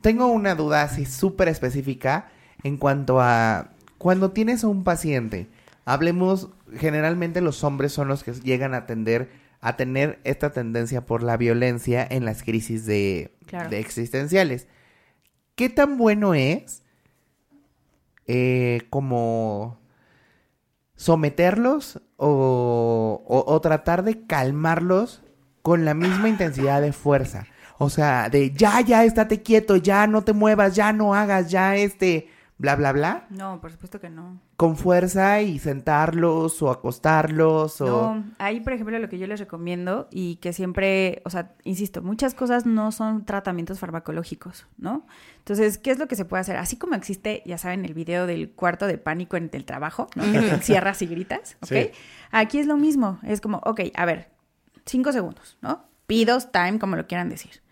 tengo 0.00 0.28
una 0.28 0.54
duda 0.54 0.82
así 0.82 1.04
súper 1.04 1.48
específica 1.48 2.28
en 2.66 2.76
cuanto 2.76 3.20
a 3.20 3.70
cuando 3.98 4.30
tienes 4.32 4.64
a 4.64 4.68
un 4.68 4.84
paciente. 4.84 5.48
Hablemos, 5.84 6.50
generalmente 6.74 7.40
los 7.40 7.62
hombres 7.64 7.92
son 7.92 8.08
los 8.08 8.24
que 8.24 8.32
llegan 8.32 8.74
a 8.74 8.78
atender 8.78 9.30
a 9.60 9.76
tener 9.76 10.20
esta 10.24 10.50
tendencia 10.50 11.06
por 11.06 11.22
la 11.22 11.36
violencia 11.36 12.06
en 12.08 12.24
las 12.24 12.42
crisis 12.42 12.84
de, 12.86 13.32
Claro. 13.46 13.70
de 13.70 13.78
existenciales. 13.80 14.66
¿Qué 15.54 15.68
tan 15.70 15.96
bueno 15.96 16.34
es 16.34 16.82
eh, 18.26 18.82
como 18.90 19.78
someterlos 20.96 22.00
o, 22.16 23.22
o- 23.26 23.52
o 23.52 23.60
tratar 23.60 24.02
de 24.04 24.26
calmarlos 24.26 25.22
con 25.62 25.84
la 25.84 25.94
misma 25.94 26.28
intensidad 26.28 26.80
de 26.82 26.92
fuerza? 26.92 27.46
O 27.78 27.90
sea, 27.90 28.28
de 28.30 28.52
ya, 28.52 28.80
ya, 28.80 29.04
estate 29.04 29.42
quieto, 29.42 29.76
ya 29.76 30.06
no 30.06 30.22
te 30.22 30.32
muevas, 30.32 30.74
ya 30.74 30.92
no 30.92 31.14
hagas, 31.14 31.50
ya 31.50 31.76
este, 31.76 32.28
bla, 32.58 32.76
bla, 32.76 32.92
bla. 32.92 33.26
No, 33.30 33.60
por 33.60 33.70
supuesto 33.70 34.00
que 34.00 34.08
no. 34.08 34.40
Con 34.56 34.76
fuerza 34.76 35.42
y 35.42 35.58
sentarlos 35.58 36.62
o 36.62 36.70
acostarlos 36.70 37.80
o... 37.80 38.14
No, 38.14 38.24
ahí, 38.38 38.60
por 38.60 38.72
ejemplo, 38.72 38.98
lo 38.98 39.08
que 39.08 39.18
yo 39.18 39.26
les 39.26 39.40
recomiendo 39.40 40.08
y 40.10 40.36
que 40.36 40.52
siempre, 40.52 41.22
o 41.24 41.30
sea, 41.30 41.54
insisto, 41.64 42.02
muchas 42.02 42.34
cosas 42.34 42.64
no 42.64 42.92
son 42.92 43.24
tratamientos 43.24 43.78
farmacológicos, 43.78 44.66
¿no? 44.78 45.06
Entonces, 45.38 45.78
¿qué 45.78 45.90
es 45.90 45.98
lo 45.98 46.08
que 46.08 46.16
se 46.16 46.24
puede 46.24 46.40
hacer? 46.40 46.56
Así 46.56 46.76
como 46.76 46.94
existe, 46.94 47.42
ya 47.44 47.58
saben, 47.58 47.84
el 47.84 47.94
video 47.94 48.26
del 48.26 48.50
cuarto 48.50 48.86
de 48.86 48.98
pánico 48.98 49.36
en 49.36 49.50
el 49.52 49.64
trabajo, 49.64 50.08
¿no? 50.14 50.24
Que 50.24 50.40
te 50.40 50.54
encierras 50.54 51.02
y 51.02 51.06
gritas, 51.06 51.56
¿ok? 51.60 51.68
Sí. 51.68 51.90
Aquí 52.30 52.58
es 52.58 52.66
lo 52.66 52.76
mismo, 52.76 53.18
es 53.22 53.40
como, 53.40 53.58
ok, 53.58 53.80
a 53.94 54.04
ver, 54.06 54.30
cinco 54.86 55.12
segundos, 55.12 55.58
¿no? 55.60 55.84
Pidos, 56.06 56.52
time, 56.52 56.78
como 56.78 56.96
lo 56.96 57.06
quieran 57.06 57.28
decir. 57.28 57.65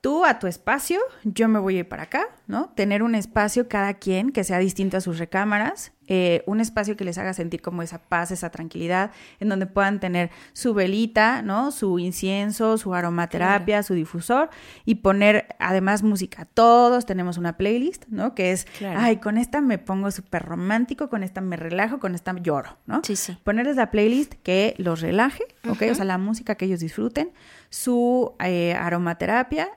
Tú 0.00 0.24
a 0.24 0.38
tu 0.38 0.46
espacio, 0.46 1.00
yo 1.24 1.48
me 1.48 1.58
voy 1.58 1.76
a 1.76 1.78
ir 1.80 1.88
para 1.88 2.04
acá, 2.04 2.28
¿no? 2.46 2.68
Tener 2.76 3.02
un 3.02 3.16
espacio 3.16 3.68
cada 3.68 3.94
quien 3.94 4.30
que 4.30 4.44
sea 4.44 4.58
distinto 4.60 4.96
a 4.96 5.00
sus 5.00 5.18
recámaras, 5.18 5.90
eh, 6.06 6.44
un 6.46 6.60
espacio 6.60 6.96
que 6.96 7.04
les 7.04 7.18
haga 7.18 7.34
sentir 7.34 7.60
como 7.60 7.82
esa 7.82 7.98
paz, 7.98 8.30
esa 8.30 8.50
tranquilidad, 8.50 9.10
en 9.40 9.48
donde 9.48 9.66
puedan 9.66 9.98
tener 9.98 10.30
su 10.52 10.72
velita, 10.72 11.42
¿no? 11.42 11.72
Su 11.72 11.98
incienso, 11.98 12.78
su 12.78 12.94
aromaterapia, 12.94 13.82
su 13.82 13.94
difusor 13.94 14.50
y 14.84 14.96
poner 14.96 15.48
además 15.58 16.04
música. 16.04 16.44
Todos 16.54 17.04
tenemos 17.04 17.36
una 17.36 17.56
playlist, 17.56 18.04
¿no? 18.06 18.36
Que 18.36 18.52
es, 18.52 18.66
Claro. 18.78 19.00
ay, 19.02 19.16
con 19.16 19.36
esta 19.36 19.60
me 19.60 19.78
pongo 19.78 20.12
súper 20.12 20.44
romántico, 20.44 21.08
con 21.10 21.24
esta 21.24 21.40
me 21.40 21.56
relajo, 21.56 21.98
con 21.98 22.14
esta 22.14 22.32
lloro, 22.40 22.78
¿no? 22.86 23.00
Sí, 23.02 23.16
sí. 23.16 23.36
ponerles 23.42 23.74
la 23.74 23.90
playlist 23.90 24.34
que 24.44 24.76
los 24.78 25.00
relaje, 25.00 25.42
¿ok? 25.68 25.82
O 25.90 25.94
sea, 25.96 26.04
la 26.04 26.18
música 26.18 26.54
que 26.54 26.66
ellos 26.66 26.78
disfruten, 26.78 27.32
su 27.68 28.34
eh, 28.44 28.74
aromaterapia 28.74 29.68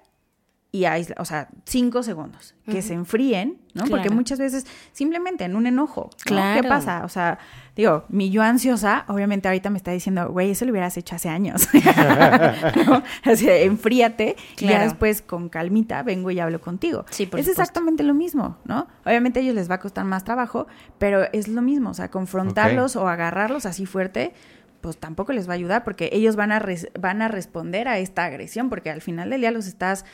y 0.74 0.86
aísla- 0.86 1.16
o 1.20 1.26
sea, 1.26 1.50
cinco 1.66 2.02
segundos, 2.02 2.56
que 2.66 2.82
se 2.82 2.94
enfríen, 2.94 3.58
¿no? 3.74 3.84
Porque 3.88 4.10
muchas 4.10 4.40
veces 4.40 4.66
simplemente 4.94 5.44
en 5.44 5.58
un 5.58 5.68
enojo, 5.68 6.04
¿no? 6.12 6.18
Claro. 6.24 6.62
¿Qué 6.62 6.68
pasa? 6.70 7.02
O 7.04 7.10
sea, 7.10 7.40
digo, 7.76 8.06
mi 8.08 8.30
yo 8.32 8.42
ansiosa, 8.42 9.04
obviamente 9.10 9.50
ahorita 9.50 9.70
me 9.70 9.76
está 9.78 9.92
diciendo, 9.92 10.30
güey, 10.30 10.52
eso 10.52 10.64
lo 10.64 10.72
hubieras 10.72 10.96
hecho 10.96 11.16
hace 11.16 11.28
años, 11.28 11.68
¿no? 12.88 13.04
Así, 13.24 13.50
enfríate 13.50 14.36
y 14.60 14.68
ya 14.68 14.84
después 14.84 15.22
con 15.22 15.50
calmita 15.50 16.04
vengo 16.04 16.32
y 16.32 16.40
hablo 16.40 16.62
contigo. 16.62 17.06
Sí, 17.10 17.26
por 17.26 17.40
es 17.40 17.46
supuesto. 17.46 17.62
exactamente 17.64 18.04
lo 18.04 18.14
mismo, 18.14 18.58
¿no? 18.66 18.88
Obviamente 19.06 19.40
a 19.40 19.44
ellos 19.44 19.56
les 19.56 19.70
va 19.70 19.76
a 19.76 19.80
costar 19.80 20.06
más 20.06 20.24
trabajo, 20.24 20.68
pero 20.98 21.24
es 21.34 21.48
lo 21.50 21.62
mismo, 21.62 21.90
o 21.90 21.94
sea, 21.94 22.10
confrontarlos 22.10 22.96
o 22.96 23.08
agarrarlos 23.10 23.66
así 23.66 23.86
fuerte, 23.86 24.34
pues 24.80 24.98
tampoco 24.98 25.34
les 25.34 25.48
va 25.48 25.52
a 25.52 25.56
ayudar 25.56 25.84
porque 25.84 26.10
ellos 26.14 26.36
van 26.36 26.52
a, 26.52 26.60
res- 26.60 26.90
van 27.00 27.22
a 27.22 27.28
responder 27.28 27.88
a 27.88 28.00
esta 28.00 28.26
agresión 28.26 28.70
porque 28.70 28.90
al 28.90 29.02
final 29.02 29.30
del 29.30 29.42
día 29.42 29.52
los 29.52 29.68
estás 29.68 30.06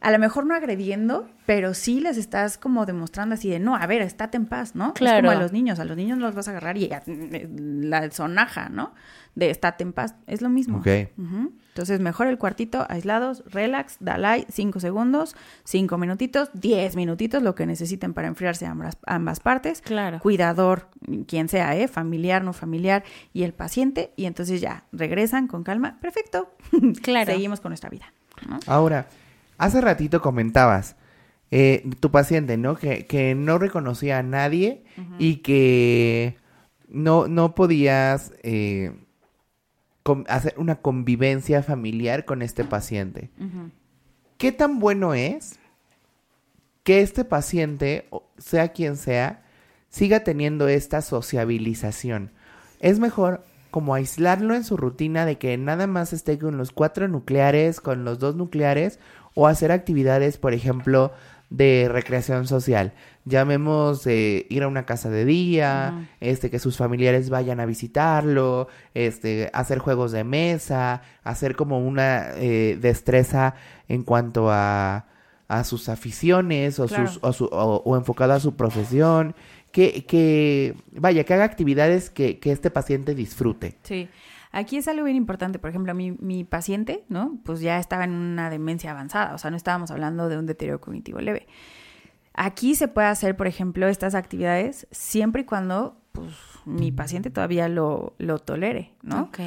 a 0.00 0.10
lo 0.10 0.18
mejor 0.18 0.46
no 0.46 0.54
agrediendo, 0.54 1.28
pero 1.46 1.74
sí 1.74 2.00
les 2.00 2.16
estás 2.16 2.56
como 2.56 2.86
demostrando 2.86 3.34
así 3.34 3.50
de, 3.50 3.58
no, 3.60 3.76
a 3.76 3.86
ver, 3.86 4.00
estate 4.02 4.36
en 4.38 4.46
paz, 4.46 4.74
¿no? 4.74 4.88
Es 4.88 4.92
Claro. 4.94 5.28
como 5.28 5.38
a 5.38 5.42
los 5.42 5.52
niños, 5.52 5.78
a 5.78 5.84
los 5.84 5.96
niños 5.96 6.18
los 6.18 6.34
vas 6.34 6.48
a 6.48 6.52
agarrar 6.52 6.78
y 6.78 6.88
ya, 6.88 7.02
mm, 7.06 7.82
la 7.84 8.10
sonaja, 8.10 8.68
¿no? 8.70 8.94
De 9.34 9.50
estate 9.50 9.84
en 9.84 9.92
paz, 9.92 10.14
es 10.26 10.40
lo 10.42 10.48
mismo. 10.48 10.78
Ok. 10.78 10.86
Entonces, 10.86 12.00
mejor 12.00 12.26
el 12.26 12.36
cuartito, 12.36 12.84
aislados, 12.88 13.44
relax, 13.46 13.98
dalai, 14.00 14.44
cinco 14.50 14.80
segundos, 14.80 15.36
cinco 15.64 15.98
minutitos, 15.98 16.50
diez 16.52 16.96
minutitos, 16.96 17.42
lo 17.42 17.54
que 17.54 17.64
necesiten 17.64 18.12
para 18.12 18.26
enfriarse 18.26 18.66
ambas, 18.66 18.98
ambas 19.06 19.38
partes. 19.40 19.80
Claro. 19.82 20.18
Cuidador, 20.18 20.88
quien 21.28 21.48
sea, 21.48 21.76
¿eh? 21.76 21.86
Familiar, 21.88 22.42
no 22.42 22.52
familiar, 22.52 23.04
y 23.32 23.44
el 23.44 23.52
paciente, 23.54 24.12
y 24.16 24.24
entonces 24.24 24.60
ya, 24.60 24.84
regresan 24.92 25.46
con 25.46 25.62
calma, 25.62 25.98
perfecto. 26.00 26.54
Claro. 27.02 27.30
Seguimos 27.32 27.60
con 27.60 27.70
nuestra 27.70 27.88
vida. 27.90 28.12
¿no? 28.48 28.58
Ahora, 28.66 29.06
hace 29.60 29.82
ratito 29.82 30.22
comentabas, 30.22 30.96
eh, 31.50 31.88
tu 32.00 32.10
paciente, 32.10 32.56
¿no? 32.56 32.76
Que, 32.76 33.06
que 33.06 33.34
no 33.34 33.58
reconocía 33.58 34.18
a 34.18 34.22
nadie 34.22 34.84
y 35.18 35.36
que 35.36 36.36
no, 36.88 37.28
no 37.28 37.54
podías 37.54 38.32
eh, 38.42 38.92
hacer 40.28 40.54
una 40.56 40.76
convivencia 40.76 41.62
familiar 41.62 42.24
con 42.24 42.40
este 42.40 42.64
paciente. 42.64 43.30
¿Qué 44.38 44.50
tan 44.50 44.78
bueno 44.78 45.12
es 45.12 45.58
que 46.82 47.02
este 47.02 47.26
paciente, 47.26 48.08
sea 48.38 48.68
quien 48.68 48.96
sea, 48.96 49.42
siga 49.90 50.20
teniendo 50.20 50.68
esta 50.68 51.02
sociabilización? 51.02 52.32
Es 52.80 52.98
mejor 52.98 53.44
como 53.70 53.94
aislarlo 53.94 54.54
en 54.54 54.64
su 54.64 54.76
rutina 54.76 55.24
de 55.24 55.38
que 55.38 55.56
nada 55.56 55.86
más 55.86 56.12
esté 56.12 56.38
con 56.38 56.56
los 56.56 56.72
cuatro 56.72 57.08
nucleares, 57.08 57.80
con 57.80 58.04
los 58.04 58.18
dos 58.18 58.34
nucleares, 58.34 58.98
o 59.34 59.46
hacer 59.46 59.72
actividades, 59.72 60.36
por 60.38 60.52
ejemplo, 60.54 61.12
de 61.50 61.88
recreación 61.90 62.46
social. 62.46 62.92
Llamemos 63.24 64.06
eh, 64.06 64.46
ir 64.50 64.62
a 64.62 64.68
una 64.68 64.86
casa 64.86 65.10
de 65.10 65.24
día, 65.24 66.08
este, 66.20 66.48
que 66.50 66.58
sus 66.58 66.76
familiares 66.76 67.28
vayan 67.28 67.60
a 67.60 67.66
visitarlo, 67.66 68.68
este, 68.94 69.50
hacer 69.52 69.78
juegos 69.78 70.12
de 70.12 70.24
mesa, 70.24 71.02
hacer 71.24 71.56
como 71.56 71.78
una 71.80 72.28
eh, 72.36 72.78
destreza 72.80 73.54
en 73.88 74.04
cuanto 74.04 74.50
a, 74.50 75.06
a 75.48 75.64
sus 75.64 75.88
aficiones 75.88 76.78
o, 76.78 76.86
Claro. 76.86 77.06
sus, 77.08 77.18
o, 77.22 77.32
su- 77.32 77.44
o- 77.52 77.82
o 77.84 77.96
enfocado 77.96 78.32
a 78.32 78.40
su 78.40 78.54
profesión. 78.56 79.34
Que, 79.72 80.04
que, 80.04 80.74
vaya, 80.92 81.22
que 81.22 81.32
haga 81.34 81.44
actividades 81.44 82.10
que, 82.10 82.40
que 82.40 82.50
este 82.50 82.70
paciente 82.72 83.14
disfrute. 83.14 83.76
Sí. 83.84 84.08
Aquí 84.52 84.76
es 84.76 84.88
algo 84.88 85.04
bien 85.04 85.16
importante. 85.16 85.58
Por 85.58 85.70
ejemplo, 85.70 85.94
mi, 85.94 86.12
mi 86.12 86.44
paciente, 86.44 87.04
¿no? 87.08 87.38
Pues 87.44 87.60
ya 87.60 87.78
estaba 87.78 88.04
en 88.04 88.12
una 88.12 88.50
demencia 88.50 88.90
avanzada. 88.90 89.34
O 89.34 89.38
sea, 89.38 89.50
no 89.50 89.56
estábamos 89.56 89.90
hablando 89.90 90.28
de 90.28 90.38
un 90.38 90.46
deterioro 90.46 90.80
cognitivo 90.80 91.20
leve. 91.20 91.46
Aquí 92.34 92.74
se 92.74 92.88
puede 92.88 93.08
hacer, 93.08 93.36
por 93.36 93.46
ejemplo, 93.46 93.86
estas 93.88 94.14
actividades 94.14 94.86
siempre 94.90 95.42
y 95.42 95.44
cuando, 95.44 96.00
pues, 96.12 96.34
mi 96.64 96.92
paciente 96.92 97.30
todavía 97.30 97.68
lo, 97.68 98.14
lo 98.18 98.38
tolere, 98.38 98.92
¿no? 99.02 99.22
Ok. 99.22 99.40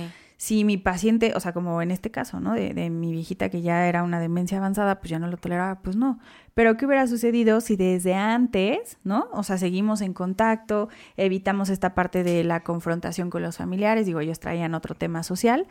Si 0.43 0.65
mi 0.65 0.75
paciente, 0.75 1.31
o 1.37 1.39
sea, 1.39 1.53
como 1.53 1.81
en 1.81 1.89
este 1.89 2.11
caso, 2.11 2.41
¿no? 2.41 2.53
De, 2.53 2.73
de 2.73 2.89
mi 2.89 3.13
viejita 3.13 3.47
que 3.47 3.61
ya 3.61 3.87
era 3.87 4.03
una 4.03 4.19
demencia 4.19 4.57
avanzada, 4.57 4.99
pues 4.99 5.09
ya 5.09 5.17
no 5.17 5.27
lo 5.27 5.37
toleraba, 5.37 5.79
pues 5.81 5.95
no. 5.95 6.19
Pero 6.53 6.75
¿qué 6.75 6.85
hubiera 6.85 7.07
sucedido 7.07 7.61
si 7.61 7.77
desde 7.77 8.13
antes, 8.13 8.97
¿no? 9.05 9.29
O 9.31 9.43
sea, 9.43 9.57
seguimos 9.57 10.01
en 10.01 10.13
contacto, 10.13 10.89
evitamos 11.15 11.69
esta 11.69 11.95
parte 11.95 12.25
de 12.25 12.43
la 12.43 12.59
confrontación 12.59 13.29
con 13.29 13.41
los 13.41 13.55
familiares, 13.55 14.05
digo, 14.05 14.19
ellos 14.19 14.41
traían 14.41 14.75
otro 14.75 14.95
tema 14.95 15.23
social 15.23 15.65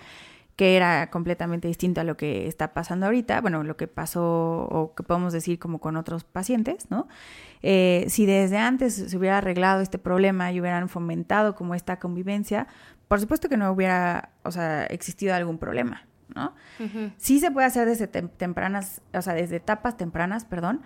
que 0.57 0.77
era 0.77 1.11
completamente 1.11 1.67
distinto 1.67 2.01
a 2.03 2.05
lo 2.05 2.17
que 2.17 2.47
está 2.47 2.75
pasando 2.75 3.07
ahorita, 3.07 3.41
bueno, 3.41 3.65
lo 3.65 3.77
que 3.77 3.89
pasó 3.89 4.69
o 4.71 4.95
que 4.95 5.03
podemos 5.03 5.33
decir 5.33 5.59
como 5.59 5.79
con 5.79 5.97
otros 5.97 6.25
pacientes, 6.25 6.91
¿no? 6.91 7.09
Eh, 7.63 8.05
si 8.09 8.27
desde 8.27 8.59
antes 8.59 8.95
se 8.95 9.17
hubiera 9.17 9.39
arreglado 9.39 9.81
este 9.81 9.99
problema 9.99 10.53
y 10.53 10.61
hubieran 10.61 10.89
fomentado 10.89 11.55
como 11.55 11.75
esta 11.75 11.99
convivencia, 11.99 12.67
por 13.13 13.21
supuesto 13.21 13.51
que 13.51 13.59
no 13.59 13.71
hubiera, 13.71 14.31
o 14.43 14.51
sea, 14.51 14.87
existido 14.87 15.35
algún 15.35 15.59
problema, 15.59 16.07
¿no? 16.35 16.55
Sí 17.19 17.41
se 17.41 17.51
puede 17.51 17.67
hacer 17.67 17.87
desde 17.87 18.11
tem- 18.11 18.31
tempranas, 18.35 19.03
o 19.13 19.21
sea, 19.21 19.35
desde 19.35 19.57
etapas 19.57 19.99
tempranas, 19.99 20.47
perdón, 20.47 20.81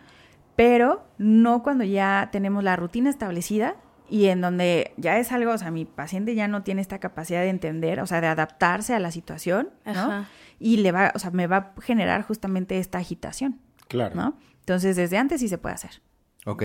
pero 0.57 1.07
no 1.19 1.63
cuando 1.63 1.85
ya 1.85 2.31
tenemos 2.33 2.65
la 2.65 2.75
rutina 2.75 3.11
establecida 3.11 3.77
y 4.11 4.27
en 4.27 4.41
donde 4.41 4.93
ya 4.97 5.19
es 5.19 5.31
algo, 5.31 5.53
o 5.53 5.59
sea, 5.59 5.71
mi 5.71 5.85
paciente 5.85 6.35
ya 6.35 6.49
no 6.49 6.65
tiene 6.65 6.81
esta 6.81 6.99
capacidad 6.99 7.43
de 7.43 7.49
entender, 7.51 8.01
o 8.01 8.09
sea, 8.09 8.21
de 8.21 8.27
adaptarse 8.27 8.93
a 8.93 8.99
la 8.99 9.13
situación, 9.13 9.71
¿no? 9.85 9.93
Ajá. 9.93 10.25
Y 10.59 10.79
le 10.79 10.91
va, 10.91 11.13
o 11.15 11.21
sea, 11.21 11.31
me 11.31 11.47
va 11.47 11.57
a 11.77 11.81
generar 11.81 12.23
justamente 12.23 12.81
esta 12.81 12.99
agitación, 12.99 13.61
Claro. 13.87 14.17
¿no? 14.17 14.37
Entonces, 14.59 14.97
desde 14.97 15.17
antes 15.17 15.39
sí 15.41 15.47
se 15.47 15.59
puede 15.59 15.77
hacer. 15.77 16.03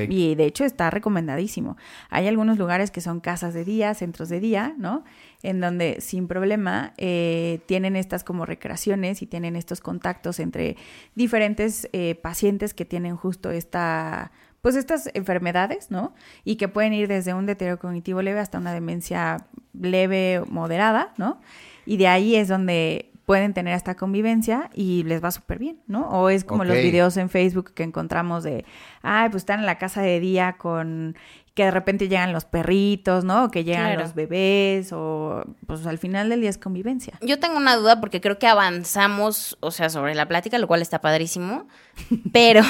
Y 0.10 0.36
de 0.36 0.46
hecho 0.46 0.64
está 0.64 0.92
recomendadísimo. 0.92 1.76
Hay 2.10 2.28
algunos 2.28 2.58
lugares 2.58 2.92
que 2.92 3.02
son 3.02 3.20
casas 3.20 3.54
de 3.54 3.66
día, 3.66 3.94
centros 3.96 4.30
de 4.30 4.40
día, 4.40 4.76
¿no? 4.78 5.04
En 5.42 5.60
donde 5.60 5.98
sin 6.02 6.28
problema 6.28 6.94
eh, 6.98 7.62
tienen 7.66 7.96
estas 7.96 8.24
como 8.24 8.46
recreaciones 8.46 9.22
y 9.22 9.26
tienen 9.26 9.56
estos 9.56 9.82
contactos 9.82 10.40
entre 10.40 10.78
diferentes 11.16 11.90
eh, 11.94 12.16
pacientes 12.16 12.74
que 12.76 12.86
tienen 12.86 13.16
justo 13.16 13.50
esta, 13.50 14.32
pues 14.62 14.76
estas 14.76 15.10
enfermedades, 15.16 15.90
¿no? 15.90 16.14
Y 16.44 16.58
que 16.58 16.68
pueden 16.68 16.94
ir 16.94 17.08
desde 17.08 17.34
un 17.34 17.48
deterioro 17.48 17.80
cognitivo 17.80 18.22
leve 18.22 18.40
hasta 18.40 18.60
una 18.60 18.74
demencia 18.74 19.48
leve 19.74 20.44
moderada, 20.48 21.14
¿no? 21.18 21.42
Y 21.86 21.98
de 21.98 22.08
ahí 22.08 22.36
es 22.36 22.48
donde 22.48 23.11
pueden 23.32 23.54
tener 23.54 23.74
esta 23.74 23.96
convivencia 23.96 24.70
y 24.74 25.04
les 25.04 25.24
va 25.24 25.32
súper 25.32 25.58
bien, 25.58 25.80
¿no? 25.88 26.10
O 26.10 26.28
es 26.28 26.44
como 26.44 26.66
los 26.66 26.76
videos 26.76 27.16
en 27.16 27.30
Facebook 27.30 27.74
que 27.74 27.84
encontramos 27.84 28.44
de, 28.44 28.66
ay, 29.04 29.30
pues 29.30 29.44
están 29.44 29.62
en 29.62 29.66
la 29.66 29.78
casa 29.78 30.02
de 30.02 30.20
día 30.20 30.58
con 30.58 31.16
que 31.54 31.64
de 31.64 31.72
repente 31.72 32.10
llegan 32.10 32.34
los 32.34 32.44
perritos, 32.44 33.24
¿no? 33.24 33.46
O 33.46 33.50
que 33.50 33.64
llegan 33.64 33.86
Claro. 33.86 34.02
los 34.02 34.16
bebés, 34.16 34.92
o 34.92 35.46
pues 35.66 35.86
al 35.86 35.98
final 35.98 36.28
del 36.28 36.42
día 36.42 36.50
es 36.50 36.58
convivencia. 36.58 37.18
Yo 37.22 37.40
tengo 37.40 37.56
una 37.56 37.78
duda 37.78 38.02
porque 38.02 38.20
creo 38.20 38.38
que 38.38 38.48
avanzamos, 38.48 39.58
o 39.62 39.72
sea, 39.72 39.90
sobre 39.90 40.14
la 40.14 40.28
plática, 40.28 40.58
lo 40.58 40.68
cual 40.68 40.82
está 40.82 41.00
padrísimo, 41.00 41.70
pero 42.34 42.64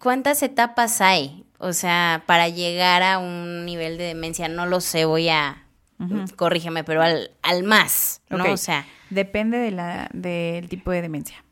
¿cuántas 0.00 0.42
etapas 0.42 1.02
hay? 1.02 1.44
O 1.58 1.74
sea, 1.74 2.22
para 2.24 2.48
llegar 2.48 3.02
a 3.02 3.18
un 3.18 3.66
nivel 3.66 3.98
de 3.98 4.04
demencia, 4.04 4.48
no 4.48 4.64
lo 4.64 4.80
sé, 4.80 5.04
voy 5.04 5.28
a, 5.28 5.64
corrígeme, 6.36 6.82
pero 6.82 7.02
al, 7.02 7.32
al 7.42 7.62
más, 7.64 8.22
¿no? 8.30 8.52
O 8.52 8.56
sea, 8.56 8.86
Depende 9.10 9.58
de 9.58 9.70
la, 9.70 10.08
del 10.12 10.68
tipo 10.68 10.90
de 10.90 11.02
demencia, 11.02 11.44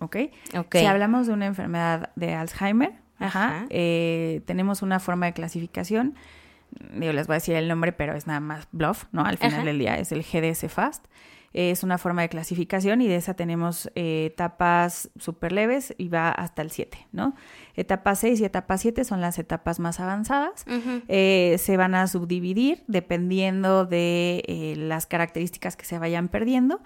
¿ok? 0.00 0.16
Ok. 0.56 0.76
Si 0.76 0.86
hablamos 0.86 1.26
de 1.26 1.32
una 1.32 1.46
enfermedad 1.46 2.10
de 2.16 2.34
Alzheimer, 2.34 2.92
ajá, 3.18 3.46
Ajá. 3.46 3.66
eh, 3.70 4.40
tenemos 4.46 4.82
una 4.82 5.00
forma 5.00 5.26
de 5.26 5.32
clasificación, 5.32 6.14
digo, 6.94 7.12
les 7.12 7.26
voy 7.26 7.34
a 7.34 7.36
decir 7.36 7.54
el 7.56 7.68
nombre, 7.68 7.92
pero 7.92 8.14
es 8.14 8.26
nada 8.26 8.40
más 8.40 8.68
bluff, 8.72 9.04
¿no? 9.12 9.24
Al 9.24 9.36
final 9.38 9.54
Ajá. 9.54 9.64
del 9.64 9.78
día 9.78 9.98
es 9.98 10.12
el 10.12 10.22
GDS 10.22 10.70
FAST. 10.70 11.04
Es 11.54 11.82
una 11.82 11.98
forma 11.98 12.22
de 12.22 12.30
clasificación 12.30 13.02
y 13.02 13.08
de 13.08 13.16
esa 13.16 13.34
tenemos 13.34 13.90
eh, 13.94 14.26
etapas 14.32 15.10
súper 15.18 15.52
leves 15.52 15.94
y 15.98 16.08
va 16.08 16.30
hasta 16.30 16.62
el 16.62 16.70
7, 16.70 17.08
¿no? 17.12 17.34
Etapa 17.74 18.14
6 18.14 18.40
y 18.40 18.44
etapa 18.44 18.78
7 18.78 19.04
son 19.04 19.20
las 19.20 19.38
etapas 19.38 19.78
más 19.78 20.00
avanzadas. 20.00 20.64
Eh, 21.08 21.56
se 21.58 21.76
van 21.76 21.94
a 21.94 22.06
subdividir 22.06 22.84
dependiendo 22.86 23.84
de 23.84 24.42
eh, 24.46 24.74
las 24.76 25.06
características 25.06 25.76
que 25.76 25.84
se 25.84 25.98
vayan 25.98 26.28
perdiendo. 26.28 26.80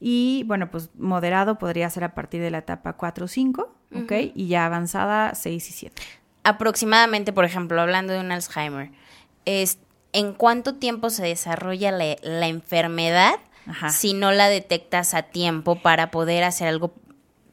Y 0.00 0.44
bueno, 0.46 0.70
pues 0.70 0.90
moderado 0.96 1.58
podría 1.58 1.88
ser 1.90 2.04
a 2.04 2.14
partir 2.14 2.40
de 2.40 2.50
la 2.50 2.58
etapa 2.58 2.94
4 2.94 3.26
o 3.26 3.28
5, 3.28 3.74
¿ok? 3.94 4.12
Y 4.34 4.48
ya 4.48 4.66
avanzada 4.66 5.34
6 5.34 5.68
y 5.68 5.72
7. 5.72 6.02
aproximadamente, 6.42 7.32
por 7.32 7.44
ejemplo, 7.44 7.80
hablando 7.80 8.12
de 8.14 8.20
un 8.20 8.32
Alzheimer, 8.32 8.90
es, 9.44 9.78
¿en 10.12 10.32
cuánto 10.32 10.76
tiempo 10.76 11.10
se 11.10 11.22
desarrolla 11.22 11.92
la, 11.92 12.16
la 12.22 12.48
enfermedad 12.48 13.34
Ajá. 13.66 13.90
si 13.90 14.14
no 14.14 14.32
la 14.32 14.48
detectas 14.48 15.14
a 15.14 15.22
tiempo 15.22 15.76
para 15.76 16.10
poder 16.10 16.44
hacer 16.44 16.68
algo 16.68 16.94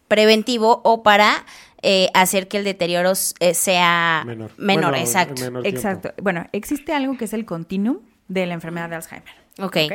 preventivo 0.08 0.82
o 0.84 1.04
para 1.04 1.46
eh, 1.82 2.10
hacer 2.14 2.48
que 2.48 2.58
el 2.58 2.64
deterioro 2.64 3.12
eh, 3.40 3.54
sea 3.54 4.24
Menor. 4.26 4.52
menor, 4.58 4.84
Bueno, 4.92 4.98
exacto. 4.98 5.42
menor. 5.42 5.68
Exacto. 5.68 6.14
Bueno, 6.22 6.46
existe 6.54 6.94
algo 6.94 7.18
que 7.18 7.26
es 7.26 7.34
el 7.34 7.46
continuum 7.46 8.00
de 8.28 8.46
la 8.46 8.54
enfermedad 8.54 8.90
de 8.90 8.96
Alzheimer. 8.96 9.34
Ok. 9.60 9.78
¿ok? 9.86 9.94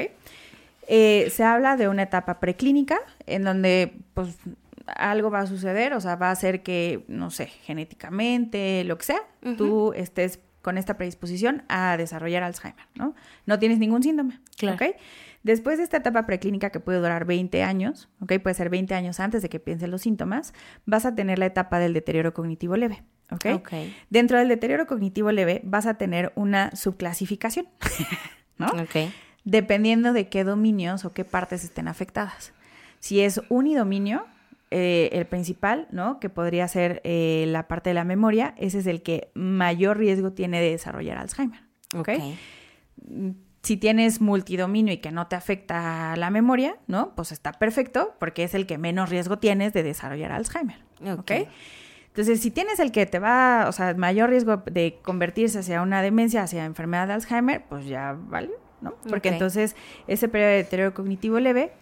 Eh, 0.89 1.33
se 1.35 1.45
habla 1.45 1.77
de 1.77 1.89
una 1.89 2.03
etapa 2.03 2.41
preclínica 2.41 2.99
en 3.27 3.45
donde 3.45 3.95
pues 4.15 4.37
algo 4.97 5.31
va 5.31 5.41
a 5.41 5.47
suceder, 5.47 5.95
o 5.95 6.01
sea, 6.01 6.17
va 6.17 6.31
a 6.31 6.37
ser 6.37 6.63
que, 6.63 7.05
no 7.09 7.31
sé, 7.31 7.47
genéticamente, 7.47 8.85
lo 8.85 8.99
que 8.99 9.05
sea, 9.05 9.21
tú 9.57 9.93
estés 9.95 10.41
con 10.61 10.77
esta 10.79 10.97
predisposición 10.97 11.65
a 11.69 11.97
desarrollar 11.97 12.43
Alzheimer, 12.43 12.85
¿no? 12.95 13.15
No 13.47 13.59
tienes 13.59 13.79
ningún 13.79 14.03
síntoma, 14.03 14.41
Claro. 14.57 14.77
¿ok? 14.77 14.97
Después 15.43 15.79
de 15.79 15.85
esta 15.85 15.97
etapa 15.97 16.25
preclínica 16.27 16.71
que 16.71 16.81
puede 16.81 16.99
durar 16.99 17.25
20 17.25 17.63
años, 17.63 18.09
¿ok? 18.21 18.35
Puede 18.43 18.55
ser 18.55 18.71
20 18.71 18.95
años 18.95 19.19
antes 19.21 19.43
de 19.43 19.49
que 19.49 19.59
piensen 19.59 19.91
los 19.91 20.03
síntomas, 20.03 20.55
vas 20.87 21.05
a 21.05 21.15
tener 21.15 21.39
la 21.39 21.47
etapa 21.47 21.79
del 21.79 21.95
deterioro 21.95 22.33
cognitivo 22.33 22.77
leve, 22.77 23.03
¿ok? 23.31 23.47
Ok. 23.55 23.73
Dentro 24.11 24.39
del 24.39 24.49
deterioro 24.49 24.87
cognitivo 24.87 25.33
leve 25.33 25.61
vas 25.65 25.87
a 25.87 25.95
tener 25.95 26.33
una 26.37 26.75
subclasificación, 26.77 27.67
¿no? 28.59 28.67
Ok. 28.67 29.11
dependiendo 29.45 30.13
de 30.13 30.29
qué 30.29 30.45
dominios 30.45 31.05
o 31.05 31.13
qué 31.13 31.25
partes 31.25 31.65
estén 31.65 31.89
afectadas. 31.89 32.53
Si 33.01 33.21
es 33.21 33.41
unidominio, 33.49 34.25
eh, 34.71 35.11
el 35.13 35.27
principal, 35.27 35.89
¿no? 35.91 36.19
Que 36.21 36.31
podría 36.31 36.67
ser 36.67 37.03
eh, 37.05 37.45
la 37.49 37.69
parte 37.69 37.91
de 37.91 37.95
la 37.95 38.05
memoria, 38.05 38.55
ese 38.57 38.79
es 38.79 38.87
el 38.87 39.03
que 39.03 39.31
mayor 39.35 39.99
riesgo 39.99 40.33
tiene 40.33 40.63
de 40.63 40.71
desarrollar 40.71 41.19
Alzheimer. 41.19 41.61
¿ok? 41.95 42.09
Si 43.63 43.77
tienes 43.77 44.21
multidominio 44.21 44.93
y 44.93 44.99
que 44.99 45.13
no 45.13 45.29
te 45.29 45.37
afecta 45.37 46.17
la 46.17 46.31
memoria, 46.31 46.77
¿no? 46.89 47.15
Pues 47.15 47.31
está 47.31 47.53
perfecto 47.53 48.15
porque 48.19 48.45
es 48.45 48.55
el 48.55 48.67
que 48.67 48.77
menos 48.77 49.09
riesgo 49.09 49.39
tienes 49.39 49.73
de 49.73 49.83
desarrollar 49.83 50.33
Alzheimer. 50.33 50.79
¿Ok? 51.01 51.21
Ok. 51.21 51.33
Entonces, 52.09 52.41
si 52.41 52.51
tienes 52.51 52.79
el 52.79 52.93
que 52.93 53.07
te 53.07 53.19
va, 53.19 53.65
o 53.69 53.73
sea, 53.73 53.95
mayor 53.95 54.29
riesgo 54.29 54.59
de 54.71 54.99
convertirse 55.03 55.61
hacia 55.61 55.81
una 55.81 56.03
demencia, 56.03 56.43
hacia 56.43 56.67
enfermedad 56.67 57.07
de 57.07 57.15
Alzheimer, 57.15 57.65
pues 57.67 57.87
ya 57.87 58.15
vale, 58.19 58.51
¿no? 58.83 58.95
Porque 59.09 59.31
entonces 59.31 59.77
ese 60.07 60.29
periodo 60.29 60.51
de 60.51 60.57
deterioro 60.59 60.93
cognitivo 60.93 61.41
leve 61.41 61.73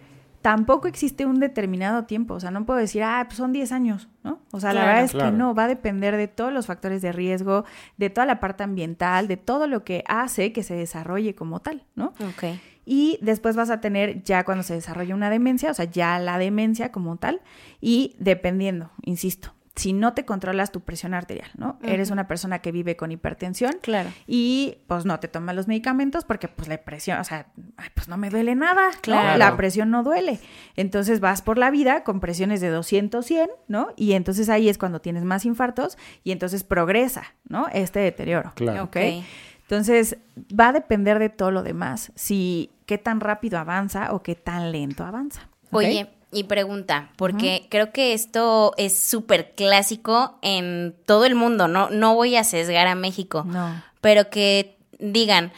tampoco 0.43 0.89
existe 0.89 1.27
un 1.27 1.39
determinado 1.41 2.05
tiempo, 2.05 2.35
o 2.35 2.41
sea, 2.41 2.51
no 2.51 2.65
puedo 2.65 2.79
decir, 2.79 3.03
ah, 3.03 3.25
pues 3.27 3.37
son 3.37 3.53
10 3.53 3.73
años, 3.73 4.09
¿no? 4.25 4.41
O 4.53 4.61
sea, 4.61 4.73
la 4.73 4.85
verdad 4.87 5.05
es 5.05 5.11
Claro. 5.13 5.31
que 5.31 5.37
no, 5.37 5.55
va 5.55 5.65
a 5.65 5.69
depender 5.69 6.17
de 6.17 6.29
todos 6.29 6.53
los 6.53 6.67
factores 6.67 7.03
de 7.03 7.13
riesgo, 7.13 7.65
de 7.99 8.09
toda 8.11 8.27
la 8.27 8.41
parte 8.41 8.63
ambiental, 8.63 9.29
de 9.29 9.37
todo 9.37 9.67
lo 9.67 9.85
que 9.85 10.03
hace 10.09 10.53
que 10.53 10.63
se 10.63 10.75
desarrolle 10.75 11.35
como 11.35 11.61
tal, 11.61 11.85
¿no? 11.95 12.15
Ok. 12.27 12.45
Y 12.87 13.19
después 13.21 13.55
vas 13.55 13.71
a 13.71 13.81
tener 13.81 14.25
ya 14.25 14.45
cuando 14.45 14.65
se 14.65 14.75
desarrolla 14.75 15.15
una 15.15 15.31
demencia, 15.31 15.71
o 15.71 15.75
sea, 15.75 15.85
ya 15.85 16.19
la 16.19 16.39
demencia 16.39 16.91
como 16.91 17.17
tal, 17.19 17.43
y 17.81 18.17
dependiendo, 18.19 18.91
insisto, 19.03 19.53
si 19.77 19.93
no 19.93 20.15
te 20.15 20.25
controlas 20.25 20.73
tu 20.73 20.81
presión 20.81 21.15
arterial, 21.15 21.49
¿no? 21.57 21.79
Eres 21.83 22.11
una 22.11 22.27
persona 22.27 22.59
que 22.59 22.73
vive 22.73 22.97
con 22.97 23.13
hipertensión 23.13 23.73
Claro. 23.81 24.11
y 24.27 24.79
pues 24.89 25.05
no 25.05 25.21
te 25.21 25.29
tomas 25.29 25.55
los 25.55 25.69
medicamentos 25.69 26.25
porque 26.25 26.49
pues 26.49 26.69
la 26.69 26.79
presión, 26.79 27.21
o 27.21 27.25
sea, 27.25 27.47
ay, 27.77 27.89
pues 27.95 28.09
no 28.09 28.17
me 28.17 28.31
duele 28.31 28.55
nada, 28.57 28.91
¿no? 28.91 29.01
Claro. 29.01 29.39
La 29.39 29.57
presión 29.57 29.91
no 29.91 30.03
duele. 30.03 30.41
Entonces 30.77 31.21
vas 31.21 31.41
por 31.41 31.57
la 31.57 31.71
vida 31.71 32.03
con 32.05 32.21
presiones 32.21 32.61
de 32.61 32.69
200, 32.69 33.25
100, 33.25 33.49
¿no? 33.69 33.89
Y 33.97 34.13
entonces 34.15 34.49
ahí 34.49 34.69
es 34.69 34.77
cuando 34.77 35.01
tienes 35.01 35.25
más 35.25 35.45
infartos 35.45 35.97
y 36.25 36.33
entonces 36.33 36.65
progresa, 36.65 37.23
¿no? 37.49 37.69
Este 37.73 38.01
deterioro. 38.01 38.53
Claro. 38.57 38.85
¿ok? 38.85 38.97
Ok. 38.97 39.25
Entonces, 39.63 40.17
va 40.53 40.71
a 40.71 40.73
depender 40.73 41.21
de 41.21 41.29
todo 41.29 41.53
lo 41.53 41.63
demás, 41.63 42.11
si 42.17 42.73
qué 42.87 42.99
tan 42.99 43.21
rápido 43.21 43.57
avanza 43.57 44.13
o 44.13 44.21
qué 44.21 44.35
tan 44.35 44.73
lento 44.73 45.05
avanza. 45.05 45.49
Oye, 45.71 46.11
y 46.33 46.45
pregunta, 46.45 47.11
porque 47.17 47.67
creo 47.71 47.93
que 47.93 48.13
esto 48.13 48.73
es 48.77 48.97
súper 48.99 49.53
clásico 49.55 50.39
en 50.43 50.95
todo 51.07 51.25
el 51.27 51.35
mundo, 51.35 51.67
¿no? 51.69 51.91
No 51.91 52.15
voy 52.15 52.37
a 52.37 52.45
sesgar 52.45 52.87
a 52.87 52.95
México, 52.95 53.45
No. 53.47 53.83
pero 54.01 54.31
que 54.31 54.77
digan, 54.99 55.53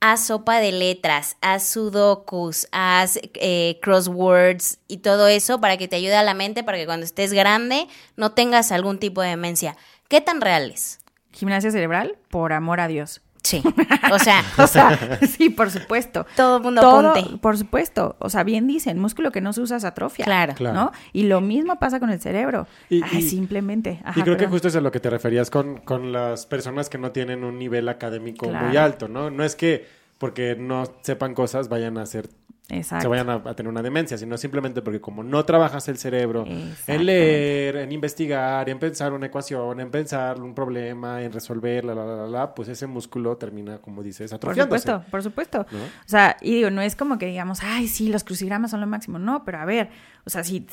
haz 0.00 0.26
sopa 0.26 0.58
de 0.60 0.72
letras, 0.72 1.36
haz 1.40 1.66
sudokus, 1.68 2.68
haz 2.72 3.18
eh, 3.34 3.78
crosswords 3.82 4.78
y 4.88 4.98
todo 4.98 5.28
eso 5.28 5.60
para 5.60 5.76
que 5.78 5.88
te 5.88 5.96
ayude 5.96 6.16
a 6.16 6.22
la 6.22 6.34
mente, 6.34 6.62
para 6.62 6.76
que 6.76 6.84
cuando 6.86 7.06
estés 7.06 7.32
grande 7.32 7.88
no 8.16 8.32
tengas 8.32 8.72
algún 8.72 8.98
tipo 8.98 9.22
de 9.22 9.28
demencia. 9.30 9.76
¿Qué 10.08 10.20
tan 10.20 10.42
real 10.42 10.70
es? 10.70 11.00
Gimnasia 11.32 11.70
cerebral, 11.70 12.16
por 12.28 12.52
amor 12.52 12.80
a 12.80 12.88
Dios. 12.88 13.22
Sí, 13.44 13.62
o 14.12 14.18
sea, 14.18 14.42
O 14.58 14.66
sea, 14.66 15.18
sí, 15.28 15.50
por 15.50 15.70
supuesto. 15.70 16.26
todo 16.34 16.56
el 16.56 16.62
mundo 16.62 16.80
Todo, 16.80 17.10
apunte. 17.10 17.36
por 17.38 17.56
supuesto. 17.58 18.16
O 18.18 18.30
sea, 18.30 18.42
bien 18.42 18.66
dicen, 18.66 18.98
músculo 18.98 19.30
que 19.30 19.40
no 19.42 19.52
se 19.52 19.60
usa 19.60 19.78
se 19.78 19.86
atrofia. 19.86 20.24
Claro. 20.24 20.54
Claro. 20.54 20.74
¿no? 20.74 20.92
Y 21.12 21.24
lo 21.24 21.40
mismo 21.42 21.78
pasa 21.78 22.00
con 22.00 22.08
el 22.10 22.20
cerebro. 22.20 22.66
Y- 22.88 23.02
Ay, 23.02 23.18
y- 23.18 23.22
simplemente. 23.22 24.00
Ajá, 24.02 24.18
y 24.18 24.22
creo 24.22 24.36
que 24.38 24.46
justo 24.46 24.68
es 24.68 24.76
a 24.76 24.80
lo 24.80 24.90
que 24.90 24.98
te 24.98 25.10
referías 25.10 25.50
con, 25.50 25.76
con 25.76 26.10
las 26.10 26.46
personas 26.46 26.88
que 26.88 26.96
no 26.98 27.12
tienen 27.12 27.44
un 27.44 27.58
nivel 27.58 27.88
académico 27.90 28.48
muy 28.48 28.76
alto, 28.78 29.08
¿no? 29.08 29.30
No 29.30 29.44
es 29.44 29.54
que 29.56 29.86
porque 30.18 30.56
no 30.58 30.84
sepan 31.02 31.34
cosas 31.34 31.68
vayan 31.68 31.98
a 31.98 32.06
ser 32.06 32.28
Exacto. 32.70 33.02
se 33.02 33.08
vayan 33.08 33.28
a, 33.28 33.34
a 33.34 33.54
tener 33.54 33.70
una 33.70 33.82
demencia, 33.82 34.16
sino 34.16 34.38
simplemente 34.38 34.80
porque 34.80 34.98
como 34.98 35.22
no 35.22 35.44
trabajas 35.44 35.86
el 35.88 35.98
cerebro 35.98 36.46
en 36.46 37.04
leer, 37.06 37.76
en 37.76 37.92
investigar, 37.92 38.68
en 38.70 38.78
pensar 38.78 39.12
una 39.12 39.26
ecuación, 39.26 39.80
en 39.80 39.90
pensar 39.90 40.40
un 40.40 40.54
problema, 40.54 41.20
en 41.22 41.30
resolver, 41.30 41.84
la, 41.84 41.94
la, 41.94 42.26
la, 42.26 42.54
pues 42.54 42.68
ese 42.68 42.86
músculo 42.86 43.36
termina, 43.36 43.78
como 43.78 44.02
dices, 44.02 44.30
Por 44.30 44.36
atrofiándose. 44.36 44.80
supuesto, 44.82 45.10
por 45.10 45.22
supuesto. 45.22 45.66
¿No? 45.70 45.78
O 45.78 46.06
sea, 46.06 46.36
y 46.40 46.54
digo, 46.54 46.70
no 46.70 46.80
es 46.80 46.96
como 46.96 47.18
que 47.18 47.26
digamos, 47.26 47.60
ay, 47.62 47.86
sí, 47.86 48.08
los 48.08 48.24
crucigramas 48.24 48.70
son 48.70 48.80
lo 48.80 48.86
máximo. 48.86 49.18
No, 49.18 49.44
pero 49.44 49.58
a 49.58 49.66
ver, 49.66 49.90
o 50.24 50.30
sea, 50.30 50.42
sí, 50.42 50.66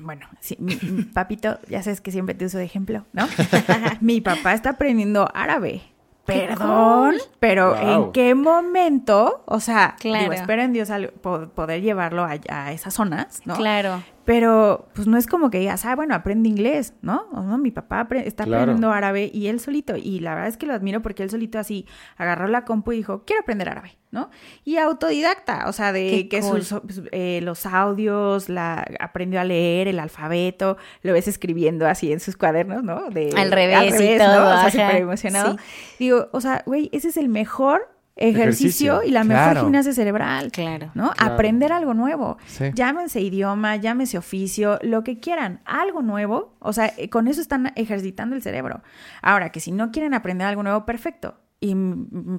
bueno, 0.00 0.26
sí, 0.40 0.56
mi 0.60 0.76
papito, 1.12 1.58
ya 1.68 1.82
sabes 1.82 2.00
que 2.00 2.10
siempre 2.10 2.34
te 2.36 2.46
uso 2.46 2.56
de 2.56 2.64
ejemplo, 2.64 3.04
¿no? 3.12 3.28
mi 4.00 4.22
papá 4.22 4.54
está 4.54 4.70
aprendiendo 4.70 5.28
árabe. 5.34 5.82
¡Qué 6.28 6.46
Perdón, 6.48 7.14
pero 7.40 7.74
Wow. 7.74 7.88
¿en 8.06 8.12
qué 8.12 8.34
momento? 8.34 9.42
O 9.46 9.60
sea, 9.60 9.96
Claro. 9.98 10.20
digo, 10.24 10.32
espero 10.34 10.62
en 10.62 10.72
Dios 10.72 10.90
al- 10.90 11.08
po- 11.08 11.48
poder 11.48 11.80
llevarlo 11.82 12.24
a, 12.24 12.36
a 12.50 12.72
esas 12.72 12.94
zonas, 12.94 13.40
¿no? 13.46 13.54
Claro. 13.54 14.02
Pero, 14.28 14.90
pues 14.94 15.08
no 15.08 15.16
es 15.16 15.26
como 15.26 15.48
que 15.48 15.58
digas, 15.58 15.86
ah, 15.86 15.96
bueno, 15.96 16.14
aprende 16.14 16.50
inglés, 16.50 16.92
¿no? 17.00 17.22
O 17.32 17.40
no, 17.40 17.56
mi 17.56 17.70
papá 17.70 18.06
apre- 18.06 18.26
está 18.26 18.44
Claro. 18.44 18.64
aprendiendo 18.64 18.92
árabe 18.92 19.30
y 19.32 19.46
él 19.46 19.58
solito. 19.58 19.96
Y 19.96 20.20
la 20.20 20.34
verdad 20.34 20.48
es 20.50 20.58
que 20.58 20.66
lo 20.66 20.74
admiro 20.74 21.00
porque 21.00 21.22
él 21.22 21.30
solito 21.30 21.58
así 21.58 21.86
agarró 22.18 22.46
la 22.46 22.66
compu 22.66 22.92
y 22.92 22.98
dijo, 22.98 23.22
quiero 23.24 23.40
aprender 23.40 23.70
árabe, 23.70 23.96
¿no? 24.10 24.28
Y 24.66 24.76
autodidacta, 24.76 25.64
o 25.66 25.72
sea, 25.72 25.94
de 25.94 26.10
Qué 26.10 26.28
que 26.28 26.40
cool. 26.42 26.62
sus, 26.62 26.82
eh, 27.10 27.40
los 27.42 27.64
audios, 27.64 28.50
la, 28.50 28.86
aprendió 29.00 29.40
a 29.40 29.44
leer 29.44 29.88
el 29.88 29.98
alfabeto, 29.98 30.76
lo 31.02 31.14
ves 31.14 31.26
escribiendo 31.26 31.86
así 31.86 32.12
en 32.12 32.20
sus 32.20 32.36
cuadernos, 32.36 32.82
¿no? 32.82 33.08
De, 33.08 33.32
Al 33.34 33.50
revés 33.50 33.98
y 33.98 34.18
todo, 34.18 34.40
¿no? 34.44 34.50
O 34.50 34.60
sea, 34.60 34.70
súper 34.70 34.96
emocionado. 34.96 35.52
Sí. 35.52 35.58
Digo, 36.00 36.28
o 36.32 36.40
sea, 36.42 36.62
güey, 36.66 36.90
ese 36.92 37.08
es 37.08 37.16
el 37.16 37.30
mejor 37.30 37.88
ejercicio, 38.18 38.94
Ejercicio. 38.96 39.02
y 39.04 39.10
la 39.12 39.22
Claro. 39.24 39.50
mejor 39.52 39.64
gimnasia 39.66 39.92
cerebral. 39.92 40.50
Claro. 40.52 40.90
¿no? 40.94 41.12
Claro. 41.12 41.34
Aprender 41.34 41.72
algo 41.72 41.94
nuevo. 41.94 42.36
Sí. 42.46 42.64
Llámense 42.74 43.20
idioma, 43.20 43.76
llámese 43.76 44.18
oficio, 44.18 44.78
lo 44.82 45.04
que 45.04 45.18
quieran, 45.20 45.60
algo 45.64 46.02
nuevo. 46.02 46.54
O 46.58 46.72
sea, 46.72 46.92
eh, 46.96 47.08
con 47.08 47.28
eso 47.28 47.40
están 47.40 47.72
ejercitando 47.76 48.34
el 48.36 48.42
cerebro. 48.42 48.82
Ahora, 49.22 49.50
que 49.52 49.60
si 49.60 49.72
no 49.72 49.90
quieren 49.92 50.14
aprender 50.14 50.46
algo 50.46 50.62
nuevo, 50.62 50.84
perfecto. 50.84 51.38
Y 51.60 51.74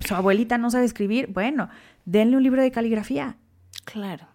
su 0.05 0.15
abuelita 0.15 0.57
no 0.57 0.69
sabe 0.71 0.85
escribir, 0.85 1.27
bueno, 1.33 1.69
denle 2.05 2.37
un 2.37 2.43
libro 2.43 2.61
de 2.61 2.71
caligrafía. 2.71 3.35
Claro. 3.85 4.27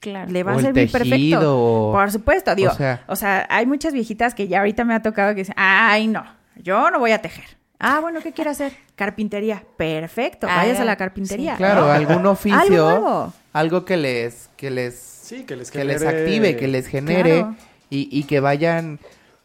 Claro. 0.00 0.30
Le 0.30 0.42
va 0.42 0.54
O 0.54 0.58
a 0.58 0.62
servir 0.62 0.90
tejido, 0.90 1.00
perfecto. 1.10 1.58
o- 1.58 1.92
Por 1.92 2.10
supuesto, 2.10 2.54
digo. 2.54 2.70
o 2.70 2.74
sea- 2.74 3.04
O 3.06 3.16
sea, 3.16 3.46
hay 3.50 3.66
muchas 3.66 3.92
viejitas 3.92 4.34
que 4.34 4.48
ya 4.48 4.60
ahorita 4.60 4.84
me 4.86 4.94
ha 4.94 5.02
tocado 5.02 5.30
que 5.34 5.40
dicen, 5.42 5.54
ay, 5.58 6.06
no, 6.06 6.24
yo 6.56 6.90
no 6.90 6.98
voy 6.98 7.10
a 7.12 7.20
tejer. 7.20 7.59
Ah, 7.80 7.98
bueno, 8.00 8.20
¿qué 8.22 8.32
quiere 8.32 8.50
hacer? 8.50 8.72
Carpintería. 8.94 9.64
Perfecto, 9.76 10.46
Ah, 10.48 10.56
vayas 10.58 10.78
a 10.80 10.84
la 10.84 10.96
carpintería. 10.96 11.56
Claro, 11.56 11.86
¿no? 11.86 11.92
algún 11.92 12.26
oficio, 12.26 13.32
Algo 13.52 13.84
que 13.84 13.96
les, 13.96 14.48
que 14.56 14.70
les, 14.70 14.94
Sí, 14.94 15.44
que 15.44 15.56
les 15.56 15.70
que 15.70 15.84
les 15.84 16.02
genere- 16.02 16.18
active, 16.20 16.56
que 16.56 16.68
les 16.68 16.86
genere 16.86 17.38
Claro. 17.40 17.56
y, 17.88 18.08
y 18.16 18.24
que 18.24 18.40
vayan 18.40 18.98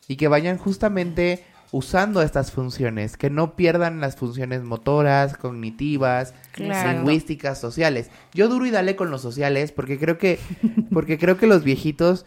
y 0.08 0.18
que 0.18 0.28
vayan 0.28 0.58
justamente 0.58 1.44
usando 1.72 2.22
estas 2.22 2.52
funciones, 2.52 3.18
que 3.18 3.30
no 3.30 3.56
pierdan 3.56 4.00
las 4.00 4.16
funciones 4.16 4.64
motoras, 4.64 5.36
cognitivas, 5.38 6.34
Claro. 6.52 6.92
lingüísticas, 7.00 7.60
sociales. 7.60 8.10
Yo 8.34 8.48
duro 8.48 8.66
y 8.66 8.72
dale 8.72 8.96
con 8.96 9.12
los 9.12 9.22
sociales 9.22 9.72
porque 9.72 9.98
creo 9.98 10.18
que 10.18 10.40
porque 10.92 11.18
creo 11.18 11.38
que 11.38 11.48
los 11.48 11.64
viejitos 11.64 12.26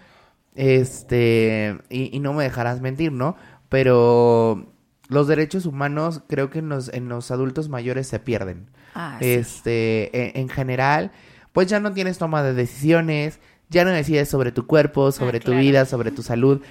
este 0.55 1.77
y, 1.89 2.15
y 2.17 2.21
no 2.21 2.33
me 2.33 2.45
dejarás 2.45 2.81
mentir, 2.81 3.13
¿no? 3.13 3.37
Pero 3.69 4.67
los 5.09 5.27
derechos 5.29 5.67
humanos 5.67 6.23
creo 6.29 6.51
que 6.51 6.59
en 6.61 6.69
los 6.69 6.89
en 6.93 7.09
los 7.09 7.31
adultos 7.31 7.69
mayores 7.69 8.07
se 8.07 8.19
pierden 8.19 8.67
Ah, 8.95 9.17
sí. 9.21 9.27
este, 9.31 10.29
en, 10.37 10.43
en 10.43 10.49
general, 10.49 11.11
pues 11.53 11.67
ya 11.69 11.81
no 11.81 11.93
tienes 11.93 12.19
toma 12.19 12.43
de 12.43 12.53
decisiones, 12.55 13.39
ya 13.71 13.85
no 13.85 13.91
decides 13.91 14.29
sobre 14.29 14.53
tu 14.53 14.67
cuerpo, 14.67 15.13
sobre 15.13 15.41
tu 15.41 15.47
claro. 15.47 15.61
vida, 15.61 15.85
sobre 15.85 16.11
tu 16.11 16.23
salud, 16.23 16.63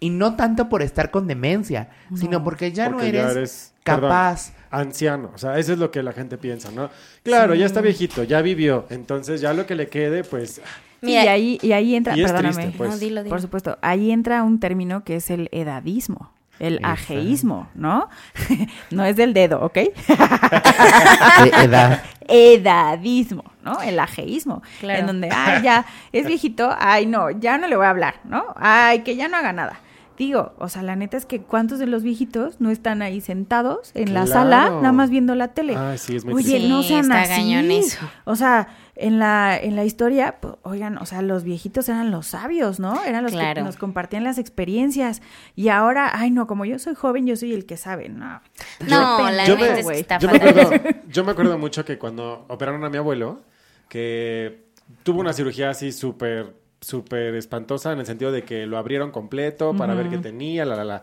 y 0.00 0.10
no 0.10 0.34
tanto 0.36 0.68
por 0.68 0.82
estar 0.82 1.10
con 1.10 1.26
demencia, 1.26 1.88
sino 2.14 2.42
porque 2.44 2.72
ya 2.72 2.90
Porque 2.90 3.06
no 3.06 3.12
ya 3.12 3.20
eres, 3.20 3.36
eres, 3.36 3.74
perdón, 3.84 4.02
capaz. 4.10 4.52
anciano. 4.70 5.30
O 5.34 5.38
sea, 5.38 5.58
eso 5.58 5.72
es 5.72 5.78
lo 5.78 5.90
que 5.90 6.02
la 6.02 6.12
gente 6.12 6.38
piensa, 6.38 6.70
¿no? 6.72 6.90
Claro, 7.22 7.54
ya 7.54 7.66
está 7.66 7.80
viejito, 7.80 8.24
ya 8.24 8.42
vivió. 8.42 8.86
Entonces, 8.90 9.40
ya 9.40 9.52
lo 9.54 9.64
que 9.66 9.74
le 9.76 9.86
quede, 9.88 10.24
pues. 10.24 10.60
Mira, 11.02 11.24
y 11.24 11.28
ahí, 11.28 11.58
y 11.62 11.72
ahí 11.72 11.94
entra, 11.94 12.16
Y 12.16 12.22
perdóname. 12.22 12.52
triste, 12.54 12.74
pues. 12.76 12.90
No, 12.90 12.98
dilo, 12.98 13.22
dilo. 13.22 13.30
Por 13.32 13.40
supuesto, 13.40 13.78
ahí 13.80 14.10
entra 14.10 14.42
un 14.42 14.58
término 14.60 15.04
que 15.04 15.16
es 15.16 15.30
el 15.30 15.48
edadismo, 15.52 16.32
el 16.62 16.74
Exacto. 16.76 16.92
ajeísmo, 16.92 17.68
¿no? 17.74 18.08
no 18.90 19.04
es 19.04 19.16
del 19.16 19.34
dedo, 19.34 19.60
¿ok? 19.60 19.74
de 19.74 19.92
edad. 21.64 22.02
Edadismo, 22.28 23.44
¿no? 23.64 23.82
El 23.82 23.98
ajeísmo. 23.98 24.62
Claro. 24.80 25.00
En 25.00 25.06
donde, 25.06 25.28
ay, 25.30 25.62
ya, 25.62 25.84
es 26.12 26.26
viejito, 26.26 26.70
ay, 26.78 27.06
no, 27.06 27.30
ya 27.30 27.58
no 27.58 27.66
le 27.66 27.76
voy 27.76 27.86
a 27.86 27.90
hablar, 27.90 28.14
¿no? 28.24 28.44
Ay, 28.56 29.00
que 29.00 29.16
ya 29.16 29.28
no 29.28 29.36
haga 29.36 29.52
nada. 29.52 29.80
Digo, 30.18 30.52
o 30.58 30.68
sea, 30.68 30.82
la 30.82 30.94
neta 30.94 31.16
es 31.16 31.26
que 31.26 31.40
cuántos 31.40 31.78
de 31.78 31.86
los 31.86 32.02
viejitos 32.02 32.60
no 32.60 32.70
están 32.70 33.02
ahí 33.02 33.20
sentados 33.20 33.90
en 33.94 34.14
la 34.14 34.26
sala, 34.26 34.68
nada 34.70 34.92
más 34.92 35.10
viendo 35.10 35.34
la 35.34 35.48
tele. 35.48 35.74
Ay, 35.76 35.98
sí, 35.98 36.14
es 36.16 36.24
muy 36.24 36.34
Oye, 36.34 36.50
triste. 36.50 36.68
no 36.68 36.82
Sí, 36.82 36.88
sean 36.88 37.10
está 37.10 37.22
así. 37.22 37.54
eso. 37.74 37.98
O 38.24 38.36
sea, 38.36 38.68
en 38.94 39.18
la, 39.18 39.58
en 39.58 39.74
la 39.74 39.84
historia, 39.84 40.36
pues, 40.40 40.54
oigan, 40.62 40.98
o 40.98 41.06
sea, 41.06 41.22
los 41.22 41.44
viejitos 41.44 41.88
eran 41.88 42.10
los 42.10 42.26
sabios, 42.26 42.78
¿no? 42.78 43.02
Eran 43.04 43.22
los 43.22 43.32
que 43.32 43.62
nos 43.62 43.76
compartían 43.76 44.22
las 44.22 44.38
experiencias. 44.38 45.22
Y 45.56 45.68
ahora, 45.68 46.10
ay, 46.12 46.30
no, 46.30 46.46
como 46.46 46.64
yo 46.64 46.78
soy 46.78 46.94
joven, 46.94 47.26
yo 47.26 47.36
soy 47.36 47.54
el 47.54 47.64
que 47.64 47.76
sabe. 47.76 48.08
No, 48.10 48.40
No, 48.80 49.16
Qué 49.16 49.32
la 49.32 49.44
pendejo, 49.44 49.56
neta 49.56 49.78
es 49.78 49.86
que 49.86 49.98
está 50.00 50.18
yo, 50.18 50.28
me 50.30 50.36
acuerdo, 50.36 50.70
yo 51.08 51.24
me 51.24 51.30
acuerdo 51.32 51.58
mucho 51.58 51.84
que 51.84 51.98
cuando 51.98 52.44
operaron 52.48 52.84
a 52.84 52.90
mi 52.90 52.98
abuelo, 52.98 53.40
que 53.88 54.66
tuvo 55.02 55.20
una 55.20 55.32
cirugía 55.32 55.70
así 55.70 55.90
súper, 55.92 56.54
súper 56.80 57.34
espantosa 57.34 57.92
en 57.92 58.00
el 58.00 58.06
sentido 58.06 58.30
de 58.30 58.42
que 58.44 58.66
lo 58.66 58.76
abrieron 58.76 59.10
completo 59.10 59.74
para 59.74 59.94
ver 59.94 60.10
qué 60.10 60.18
tenía, 60.18 60.64
la, 60.64 60.76
la, 60.76 60.84
la. 60.84 61.02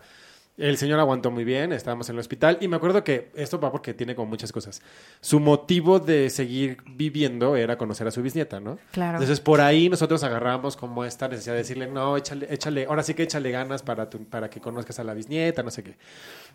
El 0.60 0.76
señor 0.76 1.00
aguantó 1.00 1.30
muy 1.30 1.42
bien, 1.44 1.72
estábamos 1.72 2.08
en 2.10 2.16
el 2.16 2.20
hospital 2.20 2.58
y 2.60 2.68
me 2.68 2.76
acuerdo 2.76 3.02
que 3.02 3.30
esto 3.34 3.58
va 3.58 3.72
porque 3.72 3.94
tiene 3.94 4.14
como 4.14 4.28
muchas 4.28 4.52
cosas. 4.52 4.82
Su 5.22 5.40
motivo 5.40 5.98
de 6.00 6.28
seguir 6.28 6.76
viviendo 6.86 7.56
era 7.56 7.78
conocer 7.78 8.06
a 8.06 8.10
su 8.10 8.20
bisnieta, 8.22 8.60
¿no? 8.60 8.78
Claro. 8.92 9.16
Entonces 9.16 9.40
por 9.40 9.62
ahí 9.62 9.88
nosotros 9.88 10.22
agarramos 10.22 10.76
como 10.76 11.04
esta 11.06 11.28
necesidad 11.28 11.54
de 11.54 11.60
decirle, 11.60 11.86
no, 11.86 12.16
échale, 12.16 12.46
échale, 12.52 12.84
ahora 12.84 13.02
sí 13.02 13.14
que 13.14 13.22
échale 13.22 13.50
ganas 13.50 13.82
para, 13.82 14.10
tu- 14.10 14.24
para 14.26 14.50
que 14.50 14.60
conozcas 14.60 14.98
a 14.98 15.04
la 15.04 15.14
bisnieta, 15.14 15.62
no 15.62 15.70
sé 15.70 15.82
qué. 15.82 15.96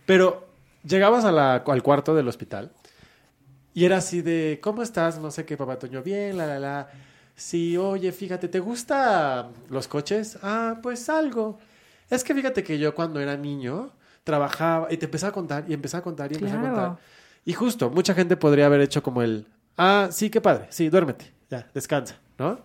Pero 0.05 0.47
llegabas 0.87 1.25
a 1.25 1.31
la- 1.31 1.55
al 1.65 1.81
cuarto 1.81 2.13
del 2.13 2.27
hospital 2.27 2.71
y 3.73 3.85
era 3.85 3.97
así 3.97 4.21
de, 4.21 4.59
¿cómo 4.61 4.83
estás? 4.83 5.17
No 5.19 5.31
sé 5.31 5.45
qué, 5.45 5.57
papá 5.57 5.79
Toño, 5.79 6.03
bien, 6.03 6.37
la, 6.37 6.45
la, 6.45 6.59
la. 6.59 6.89
Sí, 7.35 7.75
oye, 7.75 8.11
fíjate, 8.11 8.47
¿te 8.47 8.59
gustan 8.59 9.47
los 9.69 9.87
coches? 9.87 10.37
Ah, 10.43 10.77
pues 10.81 11.09
algo. 11.09 11.57
Es 12.09 12.23
que 12.23 12.33
fíjate 12.33 12.63
que 12.63 12.77
yo 12.77 12.93
cuando 12.95 13.19
era 13.19 13.35
niño 13.35 13.91
trabajaba 14.23 14.87
y 14.91 14.97
te 14.97 15.05
empezaba 15.05 15.29
a 15.29 15.33
contar 15.33 15.65
y 15.67 15.73
empezaba 15.73 15.99
a 15.99 16.03
contar 16.03 16.31
y 16.31 16.35
empezaba 16.35 16.59
a 16.59 16.63
Claro. 16.71 16.75
contar. 16.87 17.03
Y 17.45 17.53
justo, 17.53 17.89
mucha 17.89 18.13
gente 18.13 18.37
podría 18.37 18.65
haber 18.65 18.81
hecho 18.81 19.03
como 19.03 19.21
el, 19.21 19.47
ah, 19.77 20.07
sí, 20.11 20.29
qué 20.29 20.41
padre, 20.41 20.65
sí, 20.69 20.89
duérmete, 20.89 21.31
ya, 21.49 21.67
descansa, 21.73 22.17
¿no? 22.39 22.59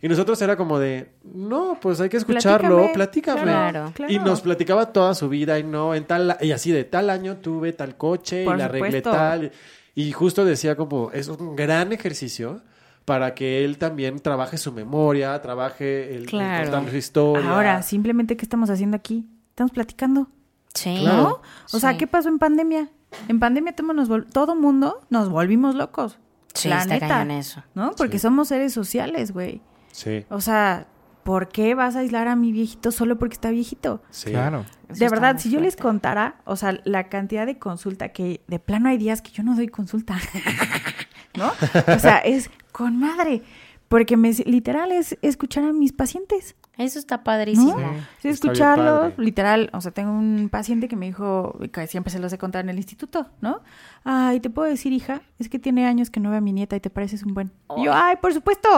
Y 0.00 0.08
nosotros 0.08 0.40
era 0.42 0.56
como 0.56 0.78
de, 0.78 1.10
no, 1.24 1.78
pues 1.80 2.00
hay 2.00 2.08
que 2.08 2.18
escucharlo, 2.18 2.90
platícame. 2.92 3.42
Claro. 3.42 3.92
claro. 3.94 4.12
Y 4.12 4.18
nos 4.18 4.40
platicaba 4.42 4.92
toda 4.92 5.14
su 5.14 5.28
vida 5.28 5.58
y 5.58 5.64
no, 5.64 5.94
en 5.94 6.04
tal, 6.04 6.36
y 6.40 6.52
así 6.52 6.70
de 6.70 6.84
tal 6.84 7.08
año 7.10 7.36
tuve 7.38 7.72
tal 7.72 7.96
coche 7.96 8.44
Por 8.44 8.54
y 8.56 8.58
la 8.58 8.64
arreglé 8.66 9.02
tal. 9.02 9.50
Y 9.94 10.12
justo 10.12 10.44
decía 10.44 10.76
como, 10.76 11.10
es 11.12 11.28
un 11.28 11.56
gran 11.56 11.92
ejercicio 11.92 12.60
para 13.06 13.34
que 13.34 13.64
él 13.64 13.78
también 13.78 14.18
trabaje 14.18 14.58
su 14.58 14.72
memoria, 14.72 15.40
trabaje 15.40 16.10
el, 16.14 16.22
el 16.22 16.26
Claro. 16.26 16.70
contar 16.70 16.90
su 16.90 16.96
historia. 16.98 17.50
Ahora, 17.50 17.80
simplemente, 17.82 18.36
¿qué 18.36 18.44
estamos 18.44 18.68
haciendo 18.68 18.96
aquí? 18.98 19.26
Estamos 19.48 19.72
platicando. 19.72 20.28
Sí. 20.74 20.98
Claro. 21.00 21.22
¿No? 21.22 21.40
O 21.72 21.80
sea. 21.80 21.96
¿qué 21.96 22.06
pasó 22.06 22.28
en 22.28 22.38
pandemia? 22.38 22.90
En 23.28 23.40
pandemia 23.40 23.74
todo, 23.74 23.94
nos 23.94 24.10
vol- 24.10 24.26
todo 24.30 24.54
mundo 24.54 25.00
nos 25.08 25.30
volvimos 25.30 25.74
locos. 25.74 26.18
Sí, 26.52 26.68
la 26.68 26.80
está 26.82 27.24
neta. 27.24 27.38
eso. 27.38 27.62
¿No? 27.74 27.92
Porque 27.96 28.18
Sí. 28.18 28.22
somos 28.22 28.48
seres 28.48 28.72
sociales, 28.74 29.32
güey. 29.32 29.62
Sí, 29.92 30.26
O 30.28 30.40
sea, 30.42 30.86
¿por 31.22 31.48
qué 31.48 31.74
vas 31.74 31.96
a 31.96 32.00
aislar 32.00 32.28
a 32.28 32.36
mi 32.36 32.52
viejito 32.52 32.90
solo 32.92 33.16
porque 33.18 33.34
está 33.34 33.50
viejito? 33.50 34.02
sí. 34.10 34.30
Claro. 34.30 34.66
Eso 34.88 35.00
de 35.04 35.08
verdad, 35.10 35.36
si 35.38 35.50
yo 35.50 35.60
les 35.60 35.74
contara, 35.76 36.36
o 36.44 36.54
sea, 36.56 36.78
la 36.84 37.08
cantidad 37.08 37.44
de 37.46 37.58
consulta 37.58 38.10
que 38.10 38.42
de 38.46 38.58
plano 38.58 38.88
hay 38.88 38.98
días 38.98 39.20
que 39.22 39.30
yo 39.32 39.42
no 39.42 39.56
doy 39.56 39.66
consulta, 39.68 40.16
¿no? 41.36 41.48
O 41.94 41.98
sea, 41.98 42.18
es 42.18 42.50
con 42.76 42.98
madre, 42.98 43.40
porque 43.88 44.18
me, 44.18 44.32
literal 44.32 44.92
es 44.92 45.16
escuchar 45.22 45.64
a 45.64 45.72
mis 45.72 45.92
pacientes. 45.94 46.56
Eso 46.76 46.98
está 46.98 47.24
padrísimo. 47.24 47.78
¿No? 47.80 47.88
Sí, 48.20 48.28
padre. 48.60 49.14
literal. 49.16 49.70
O 49.72 49.80
sea, 49.80 49.92
tengo 49.92 50.10
un 50.12 50.50
paciente 50.50 50.88
que 50.88 50.94
me 50.96 51.06
dijo, 51.06 51.58
que 51.72 51.86
siempre 51.86 52.12
se 52.12 52.18
los 52.18 52.30
he 52.34 52.36
contado 52.38 52.60
en 52.64 52.68
el 52.68 52.76
instituto, 52.76 53.30
¿no? 53.40 53.60
Ay, 54.04 54.40
te 54.40 54.50
puedo 54.50 54.68
decir, 54.68 54.92
hija, 54.92 55.22
es 55.38 55.48
que 55.48 55.58
tiene 55.58 55.86
años 55.86 56.10
que 56.10 56.20
no 56.20 56.30
ve 56.30 56.36
a 56.36 56.40
mi 56.42 56.52
nieta 56.52 56.76
y 56.76 56.80
te 56.80 56.90
pareces 56.90 57.22
un 57.22 57.32
buen. 57.32 57.50
Y 57.78 57.84
yo, 57.86 57.92
ay, 57.94 58.16
por 58.20 58.34
supuesto, 58.34 58.68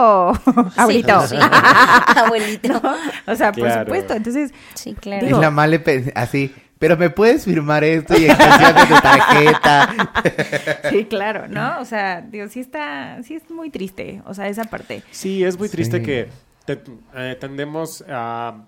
abuelito. 0.77 1.19
Sí. 1.27 1.35
Abuelito. 2.15 2.81
o 3.27 3.35
sea, 3.35 3.51
por 3.51 3.69
supuesto. 3.69 4.13
Entonces, 4.13 4.53
Sí, 4.75 4.93
claro. 4.93 5.25
Digo- 5.25 5.41
la 5.41 5.51
male 5.51 5.79
pe- 5.79 6.13
así, 6.15 6.53
pero 6.79 6.97
me 6.97 7.09
puedes 7.09 7.45
firmar 7.45 7.83
esto 7.83 8.17
y 8.17 8.25
extensión 8.25 8.75
de 8.75 8.81
tu 8.95 9.01
tarjeta. 9.01 10.11
sí, 10.89 11.05
claro, 11.05 11.47
¿no? 11.47 11.79
O 11.81 11.85
sea, 11.85 12.21
digo, 12.21 12.47
sí 12.47 12.61
está, 12.61 13.21
sí 13.23 13.35
es 13.35 13.49
muy 13.51 13.69
triste, 13.69 14.21
o 14.25 14.33
sea, 14.33 14.47
esa 14.47 14.63
parte. 14.63 15.03
Sí, 15.11 15.43
es 15.43 15.59
muy 15.59 15.69
triste 15.69 15.97
Sí. 15.97 16.03
que 16.03 16.29
te- 16.65 16.81
eh, 17.15 17.37
tendemos 17.39 18.03
a 18.09 18.65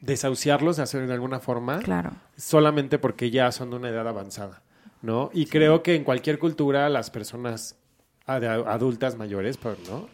desahuciarlos 0.00 0.76
de 0.78 0.82
hacer 0.82 1.06
de 1.06 1.12
alguna 1.12 1.40
forma 1.40 1.80
Claro. 1.80 2.12
solamente 2.36 2.98
porque 2.98 3.30
ya 3.30 3.52
son 3.52 3.70
de 3.70 3.76
una 3.76 3.88
edad 3.90 4.08
avanzada, 4.08 4.62
¿no? 5.02 5.30
Y 5.34 5.46
creo 5.46 5.82
que 5.82 5.94
en 5.94 6.04
cualquier 6.04 6.38
cultura 6.38 6.88
las 6.88 7.10
personas 7.10 7.76
ad- 8.26 8.44
adultas 8.66 9.16
mayores, 9.16 9.58
pues, 9.58 9.76
¿no? 9.88 10.08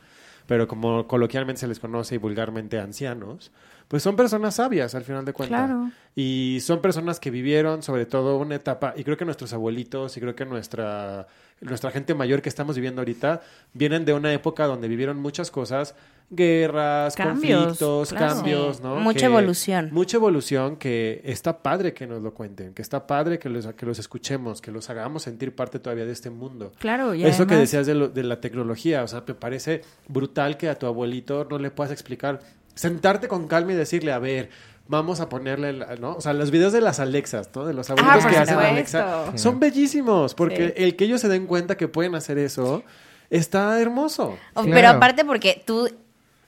Pero 0.46 0.66
como 0.68 1.06
coloquialmente 1.06 1.60
se 1.60 1.66
les 1.68 1.78
conoce 1.80 2.16
y 2.16 2.18
vulgarmente 2.18 2.78
ancianos, 2.80 3.52
pues 3.88 4.02
son 4.02 4.16
personas 4.16 4.54
sabias 4.56 4.94
al 4.94 5.04
final 5.04 5.24
de 5.24 5.32
cuentas. 5.32 5.66
Claro. 5.66 5.90
Y 6.14 6.58
son 6.62 6.80
personas 6.80 7.20
que 7.20 7.30
vivieron 7.30 7.82
sobre 7.82 8.06
todo 8.06 8.38
una 8.38 8.54
etapa, 8.54 8.94
y 8.96 9.04
creo 9.04 9.16
que 9.16 9.24
nuestros 9.24 9.52
abuelitos 9.52 10.16
y 10.16 10.20
creo 10.20 10.34
que 10.34 10.44
nuestra, 10.46 11.26
nuestra 11.60 11.90
gente 11.90 12.14
mayor 12.14 12.40
que 12.42 12.48
estamos 12.48 12.74
viviendo 12.76 13.00
ahorita 13.02 13.42
vienen 13.74 14.04
de 14.04 14.12
una 14.14 14.32
época 14.32 14.66
donde 14.66 14.88
vivieron 14.88 15.18
muchas 15.20 15.50
cosas, 15.50 15.94
guerras, 16.30 17.14
Cambios, 17.14 17.58
conflictos, 17.60 18.08
claro. 18.10 18.34
cambios, 18.34 18.80
¿no? 18.80 18.96
mucha 18.96 19.20
Que- 19.20 19.24
evolución. 19.26 19.90
Mucha 19.92 20.16
evolución 20.16 20.76
que 20.76 21.20
está 21.24 21.62
padre 21.62 21.92
que 21.92 22.06
nos 22.06 22.22
lo 22.22 22.34
cuenten, 22.34 22.74
que 22.74 22.82
está 22.82 23.06
padre 23.06 23.38
que 23.38 23.48
los, 23.48 23.66
que 23.74 23.86
los 23.86 23.98
escuchemos, 23.98 24.60
que 24.60 24.70
los 24.72 24.88
hagamos 24.90 25.22
sentir 25.22 25.54
parte 25.54 25.78
todavía 25.78 26.04
de 26.06 26.12
este 26.12 26.30
mundo. 26.30 26.72
Claro, 26.78 27.14
y 27.14 27.24
Eso 27.24 27.46
que 27.46 27.54
decías 27.56 27.86
de, 27.86 27.94
lo- 27.94 28.08
de 28.08 28.22
la 28.24 28.40
tecnología, 28.40 29.02
o 29.02 29.08
sea, 29.08 29.22
me 29.26 29.34
parece 29.34 29.82
brutal 30.08 30.56
que 30.56 30.68
a 30.68 30.78
tu 30.78 30.86
abuelito 30.86 31.46
no 31.48 31.58
le 31.58 31.70
puedas 31.70 31.92
explicar, 31.92 32.40
sentarte 32.77 33.27
con 33.27 33.48
calma 33.48 33.73
y 33.73 33.74
decirle, 33.74 34.12
a 34.12 34.20
ver, 34.20 34.51
vamos 34.86 35.19
a 35.19 35.28
ponerle, 35.28 35.73
la- 35.73 35.97
¿no? 35.97 36.12
O 36.15 36.20
sea, 36.20 36.32
los 36.32 36.53
videos 36.53 36.73
de 36.73 36.81
las 36.81 37.01
Alexas, 37.01 37.51
¿no? 37.57 37.65
De 37.66 37.74
los 37.74 37.90
abuelitos 37.90 38.19
Ah, 38.19 38.23
por 38.23 38.31
que 38.31 38.36
hacen 38.39 38.55
supuesto. 38.55 38.73
Alexa, 38.73 39.39
son 39.39 39.59
bellísimos, 39.59 40.35
porque 40.35 40.69
Sí. 40.77 40.85
el 40.85 40.94
que 40.94 41.05
ellos 41.07 41.20
se 41.20 41.28
den 41.28 41.48
cuenta 41.48 41.77
que 41.77 41.89
pueden 41.89 42.15
hacer 42.15 42.39
eso, 42.39 42.85
está 43.31 43.81
hermoso. 43.81 44.39
O- 44.55 44.62
Claro. 44.62 44.70
Pero 44.73 44.89
aparte 44.90 45.24
porque 45.24 45.61
tú 45.66 45.89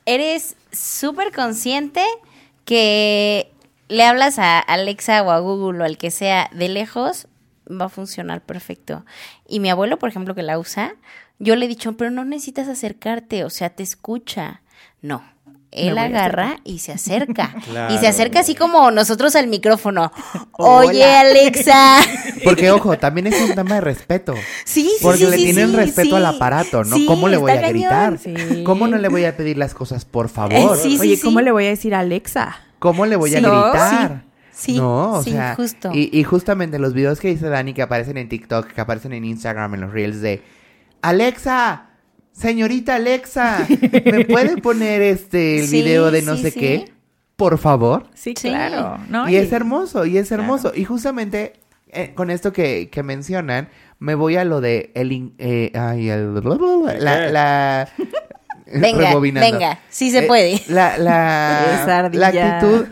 eres 0.07 0.55
súper 0.71 1.33
consciente 1.35 2.05
que 2.65 3.51
le 3.89 4.05
hablas 4.05 4.39
a 4.39 4.59
Alexa 4.61 5.23
o 5.23 5.31
a 5.31 5.39
Google 5.41 5.81
o 5.81 5.85
al 5.85 5.97
que 5.99 6.11
sea 6.11 6.51
de 6.53 6.69
lejos, 6.69 7.27
va 7.71 7.87
a 7.87 7.89
funcionar 7.89 8.43
perfecto. 8.43 9.05
Y 9.47 9.61
mi 9.61 9.71
abuelo, 9.71 9.99
por 9.99 10.09
ejemplo, 10.09 10.35
que 10.35 10.43
la 10.43 10.59
usa, 10.59 10.95
yo 11.39 11.57
le 11.57 11.65
he 11.67 11.69
dicho, 11.69 11.97
pero 11.97 12.11
no 12.11 12.25
necesitas 12.25 12.69
acercarte, 12.69 13.45
o 13.45 13.51
sea, 13.51 13.71
te 13.71 13.83
escucha. 13.83 14.63
No. 15.03 15.23
Él 15.70 15.99
agarra 15.99 16.61
y 16.65 16.78
se 16.78 16.93
acerca. 16.93 17.55
Claro. 17.65 17.95
Y 17.99 17.99
se 17.99 18.07
acerca 18.07 18.40
así 18.40 18.55
como 18.55 18.90
nosotros 18.90 19.36
al 19.36 19.49
micrófono. 19.49 20.12
Oye, 20.53 21.05
Alexa. 21.05 21.99
Porque, 22.45 22.70
ojo, 22.70 22.99
también 22.99 23.27
es 23.28 23.40
un 23.40 23.55
tema 23.55 23.77
de 23.77 23.81
respeto. 23.81 24.35
Sí, 24.65 24.90
sí, 24.99 25.03
Porque 25.03 25.19
sí, 25.19 25.27
le 25.27 25.36
sí, 25.36 25.45
tienen 25.45 25.70
sí, 25.70 25.77
respeto 25.77 26.16
al 26.16 26.27
aparato, 26.27 26.85
¿no? 26.85 26.97
¿Cómo 27.07 27.28
le 27.28 27.36
voy 27.36 27.53
a 27.53 27.69
gritar? 27.69 28.19
¿Cómo 28.65 28.89
no 28.89 28.99
le 28.99 29.09
voy 29.09 29.24
a 29.24 29.36
pedir 29.36 29.59
las 29.59 29.74
cosas, 29.74 30.05
por 30.05 30.28
favor? 30.28 30.77
Eh, 30.77 30.81
sí, 30.81 30.99
Oye, 31.01 31.20
¿cómo 31.20 31.40
le 31.40 31.53
voy 31.53 31.66
a 31.66 31.70
decir 31.70 31.95
a 31.95 32.01
Alexa? 32.01 32.57
¿Cómo 32.78 33.07
le 33.07 33.16
voy 33.16 33.35
a 33.35 33.40
gritar? 33.40 34.28
Sí, 34.53 34.77
no, 34.77 35.12
o 35.12 35.23
sí, 35.23 35.31
sea, 35.31 35.55
justo. 35.55 35.93
Y, 35.95 36.11
y 36.12 36.24
justamente 36.24 36.81
los 36.81 36.93
videos 36.93 37.20
que 37.20 37.28
dice 37.28 37.49
Dani 37.49 37.74
que 37.74 37.82
aparecen 37.82 38.16
en 38.16 38.28
TikTok, 38.28 38.66
que 38.66 38.81
aparecen 38.81 39.12
en 39.12 39.24
Instagram, 39.24 39.74
en 39.74 39.82
los 39.82 39.93
reels 39.93 40.20
de 40.20 40.43
Alexa, 41.01 41.88
señorita 42.39 42.97
Alexa, 42.97 43.66
¿me 44.05 44.24
puede 44.24 44.56
poner 44.59 45.02
este 45.02 45.60
el 45.60 45.66
Sí, 45.66 45.82
video 45.82 46.10
de 46.10 46.23
no 46.23 46.36
sí, 46.36 46.43
sé 46.43 46.51
sí. 46.52 46.60
qué? 46.60 46.93
Por 47.36 47.59
favor. 47.59 48.06
Sí, 48.15 48.35
Sí. 48.36 48.48
claro. 48.48 48.98
¿no? 49.09 49.28
Y 49.28 49.36
es 49.36 49.52
hermoso, 49.52 50.06
y 50.06 50.19
es 50.19 50.31
hermoso. 50.32 50.70
Claro. 50.70 50.78
Y 50.81 50.85
justamente 50.85 51.52
eh, 51.90 52.12
con 52.15 52.31
esto 52.31 52.52
que, 52.52 52.89
que 52.90 53.02
mencionan, 53.02 53.69
me 53.98 54.15
voy 54.15 54.36
a 54.36 54.44
lo 54.44 54.60
de 54.60 54.90
el... 54.94 55.32
eh, 55.39 55.70
ay, 55.74 56.09
el- 56.10 56.35
la... 57.01 57.31
la 57.31 57.89
Venga, 58.70 59.09
rebobinando. 59.09 59.51
venga, 59.51 59.78
sí 59.89 60.10
se 60.10 60.19
Eh, 60.19 60.27
puede. 60.27 60.60
La, 60.69 60.98
la, 60.98 62.10
la 62.12 62.27
actitud, 62.27 62.86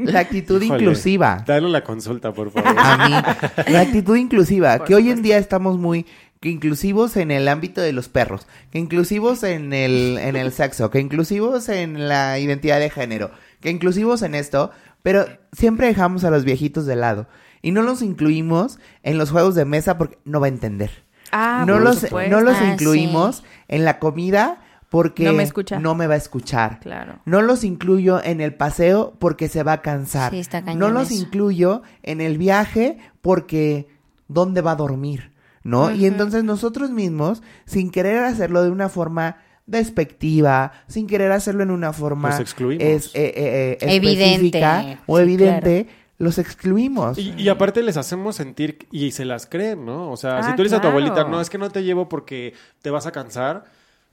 la 0.00 0.20
actitud 0.20 0.62
Híjole, 0.62 0.80
inclusiva. 0.80 1.44
Dale 1.46 1.68
la 1.68 1.84
consulta, 1.84 2.32
por 2.32 2.50
favor. 2.50 2.72
A 2.78 3.06
mí, 3.06 3.70
la 3.70 3.80
actitud 3.80 4.16
inclusiva, 4.16 4.82
que 4.86 4.94
hoy 4.94 5.10
en 5.10 5.20
día 5.20 5.36
estamos 5.36 5.76
muy 5.76 6.06
que 6.40 6.48
inclusivos 6.50 7.16
en 7.16 7.30
el 7.30 7.48
ámbito 7.48 7.80
de 7.80 7.92
los 7.92 8.08
perros, 8.08 8.46
que 8.70 8.78
inclusivos 8.78 9.42
en 9.42 9.72
el, 9.72 10.18
en 10.20 10.36
el 10.36 10.52
sexo, 10.52 10.90
que 10.90 11.00
inclusivos 11.00 11.68
en 11.68 12.08
la 12.08 12.38
identidad 12.38 12.78
de 12.78 12.90
género, 12.90 13.30
que 13.60 13.70
inclusivos 13.70 14.22
en 14.22 14.34
esto, 14.34 14.70
pero 15.02 15.26
siempre 15.52 15.86
dejamos 15.88 16.24
a 16.24 16.30
los 16.30 16.44
viejitos 16.44 16.86
de 16.86 16.96
lado 16.96 17.26
y 17.60 17.72
no 17.72 17.82
los 17.82 18.02
incluimos 18.02 18.78
en 19.02 19.18
los 19.18 19.30
juegos 19.30 19.54
de 19.56 19.64
mesa 19.64 19.98
porque 19.98 20.18
no 20.24 20.38
va 20.40 20.46
a 20.46 20.50
entender. 20.50 20.90
Ah, 21.32 21.64
no 21.66 21.74
por 21.74 21.82
los, 21.82 21.98
supuesto. 21.98 22.30
no 22.34 22.40
los 22.40 22.56
Ah, 22.56 22.70
incluimos 22.72 23.42
en 23.66 23.84
la 23.84 23.98
comida 23.98 24.62
porque 24.90 25.24
No 25.24 25.32
me 25.34 25.42
escucha. 25.42 25.78
no 25.78 25.94
me 25.94 26.06
va 26.06 26.14
a 26.14 26.18
escuchar. 26.18 26.80
Claro. 26.80 27.18
No 27.26 27.42
los 27.42 27.64
incluyo 27.64 28.22
en 28.24 28.40
el 28.40 28.54
paseo 28.54 29.12
porque 29.18 29.48
se 29.48 29.62
va 29.62 29.72
a 29.72 29.82
cansar. 29.82 30.30
Sí, 30.32 30.38
está 30.38 30.62
cañón 30.64 30.78
no 30.78 30.88
los 30.90 31.10
eso. 31.10 31.20
incluyo 31.20 31.82
en 32.02 32.20
el 32.22 32.38
viaje 32.38 32.96
porque 33.20 33.88
¿dónde 34.28 34.62
va 34.62 34.70
a 34.72 34.76
dormir? 34.76 35.32
¿No? 35.68 35.90
Y 35.94 36.06
entonces 36.06 36.44
nosotros 36.44 36.90
mismos, 36.90 37.42
sin 37.66 37.90
querer 37.90 38.24
hacerlo 38.24 38.62
de 38.62 38.70
una 38.70 38.88
forma 38.88 39.36
despectiva, 39.66 40.72
sin 40.86 41.06
querer 41.06 41.30
hacerlo 41.32 41.62
en 41.62 41.70
una 41.70 41.92
forma 41.92 42.30
Los 42.30 42.40
excluimos. 42.40 42.82
es, 42.84 43.06
eh, 43.14 43.32
eh, 43.36 43.78
eh, 43.80 43.96
Evidente. 43.96 44.98
o 45.06 45.16
Sí, 45.18 45.22
evidente, 45.22 45.88
los 46.18 46.38
excluimos. 46.38 47.18
Y, 47.18 47.34
y 47.36 47.48
aparte 47.48 47.82
les 47.82 47.96
hacemos 47.96 48.36
sentir 48.36 48.86
y 48.90 49.10
se 49.12 49.24
las 49.24 49.46
creen, 49.46 49.84
¿no? 49.84 50.10
O 50.10 50.16
sea, 50.16 50.42
si 50.42 50.50
Ah, 50.50 50.56
tú 50.56 50.62
dices 50.62 50.78
a 50.78 50.80
tu 50.82 50.88
abuelita, 50.88 51.24
no, 51.24 51.40
es 51.40 51.50
que 51.50 51.58
no 51.58 51.70
te 51.70 51.84
llevo 51.84 52.08
porque 52.08 52.54
te 52.82 52.90
vas 52.90 53.06
a 53.06 53.12
cansar. 53.12 53.64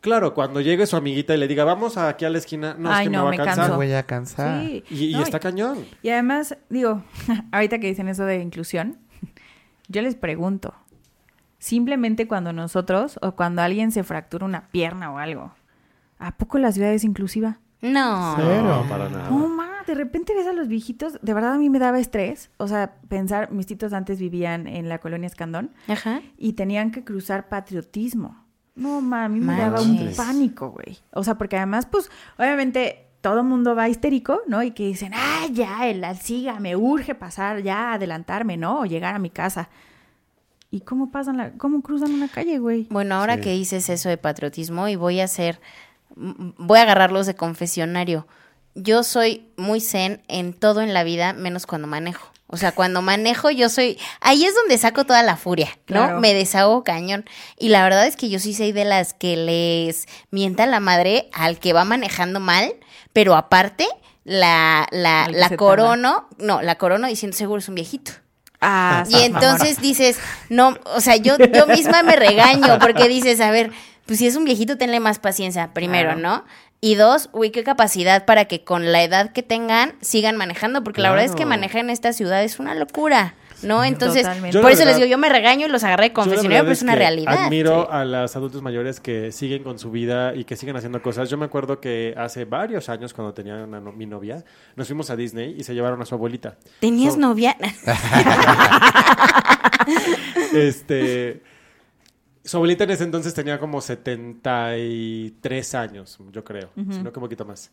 Claro, 0.02 0.36
cuando 0.36 0.62
llegue 0.62 0.86
su 0.86 0.96
amiguita 0.98 1.34
y 1.34 1.38
le 1.38 1.48
diga, 1.48 1.64
vamos 1.64 1.98
aquí 1.98 2.26
a 2.26 2.30
la 2.30 2.38
esquina, 2.38 2.76
no, 2.78 2.92
Ay, 2.92 3.06
es 3.06 3.10
que 3.10 3.16
no, 3.18 3.20
me 3.20 3.24
va 3.26 3.30
me 3.32 3.36
a 3.38 3.46
cansar. 3.46 3.64
canso. 3.66 3.76
voy 3.78 3.92
a 3.94 4.04
cansar. 4.04 4.62
Sí. 4.66 4.84
Y, 4.92 5.06
y 5.06 5.14
No, 5.14 5.24
está 5.24 5.40
cañón. 5.40 5.80
Y 6.04 6.10
además, 6.10 6.56
digo, 6.70 7.04
ahorita 7.52 7.80
que 7.80 7.88
dicen 7.88 8.08
eso 8.08 8.24
de 8.26 8.38
inclusión, 8.40 8.98
yo 9.88 10.02
les 10.04 10.14
pregunto, 10.16 10.76
simplemente 11.66 12.28
cuando 12.28 12.54
nosotros 12.54 13.18
o 13.24 13.32
cuando 13.32 13.64
alguien 13.64 13.92
se 13.92 14.04
fractura 14.04 14.46
una 14.46 14.68
pierna 14.68 15.12
o 15.12 15.18
algo, 15.18 15.52
¿a 16.20 16.38
poco 16.38 16.60
la 16.60 16.72
ciudad 16.72 16.94
es 16.94 17.04
inclusiva? 17.04 17.58
No. 17.82 18.36
Cero. 18.38 18.84
No, 18.84 18.88
para 18.88 19.10
nada. 19.10 19.32
No, 19.32 19.48
ma, 19.48 19.82
de 19.88 19.96
repente 19.96 20.36
ves 20.36 20.46
a 20.46 20.54
los 20.54 20.68
viejitos, 20.68 21.18
de 21.24 21.34
verdad 21.34 21.54
a 21.54 21.58
mí 21.58 21.72
me 21.72 21.80
daba 21.80 21.98
estrés, 21.98 22.52
o 22.58 22.68
sea, 22.68 22.94
pensar, 23.10 23.52
mis 23.52 23.66
titos 23.66 23.94
antes 23.94 24.20
vivían 24.20 24.68
en 24.68 24.90
la 24.90 25.00
colonia 25.00 25.26
Escandón 25.26 25.72
Ajá. 25.88 26.22
y 26.38 26.54
tenían 26.54 26.92
que 26.92 27.04
cruzar 27.04 27.50
patriotismo. 27.50 28.46
No, 28.76 29.02
ma, 29.02 29.26
a 29.26 29.30
mí 29.30 29.40
me 29.40 29.58
daba 29.58 29.82
un 29.82 30.12
pánico, 30.16 30.70
güey. 30.70 31.00
O 31.14 31.24
sea, 31.24 31.36
porque 31.36 31.58
además, 31.58 31.88
pues, 31.88 32.12
obviamente 32.38 33.08
todo 33.22 33.40
el 33.40 33.46
mundo 33.46 33.74
va 33.74 33.90
histérico, 33.90 34.42
¿no? 34.46 34.62
Y 34.62 34.70
que 34.70 34.86
dicen, 34.86 35.14
ah, 35.16 35.48
ya, 35.52 35.88
el 35.88 36.04
alciga, 36.04 36.60
me 36.60 36.76
urge 36.76 37.16
pasar, 37.16 37.64
ya, 37.64 37.94
adelantarme, 37.94 38.56
¿no? 38.56 38.82
O 38.82 38.86
llegar 38.86 39.16
a 39.16 39.20
mi 39.20 39.32
casa. 39.32 39.70
¿Y 40.76 40.82
cómo 40.82 41.10
pasan 41.10 41.38
la, 41.38 41.52
cómo 41.54 41.82
cruzan 41.82 42.12
una 42.14 42.28
calle, 42.28 42.60
güey? 42.60 42.86
Bueno, 42.90 43.16
ahora 43.16 43.36
Sí. 43.36 43.42
que 43.42 43.52
dices 43.52 43.88
eso 43.88 44.10
de 44.10 44.18
patriotismo 44.18 44.90
y 44.90 44.98
voy 44.98 45.22
a 45.22 45.24
hacer, 45.24 45.62
voy 46.18 46.80
a 46.80 46.82
agarrarlos 46.82 47.28
de 47.28 47.36
confesionario. 47.36 48.28
Yo 48.76 49.04
soy 49.04 49.48
muy 49.56 49.80
zen 49.80 50.22
en 50.28 50.52
todo 50.52 50.82
en 50.82 50.94
la 50.94 51.06
vida, 51.06 51.32
menos 51.32 51.66
cuando 51.66 51.88
manejo. 51.88 52.30
O 52.48 52.58
sea, 52.58 52.74
cuando 52.74 53.02
manejo 53.02 53.50
yo 53.52 53.70
soy, 53.70 53.98
ahí 54.20 54.44
es 54.44 54.54
donde 54.54 54.78
saco 54.78 55.06
toda 55.06 55.24
la 55.24 55.38
furia, 55.38 55.70
¿no? 55.88 56.04
Claro. 56.04 56.20
Me 56.20 56.34
desahogo 56.34 56.84
cañón. 56.84 57.24
Y 57.58 57.70
la 57.70 57.82
verdad 57.84 58.06
es 58.06 58.18
que 58.18 58.28
yo 58.30 58.40
sí 58.40 58.54
soy 58.54 58.74
de 58.74 58.84
las 58.84 59.14
que 59.14 59.38
les 59.38 60.08
mienta 60.30 60.66
la 60.66 60.82
madre 60.82 61.30
al 61.32 61.58
que 61.58 61.72
va 61.72 61.86
manejando 61.86 62.42
mal, 62.42 62.74
pero 63.14 63.36
aparte 63.36 63.88
la, 64.26 64.88
la, 64.92 65.30
la 65.32 65.56
corono, 65.56 66.28
no, 66.38 66.62
la 66.62 66.76
corono 66.76 67.08
diciendo 67.08 67.38
seguro 67.38 67.60
es 67.60 67.70
un 67.70 67.76
viejito. 67.76 68.12
Ah, 68.68 69.04
Y 69.10 69.22
entonces 69.24 69.80
dices, 69.80 70.18
no, 70.50 70.76
o 70.86 71.02
sea, 71.02 71.16
yo, 71.18 71.38
yo 71.38 71.68
misma 71.68 72.02
me 72.04 72.16
regaño 72.16 72.80
porque 72.80 73.08
dices, 73.08 73.40
a 73.42 73.52
ver, 73.52 73.72
pues 74.06 74.20
si 74.20 74.28
es 74.28 74.36
un 74.36 74.46
viejito, 74.46 74.78
tenle 74.78 75.00
más 75.00 75.20
paciencia, 75.20 75.70
primero, 75.74 76.14
Claro. 76.14 76.22
¿no? 76.22 76.46
Y 76.82 76.96
dos, 76.96 77.30
uy, 77.32 77.50
qué 77.52 77.64
capacidad 77.64 78.26
para 78.26 78.46
que 78.46 78.64
con 78.64 78.92
la 78.92 79.02
edad 79.04 79.32
que 79.32 79.42
tengan 79.44 79.94
sigan 80.02 80.36
manejando, 80.36 80.84
porque 80.84 81.02
la 81.02 81.10
verdad 81.10 81.26
es 81.26 81.32
que 81.32 81.38
Claro. 81.38 81.50
manejar 81.50 81.82
en 81.82 81.90
esta 81.90 82.14
ciudad 82.14 82.44
es 82.44 82.60
una 82.60 82.76
locura, 82.76 83.34
¿no? 83.64 83.84
Entonces, 83.84 84.24
Totalmente. 84.24 84.60
Por 84.60 84.72
eso 84.72 84.86
les 84.86 84.96
digo, 84.96 85.08
yo 85.08 85.18
me 85.18 85.30
regaño 85.30 85.68
y 85.68 85.70
los 85.70 85.84
agarré 85.84 86.14
confesionario, 86.14 86.50
verdad 86.50 86.64
pero 86.64 86.74
es 86.74 86.82
una 86.82 86.94
que 86.94 87.00
realidad. 87.00 87.46
Admiro 87.46 87.82
Sí. 87.84 87.88
a 87.92 88.06
los 88.06 88.36
adultos 88.36 88.62
mayores 88.62 89.00
que 89.00 89.32
siguen 89.32 89.64
con 89.64 89.80
su 89.80 89.92
vida 89.92 90.34
y 90.36 90.44
que 90.44 90.56
siguen 90.56 90.76
haciendo 90.76 91.02
cosas. 91.02 91.30
Yo 91.30 91.38
me 91.38 91.46
acuerdo 91.46 91.80
que 91.80 92.14
hace 92.18 92.46
varios 92.46 92.90
años, 92.90 93.14
cuando 93.14 93.34
tenía 93.34 93.56
una 93.64 93.80
no- 93.80 93.92
mi 93.92 94.06
novia, 94.06 94.44
nos 94.76 94.88
fuimos 94.88 95.10
a 95.10 95.16
Disney 95.16 95.56
y 95.58 95.64
se 95.64 95.74
llevaron 95.74 96.02
a 96.02 96.06
su 96.06 96.16
abuelita. 96.16 96.58
¿Tenías 96.80 97.14
So- 97.14 97.20
novia? 97.20 97.56
Este. 100.54 101.42
Su 102.44 102.58
abuelita 102.58 102.84
en 102.84 102.92
ese 102.92 103.04
entonces 103.04 103.34
tenía 103.34 103.60
como 103.60 103.82
73 103.82 105.74
años, 105.76 106.20
yo 106.32 106.44
creo, 106.44 106.70
si 106.76 107.00
no 107.02 107.12
que 107.12 107.18
un 107.20 107.24
poquito 107.26 107.44
más. 107.44 107.72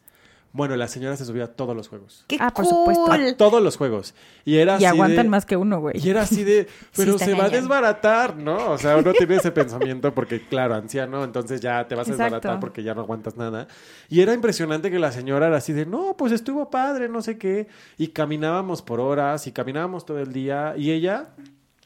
Bueno, 0.54 0.76
la 0.76 0.86
señora 0.86 1.16
se 1.16 1.24
subía 1.24 1.44
a 1.44 1.46
todos 1.46 1.74
los 1.74 1.88
juegos. 1.88 2.24
¡Qué 2.28 2.36
Ah, 2.38 2.52
por 2.52 2.66
supuesto. 2.66 3.06
cool! 3.06 3.26
A 3.28 3.36
todos 3.38 3.62
los 3.62 3.78
juegos. 3.78 4.14
Y 4.44 4.56
era 4.56 4.74
y 4.74 4.76
así 4.76 4.84
aguantan 4.84 5.24
de- 5.24 5.30
más 5.30 5.46
que 5.46 5.56
uno, 5.56 5.80
güey. 5.80 5.94
Y 5.98 6.10
era 6.10 6.22
así 6.22 6.44
de, 6.44 6.66
pero 6.96 7.18
se 7.18 7.32
va 7.34 7.46
a 7.46 7.48
desbaratar, 7.48 8.36
¿no? 8.36 8.72
O 8.72 8.76
sea, 8.76 8.98
uno 8.98 9.12
tiene 9.14 9.36
ese 9.36 9.50
pensamiento 9.50 10.12
porque, 10.14 10.46
claro, 10.46 10.74
anciano, 10.74 11.24
entonces 11.24 11.62
ya 11.62 11.88
te 11.88 11.94
vas 11.94 12.06
a 12.06 12.10
Exacto. 12.10 12.34
desbaratar 12.34 12.60
porque 12.60 12.82
ya 12.82 12.94
no 12.94 13.00
aguantas 13.00 13.36
nada. 13.38 13.66
Y 14.10 14.20
era 14.20 14.34
impresionante 14.34 14.90
que 14.90 14.98
la 14.98 15.10
señora 15.10 15.46
era 15.46 15.56
así 15.56 15.72
de, 15.72 15.86
no, 15.86 16.16
pues 16.18 16.32
estuvo 16.32 16.68
padre, 16.68 17.08
no 17.08 17.22
sé 17.22 17.38
qué. 17.38 17.68
Y 17.96 18.08
caminábamos 18.08 18.82
por 18.82 19.00
horas 19.00 19.46
y 19.46 19.52
caminábamos 19.52 20.04
todo 20.04 20.18
el 20.18 20.34
día. 20.34 20.74
Y 20.76 20.90
ella, 20.90 21.28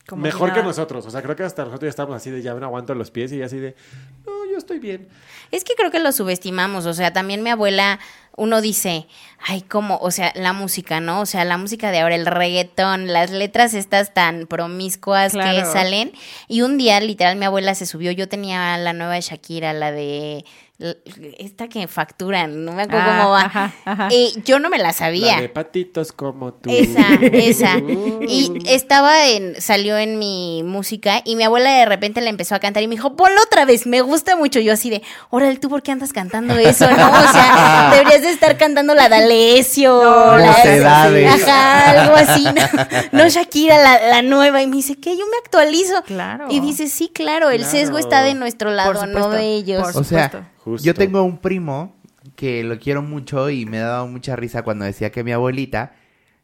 Como 0.09 0.23
mejor 0.23 0.53
que 0.53 0.63
nosotros. 0.65 1.07
O 1.07 1.11
sea, 1.11 1.23
creo 1.23 1.37
que 1.37 1.45
hasta 1.45 1.63
nosotros 1.65 1.83
ya 1.87 1.91
estábamos 1.91 2.17
así 2.17 2.31
de, 2.31 2.43
ya 2.43 2.53
me 2.55 2.65
aguanto 2.65 2.95
los 2.97 3.13
pies 3.13 3.31
y 3.31 3.37
ella 3.37 3.47
así 3.47 3.59
de, 3.59 3.77
no, 4.27 4.36
yo 4.57 4.61
estoy 4.61 4.78
bien. 4.78 5.07
Es 5.51 5.65
que 5.65 5.74
creo 5.74 5.91
que 5.91 5.99
lo 5.99 6.12
subestimamos, 6.12 6.87
o 6.87 6.95
sea, 6.95 7.12
también 7.12 7.43
mi 7.43 7.51
abuela, 7.51 8.01
uno 8.37 8.62
dice, 8.62 9.07
ay, 9.39 9.61
¿cómo? 9.61 9.99
O 9.99 10.11
sea, 10.11 10.33
la 10.35 10.55
música, 10.55 10.99
¿no? 10.99 11.20
O 11.20 11.27
sea, 11.27 11.45
la 11.45 11.59
música 11.59 11.91
de 11.91 12.01
ahora, 12.01 12.15
el 12.15 12.24
reggaetón, 12.24 13.12
las 13.12 13.31
letras 13.31 13.74
estas 13.74 14.15
tan 14.15 14.47
promiscuas 14.47 15.35
que 15.35 15.65
salen. 15.66 16.12
Y 16.49 16.62
un 16.62 16.78
día, 16.78 16.99
literal, 17.01 17.37
mi 17.37 17.45
abuela 17.45 17.74
se 17.74 17.85
subió, 17.85 18.12
yo 18.12 18.28
tenía 18.28 18.78
la 18.78 18.95
nueva 18.95 19.15
de 19.15 19.20
Shakira, 19.20 19.74
la 19.74 19.93
de... 19.93 20.45
Esta 21.39 21.69
que 21.69 21.89
facturan, 21.89 22.66
no 22.66 22.73
me 22.73 22.82
acuerdo 22.82 23.01
Ah, 23.03 23.16
cómo 23.19 23.31
va. 23.31 23.40
ajá, 23.43 23.73
ajá. 23.86 24.09
Y 24.11 24.35
yo 24.44 24.59
no 24.59 24.69
me 24.69 24.77
la 24.78 24.93
sabía. 24.93 25.36
La 25.36 25.40
de 25.40 25.48
patitos 25.48 26.12
como 26.12 26.53
tú. 26.53 26.69
Esa, 26.70 27.15
esa. 27.32 27.77
Y 28.28 28.53
estaba 28.66 29.27
en, 29.28 29.59
salió 29.61 29.97
en 29.97 30.19
mi 30.19 30.62
música 30.65 31.23
y 31.24 31.36
mi 31.36 31.44
abuela 31.44 31.70
de 31.70 31.86
repente 31.86 32.20
le 32.20 32.28
empezó 32.28 32.55
a 32.55 32.59
cantar 32.59 32.82
y 32.82 32.89
me 32.89 32.97
dijo, 32.97 33.16
ponlo 33.16 33.40
otra 33.43 33.65
vez, 33.65 33.86
me 33.86 34.03
gusta 34.03 34.36
mucho. 34.36 34.61
Yo 34.61 34.74
así 34.74 34.90
de, 34.90 35.03
órale, 35.31 35.57
¿tú 35.57 35.70
por 35.70 35.82
qué 35.82 35.93
andas 35.93 36.12
cantando 36.12 36.55
eso, 36.59 36.90
no? 36.90 37.09
O 37.11 37.32
sea, 37.32 37.90
deberías 37.94 38.20
de 38.23 38.31
estar 38.32 38.59
cantando 38.59 38.94
la 38.94 39.09
de 39.09 39.15
Alessio. 39.16 40.03
No, 40.03 40.36
la-. 40.36 40.51
Ajá, 40.51 41.90
algo 42.03 42.16
así. 42.16 42.44
No, 43.12 43.24
No, 43.24 43.28
Shakira, 43.31 43.78
la, 43.82 44.09
la 44.09 44.23
nueva. 44.23 44.61
Y 44.61 44.66
me 44.66 44.77
dice, 44.77 44.97
¿qué? 44.97 45.16
Yo 45.16 45.24
me 45.27 45.39
actualizo. 45.43 46.03
Claro. 46.03 46.48
Y 46.51 46.61
dice, 46.61 46.89
sí, 46.89 47.11
claro, 47.15 47.48
el 47.48 47.59
Claro. 47.62 47.70
sesgo 47.73 47.98
está 47.98 48.23
de 48.23 48.35
nuestro 48.35 48.69
Por 48.69 48.77
lado, 48.77 48.93
supuesto, 48.94 49.19
no 49.20 49.28
de 49.31 49.55
ellos. 49.55 49.82
por 49.93 50.03
O 50.03 50.05
sea. 50.05 50.53
Justo. 50.67 50.85
yo 50.85 50.95
tengo 50.95 51.23
un 51.23 51.39
primo 51.39 51.95
que 52.35 52.65
lo 52.65 52.77
quiero 52.81 53.01
mucho 53.01 53.51
y 53.51 53.67
me 53.67 53.79
ha 53.79 53.87
dado 53.87 54.09
mucha 54.09 54.35
risa 54.35 54.63
cuando 54.63 54.85
decía 54.85 55.13
que 55.13 55.23
mi 55.23 55.31
abuelita, 55.31 55.95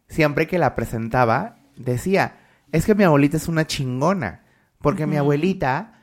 siempre 0.06 0.46
que 0.46 0.58
la 0.58 0.76
presentaba, 0.76 1.56
decía, 1.76 2.36
es 2.70 2.86
que 2.86 2.94
mi 2.94 3.02
abuelita 3.02 3.36
es 3.36 3.48
una 3.48 3.66
chingona, 3.66 4.44
porque 4.78 5.08
mi 5.08 5.16
abuelita 5.16 5.94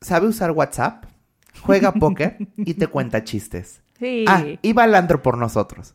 sabe 0.00 0.26
usar 0.26 0.50
WhatsApp, 0.50 1.04
juega 1.60 1.92
póker 1.94 2.38
y 2.56 2.74
te 2.74 2.88
cuenta 2.88 3.22
chistes. 3.22 3.82
Sí. 3.98 4.24
Ah, 4.28 4.44
iba 4.62 4.82
al 4.82 4.94
antro 4.94 5.22
por 5.22 5.38
nosotros. 5.38 5.94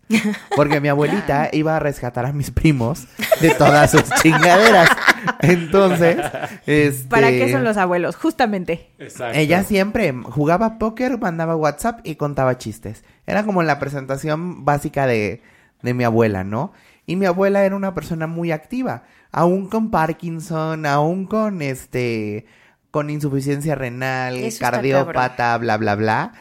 Porque 0.55 0.81
mi 0.81 0.87
abuelita 0.87 1.49
iba 1.51 1.75
a 1.75 1.79
rescatar 1.79 2.25
a 2.25 2.33
mis 2.33 2.51
primos 2.51 3.07
de 3.39 3.51
todas 3.51 3.91
sus 3.91 4.03
chingaderas. 4.21 4.89
Entonces, 5.41 6.17
este... 6.65 7.07
¿Para 7.09 7.29
qué 7.29 7.51
son 7.51 7.63
los 7.63 7.77
abuelos? 7.77 8.15
Justamente. 8.15 8.89
Exacto. 8.97 9.37
Ella 9.37 9.63
siempre 9.63 10.13
jugaba 10.23 10.79
póker, 10.79 11.19
mandaba 11.19 11.55
WhatsApp 11.55 11.99
y 12.03 12.15
contaba 12.15 12.57
chistes. 12.57 13.03
Era 13.27 13.43
como 13.43 13.61
la 13.61 13.77
presentación 13.77 14.65
básica 14.65 15.05
de, 15.05 15.41
de 15.83 15.93
mi 15.93 16.03
abuela, 16.03 16.43
¿no? 16.43 16.73
Y 17.05 17.15
mi 17.15 17.25
abuela 17.25 17.63
era 17.65 17.75
una 17.75 17.93
persona 17.93 18.27
muy 18.27 18.51
activa, 18.51 19.03
aún 19.31 19.67
con 19.67 19.91
Parkinson, 19.91 20.85
aún 20.85 21.25
con 21.25 21.61
este 21.61 22.45
con 22.91 23.09
insuficiencia 23.09 23.75
renal, 23.75 24.35
Eso 24.35 24.59
cardiópata, 24.59 25.57
bla 25.57 25.77
bla 25.77 25.95
bla. 25.95 26.33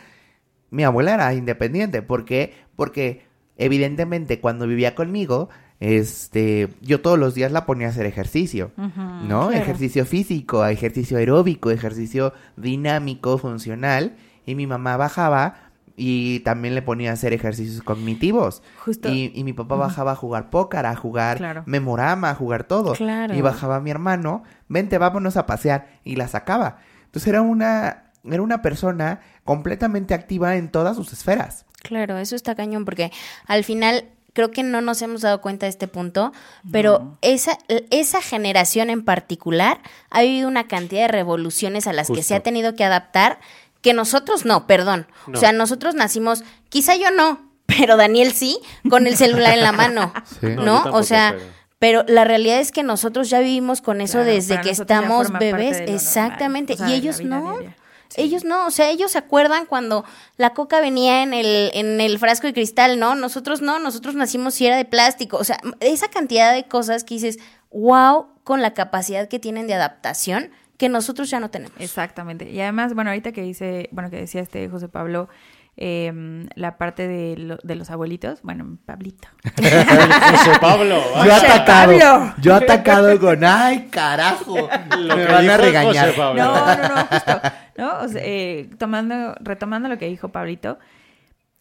Mi 0.71 0.85
abuela 0.85 1.15
era 1.15 1.35
independiente, 1.35 2.03
¿por 2.03 2.25
qué? 2.25 2.55
Porque 2.77 3.27
evidentemente 3.57 4.41
cuando 4.41 4.67
vivía 4.67 4.95
conmigo, 4.95 5.49
este, 5.81 6.69
yo 6.83 7.01
todos 7.01 7.19
los 7.19 7.35
días 7.35 7.53
la 7.53 7.67
ponía 7.67 7.87
a 7.89 7.91
hacer 7.91 8.07
ejercicio, 8.07 8.71
¿no? 8.77 9.49
claro. 9.49 9.51
Ejercicio 9.53 10.05
físico, 10.05 10.65
ejercicio 10.67 11.19
aeróbico, 11.19 11.71
ejercicio 11.71 12.33
dinámico, 12.57 13.39
funcional, 13.39 14.17
y 14.47 14.55
mi 14.55 14.67
mamá 14.67 14.97
bajaba 14.97 15.55
y 15.97 16.41
también 16.41 16.75
le 16.75 16.83
ponía 16.83 17.11
a 17.11 17.15
hacer 17.15 17.33
ejercicios 17.33 17.83
cognitivos. 17.83 18.63
Justo. 18.85 19.11
Y, 19.11 19.33
y 19.35 19.45
mi 19.45 19.53
papá 19.53 19.77
bajaba 19.77 20.13
a 20.13 20.17
jugar 20.17 20.49
póker, 20.51 20.87
a 20.87 20.97
jugar 20.97 21.37
Claro. 21.39 21.63
memorama, 21.67 22.31
a 22.31 22.35
jugar 22.35 22.65
todo. 22.65 22.93
Claro. 22.95 23.35
Y 23.35 23.41
bajaba 23.43 23.81
mi 23.81 23.91
hermano, 23.91 24.43
vente, 24.69 24.97
vámonos 24.99 25.37
a 25.37 25.47
pasear, 25.47 25.89
y 26.05 26.17
la 26.17 26.29
sacaba. 26.29 26.79
Entonces 27.07 27.29
era 27.29 27.43
una, 27.43 28.05
era 28.25 28.41
una 28.43 28.63
persona 28.63 29.21
completamente 29.51 30.15
activa 30.15 30.55
en 30.55 30.71
todas 30.71 30.95
sus 30.95 31.13
esferas. 31.13 31.65
Claro, 31.83 32.19
eso 32.19 32.37
está 32.37 32.55
cañón 32.55 32.85
porque 32.85 33.11
al 33.49 33.65
final 33.65 34.05
creo 34.33 34.53
que 34.53 34.63
no 34.63 34.81
nos 34.81 35.03
hemos 35.03 35.23
dado 35.23 35.41
cuenta 35.41 35.67
de 35.67 35.71
este 35.71 35.89
punto, 35.89 36.33
pero 36.71 37.19
esa, 37.21 37.59
esa 37.91 38.23
generación 38.23 38.91
en 38.91 39.05
particular 39.05 39.81
ha 40.09 40.23
vivido 40.23 40.47
una 40.47 40.69
cantidad 40.69 41.03
de 41.03 41.09
revoluciones 41.09 41.89
a 41.89 41.93
las 41.93 42.07
que 42.13 42.23
se 42.23 42.37
ha 42.37 42.45
tenido 42.45 42.77
que 42.77 42.85
adaptar 42.85 43.41
que 43.81 43.93
nosotros 43.93 44.45
no, 44.45 44.69
perdón. 44.69 45.09
No. 45.27 45.37
O 45.37 45.41
sea, 45.41 45.51
nosotros 45.51 45.97
nacimos, 45.97 46.45
quizá 46.69 46.95
yo 46.95 47.11
no, 47.11 47.41
pero 47.67 47.97
Daniel 47.97 48.31
sí, 48.33 48.57
con 48.89 49.09
el 49.09 49.17
celular 49.17 49.59
en 49.59 49.65
la 49.65 49.73
mano. 49.73 50.13
Sí. 50.41 50.47
No, 50.47 50.49
yo 50.51 50.63
¿No? 50.63 50.75
tampoco, 50.75 50.97
o 50.99 51.03
sea, 51.03 51.35
pero- 51.81 52.05
pero... 52.05 52.05
la 52.07 52.23
realidad 52.25 52.61
es 52.61 52.71
que 52.71 52.85
nosotros 52.85 53.29
ya 53.29 53.41
vivimos 53.41 53.81
con 53.81 54.01
eso 54.01 54.19
Claro, 54.19 54.31
desde 54.31 54.61
que 54.61 54.71
estamos 54.71 55.33
bebés. 55.33 55.81
Exactamente. 55.81 56.75
o 56.75 56.77
sea, 56.77 56.89
y 56.89 56.93
ellos 56.93 57.21
no. 57.21 57.59
diaria. 57.59 57.77
Sí. 58.11 58.21
Ellos 58.23 58.45
no, 58.45 58.67
o 58.67 58.71
sea, 58.71 58.91
ellos 58.91 59.13
se 59.13 59.19
acuerdan 59.19 59.65
cuando 59.67 60.05
la 60.37 60.51
coca 60.53 60.81
venía 60.81 61.23
en 61.23 61.33
el, 61.33 61.71
en 61.75 62.01
el 62.01 62.19
frasco 62.19 62.47
de 62.49 62.53
cristal, 62.53 62.99
¿no? 62.99 63.15
Nosotros 63.15 63.63
no, 63.63 63.79
nosotros 63.79 64.15
nacimos 64.17 64.53
si 64.55 64.67
era 64.67 64.77
de 64.77 64.85
plástico. 64.85 65.37
O 65.39 65.45
sea, 65.45 65.59
esa 65.81 66.09
cantidad 66.09 66.53
de 66.53 66.65
cosas 66.65 67.05
que 67.05 67.15
dices, 67.15 67.39
wow, 67.71 68.27
con 68.45 68.63
la 68.63 68.75
capacidad 68.75 69.29
que 69.29 69.39
tienen 69.39 69.67
de 69.69 69.75
adaptación 69.75 70.51
que 70.77 70.89
nosotros 70.89 71.31
ya 71.31 71.41
no 71.41 71.51
tenemos. 71.51 71.79
Exactamente. 71.81 72.51
Y 72.51 72.61
además, 72.61 72.95
bueno, 72.95 73.11
ahorita 73.11 73.33
que 73.33 73.43
dice, 73.43 73.89
bueno, 73.93 74.11
que 74.11 74.17
decía 74.17 74.41
este 74.41 74.69
José 74.69 74.89
Pablo, 74.89 75.29
eh, 75.77 76.13
la 76.57 76.77
parte 76.79 77.07
de, 77.07 77.37
lo- 77.37 77.59
de 77.63 77.75
los 77.75 77.91
abuelitos, 77.91 78.43
bueno, 78.43 78.77
Pablito. 78.87 79.29
José 79.57 80.59
Pablo. 80.61 81.01
Yo 81.25 81.35
atacado. 81.35 81.99
Pablo. 81.99 82.35
Yo 82.41 82.55
atacado 82.55 83.19
con, 83.21 83.45
ay, 83.45 83.89
carajo. 83.91 84.57
Lo 84.99 85.17
Me 85.17 85.27
que 85.27 85.33
van 85.33 85.43
dijo 85.43 85.55
a 85.55 85.57
regañar. 85.59 86.07
José 86.07 86.19
Pablo. 86.19 86.43
No, 86.45 86.55
no, 86.77 86.89
no, 86.89 87.07
justo. 87.07 87.41
¿No? 87.81 87.99
O 88.01 88.09
sea, 88.09 88.23
eh, 88.25 88.71
tomando, 88.79 89.35
retomando 89.41 89.89
lo 89.89 89.99
que 89.99 90.07
dijo 90.07 90.29
Pablito, 90.29 90.79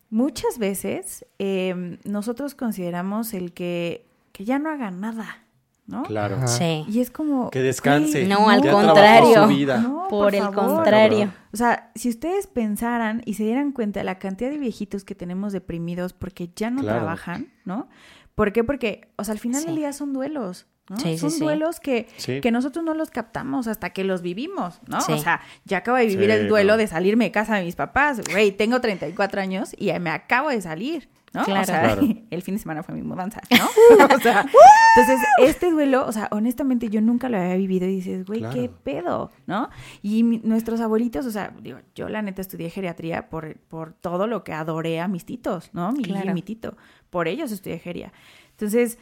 muchas 0.10 0.58
veces 0.58 1.26
eh, 1.40 1.98
nosotros 2.04 2.56
consideramos 2.56 3.34
el 3.34 3.54
que, 3.54 4.06
que 4.32 4.46
ya 4.46 4.60
no 4.60 4.70
haga 4.70 4.92
nada, 4.92 5.44
¿no? 5.88 6.04
Claro. 6.04 6.36
Ajá. 6.38 6.48
Sí. 6.48 6.86
Y 6.88 7.00
es 7.00 7.12
como... 7.12 7.50
Que 7.50 7.62
descanse. 7.62 8.26
No, 8.28 8.50
al 8.50 8.62
contrario. 8.70 9.44
su 9.44 9.48
vida. 9.50 9.78
No, 9.80 10.08
Por 10.10 10.36
el 10.36 10.42
favor. 10.44 10.76
contrario. 10.76 11.32
O 11.54 11.58
sea, 11.58 11.92
si 11.96 12.10
ustedes 12.10 12.48
pensaran 12.48 13.22
y 13.26 13.36
se 13.36 13.44
dieran 13.44 13.72
cuenta 13.72 14.00
de 14.00 14.04
la 14.04 14.20
cantidad 14.20 14.50
de 14.50 14.58
viejitos 14.58 15.04
que 15.04 15.16
tenemos 15.16 15.54
deprimidos 15.54 16.14
porque 16.14 16.50
ya 16.56 16.70
no 16.70 16.82
Claro. 16.82 17.00
trabajan, 17.00 17.52
¿no? 17.66 17.88
¿Por 18.36 18.54
qué? 18.54 18.64
Porque, 18.64 19.10
o 19.18 19.24
sea, 19.24 19.34
al 19.34 19.40
final 19.40 19.62
Sí. 19.62 19.68
del 19.68 19.76
día 19.78 19.94
son 19.94 20.14
duelos, 20.14 20.68
¿no? 20.90 20.98
Sí, 20.98 21.10
sí, 21.14 21.18
son 21.20 21.32
sí. 21.32 21.40
duelos 21.40 21.80
que, 21.80 22.08
Sí. 22.18 22.42
que 22.42 22.52
nosotros 22.52 22.84
no 22.84 22.94
los 22.94 23.10
captamos 23.12 23.68
hasta 23.68 23.92
que 23.92 24.04
los 24.04 24.22
vivimos, 24.22 24.80
¿no? 24.88 25.00
Sí. 25.02 25.14
O 25.14 25.18
sea, 25.18 25.42
ya 25.66 25.78
acabo 25.78 25.98
de 25.98 26.06
vivir 26.08 26.30
Sí, 26.32 26.36
el 26.38 26.48
duelo 26.48 26.74
no. 26.74 26.78
de 26.78 26.88
salirme 26.88 27.26
de 27.26 27.32
casa 27.32 27.56
de 27.56 27.64
mis 27.66 27.76
papás. 27.76 28.22
Güey, 28.32 28.52
tengo 28.52 28.82
34 28.82 29.42
años 29.42 29.74
y 29.78 29.92
me 30.00 30.10
acabo 30.10 30.50
de 30.50 30.62
salir, 30.62 31.10
¿no? 31.34 31.44
Claro. 31.46 31.62
O 31.62 31.66
sea, 31.66 31.82
Claro. 31.82 32.02
el 32.32 32.42
fin 32.42 32.56
de 32.56 32.60
semana 32.60 32.82
fue 32.84 32.96
mi 32.96 33.02
mudanza, 33.04 33.40
¿no? 33.52 33.66
o 34.16 34.20
sea, 34.20 34.46
entonces, 34.98 35.20
este 35.44 35.70
duelo, 35.72 36.06
o 36.08 36.12
sea, 36.12 36.28
honestamente 36.32 36.90
yo 36.90 37.02
nunca 37.02 37.30
lo 37.30 37.38
había 37.38 37.56
vivido 37.56 37.86
y 37.88 37.96
dices, 37.96 38.26
güey, 38.26 38.40
Claro. 38.40 38.56
qué 38.56 38.70
pedo, 38.70 39.32
¿no? 39.46 39.70
Y 40.02 40.24
mi- 40.24 40.40
nuestros 40.44 40.82
abuelitos, 40.82 41.26
o 41.26 41.32
sea, 41.32 41.54
digo, 41.62 41.78
yo 41.96 42.10
la 42.10 42.22
neta 42.24 42.42
estudié 42.42 42.70
geriatría 42.72 43.30
por, 43.30 43.58
por 43.68 43.94
todo 43.94 44.26
lo 44.28 44.44
que 44.44 44.54
adoré 44.54 45.00
a 45.00 45.08
mis 45.08 45.26
titos, 45.26 45.70
¿no? 45.74 45.92
Mi 45.92 46.04
Claro. 46.04 46.32
y 46.32 46.34
mi 46.34 46.42
tito. 46.42 46.76
Por 47.12 47.28
ellos 47.28 47.52
estudié 47.52 47.78
geria. 47.80 48.12
Entonces, 48.52 48.98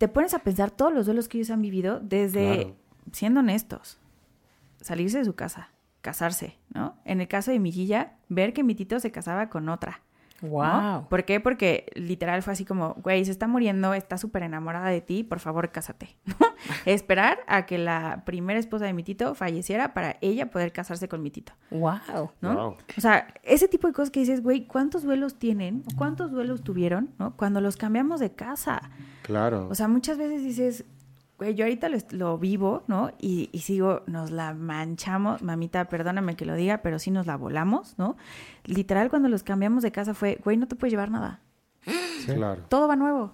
te 0.00 0.08
pones 0.08 0.32
a 0.32 0.38
pensar 0.38 0.70
todos 0.70 0.94
los 0.94 1.04
duelos 1.04 1.28
que 1.28 1.36
ellos 1.36 1.50
han 1.50 1.60
vivido 1.60 2.00
desde, 2.00 2.54
Claro. 2.54 2.76
siendo 3.12 3.40
honestos, 3.40 3.98
salirse 4.80 5.18
de 5.18 5.26
su 5.26 5.34
casa, 5.34 5.68
casarse, 6.00 6.56
¿no? 6.72 6.96
En 7.04 7.20
el 7.20 7.28
caso 7.28 7.50
de 7.50 7.58
mi 7.58 7.70
Gilla, 7.70 8.14
ver 8.30 8.54
que 8.54 8.64
mi 8.64 8.74
tito 8.74 8.98
se 8.98 9.12
casaba 9.12 9.50
con 9.50 9.68
otra. 9.68 10.00
¿No? 10.42 10.48
Wow. 10.48 11.08
¿Por 11.08 11.24
qué? 11.24 11.40
Porque 11.40 11.86
literal 11.94 12.42
fue 12.42 12.52
así 12.52 12.64
como, 12.64 12.94
güey, 13.02 13.24
se 13.24 13.30
está 13.30 13.46
muriendo, 13.46 13.94
está 13.94 14.18
súper 14.18 14.42
enamorada 14.42 14.88
de 14.88 15.00
ti, 15.00 15.22
por 15.24 15.40
favor, 15.40 15.70
cásate. 15.70 16.16
Esperar 16.86 17.38
a 17.46 17.66
que 17.66 17.78
la 17.78 18.22
primera 18.24 18.58
esposa 18.58 18.84
de 18.84 18.92
mi 18.92 19.02
tito 19.02 19.34
falleciera 19.34 19.94
para 19.94 20.16
ella 20.20 20.50
poder 20.50 20.72
casarse 20.72 21.08
con 21.08 21.22
mi 21.22 21.30
tito, 21.30 21.52
Wow. 21.70 22.30
¿no? 22.40 22.54
Wow. 22.54 22.76
O 22.96 23.00
sea, 23.00 23.34
ese 23.42 23.68
tipo 23.68 23.86
de 23.86 23.92
cosas 23.92 24.10
que 24.10 24.20
dices, 24.20 24.42
güey, 24.42 24.66
¿cuántos 24.66 25.02
duelos 25.02 25.38
tienen? 25.38 25.82
o 25.92 25.96
¿Cuántos 25.96 26.30
duelos 26.30 26.62
tuvieron? 26.62 27.10
¿no? 27.18 27.36
Cuando 27.36 27.60
los 27.60 27.76
cambiamos 27.76 28.20
de 28.20 28.32
casa. 28.32 28.90
Claro. 29.22 29.68
O 29.70 29.74
sea, 29.74 29.88
muchas 29.88 30.18
veces 30.18 30.42
dices, 30.42 30.84
güey, 31.40 31.54
yo 31.54 31.64
ahorita 31.64 31.88
lo, 32.10 32.36
vivo, 32.36 32.82
¿no? 32.86 33.10
Y, 33.18 33.48
y 33.50 33.60
sigo, 33.60 34.02
nos 34.06 34.30
la 34.30 34.52
manchamos, 34.52 35.40
mamita, 35.42 35.86
perdóname 35.86 36.36
que 36.36 36.44
lo 36.44 36.54
diga, 36.54 36.82
pero 36.82 36.98
sí 36.98 37.10
nos 37.10 37.26
la 37.26 37.36
volamos, 37.36 37.94
¿no? 37.96 38.18
Literal, 38.66 39.08
cuando 39.08 39.30
los 39.30 39.42
cambiamos 39.42 39.82
de 39.82 39.90
casa 39.90 40.12
fue, 40.12 40.38
güey, 40.44 40.58
no 40.58 40.68
te 40.68 40.76
puedes 40.76 40.92
llevar 40.92 41.10
nada. 41.10 41.40
claro. 42.26 42.62
Todo 42.68 42.86
va 42.88 42.94
nuevo. 42.96 43.32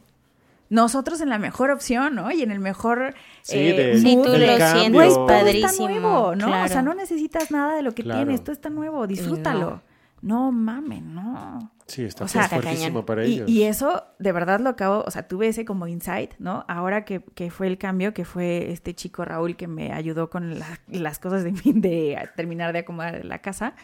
Nosotros 0.71 1.21
en 1.21 1.29
la 1.31 1.39
mejor 1.39 1.71
opción, 1.71 2.15
¿no? 2.15 2.31
Y 2.33 2.43
en 2.43 2.51
el 2.53 2.59
mejor 2.61 3.15
Sí, 3.43 3.59
eh, 3.59 3.73
de- 3.73 3.99
Sí, 4.01 4.15
tú 4.17 4.31
lo 4.31 4.47
cambio. 4.57 4.69
sientes 4.69 4.93
Güey, 4.93 5.09
todo 5.09 5.27
está 5.31 5.39
padrísimo. 5.45 5.89
nuevo, 5.89 6.35
¿no? 6.37 6.63
O 6.65 6.69
sea, 6.69 6.83
no 6.83 6.95
necesitas 6.95 7.51
nada 7.51 7.75
de 7.77 7.83
lo 7.83 7.93
que 7.93 8.03
Claro. 8.05 8.21
tienes, 8.25 8.43
todo 8.43 8.53
está 8.53 8.69
nuevo, 8.71 9.07
disfrútalo. 9.07 9.71
No, 9.71 9.83
mamen, 10.23 11.15
no. 11.15 11.73
Sí, 11.87 12.05
está 12.05 12.25
O 12.25 12.29
sea, 12.29 12.49
fuertísimo 12.49 13.07
para 13.07 13.25
Y, 13.27 13.35
ellos. 13.35 13.49
y 13.49 13.63
eso, 13.63 14.03
de 14.19 14.33
verdad, 14.33 14.59
lo 14.61 14.71
acabo, 14.71 15.05
o 15.07 15.11
sea, 15.11 15.29
tuve 15.29 15.49
ese 15.49 15.65
como 15.65 15.87
insight, 15.87 16.33
¿no? 16.39 16.65
Ahora 16.69 17.05
que, 17.05 17.21
que 17.23 17.51
fue 17.51 17.69
el 17.69 17.79
cambio, 17.79 18.13
que 18.13 18.25
fue 18.25 18.73
este 18.73 18.93
chico 18.95 19.25
Raúl 19.25 19.57
que 19.57 19.69
me 19.69 19.93
ayudó 19.93 20.29
con 20.29 20.59
la- 20.59 20.81
las 20.89 21.19
cosas 21.21 21.45
de, 21.45 21.53
de 21.53 22.29
terminar 22.35 22.73
de 22.73 22.81
acomodar 22.81 23.25
la 23.25 23.39
casa, 23.39 23.75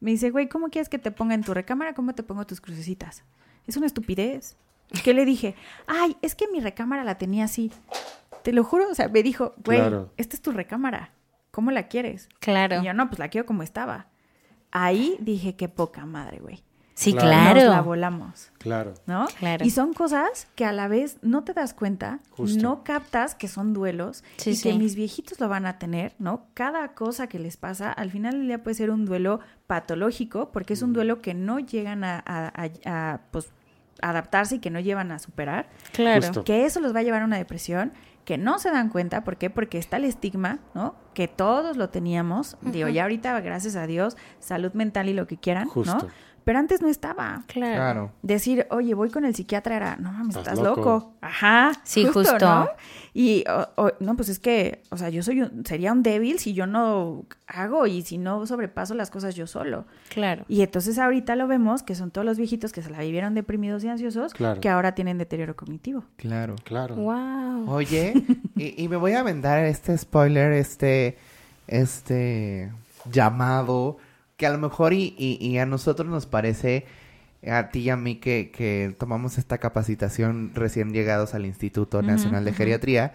me 0.00 0.10
dice, 0.10 0.30
güey, 0.30 0.48
¿cómo 0.48 0.68
quieres 0.68 0.88
que 0.88 0.98
te 0.98 1.10
ponga 1.10 1.34
en 1.34 1.42
tu 1.42 1.54
recámara? 1.54 1.94
¿Cómo 1.94 2.14
te 2.14 2.22
pongo 2.22 2.46
tus 2.46 2.60
crucecitas? 2.60 3.22
Es 3.66 3.76
una 3.76 3.86
estupidez. 3.86 4.56
¿Qué 5.04 5.14
le 5.14 5.24
dije? 5.24 5.54
Ay, 5.86 6.16
es 6.20 6.34
que 6.34 6.48
mi 6.48 6.60
recámara 6.60 7.04
la 7.04 7.16
tenía 7.16 7.44
así. 7.44 7.70
Te 8.42 8.52
lo 8.52 8.64
juro, 8.64 8.88
o 8.90 8.94
sea, 8.94 9.08
me 9.08 9.22
dijo, 9.22 9.54
güey, 9.64 9.78
Claro. 9.78 10.10
esta 10.16 10.34
es 10.36 10.42
tu 10.42 10.52
recámara. 10.52 11.10
¿Cómo 11.52 11.70
la 11.70 11.88
quieres? 11.88 12.28
Claro. 12.40 12.80
Y 12.80 12.86
yo, 12.86 12.92
no, 12.94 13.08
pues 13.08 13.18
la 13.18 13.28
quiero 13.28 13.46
como 13.46 13.62
estaba. 13.62 14.06
Ahí 14.72 15.16
dije, 15.20 15.56
qué 15.56 15.68
poca 15.68 16.06
madre, 16.06 16.38
güey. 16.40 16.62
Sí, 16.94 17.12
Claro. 17.14 17.28
claro. 17.28 17.60
Nos 17.60 17.70
la 17.70 17.80
volamos. 17.80 18.52
Claro. 18.58 18.92
¿no? 19.06 19.26
Claro. 19.38 19.64
Y 19.64 19.70
son 19.70 19.94
cosas 19.94 20.48
que 20.54 20.66
a 20.66 20.72
la 20.72 20.86
vez 20.86 21.16
no 21.22 21.44
te 21.44 21.54
das 21.54 21.72
cuenta, 21.72 22.18
Justo. 22.30 22.60
no 22.62 22.84
captas 22.84 23.34
que 23.34 23.48
son 23.48 23.72
duelos 23.72 24.22
Sí, 24.36 24.50
y 24.50 24.60
que 24.60 24.74
mis 24.74 24.96
viejitos 24.96 25.40
lo 25.40 25.48
van 25.48 25.64
a 25.64 25.78
tener, 25.78 26.14
¿no? 26.18 26.44
Cada 26.52 26.88
cosa 26.88 27.26
que 27.26 27.38
les 27.38 27.56
pasa, 27.56 27.90
al 27.90 28.10
final 28.10 28.32
del 28.34 28.48
día 28.48 28.62
puede 28.62 28.74
ser 28.74 28.90
un 28.90 29.06
duelo 29.06 29.40
patológico, 29.66 30.50
porque 30.52 30.74
es 30.74 30.82
un 30.82 30.92
duelo 30.92 31.22
que 31.22 31.32
no 31.32 31.58
llegan 31.58 32.04
a, 32.04 32.22
a- 32.26 32.52
a- 32.54 33.12
a, 33.14 33.20
pues, 33.30 33.48
adaptarse 34.02 34.56
y 34.56 34.58
que 34.58 34.70
no 34.70 34.80
llevan 34.80 35.10
a 35.10 35.18
superar, 35.18 35.68
Claro. 35.92 36.20
Justo. 36.26 36.44
que 36.44 36.66
eso 36.66 36.80
los 36.80 36.94
va 36.94 37.00
a 37.00 37.02
llevar 37.02 37.22
a 37.22 37.24
una 37.24 37.36
depresión, 37.38 37.92
que 38.24 38.38
no 38.38 38.58
se 38.58 38.70
dan 38.70 38.88
cuenta, 38.90 39.24
¿por 39.24 39.36
qué? 39.36 39.50
Porque 39.50 39.78
está 39.78 39.96
el 39.96 40.04
estigma, 40.04 40.58
¿no? 40.74 40.94
Que 41.14 41.28
todos 41.28 41.76
lo 41.76 41.90
teníamos, 41.90 42.56
digo, 42.60 42.88
ya 42.88 43.02
ahorita, 43.02 43.40
gracias 43.40 43.76
a 43.76 43.86
Dios, 43.86 44.16
salud 44.38 44.72
mental 44.72 45.08
y 45.08 45.14
lo 45.14 45.26
que 45.26 45.36
quieran, 45.36 45.68
Justo. 45.68 45.94
¿no? 45.94 46.08
Pero 46.44 46.58
antes 46.58 46.80
no 46.82 46.88
estaba. 46.88 47.44
Claro. 47.46 47.74
Claro. 47.76 48.12
Decir, 48.22 48.66
oye, 48.70 48.94
voy 48.94 49.10
con 49.10 49.24
el 49.24 49.34
psiquiatra 49.34 49.76
era, 49.76 49.96
no 49.96 50.10
mames, 50.12 50.36
Estás 50.36 50.54
estás 50.54 50.58
loco. 50.58 50.80
loco. 50.80 51.12
Ajá. 51.20 51.72
Sí, 51.84 52.04
justo. 52.06 52.38
¿no? 52.38 52.68
Y, 53.12 53.44
o- 53.48 53.68
o- 53.84 53.92
no, 54.00 54.14
pues 54.16 54.28
es 54.28 54.38
que, 54.38 54.82
o 54.90 54.96
sea, 54.96 55.08
yo 55.08 55.22
soy 55.22 55.42
un- 55.42 55.64
sería 55.66 55.92
un 55.92 56.02
débil 56.02 56.38
si 56.38 56.52
yo 56.54 56.66
no 56.66 57.24
hago 57.48 57.86
y 57.86 58.02
si 58.02 58.18
no 58.18 58.46
sobrepaso 58.46 58.94
las 58.94 59.10
cosas 59.10 59.34
yo 59.34 59.46
solo. 59.46 59.84
Claro. 60.08 60.44
Y 60.48 60.62
entonces 60.62 60.98
ahorita 60.98 61.34
lo 61.36 61.46
vemos 61.48 61.82
que 61.82 61.94
son 61.94 62.10
todos 62.10 62.24
los 62.24 62.38
viejitos 62.38 62.72
que 62.72 62.82
se 62.82 62.90
la 62.90 63.00
vivieron 63.00 63.34
deprimidos 63.34 63.82
y 63.84 63.88
ansiosos 63.88 64.32
Claro. 64.32 64.60
que 64.60 64.68
ahora 64.68 64.94
tienen 64.94 65.18
deterioro 65.18 65.56
cognitivo. 65.56 66.04
Claro. 66.16 66.54
Claro. 66.64 66.94
Wow. 66.96 67.68
Oye, 67.70 68.14
y, 68.56 68.82
y 68.82 68.88
me 68.88 68.96
voy 68.96 69.12
a 69.12 69.20
aventar 69.20 69.64
este 69.64 69.96
spoiler, 69.98 70.52
este, 70.52 71.18
este 71.66 72.70
llamado, 73.10 73.96
que 74.40 74.46
a 74.46 74.50
lo 74.50 74.56
mejor 74.58 74.94
y, 74.94 75.14
y- 75.18 75.36
y 75.46 75.58
a 75.58 75.66
nosotros 75.66 76.08
nos 76.08 76.24
parece, 76.24 76.86
a 77.46 77.68
ti 77.70 77.80
y 77.80 77.90
a 77.90 77.96
mí 77.96 78.16
que, 78.16 78.50
que 78.50 78.96
tomamos 78.98 79.36
esta 79.36 79.58
capacitación 79.58 80.52
recién 80.54 80.94
llegados 80.94 81.34
al 81.34 81.44
Instituto 81.44 82.00
Nacional 82.00 82.44
de 82.46 82.50
Geriatría, 82.56 83.12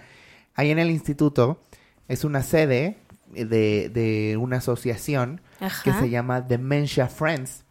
ahí 0.53 0.69
en 0.69 0.77
el 0.77 0.91
instituto 0.91 1.61
es 2.07 2.23
una 2.25 2.43
sede 2.43 2.97
de, 3.33 3.89
de 3.89 4.37
una 4.39 4.57
asociación 4.57 5.41
que 5.83 5.91
se 5.99 6.09
llama 6.11 6.41
Dementia 6.41 7.07
Friends. 7.07 7.63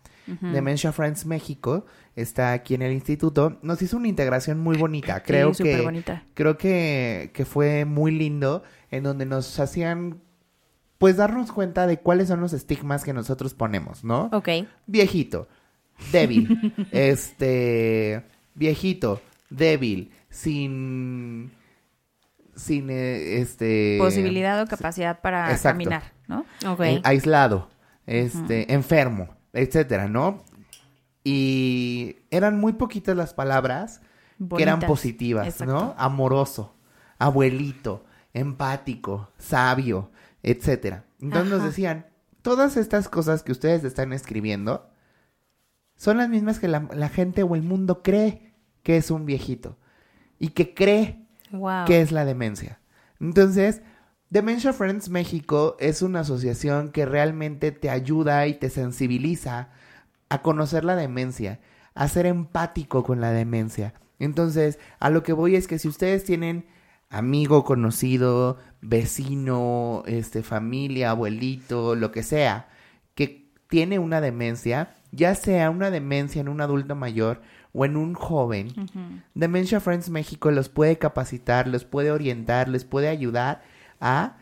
Dementia 0.53 0.91
Friends 0.91 1.27
México 1.27 1.85
está 2.17 2.53
aquí 2.55 2.75
en 2.75 2.83
el 2.83 2.93
instituto. 2.93 3.59
Nos 3.63 3.81
hizo 3.83 3.97
una 3.99 4.09
integración 4.09 4.59
muy 4.59 4.77
bonita. 4.77 5.23
Creo 5.23 5.55
Sí, 5.55 5.63
que 5.65 5.77
creo 6.35 6.57
que, 6.59 7.31
que 7.35 7.45
fue 7.45 7.85
muy 7.85 8.11
lindo 8.11 8.63
en 8.91 9.03
donde 9.05 9.27
nos 9.27 9.61
hacían 9.61 10.19
pues 11.05 11.19
darnos 11.19 11.53
cuenta 11.53 11.87
de 11.87 11.99
cuáles 11.99 12.29
son 12.29 12.41
los 12.41 12.55
estigmas 12.55 13.05
que 13.05 13.13
nosotros 13.13 13.53
ponemos, 13.53 14.05
¿no? 14.05 14.31
Ok. 14.33 14.49
Viejito, 14.87 15.49
débil, 16.11 16.73
este, 16.93 18.25
viejito, 18.55 19.21
débil, 19.51 20.13
sin, 20.31 21.53
sin, 22.57 22.89
eh, 22.89 23.43
este... 23.43 23.99
Posibilidad 24.01 24.63
o 24.63 24.67
capacidad 24.67 25.21
para 25.21 25.51
Exacto. 25.51 25.75
caminar, 25.75 26.05
¿no? 26.27 26.47
Ok. 26.67 26.81
eh, 26.81 27.01
aislado, 27.05 27.69
este, 28.07 28.73
enfermo, 28.73 29.29
etcétera, 29.53 30.09
¿no? 30.09 30.43
Y 31.23 32.17
eran 32.31 32.59
muy 32.59 32.73
poquitas 32.73 33.15
las 33.15 33.35
palabras 33.35 34.01
que 34.57 34.63
eran 34.63 34.81
positivas, 34.81 35.49
Exacto. 35.49 35.71
¿no? 35.71 35.95
Amoroso, 35.99 36.75
abuelito, 37.19 38.07
empático, 38.33 39.29
sabio, 39.37 40.11
etcétera. 40.45 41.05
Entonces 41.21 41.51
nos 41.51 41.65
decían, 41.65 42.07
todas 42.43 42.77
estas 42.77 43.09
cosas 43.09 43.43
que 43.43 43.53
ustedes 43.53 43.83
están 43.85 44.13
escribiendo 44.13 44.89
son 45.97 46.19
las 46.19 46.29
mismas 46.29 46.59
que 46.59 46.69
la, 46.69 46.89
la 46.93 47.09
gente 47.09 47.43
o 47.43 47.55
el 47.55 47.63
mundo 47.63 48.03
cree 48.03 48.55
que 48.83 48.97
es 48.97 49.11
un 49.11 49.27
viejito 49.27 49.79
y 50.39 50.49
que 50.49 50.75
cree 50.75 51.21
Wow. 51.51 51.85
que 51.87 52.01
es 52.01 52.11
la 52.11 52.25
demencia. 52.25 52.81
Entonces, 53.21 53.81
Dementia 54.29 54.73
Friends 54.73 55.09
México 55.09 55.77
es 55.79 56.03
una 56.03 56.21
asociación 56.21 56.91
que 56.91 57.07
realmente 57.07 57.71
te 57.71 57.91
ayuda 57.91 58.49
y 58.49 58.55
te 58.55 58.71
sensibiliza 58.71 59.69
a 60.29 60.43
conocer 60.43 60.85
la 60.85 60.97
demencia, 60.97 61.61
a 61.95 62.09
ser 62.09 62.27
empático 62.27 63.05
con 63.05 63.21
la 63.21 63.31
demencia. 63.31 63.95
Entonces, 64.19 64.81
a 64.99 65.11
lo 65.11 65.23
que 65.23 65.33
voy 65.33 65.55
es 65.55 65.69
que 65.69 65.79
si 65.79 65.87
ustedes 65.87 66.25
tienen 66.25 66.67
amigo, 67.15 67.63
conocido, 67.63 68.59
vecino, 68.81 70.03
este, 70.07 70.43
familia, 70.43 71.11
abuelito, 71.11 71.95
lo 71.95 72.11
que 72.11 72.25
sea, 72.25 72.69
que 73.15 73.49
tiene 73.69 74.01
una 74.01 74.21
demencia, 74.21 74.95
ya 75.13 75.37
sea 75.37 75.71
una 75.71 75.93
demencia 75.93 76.41
en 76.41 76.49
un 76.49 76.61
adulto 76.61 76.97
mayor 76.97 77.41
o 77.73 77.85
en 77.85 77.97
un 77.97 78.15
joven, 78.15 78.69
Dementia 79.35 79.81
Friends 79.81 80.11
México 80.11 80.51
los 80.51 80.69
puede 80.69 80.99
capacitar, 80.99 81.69
los 81.69 81.85
puede 81.85 82.11
orientar, 82.11 82.69
les 82.69 82.85
puede 82.85 83.09
ayudar 83.09 83.63
a 84.01 84.37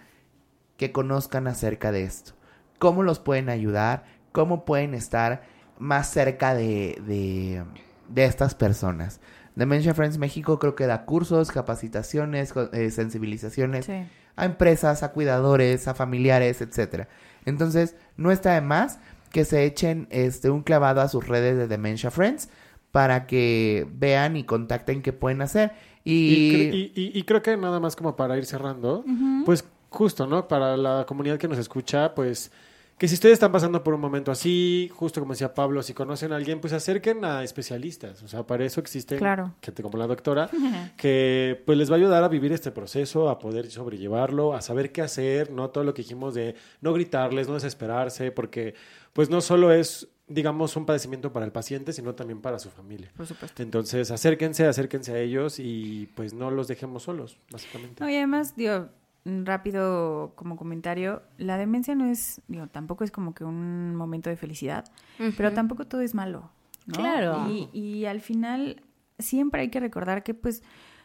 que 0.78 0.92
conozcan 0.92 1.46
acerca 1.48 1.92
de 1.92 2.04
esto. 2.04 2.32
Cómo 2.78 3.02
los 3.02 3.20
pueden 3.20 3.50
ayudar, 3.50 4.04
cómo 4.32 4.64
pueden 4.64 4.94
estar 4.94 5.42
más 5.78 6.10
cerca 6.10 6.54
de, 6.54 7.00
de, 7.06 7.64
de 8.08 8.24
estas 8.24 8.54
personas. 8.54 9.20
Dementia 9.54 9.94
Friends 9.94 10.18
México 10.18 10.58
creo 10.58 10.74
que 10.74 10.86
da 10.86 11.04
cursos, 11.04 11.50
capacitaciones, 11.50 12.54
eh, 12.72 12.90
sensibilizaciones 12.90 13.86
Sí. 13.86 13.92
a 14.36 14.44
empresas, 14.44 15.02
a 15.02 15.12
cuidadores, 15.12 15.88
a 15.88 15.94
familiares, 15.94 16.60
etcétera. 16.60 17.08
Entonces, 17.44 17.96
no 18.16 18.30
está 18.30 18.54
de 18.54 18.60
más 18.60 18.98
que 19.30 19.44
se 19.44 19.64
echen 19.64 20.06
este 20.10 20.50
un 20.50 20.62
clavado 20.62 21.00
a 21.00 21.08
sus 21.08 21.26
redes 21.28 21.56
de 21.56 21.66
Dementia 21.68 22.10
Friends 22.10 22.48
para 22.90 23.26
que 23.26 23.86
vean 23.94 24.36
y 24.36 24.44
contacten 24.44 25.02
qué 25.02 25.12
pueden 25.12 25.42
hacer. 25.42 25.72
Y, 26.04 26.12
Y, 26.34 26.52
cre- 26.52 26.74
y- 26.74 26.92
y- 27.00 27.18
y 27.18 27.22
creo 27.24 27.42
que 27.42 27.56
nada 27.56 27.80
más 27.80 27.96
como 27.96 28.16
para 28.16 28.36
ir 28.36 28.44
cerrando, 28.44 29.04
pues 29.44 29.64
justo, 29.90 30.26
¿no? 30.26 30.48
Para 30.48 30.76
la 30.76 31.04
comunidad 31.06 31.38
que 31.38 31.48
nos 31.48 31.58
escucha, 31.58 32.14
pues 32.14 32.50
que 33.02 33.08
si 33.08 33.14
ustedes 33.14 33.32
están 33.32 33.50
pasando 33.50 33.82
por 33.82 33.94
un 33.94 34.00
momento 34.00 34.30
así, 34.30 34.88
justo 34.94 35.18
como 35.18 35.32
decía 35.32 35.52
Pablo, 35.54 35.82
si 35.82 35.92
conocen 35.92 36.30
a 36.32 36.36
alguien, 36.36 36.60
pues 36.60 36.72
acerquen 36.72 37.24
a 37.24 37.42
especialistas. 37.42 38.22
O 38.22 38.28
sea, 38.28 38.46
para 38.46 38.64
eso 38.64 38.78
existen 38.78 39.18
Claro. 39.18 39.56
gente 39.60 39.82
como 39.82 39.98
la 39.98 40.06
doctora, 40.06 40.48
que 40.96 41.60
pues 41.66 41.76
les 41.76 41.90
va 41.90 41.94
a 41.94 41.98
ayudar 41.98 42.22
a 42.22 42.28
vivir 42.28 42.52
este 42.52 42.70
proceso, 42.70 43.28
a 43.28 43.40
poder 43.40 43.68
sobrellevarlo, 43.72 44.54
a 44.54 44.62
saber 44.62 44.92
qué 44.92 45.02
hacer, 45.02 45.50
¿no? 45.50 45.70
Todo 45.70 45.82
lo 45.82 45.94
que 45.94 46.02
dijimos 46.02 46.34
de 46.34 46.54
no 46.80 46.92
gritarles, 46.92 47.48
no 47.48 47.54
desesperarse, 47.54 48.30
porque 48.30 48.74
pues 49.12 49.30
no 49.30 49.40
solo 49.40 49.72
es, 49.72 50.06
digamos, 50.28 50.76
un 50.76 50.86
padecimiento 50.86 51.32
para 51.32 51.44
el 51.44 51.50
paciente, 51.50 51.92
sino 51.92 52.14
también 52.14 52.40
para 52.40 52.60
su 52.60 52.70
familia. 52.70 53.10
Por 53.16 53.26
supuesto. 53.26 53.64
Entonces, 53.64 54.12
acérquense, 54.12 54.64
acérquense 54.64 55.10
a 55.10 55.18
ellos 55.18 55.58
y 55.58 56.08
pues 56.14 56.34
no 56.34 56.52
los 56.52 56.68
dejemos 56.68 57.02
solos, 57.02 57.36
básicamente. 57.50 58.04
No, 58.04 58.08
y 58.08 58.14
además, 58.14 58.54
digo, 58.54 58.90
rápido 59.24 60.32
como 60.34 60.56
comentario, 60.56 61.22
la 61.38 61.56
demencia 61.56 61.94
no 61.94 62.06
es, 62.06 62.40
digo, 62.48 62.66
tampoco 62.66 63.04
es 63.04 63.10
como 63.10 63.34
que 63.34 63.44
un 63.44 63.94
momento 63.94 64.30
de 64.30 64.36
felicidad, 64.36 64.84
pero 65.36 65.52
tampoco 65.52 65.86
todo 65.86 66.00
es 66.00 66.14
malo, 66.14 66.50
¿no? 66.86 66.94
Claro. 66.96 67.48
Y, 67.48 67.68
y 67.72 68.06
al 68.06 68.20
final 68.20 68.82
siempre 69.18 69.62
hay 69.62 69.68
que 69.70 69.80
recordar 69.80 70.22
que, 70.22 70.34
pues, 70.34 70.62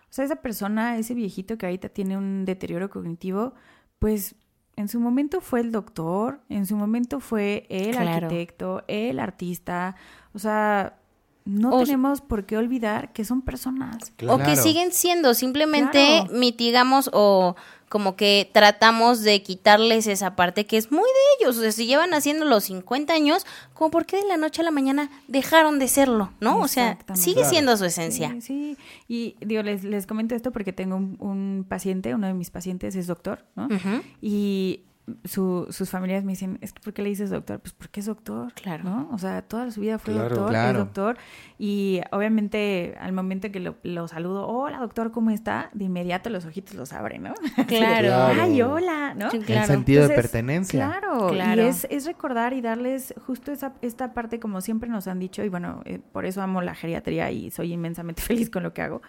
o 0.10 0.14
sea, 0.14 0.26
esa 0.26 0.38
persona, 0.38 0.98
ese 0.98 1.14
viejito 1.14 1.58
que 1.58 1.66
ahorita 1.68 1.90
tiene 1.90 2.18
un 2.18 2.46
deterioro 2.46 2.90
cognitivo, 2.90 3.54
pues 4.00 4.36
en 4.76 4.88
su 4.88 5.00
momento 5.00 5.42
fue 5.42 5.60
el 5.60 5.72
doctor, 5.72 6.42
en 6.50 6.66
su 6.66 6.76
momento 6.76 7.20
fue 7.20 7.66
el 7.70 7.92
Claro. 7.92 8.10
arquitecto, 8.26 8.84
el 8.88 9.20
artista, 9.20 9.96
o 10.34 10.40
sea, 10.40 10.98
no 11.46 11.70
O- 11.70 11.84
tenemos 11.84 12.22
por 12.22 12.46
qué 12.46 12.58
olvidar 12.58 13.14
que 13.14 13.24
son 13.26 13.42
personas. 13.42 13.98
O 14.28 14.38
que 14.38 14.44
Claro. 14.44 14.62
siguen 14.62 14.92
siendo, 14.92 15.34
simplemente 15.34 16.22
Claro. 16.26 16.34
mitigamos 16.40 17.10
o 17.14 17.56
como 17.90 18.16
que 18.18 18.50
tratamos 18.54 19.22
de 19.24 19.42
quitarles 19.44 20.08
esa 20.08 20.36
parte 20.36 20.66
que 20.66 20.76
es 20.78 20.92
muy 20.92 21.00
de 21.04 21.44
ellos. 21.46 21.58
O 21.58 21.62
sea, 21.62 21.72
si 21.72 21.86
llevan 21.86 22.14
haciendo 22.14 22.44
los 22.46 22.66
50 22.66 23.14
años, 23.14 23.46
como 23.74 23.92
por 23.92 24.06
qué 24.06 24.18
de 24.18 24.26
la 24.26 24.36
noche 24.38 24.62
a 24.62 24.66
la 24.66 24.72
mañana 24.72 25.10
dejaron 25.28 25.80
de 25.80 25.88
serlo, 25.88 26.32
¿no? 26.42 26.60
O 26.60 26.68
sea, 26.68 26.98
sigue 27.14 27.36
Claro. 27.36 27.50
siendo 27.50 27.78
su 27.78 27.86
esencia. 27.86 28.30
Sí, 28.40 28.42
sí. 28.42 28.78
Y 29.08 29.36
digo, 29.46 29.64
les, 29.64 29.84
les 29.86 30.06
comento 30.06 30.36
esto 30.36 30.52
porque 30.52 30.74
tengo 30.74 30.98
un, 30.98 31.16
un 31.20 31.66
paciente, 31.68 32.14
uno 32.14 32.28
de 32.28 32.34
mis 32.34 32.50
pacientes 32.52 32.96
es 32.96 33.08
doctor, 33.08 33.46
¿no? 33.56 33.68
Ujú. 33.68 34.02
Y 34.22 34.82
su- 35.24 35.68
sus 35.70 35.90
familias 35.90 36.24
me 36.26 36.34
dicen, 36.34 36.58
es 36.62 36.74
que 36.74 36.82
¿por 36.82 36.94
qué 36.94 37.02
le 37.02 37.10
dices 37.10 37.30
doctor? 37.30 37.60
Pues 37.62 37.74
porque 37.74 38.02
es 38.02 38.06
doctor, 38.08 38.52
Claro. 38.54 38.84
¿no? 38.84 39.10
O 39.14 39.18
sea, 39.18 39.42
toda 39.42 39.72
su 39.72 39.80
vida 39.82 40.00
fue 40.00 40.14
Claro. 40.14 40.30
doctor, 40.30 40.50
Claro. 40.50 40.80
es 40.80 40.86
doctor. 40.86 41.18
Y 41.58 42.02
obviamente 42.12 42.96
al 43.00 43.14
momento 43.14 43.50
que 43.52 43.60
lo, 43.62 43.78
lo 43.84 44.08
saludo, 44.10 44.48
hola 44.48 44.80
doctor, 44.80 45.12
¿cómo 45.12 45.30
está? 45.32 45.70
De 45.74 45.86
inmediato 45.86 46.30
los 46.30 46.46
ojitos 46.46 46.76
los 46.76 46.92
abren, 46.92 47.24
¿no? 47.24 47.34
Claro. 47.68 48.42
Ay, 48.42 48.62
hola, 48.62 49.14
¿no? 49.16 49.32
Sí, 49.32 49.38
el 49.38 49.46
claro. 49.46 49.68
sentido 49.68 50.08
de 50.08 50.14
pertenencia. 50.14 50.86
Claro, 51.00 51.30
Claro. 51.30 51.64
y 51.64 51.68
es, 51.68 51.88
es 51.90 52.06
recordar 52.06 52.52
y 52.54 52.60
darles 52.62 53.14
justo 53.26 53.52
esa, 53.54 53.74
esta 53.82 54.14
parte 54.14 54.40
como 54.42 54.60
siempre 54.60 54.90
nos 54.90 55.08
han 55.08 55.20
dicho, 55.20 55.42
y 55.44 55.50
bueno, 55.50 55.82
eh, 55.86 56.00
por 56.12 56.26
eso 56.26 56.42
amo 56.42 56.62
la 56.62 56.76
geriatría 56.76 57.32
y 57.32 57.50
soy 57.52 57.72
inmensamente 57.72 58.22
feliz 58.24 58.50
con 58.50 58.64
lo 58.64 58.74
que 58.74 58.82
hago, 58.82 59.02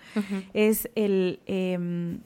es 0.55 0.89
el 0.95 1.41
em, 1.47 2.21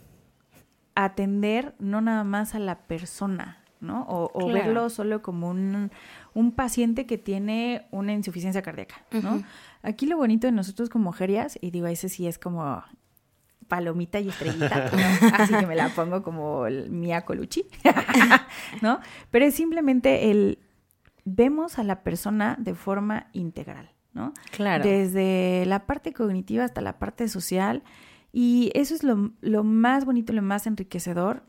atender 0.94 1.74
no 1.78 2.00
nada 2.00 2.22
más 2.24 2.54
a 2.54 2.58
la 2.58 2.80
persona, 2.80 3.61
¿no? 3.82 4.02
O, 4.08 4.30
o 4.32 4.46
Claro. 4.46 4.52
verlo 4.54 4.88
solo 4.90 5.20
como 5.20 5.50
un, 5.50 5.90
un 6.34 6.52
paciente 6.52 7.04
que 7.04 7.18
tiene 7.18 7.86
una 7.90 8.12
insuficiencia 8.12 8.62
cardíaca, 8.62 9.04
¿no? 9.22 9.42
Aquí 9.82 10.06
lo 10.06 10.16
bonito 10.16 10.46
de 10.46 10.52
nosotros 10.52 10.88
como 10.88 11.12
gerias, 11.12 11.58
y 11.60 11.70
digo, 11.70 11.86
ese 11.88 12.08
sí 12.08 12.26
es 12.26 12.38
como 12.38 12.82
palomita 13.68 14.20
y 14.20 14.28
estrellita, 14.28 14.90
¿no? 14.92 15.36
así 15.36 15.54
que 15.54 15.66
me 15.66 15.74
la 15.76 15.88
pongo 15.90 16.22
como 16.22 16.66
el 16.66 16.90
Mia 16.90 17.22
Colucci, 17.22 17.64
¿no? 18.82 19.00
Pero 19.30 19.44
es 19.46 19.54
simplemente 19.54 20.30
el 20.30 20.58
vemos 21.24 21.78
a 21.78 21.84
la 21.84 22.02
persona 22.02 22.56
de 22.58 22.74
forma 22.74 23.28
integral, 23.32 23.90
¿no? 24.12 24.32
Claro. 24.50 24.84
Desde 24.84 25.64
la 25.66 25.86
parte 25.86 26.12
cognitiva 26.12 26.64
hasta 26.64 26.80
la 26.80 26.98
parte 26.98 27.28
social 27.28 27.82
y 28.32 28.70
eso 28.74 28.94
es 28.94 29.04
lo, 29.04 29.30
lo 29.40 29.64
más 29.64 30.04
bonito, 30.04 30.32
lo 30.32 30.42
más 30.42 30.66
enriquecedor 30.66 31.44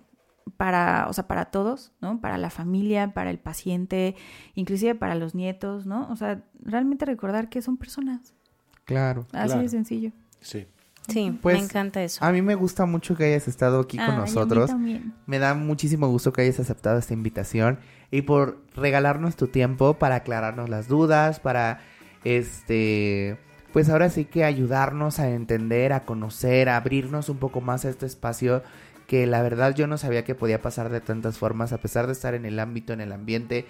para, 0.57 1.07
o 1.09 1.13
sea, 1.13 1.27
para 1.27 1.45
todos, 1.45 1.91
¿no? 2.01 2.19
Para 2.21 2.37
la 2.37 2.49
familia, 2.49 3.13
para 3.13 3.29
el 3.29 3.39
paciente, 3.39 4.15
inclusive 4.55 4.95
para 4.95 5.15
los 5.15 5.35
nietos, 5.35 5.85
¿no? 5.85 6.09
O 6.09 6.15
sea, 6.15 6.43
realmente 6.63 7.05
recordar 7.05 7.49
que 7.49 7.61
son 7.61 7.77
personas, 7.77 8.33
Claro. 8.85 9.25
así 9.31 9.47
Claro. 9.47 9.61
de 9.61 9.69
sencillo. 9.69 10.11
Sí. 10.41 10.67
Sí, 11.09 11.37
Pues, 11.41 11.57
me 11.57 11.63
encanta 11.65 12.01
eso. 12.01 12.23
A 12.23 12.31
mí 12.31 12.41
me 12.41 12.55
gusta 12.55 12.85
mucho 12.85 13.15
que 13.17 13.25
hayas 13.25 13.49
estado 13.49 13.81
aquí 13.81 13.97
con 13.97 14.05
Ay, 14.05 14.11
a 14.11 14.15
mí 14.15 14.19
nosotros. 14.21 14.69
también. 14.69 15.13
Me 15.25 15.37
da 15.37 15.53
muchísimo 15.53 16.07
gusto 16.07 16.31
que 16.31 16.43
hayas 16.43 16.61
aceptado 16.61 16.97
esta 16.97 17.13
invitación 17.13 17.79
y 18.09 18.21
por 18.21 18.63
regalarnos 18.73 19.35
tu 19.35 19.47
tiempo 19.47 19.95
para 19.95 20.15
aclararnos 20.15 20.69
las 20.69 20.87
dudas, 20.87 21.41
para 21.41 21.79
este 22.23 23.37
pues 23.73 23.89
ahora 23.89 24.09
sí 24.11 24.25
que 24.25 24.43
ayudarnos 24.43 25.19
a 25.19 25.29
entender, 25.31 25.93
a 25.93 26.01
conocer, 26.05 26.69
a 26.69 26.77
abrirnos 26.77 27.27
un 27.29 27.37
poco 27.37 27.59
más 27.59 27.85
a 27.85 27.89
este 27.89 28.05
espacio 28.05 28.61
que 29.07 29.27
la 29.27 29.41
verdad 29.41 29.75
yo 29.75 29.87
no 29.87 29.97
sabía 29.97 30.23
que 30.23 30.35
podía 30.35 30.61
pasar 30.61 30.89
de 30.89 31.01
tantas 31.01 31.37
formas 31.37 31.73
a 31.73 31.79
pesar 31.79 32.07
de 32.07 32.13
estar 32.13 32.33
en 32.33 32.45
el 32.45 32.59
ámbito, 32.59 32.93
en 32.93 33.01
el 33.01 33.11
ambiente 33.11 33.65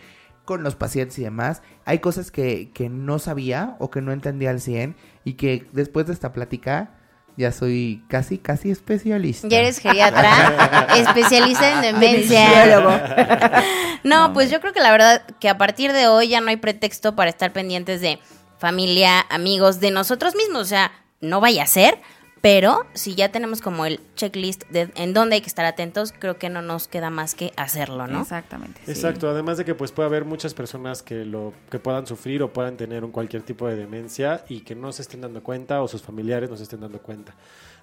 con 0.46 0.64
los 0.64 0.76
pacientes 0.76 1.18
y 1.20 1.24
demás. 1.24 1.62
Hay 1.86 2.00
cosas 2.00 2.32
que, 2.32 2.72
que 2.74 2.90
no 2.90 3.20
sabía 3.20 3.76
o 3.80 3.90
que 3.90 4.02
no 4.02 4.12
entendía 4.12 4.50
al 4.50 4.62
100 4.62 4.96
y 5.24 5.34
que 5.34 5.68
después 5.72 6.06
de 6.06 6.14
esta 6.14 6.34
plática 6.34 6.92
ya 7.36 7.52
soy 7.52 8.04
casi, 8.08 8.38
casi 8.38 8.70
especialista. 8.70 9.48
Ya 9.48 9.60
eres 9.60 9.80
geriatra, 9.80 10.88
especialista 10.96 11.74
en 11.74 12.00
demencia. 12.00 12.80
no, 14.04 14.34
pues 14.34 14.52
yo 14.52 14.60
creo 14.62 14.74
que 14.74 14.82
la 14.82 14.92
verdad 14.92 15.24
que 15.40 15.50
a 15.50 15.58
partir 15.58 15.94
de 15.94 16.08
hoy 16.08 16.28
ya 16.30 16.42
no 16.42 16.50
hay 16.50 16.58
pretexto 16.58 17.16
para 17.16 17.30
estar 17.30 17.52
pendientes 17.52 18.02
de 18.02 18.20
familia, 18.60 19.22
amigos, 19.30 19.80
de 19.80 19.92
nosotros 19.92 20.36
mismos. 20.36 20.62
O 20.62 20.66
sea, 20.66 20.92
no 21.22 21.42
vaya 21.42 21.64
a 21.64 21.68
ser, 21.68 22.00
pero 22.44 22.86
si 22.94 23.16
ya 23.16 23.32
tenemos 23.32 23.62
como 23.62 23.86
el 23.86 24.02
checklist 24.16 24.66
de 24.70 24.92
en 24.96 25.14
dónde 25.14 25.36
hay 25.36 25.42
que 25.42 25.48
estar 25.48 25.64
atentos, 25.64 26.12
creo 26.12 26.38
que 26.38 26.50
no 26.50 26.62
nos 26.62 26.90
queda 26.90 27.10
más 27.10 27.36
que 27.36 27.54
hacerlo, 27.56 28.06
¿no? 28.08 28.24
Exactamente. 28.24 28.82
sí. 28.84 28.92
Exacto, 28.92 29.30
además 29.30 29.58
de 29.58 29.64
que 29.64 29.76
pues 29.76 29.94
puede 29.94 30.08
haber 30.08 30.26
muchas 30.26 30.54
personas 30.54 31.02
que 31.02 31.24
lo 31.24 31.54
que 31.72 31.80
puedan 31.80 32.06
sufrir 32.06 32.44
o 32.44 32.52
puedan 32.52 32.76
tener 32.76 33.06
un 33.06 33.14
cualquier 33.14 33.44
tipo 33.44 33.66
de 33.66 33.78
demencia 33.78 34.44
y 34.50 34.60
que 34.60 34.76
no 34.76 34.92
se 34.92 35.04
estén 35.04 35.22
dando 35.22 35.42
cuenta 35.42 35.82
o 35.82 35.88
sus 35.88 36.02
familiares 36.02 36.50
no 36.50 36.58
se 36.58 36.64
estén 36.64 36.82
dando 36.82 37.02
cuenta. 37.02 37.34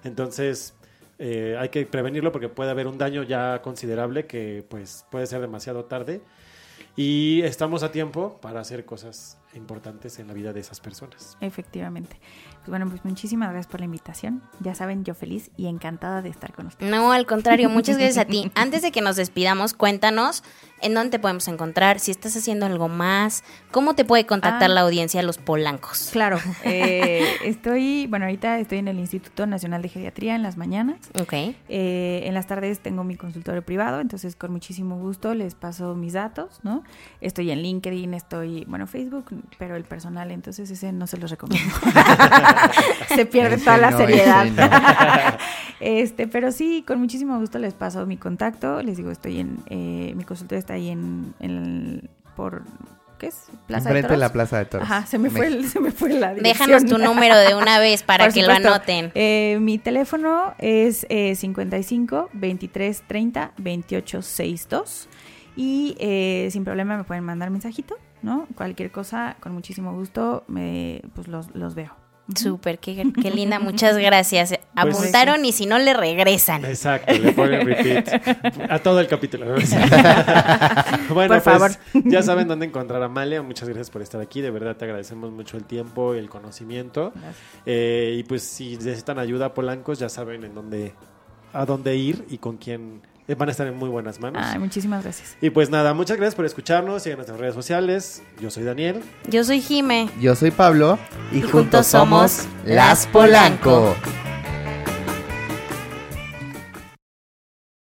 Entonces, 0.03 0.75
eh, 1.17 1.57
hay 1.59 1.69
que 1.69 1.83
prevenirlo 1.87 2.31
porque 2.31 2.47
puede 2.47 2.69
haber 2.69 2.85
un 2.85 2.99
daño 2.99 3.23
ya 3.23 3.63
considerable 3.63 4.27
que 4.27 4.63
pues 4.69 5.07
puede 5.09 5.25
ser 5.25 5.41
demasiado 5.41 5.85
tarde 5.85 6.21
y 6.95 7.41
estamos 7.41 7.81
a 7.81 7.91
tiempo 7.91 8.37
para 8.41 8.59
hacer 8.59 8.85
cosas 8.85 9.39
importantes 9.55 10.19
en 10.19 10.27
la 10.27 10.33
vida 10.33 10.53
de 10.53 10.59
esas 10.59 10.79
personas. 10.79 11.37
Efectivamente. 11.41 12.17
Pues 12.61 12.69
bueno, 12.69 12.87
pues 12.87 13.03
muchísimas 13.03 13.49
gracias 13.49 13.71
por 13.71 13.79
la 13.79 13.85
invitación. 13.85 14.41
Ya 14.59 14.75
saben, 14.75 15.03
yo 15.03 15.15
feliz 15.15 15.49
y 15.57 15.67
encantada 15.67 16.21
de 16.21 16.29
estar 16.29 16.53
con 16.53 16.67
ustedes. 16.67 16.91
No, 16.91 17.11
al 17.11 17.25
contrario, 17.25 17.69
muchas 17.69 17.97
gracias 17.97 18.19
a 18.19 18.25
ti. 18.25 18.51
Antes 18.55 18.83
de 18.83 18.91
que 18.91 19.01
nos 19.01 19.15
despidamos, 19.15 19.73
cuéntanos 19.73 20.43
¿En 20.81 20.95
dónde 20.95 21.11
te 21.11 21.19
podemos 21.19 21.47
encontrar? 21.47 21.99
Si 21.99 22.09
estás 22.09 22.35
haciendo 22.35 22.65
algo 22.65 22.89
más, 22.89 23.43
¿cómo 23.69 23.93
te 23.93 24.03
puede 24.03 24.25
contactar 24.25 24.71
Ah. 24.71 24.73
la 24.73 24.81
audiencia 24.81 25.21
Los 25.21 25.37
Polancos? 25.37 26.09
Claro, 26.11 26.39
eh, 26.63 27.23
estoy, 27.45 28.07
bueno, 28.07 28.25
ahorita 28.25 28.57
estoy 28.57 28.79
en 28.79 28.87
el 28.87 28.97
Instituto 28.99 29.45
Nacional 29.45 29.83
de 29.83 29.89
Geriatría 29.89 30.35
en 30.35 30.41
las 30.41 30.57
mañanas. 30.57 30.97
Ok. 31.21 31.33
Eh, 31.33 32.23
en 32.25 32.33
las 32.33 32.47
tardes 32.47 32.79
tengo 32.79 33.03
mi 33.03 33.15
consultorio 33.15 33.63
privado, 33.63 33.99
entonces 33.99 34.35
con 34.35 34.51
muchísimo 34.51 34.97
gusto 34.97 35.35
les 35.35 35.53
paso 35.53 35.95
mis 35.95 36.13
datos, 36.13 36.59
¿no? 36.63 36.83
Estoy 37.21 37.51
en 37.51 37.61
LinkedIn, 37.61 38.15
estoy, 38.15 38.65
bueno, 38.65 38.87
Facebook, 38.87 39.25
pero 39.59 39.75
el 39.75 39.83
personal, 39.83 40.31
entonces 40.31 40.71
ese 40.71 40.91
no 40.91 41.05
se 41.05 41.17
los 41.17 41.29
recomiendo. 41.29 41.73
se 43.15 43.25
pierde 43.25 43.55
Ese 43.55 43.65
toda 43.65 43.77
la 43.77 43.91
no, 43.91 43.97
seriedad. 43.97 44.45
no. 44.45 45.37
este, 45.79 46.27
pero 46.27 46.51
sí, 46.51 46.83
con 46.85 46.99
muchísimo 46.99 47.39
gusto 47.39 47.59
les 47.59 47.73
paso 47.73 48.05
mi 48.05 48.17
contacto. 48.17 48.81
Les 48.81 48.97
digo, 48.97 49.11
estoy 49.11 49.39
en, 49.39 49.57
eh, 49.67 50.13
mi 50.15 50.23
consultorio 50.23 50.59
está 50.59 50.73
ahí 50.73 50.89
en, 50.89 51.33
en- 51.39 52.09
por, 52.35 52.63
¿qué 53.19 53.27
es? 53.27 53.45
Plaza 53.67 53.89
Enfrente 53.89 53.95
de 53.97 54.01
Toros. 54.13 54.19
la 54.19 54.31
Plaza 54.31 54.57
de 54.59 54.65
Toros. 54.65 54.89
Ajá, 54.89 55.05
se 55.05 55.17
me 55.17 55.29
fue, 55.29 55.47
el- 55.47 55.67
se 55.67 55.79
me 55.79 55.91
fue 55.91 56.09
la 56.13 56.33
dirección. 56.33 56.69
Déjanos 56.69 56.85
tu 56.89 56.97
número 56.97 57.37
de 57.37 57.55
una 57.55 57.79
vez 57.79 58.03
para 58.03 58.25
que 58.31 58.41
supuesto. 58.41 58.63
lo 58.69 58.75
anoten. 58.75 59.11
Eh, 59.15 59.57
mi 59.61 59.77
teléfono 59.77 60.53
es 60.59 61.05
eh, 61.09 61.35
55 61.35 62.29
23 62.33 63.03
30 63.07 63.51
28 63.57 64.21
62 64.21 65.09
y 65.57 65.95
eh, 65.99 66.47
sin 66.51 66.63
problema 66.63 66.95
me 66.97 67.03
pueden 67.03 67.25
mandar 67.25 67.49
mensajito, 67.49 67.97
¿no? 68.21 68.47
Cualquier 68.55 68.89
cosa, 68.91 69.35
con 69.41 69.51
muchísimo 69.53 69.93
gusto, 69.93 70.45
me, 70.47 71.01
pues 71.13 71.27
los, 71.27 71.53
los 71.53 71.75
veo. 71.75 71.93
Súper, 72.35 72.79
qué, 72.79 73.11
qué 73.21 73.31
linda, 73.31 73.59
muchas 73.59 73.97
gracias. 73.97 74.49
Pues 74.49 74.95
Apuntaron 74.95 75.43
y 75.45 75.51
si 75.51 75.65
no 75.65 75.79
le 75.79 75.93
regresan. 75.93 76.63
Exacto, 76.65 77.13
le 77.13 77.31
ponen 77.33 77.65
repeat 77.65 78.07
a 78.69 78.79
todo 78.79 78.99
el 78.99 79.07
capítulo. 79.07 79.45
¿no? 79.45 79.55
bueno, 81.13 81.27
Por 81.27 81.27
pues 81.27 81.43
favor. 81.43 81.71
ya 81.93 82.21
saben 82.23 82.47
dónde 82.47 82.65
encontrar 82.65 83.01
a 83.01 83.05
Amalia. 83.05 83.41
Muchas 83.41 83.67
gracias 83.67 83.89
por 83.89 84.01
estar 84.01 84.21
aquí. 84.21 84.41
De 84.41 84.51
verdad 84.51 84.75
te 84.75 84.85
agradecemos 84.85 85.31
mucho 85.31 85.57
el 85.57 85.65
tiempo 85.65 86.15
y 86.15 86.19
el 86.19 86.29
conocimiento. 86.29 87.11
Eh, 87.65 88.15
y 88.17 88.23
pues 88.23 88.43
si 88.43 88.77
necesitan 88.77 89.19
ayuda, 89.19 89.53
Polancos, 89.53 89.99
ya 89.99 90.09
saben 90.09 90.43
en 90.43 90.55
dónde, 90.55 90.93
a 91.53 91.65
dónde 91.65 91.95
ir 91.95 92.25
y 92.29 92.37
con 92.37 92.57
quién 92.57 93.01
van 93.37 93.47
a 93.49 93.51
estar 93.51 93.67
en 93.67 93.75
muy 93.77 93.89
buenas 93.89 94.19
manos. 94.19 94.41
Ay, 94.45 94.59
muchísimas 94.59 95.03
gracias. 95.03 95.37
Y 95.41 95.49
pues 95.49 95.69
nada, 95.69 95.93
muchas 95.93 96.17
gracias 96.17 96.35
por 96.35 96.45
escucharnos. 96.45 97.03
Sigan 97.03 97.17
nuestras 97.17 97.39
redes 97.39 97.55
sociales. 97.55 98.21
Yo 98.39 98.49
soy 98.49 98.63
Daniel. 98.63 99.01
Yo 99.27 99.43
soy 99.43 99.61
Jime. 99.61 100.09
Yo 100.19 100.35
soy 100.35 100.51
Pablo 100.51 100.99
y, 101.31 101.37
Y 101.37 101.41
juntos 101.41 101.87
somos 101.87 102.45
Las 102.65 103.07
Polanco. 103.07 103.95